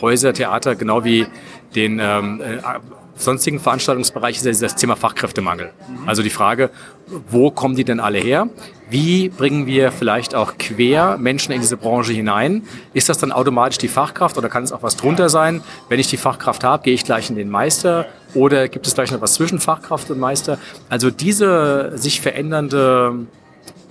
Häuser, 0.00 0.32
Theater, 0.32 0.74
genau 0.74 1.04
wie 1.04 1.26
den 1.74 2.00
ähm, 2.02 2.40
äh, 2.40 2.56
sonstigen 3.22 3.60
Veranstaltungsbereich 3.60 4.36
ist 4.36 4.44
ja 4.44 4.52
das 4.52 4.76
Thema 4.76 4.96
Fachkräftemangel. 4.96 5.72
Also 6.06 6.22
die 6.22 6.30
Frage, 6.30 6.70
wo 7.28 7.50
kommen 7.50 7.76
die 7.76 7.84
denn 7.84 8.00
alle 8.00 8.18
her? 8.18 8.48
Wie 8.90 9.28
bringen 9.28 9.66
wir 9.66 9.90
vielleicht 9.92 10.34
auch 10.34 10.58
quer 10.58 11.16
Menschen 11.18 11.52
in 11.52 11.60
diese 11.60 11.76
Branche 11.76 12.12
hinein? 12.12 12.62
Ist 12.92 13.08
das 13.08 13.18
dann 13.18 13.32
automatisch 13.32 13.78
die 13.78 13.88
Fachkraft 13.88 14.36
oder 14.36 14.48
kann 14.48 14.64
es 14.64 14.72
auch 14.72 14.82
was 14.82 14.96
drunter 14.96 15.28
sein? 15.28 15.62
Wenn 15.88 15.98
ich 15.98 16.08
die 16.08 16.16
Fachkraft 16.16 16.64
habe, 16.64 16.82
gehe 16.82 16.94
ich 16.94 17.04
gleich 17.04 17.30
in 17.30 17.36
den 17.36 17.50
Meister 17.50 18.06
oder 18.34 18.68
gibt 18.68 18.86
es 18.86 18.94
gleich 18.94 19.10
noch 19.10 19.20
was 19.20 19.34
zwischen 19.34 19.60
Fachkraft 19.60 20.10
und 20.10 20.18
Meister? 20.18 20.58
Also 20.88 21.10
diese 21.10 21.92
sich 21.94 22.20
verändernde 22.20 23.26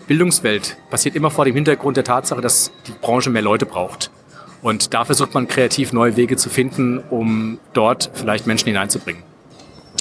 Bildungswelt 0.07 0.77
passiert 0.89 1.15
immer 1.15 1.31
vor 1.31 1.45
dem 1.45 1.55
Hintergrund 1.55 1.97
der 1.97 2.03
Tatsache, 2.03 2.41
dass 2.41 2.71
die 2.87 2.91
Branche 2.91 3.29
mehr 3.29 3.41
Leute 3.41 3.65
braucht. 3.65 4.11
Und 4.61 4.93
da 4.93 5.05
versucht 5.05 5.33
man 5.33 5.47
kreativ 5.47 5.91
neue 5.91 6.15
Wege 6.17 6.37
zu 6.37 6.49
finden, 6.49 6.99
um 7.09 7.59
dort 7.73 8.11
vielleicht 8.13 8.47
Menschen 8.47 8.67
hineinzubringen. 8.67 9.23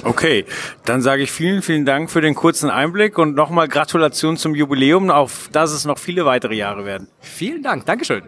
Okay, 0.04 0.46
dann 0.84 1.02
sage 1.02 1.22
ich 1.22 1.30
vielen, 1.30 1.62
vielen 1.62 1.84
Dank 1.84 2.10
für 2.10 2.20
den 2.20 2.34
kurzen 2.34 2.70
Einblick 2.70 3.18
und 3.18 3.34
nochmal 3.34 3.68
Gratulation 3.68 4.36
zum 4.36 4.54
Jubiläum, 4.54 5.10
auf 5.10 5.48
dass 5.52 5.72
es 5.72 5.84
noch 5.84 5.98
viele 5.98 6.24
weitere 6.24 6.54
Jahre 6.54 6.84
werden. 6.84 7.08
Vielen 7.20 7.62
Dank, 7.62 7.84
Dankeschön. 7.86 8.22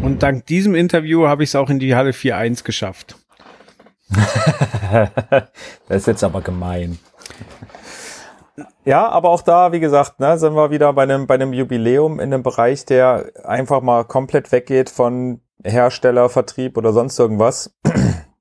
Und 0.00 0.22
dank 0.22 0.46
diesem 0.46 0.74
Interview 0.74 1.26
habe 1.26 1.44
ich 1.44 1.50
es 1.50 1.56
auch 1.56 1.70
in 1.70 1.78
die 1.78 1.94
Halle 1.94 2.10
4.1 2.10 2.64
geschafft. 2.64 3.16
das 5.88 6.02
ist 6.02 6.06
jetzt 6.06 6.24
aber 6.24 6.40
gemein. 6.40 6.98
Ja, 8.84 9.08
aber 9.08 9.30
auch 9.30 9.42
da, 9.42 9.72
wie 9.72 9.80
gesagt, 9.80 10.20
ne, 10.20 10.38
sind 10.38 10.54
wir 10.54 10.70
wieder 10.70 10.92
bei 10.92 11.02
einem, 11.02 11.26
bei 11.26 11.34
einem 11.34 11.52
Jubiläum 11.52 12.20
in 12.20 12.32
einem 12.32 12.42
Bereich, 12.42 12.84
der 12.84 13.32
einfach 13.44 13.80
mal 13.80 14.04
komplett 14.04 14.52
weggeht 14.52 14.90
von 14.90 15.40
Hersteller, 15.64 16.28
Vertrieb 16.28 16.76
oder 16.76 16.92
sonst 16.92 17.18
irgendwas. 17.18 17.74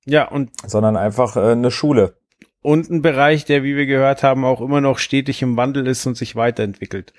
Ja, 0.05 0.27
und. 0.27 0.51
Sondern 0.65 0.97
einfach 0.97 1.37
äh, 1.37 1.51
eine 1.51 1.71
Schule. 1.71 2.17
Und 2.61 2.89
ein 2.89 3.01
Bereich, 3.01 3.45
der, 3.45 3.63
wie 3.63 3.75
wir 3.75 3.85
gehört 3.85 4.23
haben, 4.23 4.45
auch 4.45 4.61
immer 4.61 4.81
noch 4.81 4.97
stetig 4.97 5.41
im 5.41 5.57
Wandel 5.57 5.87
ist 5.87 6.05
und 6.05 6.17
sich 6.17 6.35
weiterentwickelt. 6.35 7.13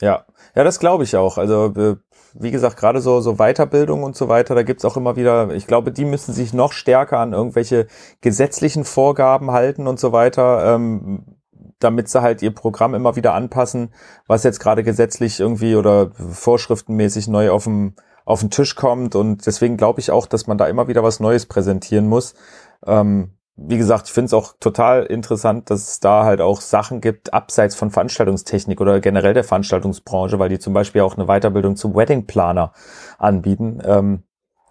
Ja, 0.00 0.26
ja, 0.54 0.64
das 0.64 0.80
glaube 0.80 1.04
ich 1.04 1.16
auch. 1.16 1.38
Also, 1.38 1.66
äh, 1.76 1.96
wie 2.34 2.50
gesagt, 2.50 2.76
gerade 2.76 3.00
so, 3.00 3.20
so 3.20 3.36
Weiterbildung 3.36 4.02
und 4.02 4.16
so 4.16 4.28
weiter, 4.28 4.54
da 4.54 4.62
gibt's 4.62 4.84
auch 4.84 4.96
immer 4.96 5.16
wieder, 5.16 5.50
ich 5.50 5.66
glaube, 5.66 5.90
die 5.90 6.04
müssen 6.04 6.32
sich 6.32 6.52
noch 6.52 6.72
stärker 6.72 7.18
an 7.18 7.32
irgendwelche 7.32 7.88
gesetzlichen 8.20 8.84
Vorgaben 8.84 9.50
halten 9.50 9.86
und 9.86 9.98
so 9.98 10.12
weiter. 10.12 10.74
Ähm, 10.74 11.39
damit 11.80 12.08
sie 12.08 12.22
halt 12.22 12.42
ihr 12.42 12.54
Programm 12.54 12.94
immer 12.94 13.16
wieder 13.16 13.34
anpassen, 13.34 13.92
was 14.26 14.44
jetzt 14.44 14.60
gerade 14.60 14.82
gesetzlich 14.82 15.40
irgendwie 15.40 15.74
oder 15.74 16.12
vorschriftenmäßig 16.12 17.28
neu 17.28 17.50
auf 17.50 17.64
dem, 17.64 17.94
auf 18.24 18.40
den 18.40 18.50
Tisch 18.50 18.76
kommt. 18.76 19.14
Und 19.14 19.46
deswegen 19.46 19.76
glaube 19.76 20.00
ich 20.00 20.10
auch, 20.10 20.26
dass 20.26 20.46
man 20.46 20.58
da 20.58 20.66
immer 20.66 20.88
wieder 20.88 21.02
was 21.02 21.20
Neues 21.20 21.46
präsentieren 21.46 22.06
muss. 22.08 22.34
Ähm, 22.86 23.32
wie 23.62 23.76
gesagt, 23.76 24.06
ich 24.06 24.12
finde 24.12 24.26
es 24.26 24.34
auch 24.34 24.54
total 24.58 25.04
interessant, 25.04 25.68
dass 25.70 25.88
es 25.88 26.00
da 26.00 26.24
halt 26.24 26.40
auch 26.40 26.60
Sachen 26.60 27.00
gibt, 27.00 27.34
abseits 27.34 27.74
von 27.74 27.90
Veranstaltungstechnik 27.90 28.80
oder 28.80 29.00
generell 29.00 29.34
der 29.34 29.44
Veranstaltungsbranche, 29.44 30.38
weil 30.38 30.48
die 30.48 30.58
zum 30.58 30.72
Beispiel 30.72 31.02
auch 31.02 31.16
eine 31.16 31.26
Weiterbildung 31.26 31.76
zum 31.76 31.94
Wedding 31.94 32.26
Planer 32.26 32.72
anbieten. 33.18 33.80
Ähm, 33.84 34.22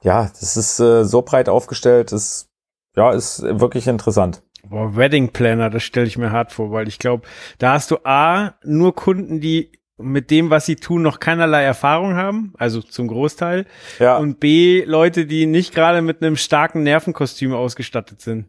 ja, 0.01 0.23
das 0.39 0.57
ist 0.57 0.79
äh, 0.79 1.03
so 1.03 1.21
breit 1.21 1.49
aufgestellt, 1.49 2.11
ist, 2.11 2.49
ja, 2.95 3.11
ist 3.11 3.43
wirklich 3.43 3.87
interessant. 3.87 4.41
Boah, 4.67 4.95
Wedding 4.95 5.29
Planner, 5.29 5.69
das 5.69 5.83
stelle 5.83 6.07
ich 6.07 6.17
mir 6.17 6.31
hart 6.31 6.51
vor, 6.51 6.71
weil 6.71 6.87
ich 6.87 6.99
glaube, 6.99 7.27
da 7.57 7.73
hast 7.73 7.91
du 7.91 7.97
A, 8.03 8.55
nur 8.63 8.95
Kunden, 8.95 9.39
die 9.39 9.71
mit 9.97 10.31
dem, 10.31 10.49
was 10.49 10.65
sie 10.65 10.75
tun, 10.75 11.01
noch 11.01 11.19
keinerlei 11.19 11.63
Erfahrung 11.63 12.15
haben, 12.15 12.53
also 12.57 12.81
zum 12.81 13.07
Großteil. 13.07 13.65
Ja. 13.99 14.17
Und 14.17 14.39
B, 14.39 14.83
Leute, 14.85 15.25
die 15.25 15.45
nicht 15.45 15.75
gerade 15.75 16.01
mit 16.01 16.21
einem 16.21 16.37
starken 16.37 16.83
Nervenkostüm 16.83 17.53
ausgestattet 17.53 18.21
sind. 18.21 18.47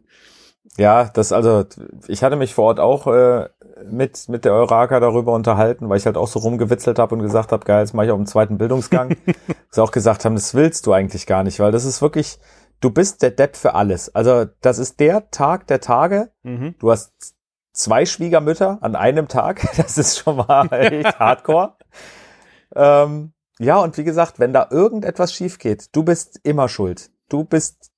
Ja, 0.77 1.09
das 1.13 1.31
also, 1.33 1.65
ich 2.07 2.23
hatte 2.23 2.37
mich 2.37 2.53
vor 2.53 2.65
Ort 2.65 2.79
auch 2.79 3.07
äh, 3.07 3.49
mit 3.85 4.29
mit 4.29 4.45
der 4.45 4.53
Euraka 4.53 4.99
darüber 4.99 5.33
unterhalten, 5.33 5.89
weil 5.89 5.97
ich 5.97 6.05
halt 6.05 6.15
auch 6.15 6.27
so 6.27 6.39
rumgewitzelt 6.39 6.97
habe 6.97 7.15
und 7.15 7.21
gesagt 7.21 7.51
habe, 7.51 7.65
geil, 7.65 7.81
jetzt 7.81 7.93
mache 7.93 8.05
ich 8.05 8.11
auch 8.11 8.17
einen 8.17 8.27
zweiten 8.27 8.57
Bildungsgang. 8.57 9.17
Sie 9.71 9.81
auch 9.83 9.91
gesagt 9.91 10.23
haben, 10.23 10.35
das 10.35 10.53
willst 10.53 10.87
du 10.87 10.93
eigentlich 10.93 11.25
gar 11.25 11.43
nicht, 11.43 11.59
weil 11.59 11.71
das 11.71 11.83
ist 11.83 12.01
wirklich, 12.01 12.39
du 12.81 12.89
bist 12.89 13.21
der 13.21 13.31
Depp 13.31 13.55
für 13.55 13.75
alles. 13.75 14.13
Also 14.13 14.45
das 14.61 14.79
ist 14.79 14.99
der 14.99 15.29
Tag 15.31 15.67
der 15.67 15.79
Tage. 15.79 16.31
Mhm. 16.43 16.75
Du 16.79 16.91
hast 16.91 17.13
zwei 17.71 18.05
Schwiegermütter 18.05 18.79
an 18.81 18.95
einem 18.95 19.27
Tag. 19.27 19.65
Das 19.77 19.97
ist 19.97 20.19
schon 20.19 20.37
mal 20.37 20.67
echt 20.71 21.19
hardcore. 21.19 21.77
Ähm, 22.75 23.33
ja, 23.59 23.77
und 23.77 23.97
wie 23.97 24.03
gesagt, 24.03 24.39
wenn 24.39 24.53
da 24.53 24.67
irgendetwas 24.69 25.33
schief 25.33 25.59
geht, 25.59 25.95
du 25.95 26.03
bist 26.03 26.39
immer 26.43 26.67
schuld. 26.67 27.11
Du 27.29 27.43
bist 27.43 27.91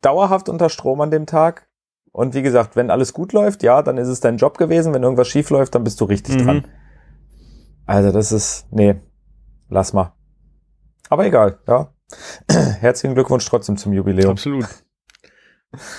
dauerhaft 0.00 0.48
unter 0.48 0.70
Strom 0.70 1.00
an 1.00 1.10
dem 1.10 1.26
Tag. 1.26 1.68
Und 2.12 2.34
wie 2.34 2.42
gesagt, 2.42 2.74
wenn 2.74 2.90
alles 2.90 3.12
gut 3.12 3.32
läuft, 3.32 3.62
ja, 3.62 3.82
dann 3.82 3.98
ist 3.98 4.08
es 4.08 4.20
dein 4.20 4.38
Job 4.38 4.58
gewesen. 4.58 4.92
Wenn 4.94 5.02
irgendwas 5.02 5.28
schief 5.28 5.50
läuft, 5.50 5.74
dann 5.74 5.84
bist 5.84 6.00
du 6.00 6.06
richtig 6.06 6.36
mhm. 6.36 6.44
dran. 6.44 6.64
Also 7.86 8.10
das 8.10 8.32
ist, 8.32 8.66
nee, 8.72 9.00
lass 9.68 9.92
mal. 9.92 10.14
Aber 11.08 11.26
egal, 11.26 11.58
ja. 11.68 11.92
Herzlichen 12.80 13.14
Glückwunsch 13.14 13.44
trotzdem 13.46 13.76
zum 13.76 13.92
Jubiläum. 13.92 14.30
Absolut. 14.32 14.66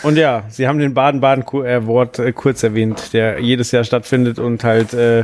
Und 0.03 0.17
ja, 0.17 0.43
Sie 0.49 0.67
haben 0.67 0.79
den 0.79 0.93
Baden-Baden-Award 0.93 2.19
äh, 2.19 2.33
kurz 2.33 2.61
erwähnt, 2.61 3.13
der 3.13 3.39
jedes 3.39 3.71
Jahr 3.71 3.85
stattfindet 3.85 4.37
und 4.37 4.65
halt 4.65 4.93
äh, 4.93 5.21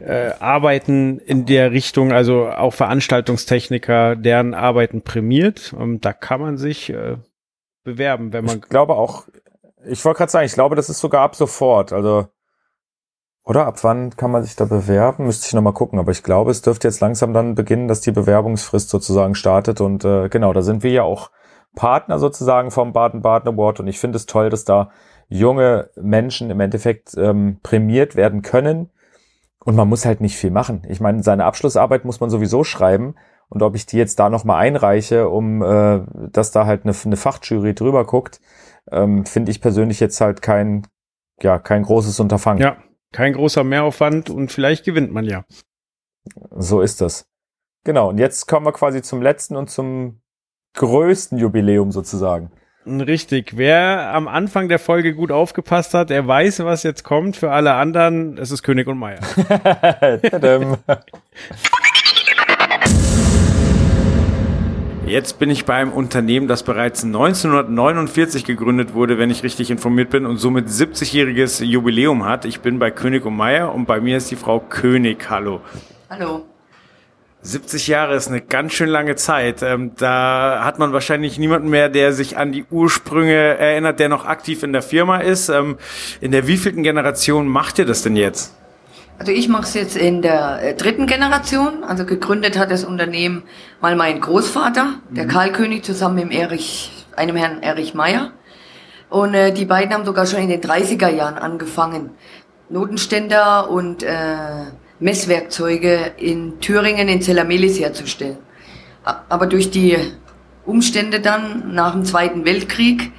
äh, 0.00 0.32
Arbeiten 0.40 1.18
in 1.18 1.44
der 1.44 1.70
Richtung, 1.72 2.10
also 2.10 2.48
auch 2.48 2.72
Veranstaltungstechniker, 2.72 4.16
deren 4.16 4.54
Arbeiten 4.54 5.02
prämiert. 5.02 5.74
Und 5.74 6.06
da 6.06 6.14
kann 6.14 6.40
man 6.40 6.56
sich 6.56 6.88
äh, 6.88 7.18
bewerben, 7.84 8.32
wenn 8.32 8.46
man. 8.46 8.56
Ich 8.56 8.68
glaube 8.70 8.94
auch, 8.94 9.26
ich 9.86 10.02
wollte 10.06 10.18
gerade 10.18 10.32
sagen, 10.32 10.46
ich 10.46 10.54
glaube, 10.54 10.76
das 10.76 10.88
ist 10.88 11.00
sogar 11.00 11.20
ab 11.20 11.36
sofort. 11.36 11.92
Also, 11.92 12.28
oder 13.44 13.66
ab 13.66 13.82
wann 13.82 14.16
kann 14.16 14.30
man 14.30 14.42
sich 14.42 14.56
da 14.56 14.64
bewerben? 14.64 15.26
Müsste 15.26 15.46
ich 15.46 15.52
nochmal 15.52 15.74
gucken, 15.74 15.98
aber 15.98 16.12
ich 16.12 16.22
glaube, 16.22 16.50
es 16.50 16.62
dürfte 16.62 16.88
jetzt 16.88 17.00
langsam 17.00 17.34
dann 17.34 17.54
beginnen, 17.54 17.88
dass 17.88 18.00
die 18.00 18.12
Bewerbungsfrist 18.12 18.88
sozusagen 18.88 19.34
startet. 19.34 19.80
Und 19.80 20.04
äh, 20.04 20.28
genau, 20.30 20.52
da 20.52 20.62
sind 20.62 20.82
wir 20.82 20.90
ja 20.90 21.02
auch 21.02 21.30
Partner 21.74 22.18
sozusagen 22.18 22.70
vom 22.70 22.92
Baden-Baden 22.92 23.52
Award 23.52 23.80
und 23.80 23.86
ich 23.86 23.98
finde 23.98 24.16
es 24.16 24.26
toll, 24.26 24.48
dass 24.48 24.64
da 24.64 24.90
junge 25.28 25.90
Menschen 25.96 26.50
im 26.50 26.60
Endeffekt 26.60 27.16
ähm, 27.16 27.58
prämiert 27.62 28.16
werden 28.16 28.42
können 28.42 28.90
und 29.64 29.74
man 29.74 29.88
muss 29.88 30.06
halt 30.06 30.20
nicht 30.20 30.36
viel 30.36 30.50
machen. 30.50 30.82
Ich 30.88 31.00
meine, 31.00 31.22
seine 31.22 31.44
Abschlussarbeit 31.44 32.04
muss 32.04 32.20
man 32.20 32.30
sowieso 32.30 32.64
schreiben 32.64 33.14
und 33.48 33.62
ob 33.62 33.74
ich 33.74 33.86
die 33.86 33.96
jetzt 33.96 34.18
da 34.18 34.30
nochmal 34.30 34.60
einreiche, 34.62 35.28
um 35.28 35.62
äh, 35.62 36.02
dass 36.30 36.50
da 36.50 36.66
halt 36.66 36.84
eine, 36.84 36.94
eine 37.04 37.16
Fachjury 37.16 37.74
drüber 37.74 38.04
guckt, 38.04 38.40
ähm, 38.90 39.26
finde 39.26 39.50
ich 39.50 39.60
persönlich 39.60 40.00
jetzt 40.00 40.20
halt 40.20 40.42
kein, 40.42 40.86
ja, 41.40 41.58
kein 41.58 41.82
großes 41.82 42.20
Unterfangen. 42.20 42.62
Ja, 42.62 42.76
kein 43.14 43.32
großer 43.32 43.62
Mehraufwand 43.62 44.28
und 44.28 44.50
vielleicht 44.50 44.84
gewinnt 44.84 45.12
man 45.12 45.24
ja. 45.24 45.44
So 46.50 46.80
ist 46.80 47.00
das. 47.00 47.26
Genau, 47.84 48.08
und 48.08 48.18
jetzt 48.18 48.48
kommen 48.48 48.66
wir 48.66 48.72
quasi 48.72 49.02
zum 49.02 49.22
letzten 49.22 49.56
und 49.56 49.70
zum 49.70 50.20
größten 50.74 51.38
Jubiläum 51.38 51.92
sozusagen. 51.92 52.50
Richtig. 52.86 53.56
Wer 53.56 54.12
am 54.12 54.26
Anfang 54.26 54.68
der 54.68 54.78
Folge 54.78 55.14
gut 55.14 55.30
aufgepasst 55.30 55.94
hat, 55.94 56.10
der 56.10 56.26
weiß, 56.26 56.64
was 56.64 56.82
jetzt 56.82 57.04
kommt. 57.04 57.36
Für 57.36 57.52
alle 57.52 57.74
anderen, 57.74 58.36
es 58.36 58.50
ist 58.50 58.62
König 58.62 58.88
und 58.88 58.98
Meier. 58.98 59.20
Jetzt 65.06 65.38
bin 65.38 65.50
ich 65.50 65.66
bei 65.66 65.74
einem 65.74 65.92
Unternehmen, 65.92 66.48
das 66.48 66.62
bereits 66.62 67.04
1949 67.04 68.44
gegründet 68.44 68.94
wurde, 68.94 69.18
wenn 69.18 69.28
ich 69.28 69.42
richtig 69.42 69.70
informiert 69.70 70.08
bin, 70.08 70.24
und 70.24 70.38
somit 70.38 70.68
70-jähriges 70.68 71.62
Jubiläum 71.62 72.24
hat. 72.24 72.46
Ich 72.46 72.60
bin 72.60 72.78
bei 72.78 72.90
König 72.90 73.26
und 73.26 73.36
Meier 73.36 73.74
und 73.74 73.84
bei 73.84 74.00
mir 74.00 74.16
ist 74.16 74.30
die 74.30 74.36
Frau 74.36 74.60
König. 74.60 75.28
Hallo. 75.28 75.60
Hallo. 76.08 76.46
70 77.42 77.86
Jahre 77.86 78.14
ist 78.14 78.28
eine 78.28 78.40
ganz 78.40 78.72
schön 78.72 78.88
lange 78.88 79.16
Zeit. 79.16 79.62
Ähm, 79.62 79.92
da 79.98 80.62
hat 80.64 80.78
man 80.78 80.94
wahrscheinlich 80.94 81.38
niemanden 81.38 81.68
mehr, 81.68 81.90
der 81.90 82.14
sich 82.14 82.38
an 82.38 82.52
die 82.52 82.64
Ursprünge 82.70 83.34
erinnert, 83.34 84.00
der 84.00 84.08
noch 84.08 84.24
aktiv 84.24 84.62
in 84.62 84.72
der 84.72 84.80
Firma 84.80 85.18
ist. 85.18 85.50
Ähm, 85.50 85.76
in 86.22 86.32
der 86.32 86.46
wievielten 86.46 86.82
Generation 86.82 87.46
macht 87.46 87.78
ihr 87.78 87.84
das 87.84 88.02
denn 88.02 88.16
jetzt? 88.16 88.54
Also 89.18 89.30
ich 89.30 89.48
mache 89.48 89.62
es 89.62 89.74
jetzt 89.74 89.96
in 89.96 90.22
der 90.22 90.62
äh, 90.62 90.74
dritten 90.74 91.06
Generation. 91.06 91.84
Also 91.84 92.04
gegründet 92.04 92.58
hat 92.58 92.70
das 92.70 92.84
Unternehmen 92.84 93.44
mal 93.80 93.96
mein 93.96 94.20
Großvater, 94.20 94.84
mhm. 94.84 95.14
der 95.14 95.26
Karl 95.26 95.52
König, 95.52 95.84
zusammen 95.84 96.28
mit 96.28 96.32
Erich, 96.32 96.90
einem 97.16 97.36
Herrn 97.36 97.62
Erich 97.62 97.94
Meyer. 97.94 98.32
Und 99.10 99.34
äh, 99.34 99.52
die 99.52 99.64
beiden 99.64 99.94
haben 99.94 100.04
sogar 100.04 100.26
schon 100.26 100.40
in 100.40 100.48
den 100.48 100.60
30er 100.60 101.08
Jahren 101.08 101.38
angefangen, 101.38 102.10
Notenständer 102.68 103.70
und 103.70 104.02
äh, 104.02 104.14
Messwerkzeuge 104.98 106.12
in 106.16 106.60
Thüringen 106.60 107.08
in 107.08 107.22
Zellamelis 107.22 107.78
herzustellen. 107.78 108.38
Aber 109.04 109.46
durch 109.46 109.70
die 109.70 109.98
Umstände 110.64 111.20
dann 111.20 111.74
nach 111.74 111.92
dem 111.92 112.04
Zweiten 112.04 112.44
Weltkrieg 112.44 113.12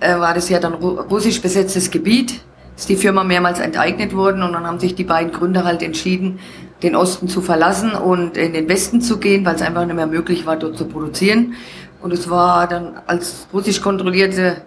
äh, 0.00 0.18
war 0.18 0.34
das 0.34 0.48
ja 0.48 0.58
dann 0.58 0.74
russisch 0.74 1.40
besetztes 1.40 1.90
Gebiet, 1.90 2.40
ist 2.80 2.88
die 2.88 2.96
Firma 2.96 3.24
mehrmals 3.24 3.60
enteignet 3.60 4.16
worden 4.16 4.42
und 4.42 4.54
dann 4.54 4.66
haben 4.66 4.80
sich 4.80 4.94
die 4.94 5.04
beiden 5.04 5.32
Gründer 5.32 5.64
halt 5.64 5.82
entschieden, 5.82 6.38
den 6.82 6.96
Osten 6.96 7.28
zu 7.28 7.42
verlassen 7.42 7.92
und 7.92 8.38
in 8.38 8.54
den 8.54 8.70
Westen 8.70 9.02
zu 9.02 9.18
gehen, 9.18 9.44
weil 9.44 9.54
es 9.54 9.60
einfach 9.60 9.84
nicht 9.84 9.94
mehr 9.94 10.06
möglich 10.06 10.46
war, 10.46 10.56
dort 10.56 10.78
zu 10.78 10.86
produzieren. 10.86 11.52
Und 12.00 12.10
es 12.10 12.30
war 12.30 12.66
dann 12.66 12.94
als 13.06 13.48
russisch 13.52 13.82
kontrollierte 13.82 14.62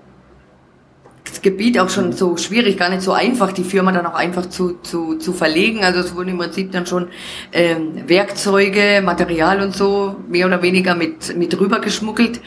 Gebiet 1.41 1.79
auch 1.79 1.89
schon 1.89 2.13
so 2.13 2.37
schwierig, 2.37 2.77
gar 2.77 2.89
nicht 2.89 3.01
so 3.01 3.13
einfach, 3.13 3.51
die 3.51 3.63
Firma 3.63 3.91
dann 3.91 4.05
auch 4.05 4.13
einfach 4.13 4.45
zu, 4.45 4.79
zu, 4.83 5.15
zu 5.15 5.33
verlegen. 5.33 5.83
Also 5.83 6.01
es 6.01 6.15
wurden 6.15 6.29
im 6.29 6.37
Prinzip 6.37 6.71
dann 6.71 6.85
schon 6.85 7.07
ähm, 7.51 8.07
Werkzeuge, 8.07 9.01
Material 9.03 9.59
und 9.61 9.75
so 9.75 10.17
mehr 10.29 10.45
oder 10.45 10.61
weniger 10.61 10.93
mit, 10.93 11.35
mit 11.35 11.59
rüber 11.59 11.79
geschmuggelt. 11.79 12.41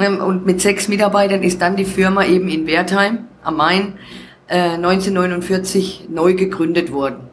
Ähm, 0.00 0.18
und 0.18 0.46
mit 0.46 0.60
sechs 0.60 0.88
Mitarbeitern 0.88 1.44
ist 1.44 1.62
dann 1.62 1.76
die 1.76 1.84
Firma 1.84 2.24
eben 2.24 2.48
in 2.48 2.66
Wertheim 2.66 3.26
am 3.44 3.56
Main 3.56 3.94
äh, 4.52 4.74
1949 4.74 6.08
neu 6.10 6.34
gegründet 6.34 6.92
worden. 6.92 7.30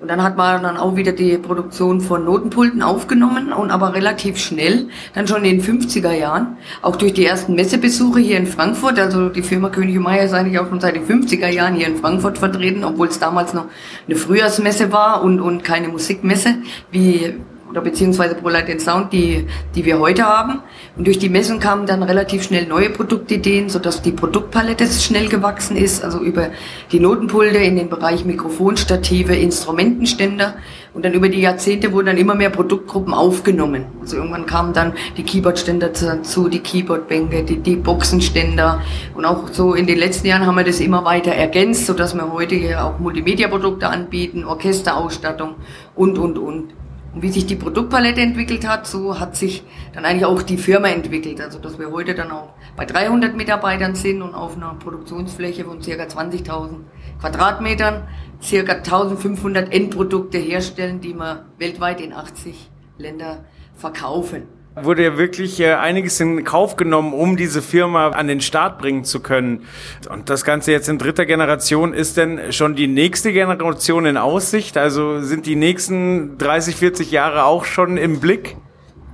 Und 0.00 0.08
dann 0.08 0.20
hat 0.24 0.36
man 0.36 0.64
dann 0.64 0.78
auch 0.78 0.96
wieder 0.96 1.12
die 1.12 1.38
Produktion 1.38 2.00
von 2.00 2.24
Notenpulten 2.24 2.82
aufgenommen 2.82 3.52
und 3.52 3.70
aber 3.70 3.94
relativ 3.94 4.36
schnell, 4.36 4.88
dann 5.14 5.28
schon 5.28 5.44
in 5.44 5.60
den 5.60 5.80
50er 5.80 6.10
Jahren, 6.10 6.56
auch 6.80 6.96
durch 6.96 7.12
die 7.12 7.24
ersten 7.24 7.54
Messebesuche 7.54 8.18
hier 8.18 8.36
in 8.36 8.48
Frankfurt, 8.48 8.98
also 8.98 9.28
die 9.28 9.42
Firma 9.42 9.68
König 9.68 9.96
und 9.96 10.02
Meier 10.02 10.24
ist 10.24 10.32
eigentlich 10.32 10.58
auch 10.58 10.68
schon 10.68 10.80
seit 10.80 10.96
den 10.96 11.06
50er 11.06 11.46
Jahren 11.46 11.76
hier 11.76 11.86
in 11.86 11.98
Frankfurt 11.98 12.38
vertreten, 12.38 12.82
obwohl 12.82 13.06
es 13.06 13.20
damals 13.20 13.54
noch 13.54 13.66
eine 14.08 14.16
Frühjahrsmesse 14.16 14.90
war 14.90 15.22
und, 15.22 15.38
und 15.38 15.62
keine 15.62 15.86
Musikmesse, 15.86 16.56
wie 16.90 17.34
oder 17.72 17.80
beziehungsweise 17.80 18.34
ProLight 18.34 18.80
Sound, 18.80 19.12
die, 19.12 19.46
die 19.74 19.84
wir 19.84 19.98
heute 19.98 20.24
haben. 20.24 20.60
Und 20.96 21.06
durch 21.06 21.18
die 21.18 21.30
Messung 21.30 21.58
kamen 21.58 21.86
dann 21.86 22.02
relativ 22.02 22.42
schnell 22.42 22.66
neue 22.66 22.90
Produktideen, 22.90 23.70
sodass 23.70 24.02
die 24.02 24.12
Produktpalette 24.12 24.86
schnell 24.86 25.28
gewachsen 25.28 25.76
ist, 25.76 26.04
also 26.04 26.20
über 26.20 26.50
die 26.92 27.00
Notenpulte 27.00 27.56
in 27.58 27.76
den 27.76 27.88
Bereich 27.88 28.26
Mikrofonstative, 28.26 29.34
Instrumentenständer. 29.34 30.56
Und 30.92 31.06
dann 31.06 31.14
über 31.14 31.30
die 31.30 31.40
Jahrzehnte 31.40 31.92
wurden 31.92 32.06
dann 32.06 32.18
immer 32.18 32.34
mehr 32.34 32.50
Produktgruppen 32.50 33.14
aufgenommen. 33.14 33.86
Also 34.02 34.16
irgendwann 34.16 34.44
kamen 34.44 34.74
dann 34.74 34.92
die 35.16 35.22
Keyboardständer 35.22 35.88
dazu, 35.88 36.50
die 36.50 36.58
Keyboardbänke, 36.58 37.42
die, 37.44 37.56
die 37.56 37.76
Boxenständer. 37.76 38.82
Und 39.14 39.24
auch 39.24 39.48
so 39.50 39.72
in 39.72 39.86
den 39.86 39.96
letzten 39.96 40.26
Jahren 40.26 40.44
haben 40.44 40.56
wir 40.56 40.64
das 40.64 40.80
immer 40.80 41.06
weiter 41.06 41.32
ergänzt, 41.32 41.86
sodass 41.86 42.14
wir 42.14 42.30
heute 42.30 42.54
hier 42.54 42.84
auch 42.84 42.98
Multimedia-Produkte 42.98 43.88
anbieten, 43.88 44.44
Orchesterausstattung 44.44 45.54
und, 45.94 46.18
und, 46.18 46.36
und. 46.36 46.81
Und 47.14 47.22
wie 47.22 47.30
sich 47.30 47.46
die 47.46 47.56
Produktpalette 47.56 48.20
entwickelt 48.22 48.66
hat, 48.66 48.86
so 48.86 49.20
hat 49.20 49.36
sich 49.36 49.64
dann 49.92 50.04
eigentlich 50.04 50.24
auch 50.24 50.42
die 50.42 50.56
Firma 50.56 50.88
entwickelt. 50.88 51.40
Also 51.40 51.58
dass 51.58 51.78
wir 51.78 51.90
heute 51.90 52.14
dann 52.14 52.30
auch 52.30 52.54
bei 52.76 52.86
300 52.86 53.36
Mitarbeitern 53.36 53.94
sind 53.94 54.22
und 54.22 54.34
auf 54.34 54.56
einer 54.56 54.74
Produktionsfläche 54.74 55.64
von 55.64 55.80
ca. 55.80 55.90
20.000 55.90 56.80
Quadratmetern 57.20 58.08
ca. 58.40 58.72
1500 58.72 59.72
Endprodukte 59.72 60.38
herstellen, 60.38 61.00
die 61.00 61.14
wir 61.14 61.46
weltweit 61.58 62.00
in 62.00 62.12
80 62.12 62.70
Länder 62.96 63.44
verkaufen 63.74 64.61
wurde 64.74 65.04
ja 65.04 65.18
wirklich 65.18 65.60
äh, 65.60 65.74
einiges 65.74 66.18
in 66.20 66.44
Kauf 66.44 66.76
genommen, 66.76 67.12
um 67.12 67.36
diese 67.36 67.60
Firma 67.60 68.08
an 68.08 68.26
den 68.26 68.40
Start 68.40 68.78
bringen 68.78 69.04
zu 69.04 69.20
können. 69.20 69.66
Und 70.10 70.30
das 70.30 70.44
Ganze 70.44 70.72
jetzt 70.72 70.88
in 70.88 70.98
dritter 70.98 71.26
Generation 71.26 71.92
ist 71.92 72.16
denn 72.16 72.52
schon 72.52 72.74
die 72.74 72.86
nächste 72.86 73.32
Generation 73.32 74.06
in 74.06 74.16
Aussicht? 74.16 74.76
Also 74.76 75.20
sind 75.20 75.46
die 75.46 75.56
nächsten 75.56 76.38
30, 76.38 76.76
40 76.76 77.10
Jahre 77.10 77.44
auch 77.44 77.64
schon 77.64 77.96
im 77.96 78.20
Blick? 78.20 78.56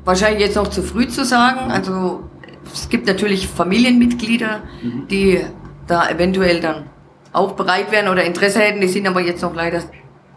Wahrscheinlich 0.04 0.40
jetzt 0.40 0.54
noch 0.54 0.68
zu 0.68 0.82
früh 0.82 1.08
zu 1.08 1.24
sagen. 1.24 1.70
Also 1.70 2.22
es 2.72 2.88
gibt 2.88 3.06
natürlich 3.06 3.48
Familienmitglieder, 3.48 4.62
die 5.10 5.40
da 5.86 6.08
eventuell 6.08 6.60
dann 6.60 6.84
auch 7.32 7.52
bereit 7.52 7.90
wären 7.90 8.08
oder 8.08 8.24
Interesse 8.24 8.60
hätten. 8.60 8.80
Die 8.80 8.88
sind 8.88 9.06
aber 9.06 9.20
jetzt 9.20 9.42
noch 9.42 9.54
leider 9.54 9.82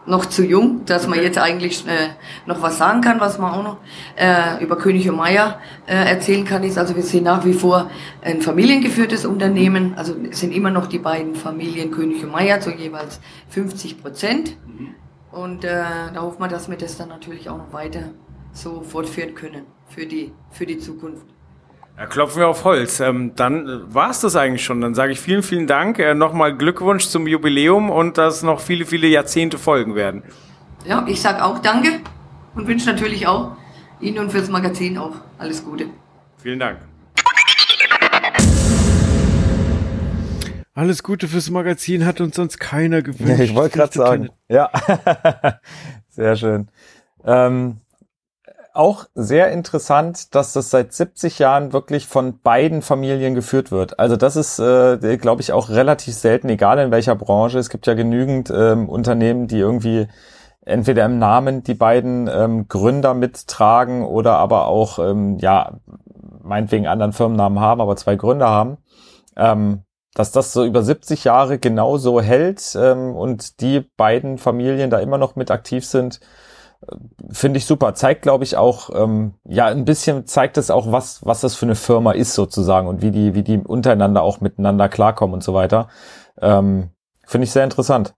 noch 0.05 0.25
zu 0.25 0.43
jung, 0.43 0.83
dass 0.85 1.07
man 1.07 1.21
jetzt 1.21 1.37
eigentlich 1.37 1.85
äh, 1.87 2.09
noch 2.45 2.61
was 2.61 2.77
sagen 2.77 3.01
kann, 3.01 3.19
was 3.19 3.37
man 3.37 3.53
auch 3.53 3.63
noch 3.63 3.77
äh, 4.15 4.63
über 4.63 4.77
König 4.77 5.09
und 5.09 5.15
Meier 5.15 5.59
äh, 5.85 5.93
erzählen 5.93 6.43
kann, 6.43 6.63
ist, 6.63 6.77
also 6.77 6.95
wir 6.95 7.03
sind 7.03 7.23
nach 7.23 7.45
wie 7.45 7.53
vor 7.53 7.89
ein 8.21 8.41
familiengeführtes 8.41 9.25
Unternehmen, 9.25 9.93
also 9.95 10.15
es 10.29 10.39
sind 10.39 10.53
immer 10.53 10.71
noch 10.71 10.87
die 10.87 10.99
beiden 10.99 11.35
Familien 11.35 11.91
König 11.91 12.23
und 12.23 12.31
Meier 12.31 12.59
zu 12.59 12.71
jeweils 12.71 13.19
50 13.49 14.01
Prozent. 14.01 14.57
Und 15.31 15.63
äh, 15.63 15.83
da 16.13 16.21
hoffen 16.21 16.41
wir, 16.41 16.47
dass 16.49 16.69
wir 16.69 16.77
das 16.77 16.97
dann 16.97 17.09
natürlich 17.09 17.49
auch 17.49 17.57
noch 17.57 17.71
weiter 17.71 18.09
so 18.51 18.81
fortführen 18.81 19.33
können 19.33 19.65
für 19.87 20.05
die, 20.05 20.33
für 20.49 20.65
die 20.65 20.77
Zukunft. 20.77 21.25
Ja, 21.97 22.05
klopfen 22.07 22.39
wir 22.39 22.47
auf 22.47 22.63
Holz. 22.63 22.99
Ähm, 22.99 23.33
dann 23.35 23.67
äh, 23.67 23.93
war 23.93 24.09
es 24.09 24.21
das 24.21 24.35
eigentlich 24.35 24.63
schon. 24.63 24.81
Dann 24.81 24.95
sage 24.95 25.11
ich 25.11 25.19
vielen, 25.19 25.43
vielen 25.43 25.67
Dank. 25.67 25.99
Äh, 25.99 26.13
Nochmal 26.13 26.55
Glückwunsch 26.55 27.07
zum 27.07 27.27
Jubiläum 27.27 27.89
und 27.89 28.17
dass 28.17 28.43
noch 28.43 28.59
viele, 28.59 28.85
viele 28.85 29.07
Jahrzehnte 29.07 29.57
folgen 29.57 29.95
werden. 29.95 30.23
Ja, 30.85 31.05
ich 31.07 31.21
sage 31.21 31.43
auch 31.43 31.59
Danke 31.59 31.99
und 32.55 32.67
wünsche 32.67 32.89
natürlich 32.89 33.27
auch 33.27 33.51
Ihnen 33.99 34.17
und 34.17 34.31
fürs 34.31 34.49
Magazin 34.49 34.97
auch 34.97 35.13
alles 35.37 35.63
Gute. 35.63 35.85
Vielen 36.41 36.59
Dank. 36.59 36.79
Alles 40.73 41.03
Gute 41.03 41.27
fürs 41.27 41.49
Magazin 41.49 42.05
hat 42.05 42.21
uns 42.21 42.35
sonst 42.37 42.57
keiner 42.59 43.01
gewünscht. 43.01 43.37
Ja, 43.37 43.43
ich 43.43 43.53
wollte 43.53 43.77
gerade 43.77 43.93
sagen. 43.93 44.29
Ja, 44.47 44.71
sehr 46.09 46.35
schön. 46.37 46.69
Ähm, 47.25 47.81
auch 48.73 49.05
sehr 49.15 49.51
interessant, 49.51 50.33
dass 50.35 50.53
das 50.53 50.69
seit 50.69 50.93
70 50.93 51.39
Jahren 51.39 51.73
wirklich 51.73 52.07
von 52.07 52.39
beiden 52.41 52.81
Familien 52.81 53.35
geführt 53.35 53.71
wird. 53.71 53.99
Also 53.99 54.15
das 54.15 54.35
ist, 54.35 54.59
äh, 54.59 55.17
glaube 55.17 55.41
ich, 55.41 55.51
auch 55.51 55.69
relativ 55.69 56.13
selten, 56.13 56.49
egal 56.49 56.79
in 56.79 56.91
welcher 56.91 57.15
Branche. 57.15 57.59
Es 57.59 57.69
gibt 57.69 57.87
ja 57.87 57.93
genügend 57.93 58.49
ähm, 58.49 58.89
Unternehmen, 58.89 59.47
die 59.47 59.59
irgendwie 59.59 60.07
entweder 60.63 61.05
im 61.05 61.19
Namen 61.19 61.63
die 61.63 61.73
beiden 61.73 62.27
ähm, 62.27 62.67
Gründer 62.67 63.13
mittragen 63.13 64.05
oder 64.05 64.37
aber 64.37 64.67
auch, 64.67 64.99
ähm, 64.99 65.37
ja, 65.39 65.79
meinetwegen 66.43 66.87
anderen 66.87 67.13
Firmennamen 67.13 67.59
haben, 67.59 67.81
aber 67.81 67.95
zwei 67.95 68.15
Gründer 68.15 68.49
haben. 68.49 68.77
Ähm, 69.35 69.83
dass 70.13 70.31
das 70.31 70.51
so 70.51 70.65
über 70.65 70.83
70 70.83 71.23
Jahre 71.23 71.57
genauso 71.57 72.21
hält 72.21 72.75
ähm, 72.75 73.15
und 73.15 73.61
die 73.61 73.81
beiden 73.95 74.37
Familien 74.37 74.89
da 74.89 74.99
immer 74.99 75.17
noch 75.17 75.35
mit 75.35 75.51
aktiv 75.51 75.85
sind, 75.85 76.19
finde 77.31 77.57
ich 77.57 77.65
super. 77.65 77.93
Zeigt, 77.93 78.21
glaube 78.21 78.43
ich, 78.43 78.57
auch, 78.57 78.89
ähm, 78.93 79.35
ja, 79.45 79.67
ein 79.67 79.85
bisschen 79.85 80.25
zeigt 80.25 80.57
es 80.57 80.71
auch, 80.71 80.91
was, 80.91 81.25
was 81.25 81.41
das 81.41 81.55
für 81.55 81.65
eine 81.65 81.75
Firma 81.75 82.11
ist 82.11 82.33
sozusagen 82.33 82.87
und 82.87 83.01
wie 83.01 83.11
die, 83.11 83.33
wie 83.35 83.43
die 83.43 83.57
untereinander 83.57 84.21
auch 84.23 84.41
miteinander 84.41 84.89
klarkommen 84.89 85.33
und 85.33 85.43
so 85.43 85.53
weiter. 85.53 85.87
Ähm, 86.41 86.89
finde 87.25 87.45
ich 87.45 87.51
sehr 87.51 87.63
interessant. 87.63 88.13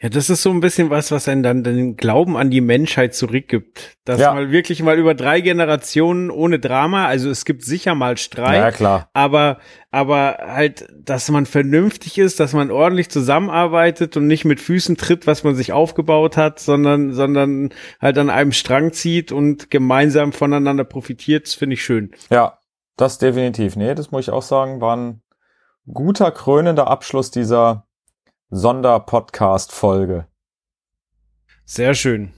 Ja, 0.00 0.08
das 0.08 0.30
ist 0.30 0.42
so 0.42 0.50
ein 0.50 0.60
bisschen 0.60 0.90
was, 0.90 1.10
was 1.10 1.28
einen 1.28 1.42
dann 1.42 1.64
den 1.64 1.96
Glauben 1.96 2.36
an 2.36 2.50
die 2.50 2.60
Menschheit 2.60 3.14
zurückgibt. 3.14 3.96
Dass 4.04 4.20
ja. 4.20 4.34
mal 4.34 4.50
wirklich 4.50 4.82
mal 4.82 4.98
über 4.98 5.14
drei 5.14 5.40
Generationen 5.40 6.30
ohne 6.30 6.58
Drama, 6.58 7.06
also 7.06 7.30
es 7.30 7.44
gibt 7.44 7.62
sicher 7.62 7.94
mal 7.94 8.16
Streit, 8.16 8.56
ja, 8.56 8.70
klar. 8.70 9.10
aber 9.14 9.58
aber 9.90 10.38
halt, 10.40 10.88
dass 10.98 11.30
man 11.30 11.46
vernünftig 11.46 12.18
ist, 12.18 12.40
dass 12.40 12.52
man 12.52 12.70
ordentlich 12.70 13.08
zusammenarbeitet 13.08 14.16
und 14.16 14.26
nicht 14.26 14.44
mit 14.44 14.60
Füßen 14.60 14.96
tritt, 14.96 15.26
was 15.26 15.44
man 15.44 15.54
sich 15.54 15.72
aufgebaut 15.72 16.36
hat, 16.36 16.58
sondern 16.58 17.12
sondern 17.12 17.70
halt 18.00 18.18
an 18.18 18.30
einem 18.30 18.52
Strang 18.52 18.92
zieht 18.92 19.32
und 19.32 19.70
gemeinsam 19.70 20.32
voneinander 20.32 20.84
profitiert, 20.84 21.48
finde 21.48 21.74
ich 21.74 21.84
schön. 21.84 22.10
Ja, 22.30 22.58
das 22.96 23.18
definitiv. 23.18 23.76
Nee, 23.76 23.94
das 23.94 24.10
muss 24.10 24.26
ich 24.26 24.30
auch 24.30 24.42
sagen, 24.42 24.80
war 24.80 24.96
ein 24.96 25.22
guter 25.92 26.30
krönender 26.30 26.88
Abschluss 26.88 27.30
dieser 27.30 27.86
Sonderpodcast-Folge. 28.54 30.26
Sehr 31.64 31.94
schön. 31.94 32.32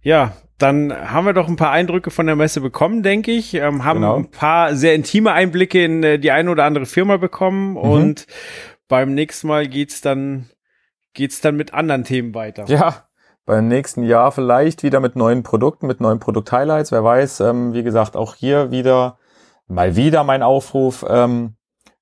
Ja, 0.00 0.32
dann 0.58 0.92
haben 0.92 1.26
wir 1.26 1.32
doch 1.32 1.48
ein 1.48 1.56
paar 1.56 1.72
Eindrücke 1.72 2.10
von 2.10 2.26
der 2.26 2.36
Messe 2.36 2.60
bekommen, 2.60 3.02
denke 3.02 3.32
ich. 3.32 3.54
Ähm, 3.54 3.84
haben 3.84 4.00
genau. 4.00 4.16
ein 4.16 4.30
paar 4.30 4.76
sehr 4.76 4.94
intime 4.94 5.32
Einblicke 5.32 5.84
in 5.84 6.02
äh, 6.02 6.18
die 6.18 6.30
eine 6.30 6.50
oder 6.50 6.64
andere 6.64 6.86
Firma 6.86 7.16
bekommen 7.16 7.70
mhm. 7.70 7.76
und 7.76 8.26
beim 8.86 9.14
nächsten 9.14 9.48
Mal 9.48 9.66
geht's 9.66 10.00
dann 10.00 10.50
geht's 11.14 11.40
dann 11.40 11.56
mit 11.56 11.74
anderen 11.74 12.04
Themen 12.04 12.34
weiter. 12.34 12.64
Ja, 12.66 13.08
beim 13.44 13.66
nächsten 13.66 14.04
Jahr 14.04 14.30
vielleicht 14.30 14.82
wieder 14.82 15.00
mit 15.00 15.16
neuen 15.16 15.42
Produkten, 15.42 15.86
mit 15.86 16.00
neuen 16.00 16.20
Produkt-Highlights. 16.20 16.92
Wer 16.92 17.02
weiß, 17.02 17.40
ähm, 17.40 17.72
wie 17.72 17.82
gesagt, 17.82 18.16
auch 18.16 18.34
hier 18.34 18.70
wieder 18.70 19.18
mal 19.66 19.96
wieder 19.96 20.22
mein 20.22 20.42
Aufruf. 20.42 21.04
Ähm, 21.08 21.56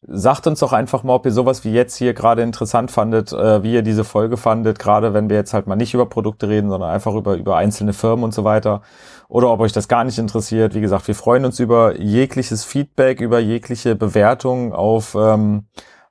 Sagt 0.04 0.48
uns 0.48 0.58
doch 0.58 0.72
einfach 0.72 1.04
mal, 1.04 1.14
ob 1.14 1.26
ihr 1.26 1.32
sowas 1.32 1.64
wie 1.64 1.72
jetzt 1.72 1.94
hier 1.96 2.12
gerade 2.12 2.42
interessant 2.42 2.90
fandet, 2.90 3.32
äh, 3.32 3.62
wie 3.62 3.74
ihr 3.74 3.82
diese 3.82 4.02
Folge 4.02 4.36
fandet, 4.36 4.80
gerade 4.80 5.14
wenn 5.14 5.30
wir 5.30 5.36
jetzt 5.36 5.54
halt 5.54 5.68
mal 5.68 5.76
nicht 5.76 5.94
über 5.94 6.06
Produkte 6.06 6.48
reden, 6.48 6.70
sondern 6.70 6.90
einfach 6.90 7.14
über, 7.14 7.36
über 7.36 7.56
einzelne 7.56 7.92
Firmen 7.92 8.24
und 8.24 8.34
so 8.34 8.42
weiter. 8.42 8.82
Oder 9.28 9.50
ob 9.52 9.60
euch 9.60 9.72
das 9.72 9.86
gar 9.86 10.02
nicht 10.02 10.18
interessiert. 10.18 10.74
Wie 10.74 10.80
gesagt, 10.80 11.06
wir 11.06 11.14
freuen 11.14 11.44
uns 11.44 11.60
über 11.60 12.00
jegliches 12.00 12.64
Feedback, 12.64 13.20
über 13.20 13.38
jegliche 13.38 13.94
Bewertungen 13.94 14.72
auf 14.72 15.14
ähm, 15.14 15.66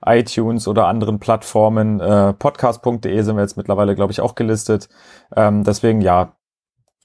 iTunes 0.05 0.69
oder 0.69 0.87
anderen 0.87 1.19
Plattformen. 1.19 1.99
Äh, 1.99 2.33
Podcast.de 2.33 3.21
sind 3.21 3.35
wir 3.35 3.41
jetzt 3.41 3.57
mittlerweile, 3.57 3.95
glaube 3.95 4.13
ich, 4.13 4.21
auch 4.21 4.35
gelistet. 4.35 4.87
Ähm, 5.35 5.65
deswegen 5.65 5.99
ja, 5.99 6.33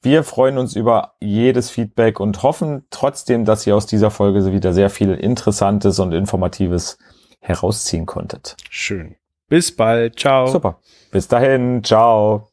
wir 0.07 0.23
freuen 0.23 0.57
uns 0.57 0.77
über 0.77 1.15
jedes 1.20 1.69
Feedback 1.69 2.20
und 2.20 2.45
hoffen 2.45 2.87
trotzdem, 2.91 3.45
dass 3.45 3.66
ihr 3.66 3.74
aus 3.74 3.87
dieser 3.87 4.12
Folge 4.12 4.53
wieder 4.53 4.73
sehr 4.73 4.89
viel 4.89 5.12
Interessantes 5.12 5.99
und 5.99 6.12
Informatives 6.12 6.97
herausziehen 7.41 8.07
konntet. 8.07 8.57
Schön. 8.70 9.16
Bis 9.49 9.74
bald. 9.74 10.19
Ciao. 10.19 10.47
Super. 10.47 10.78
Bis 11.11 11.27
dahin. 11.27 11.83
Ciao. 11.83 12.49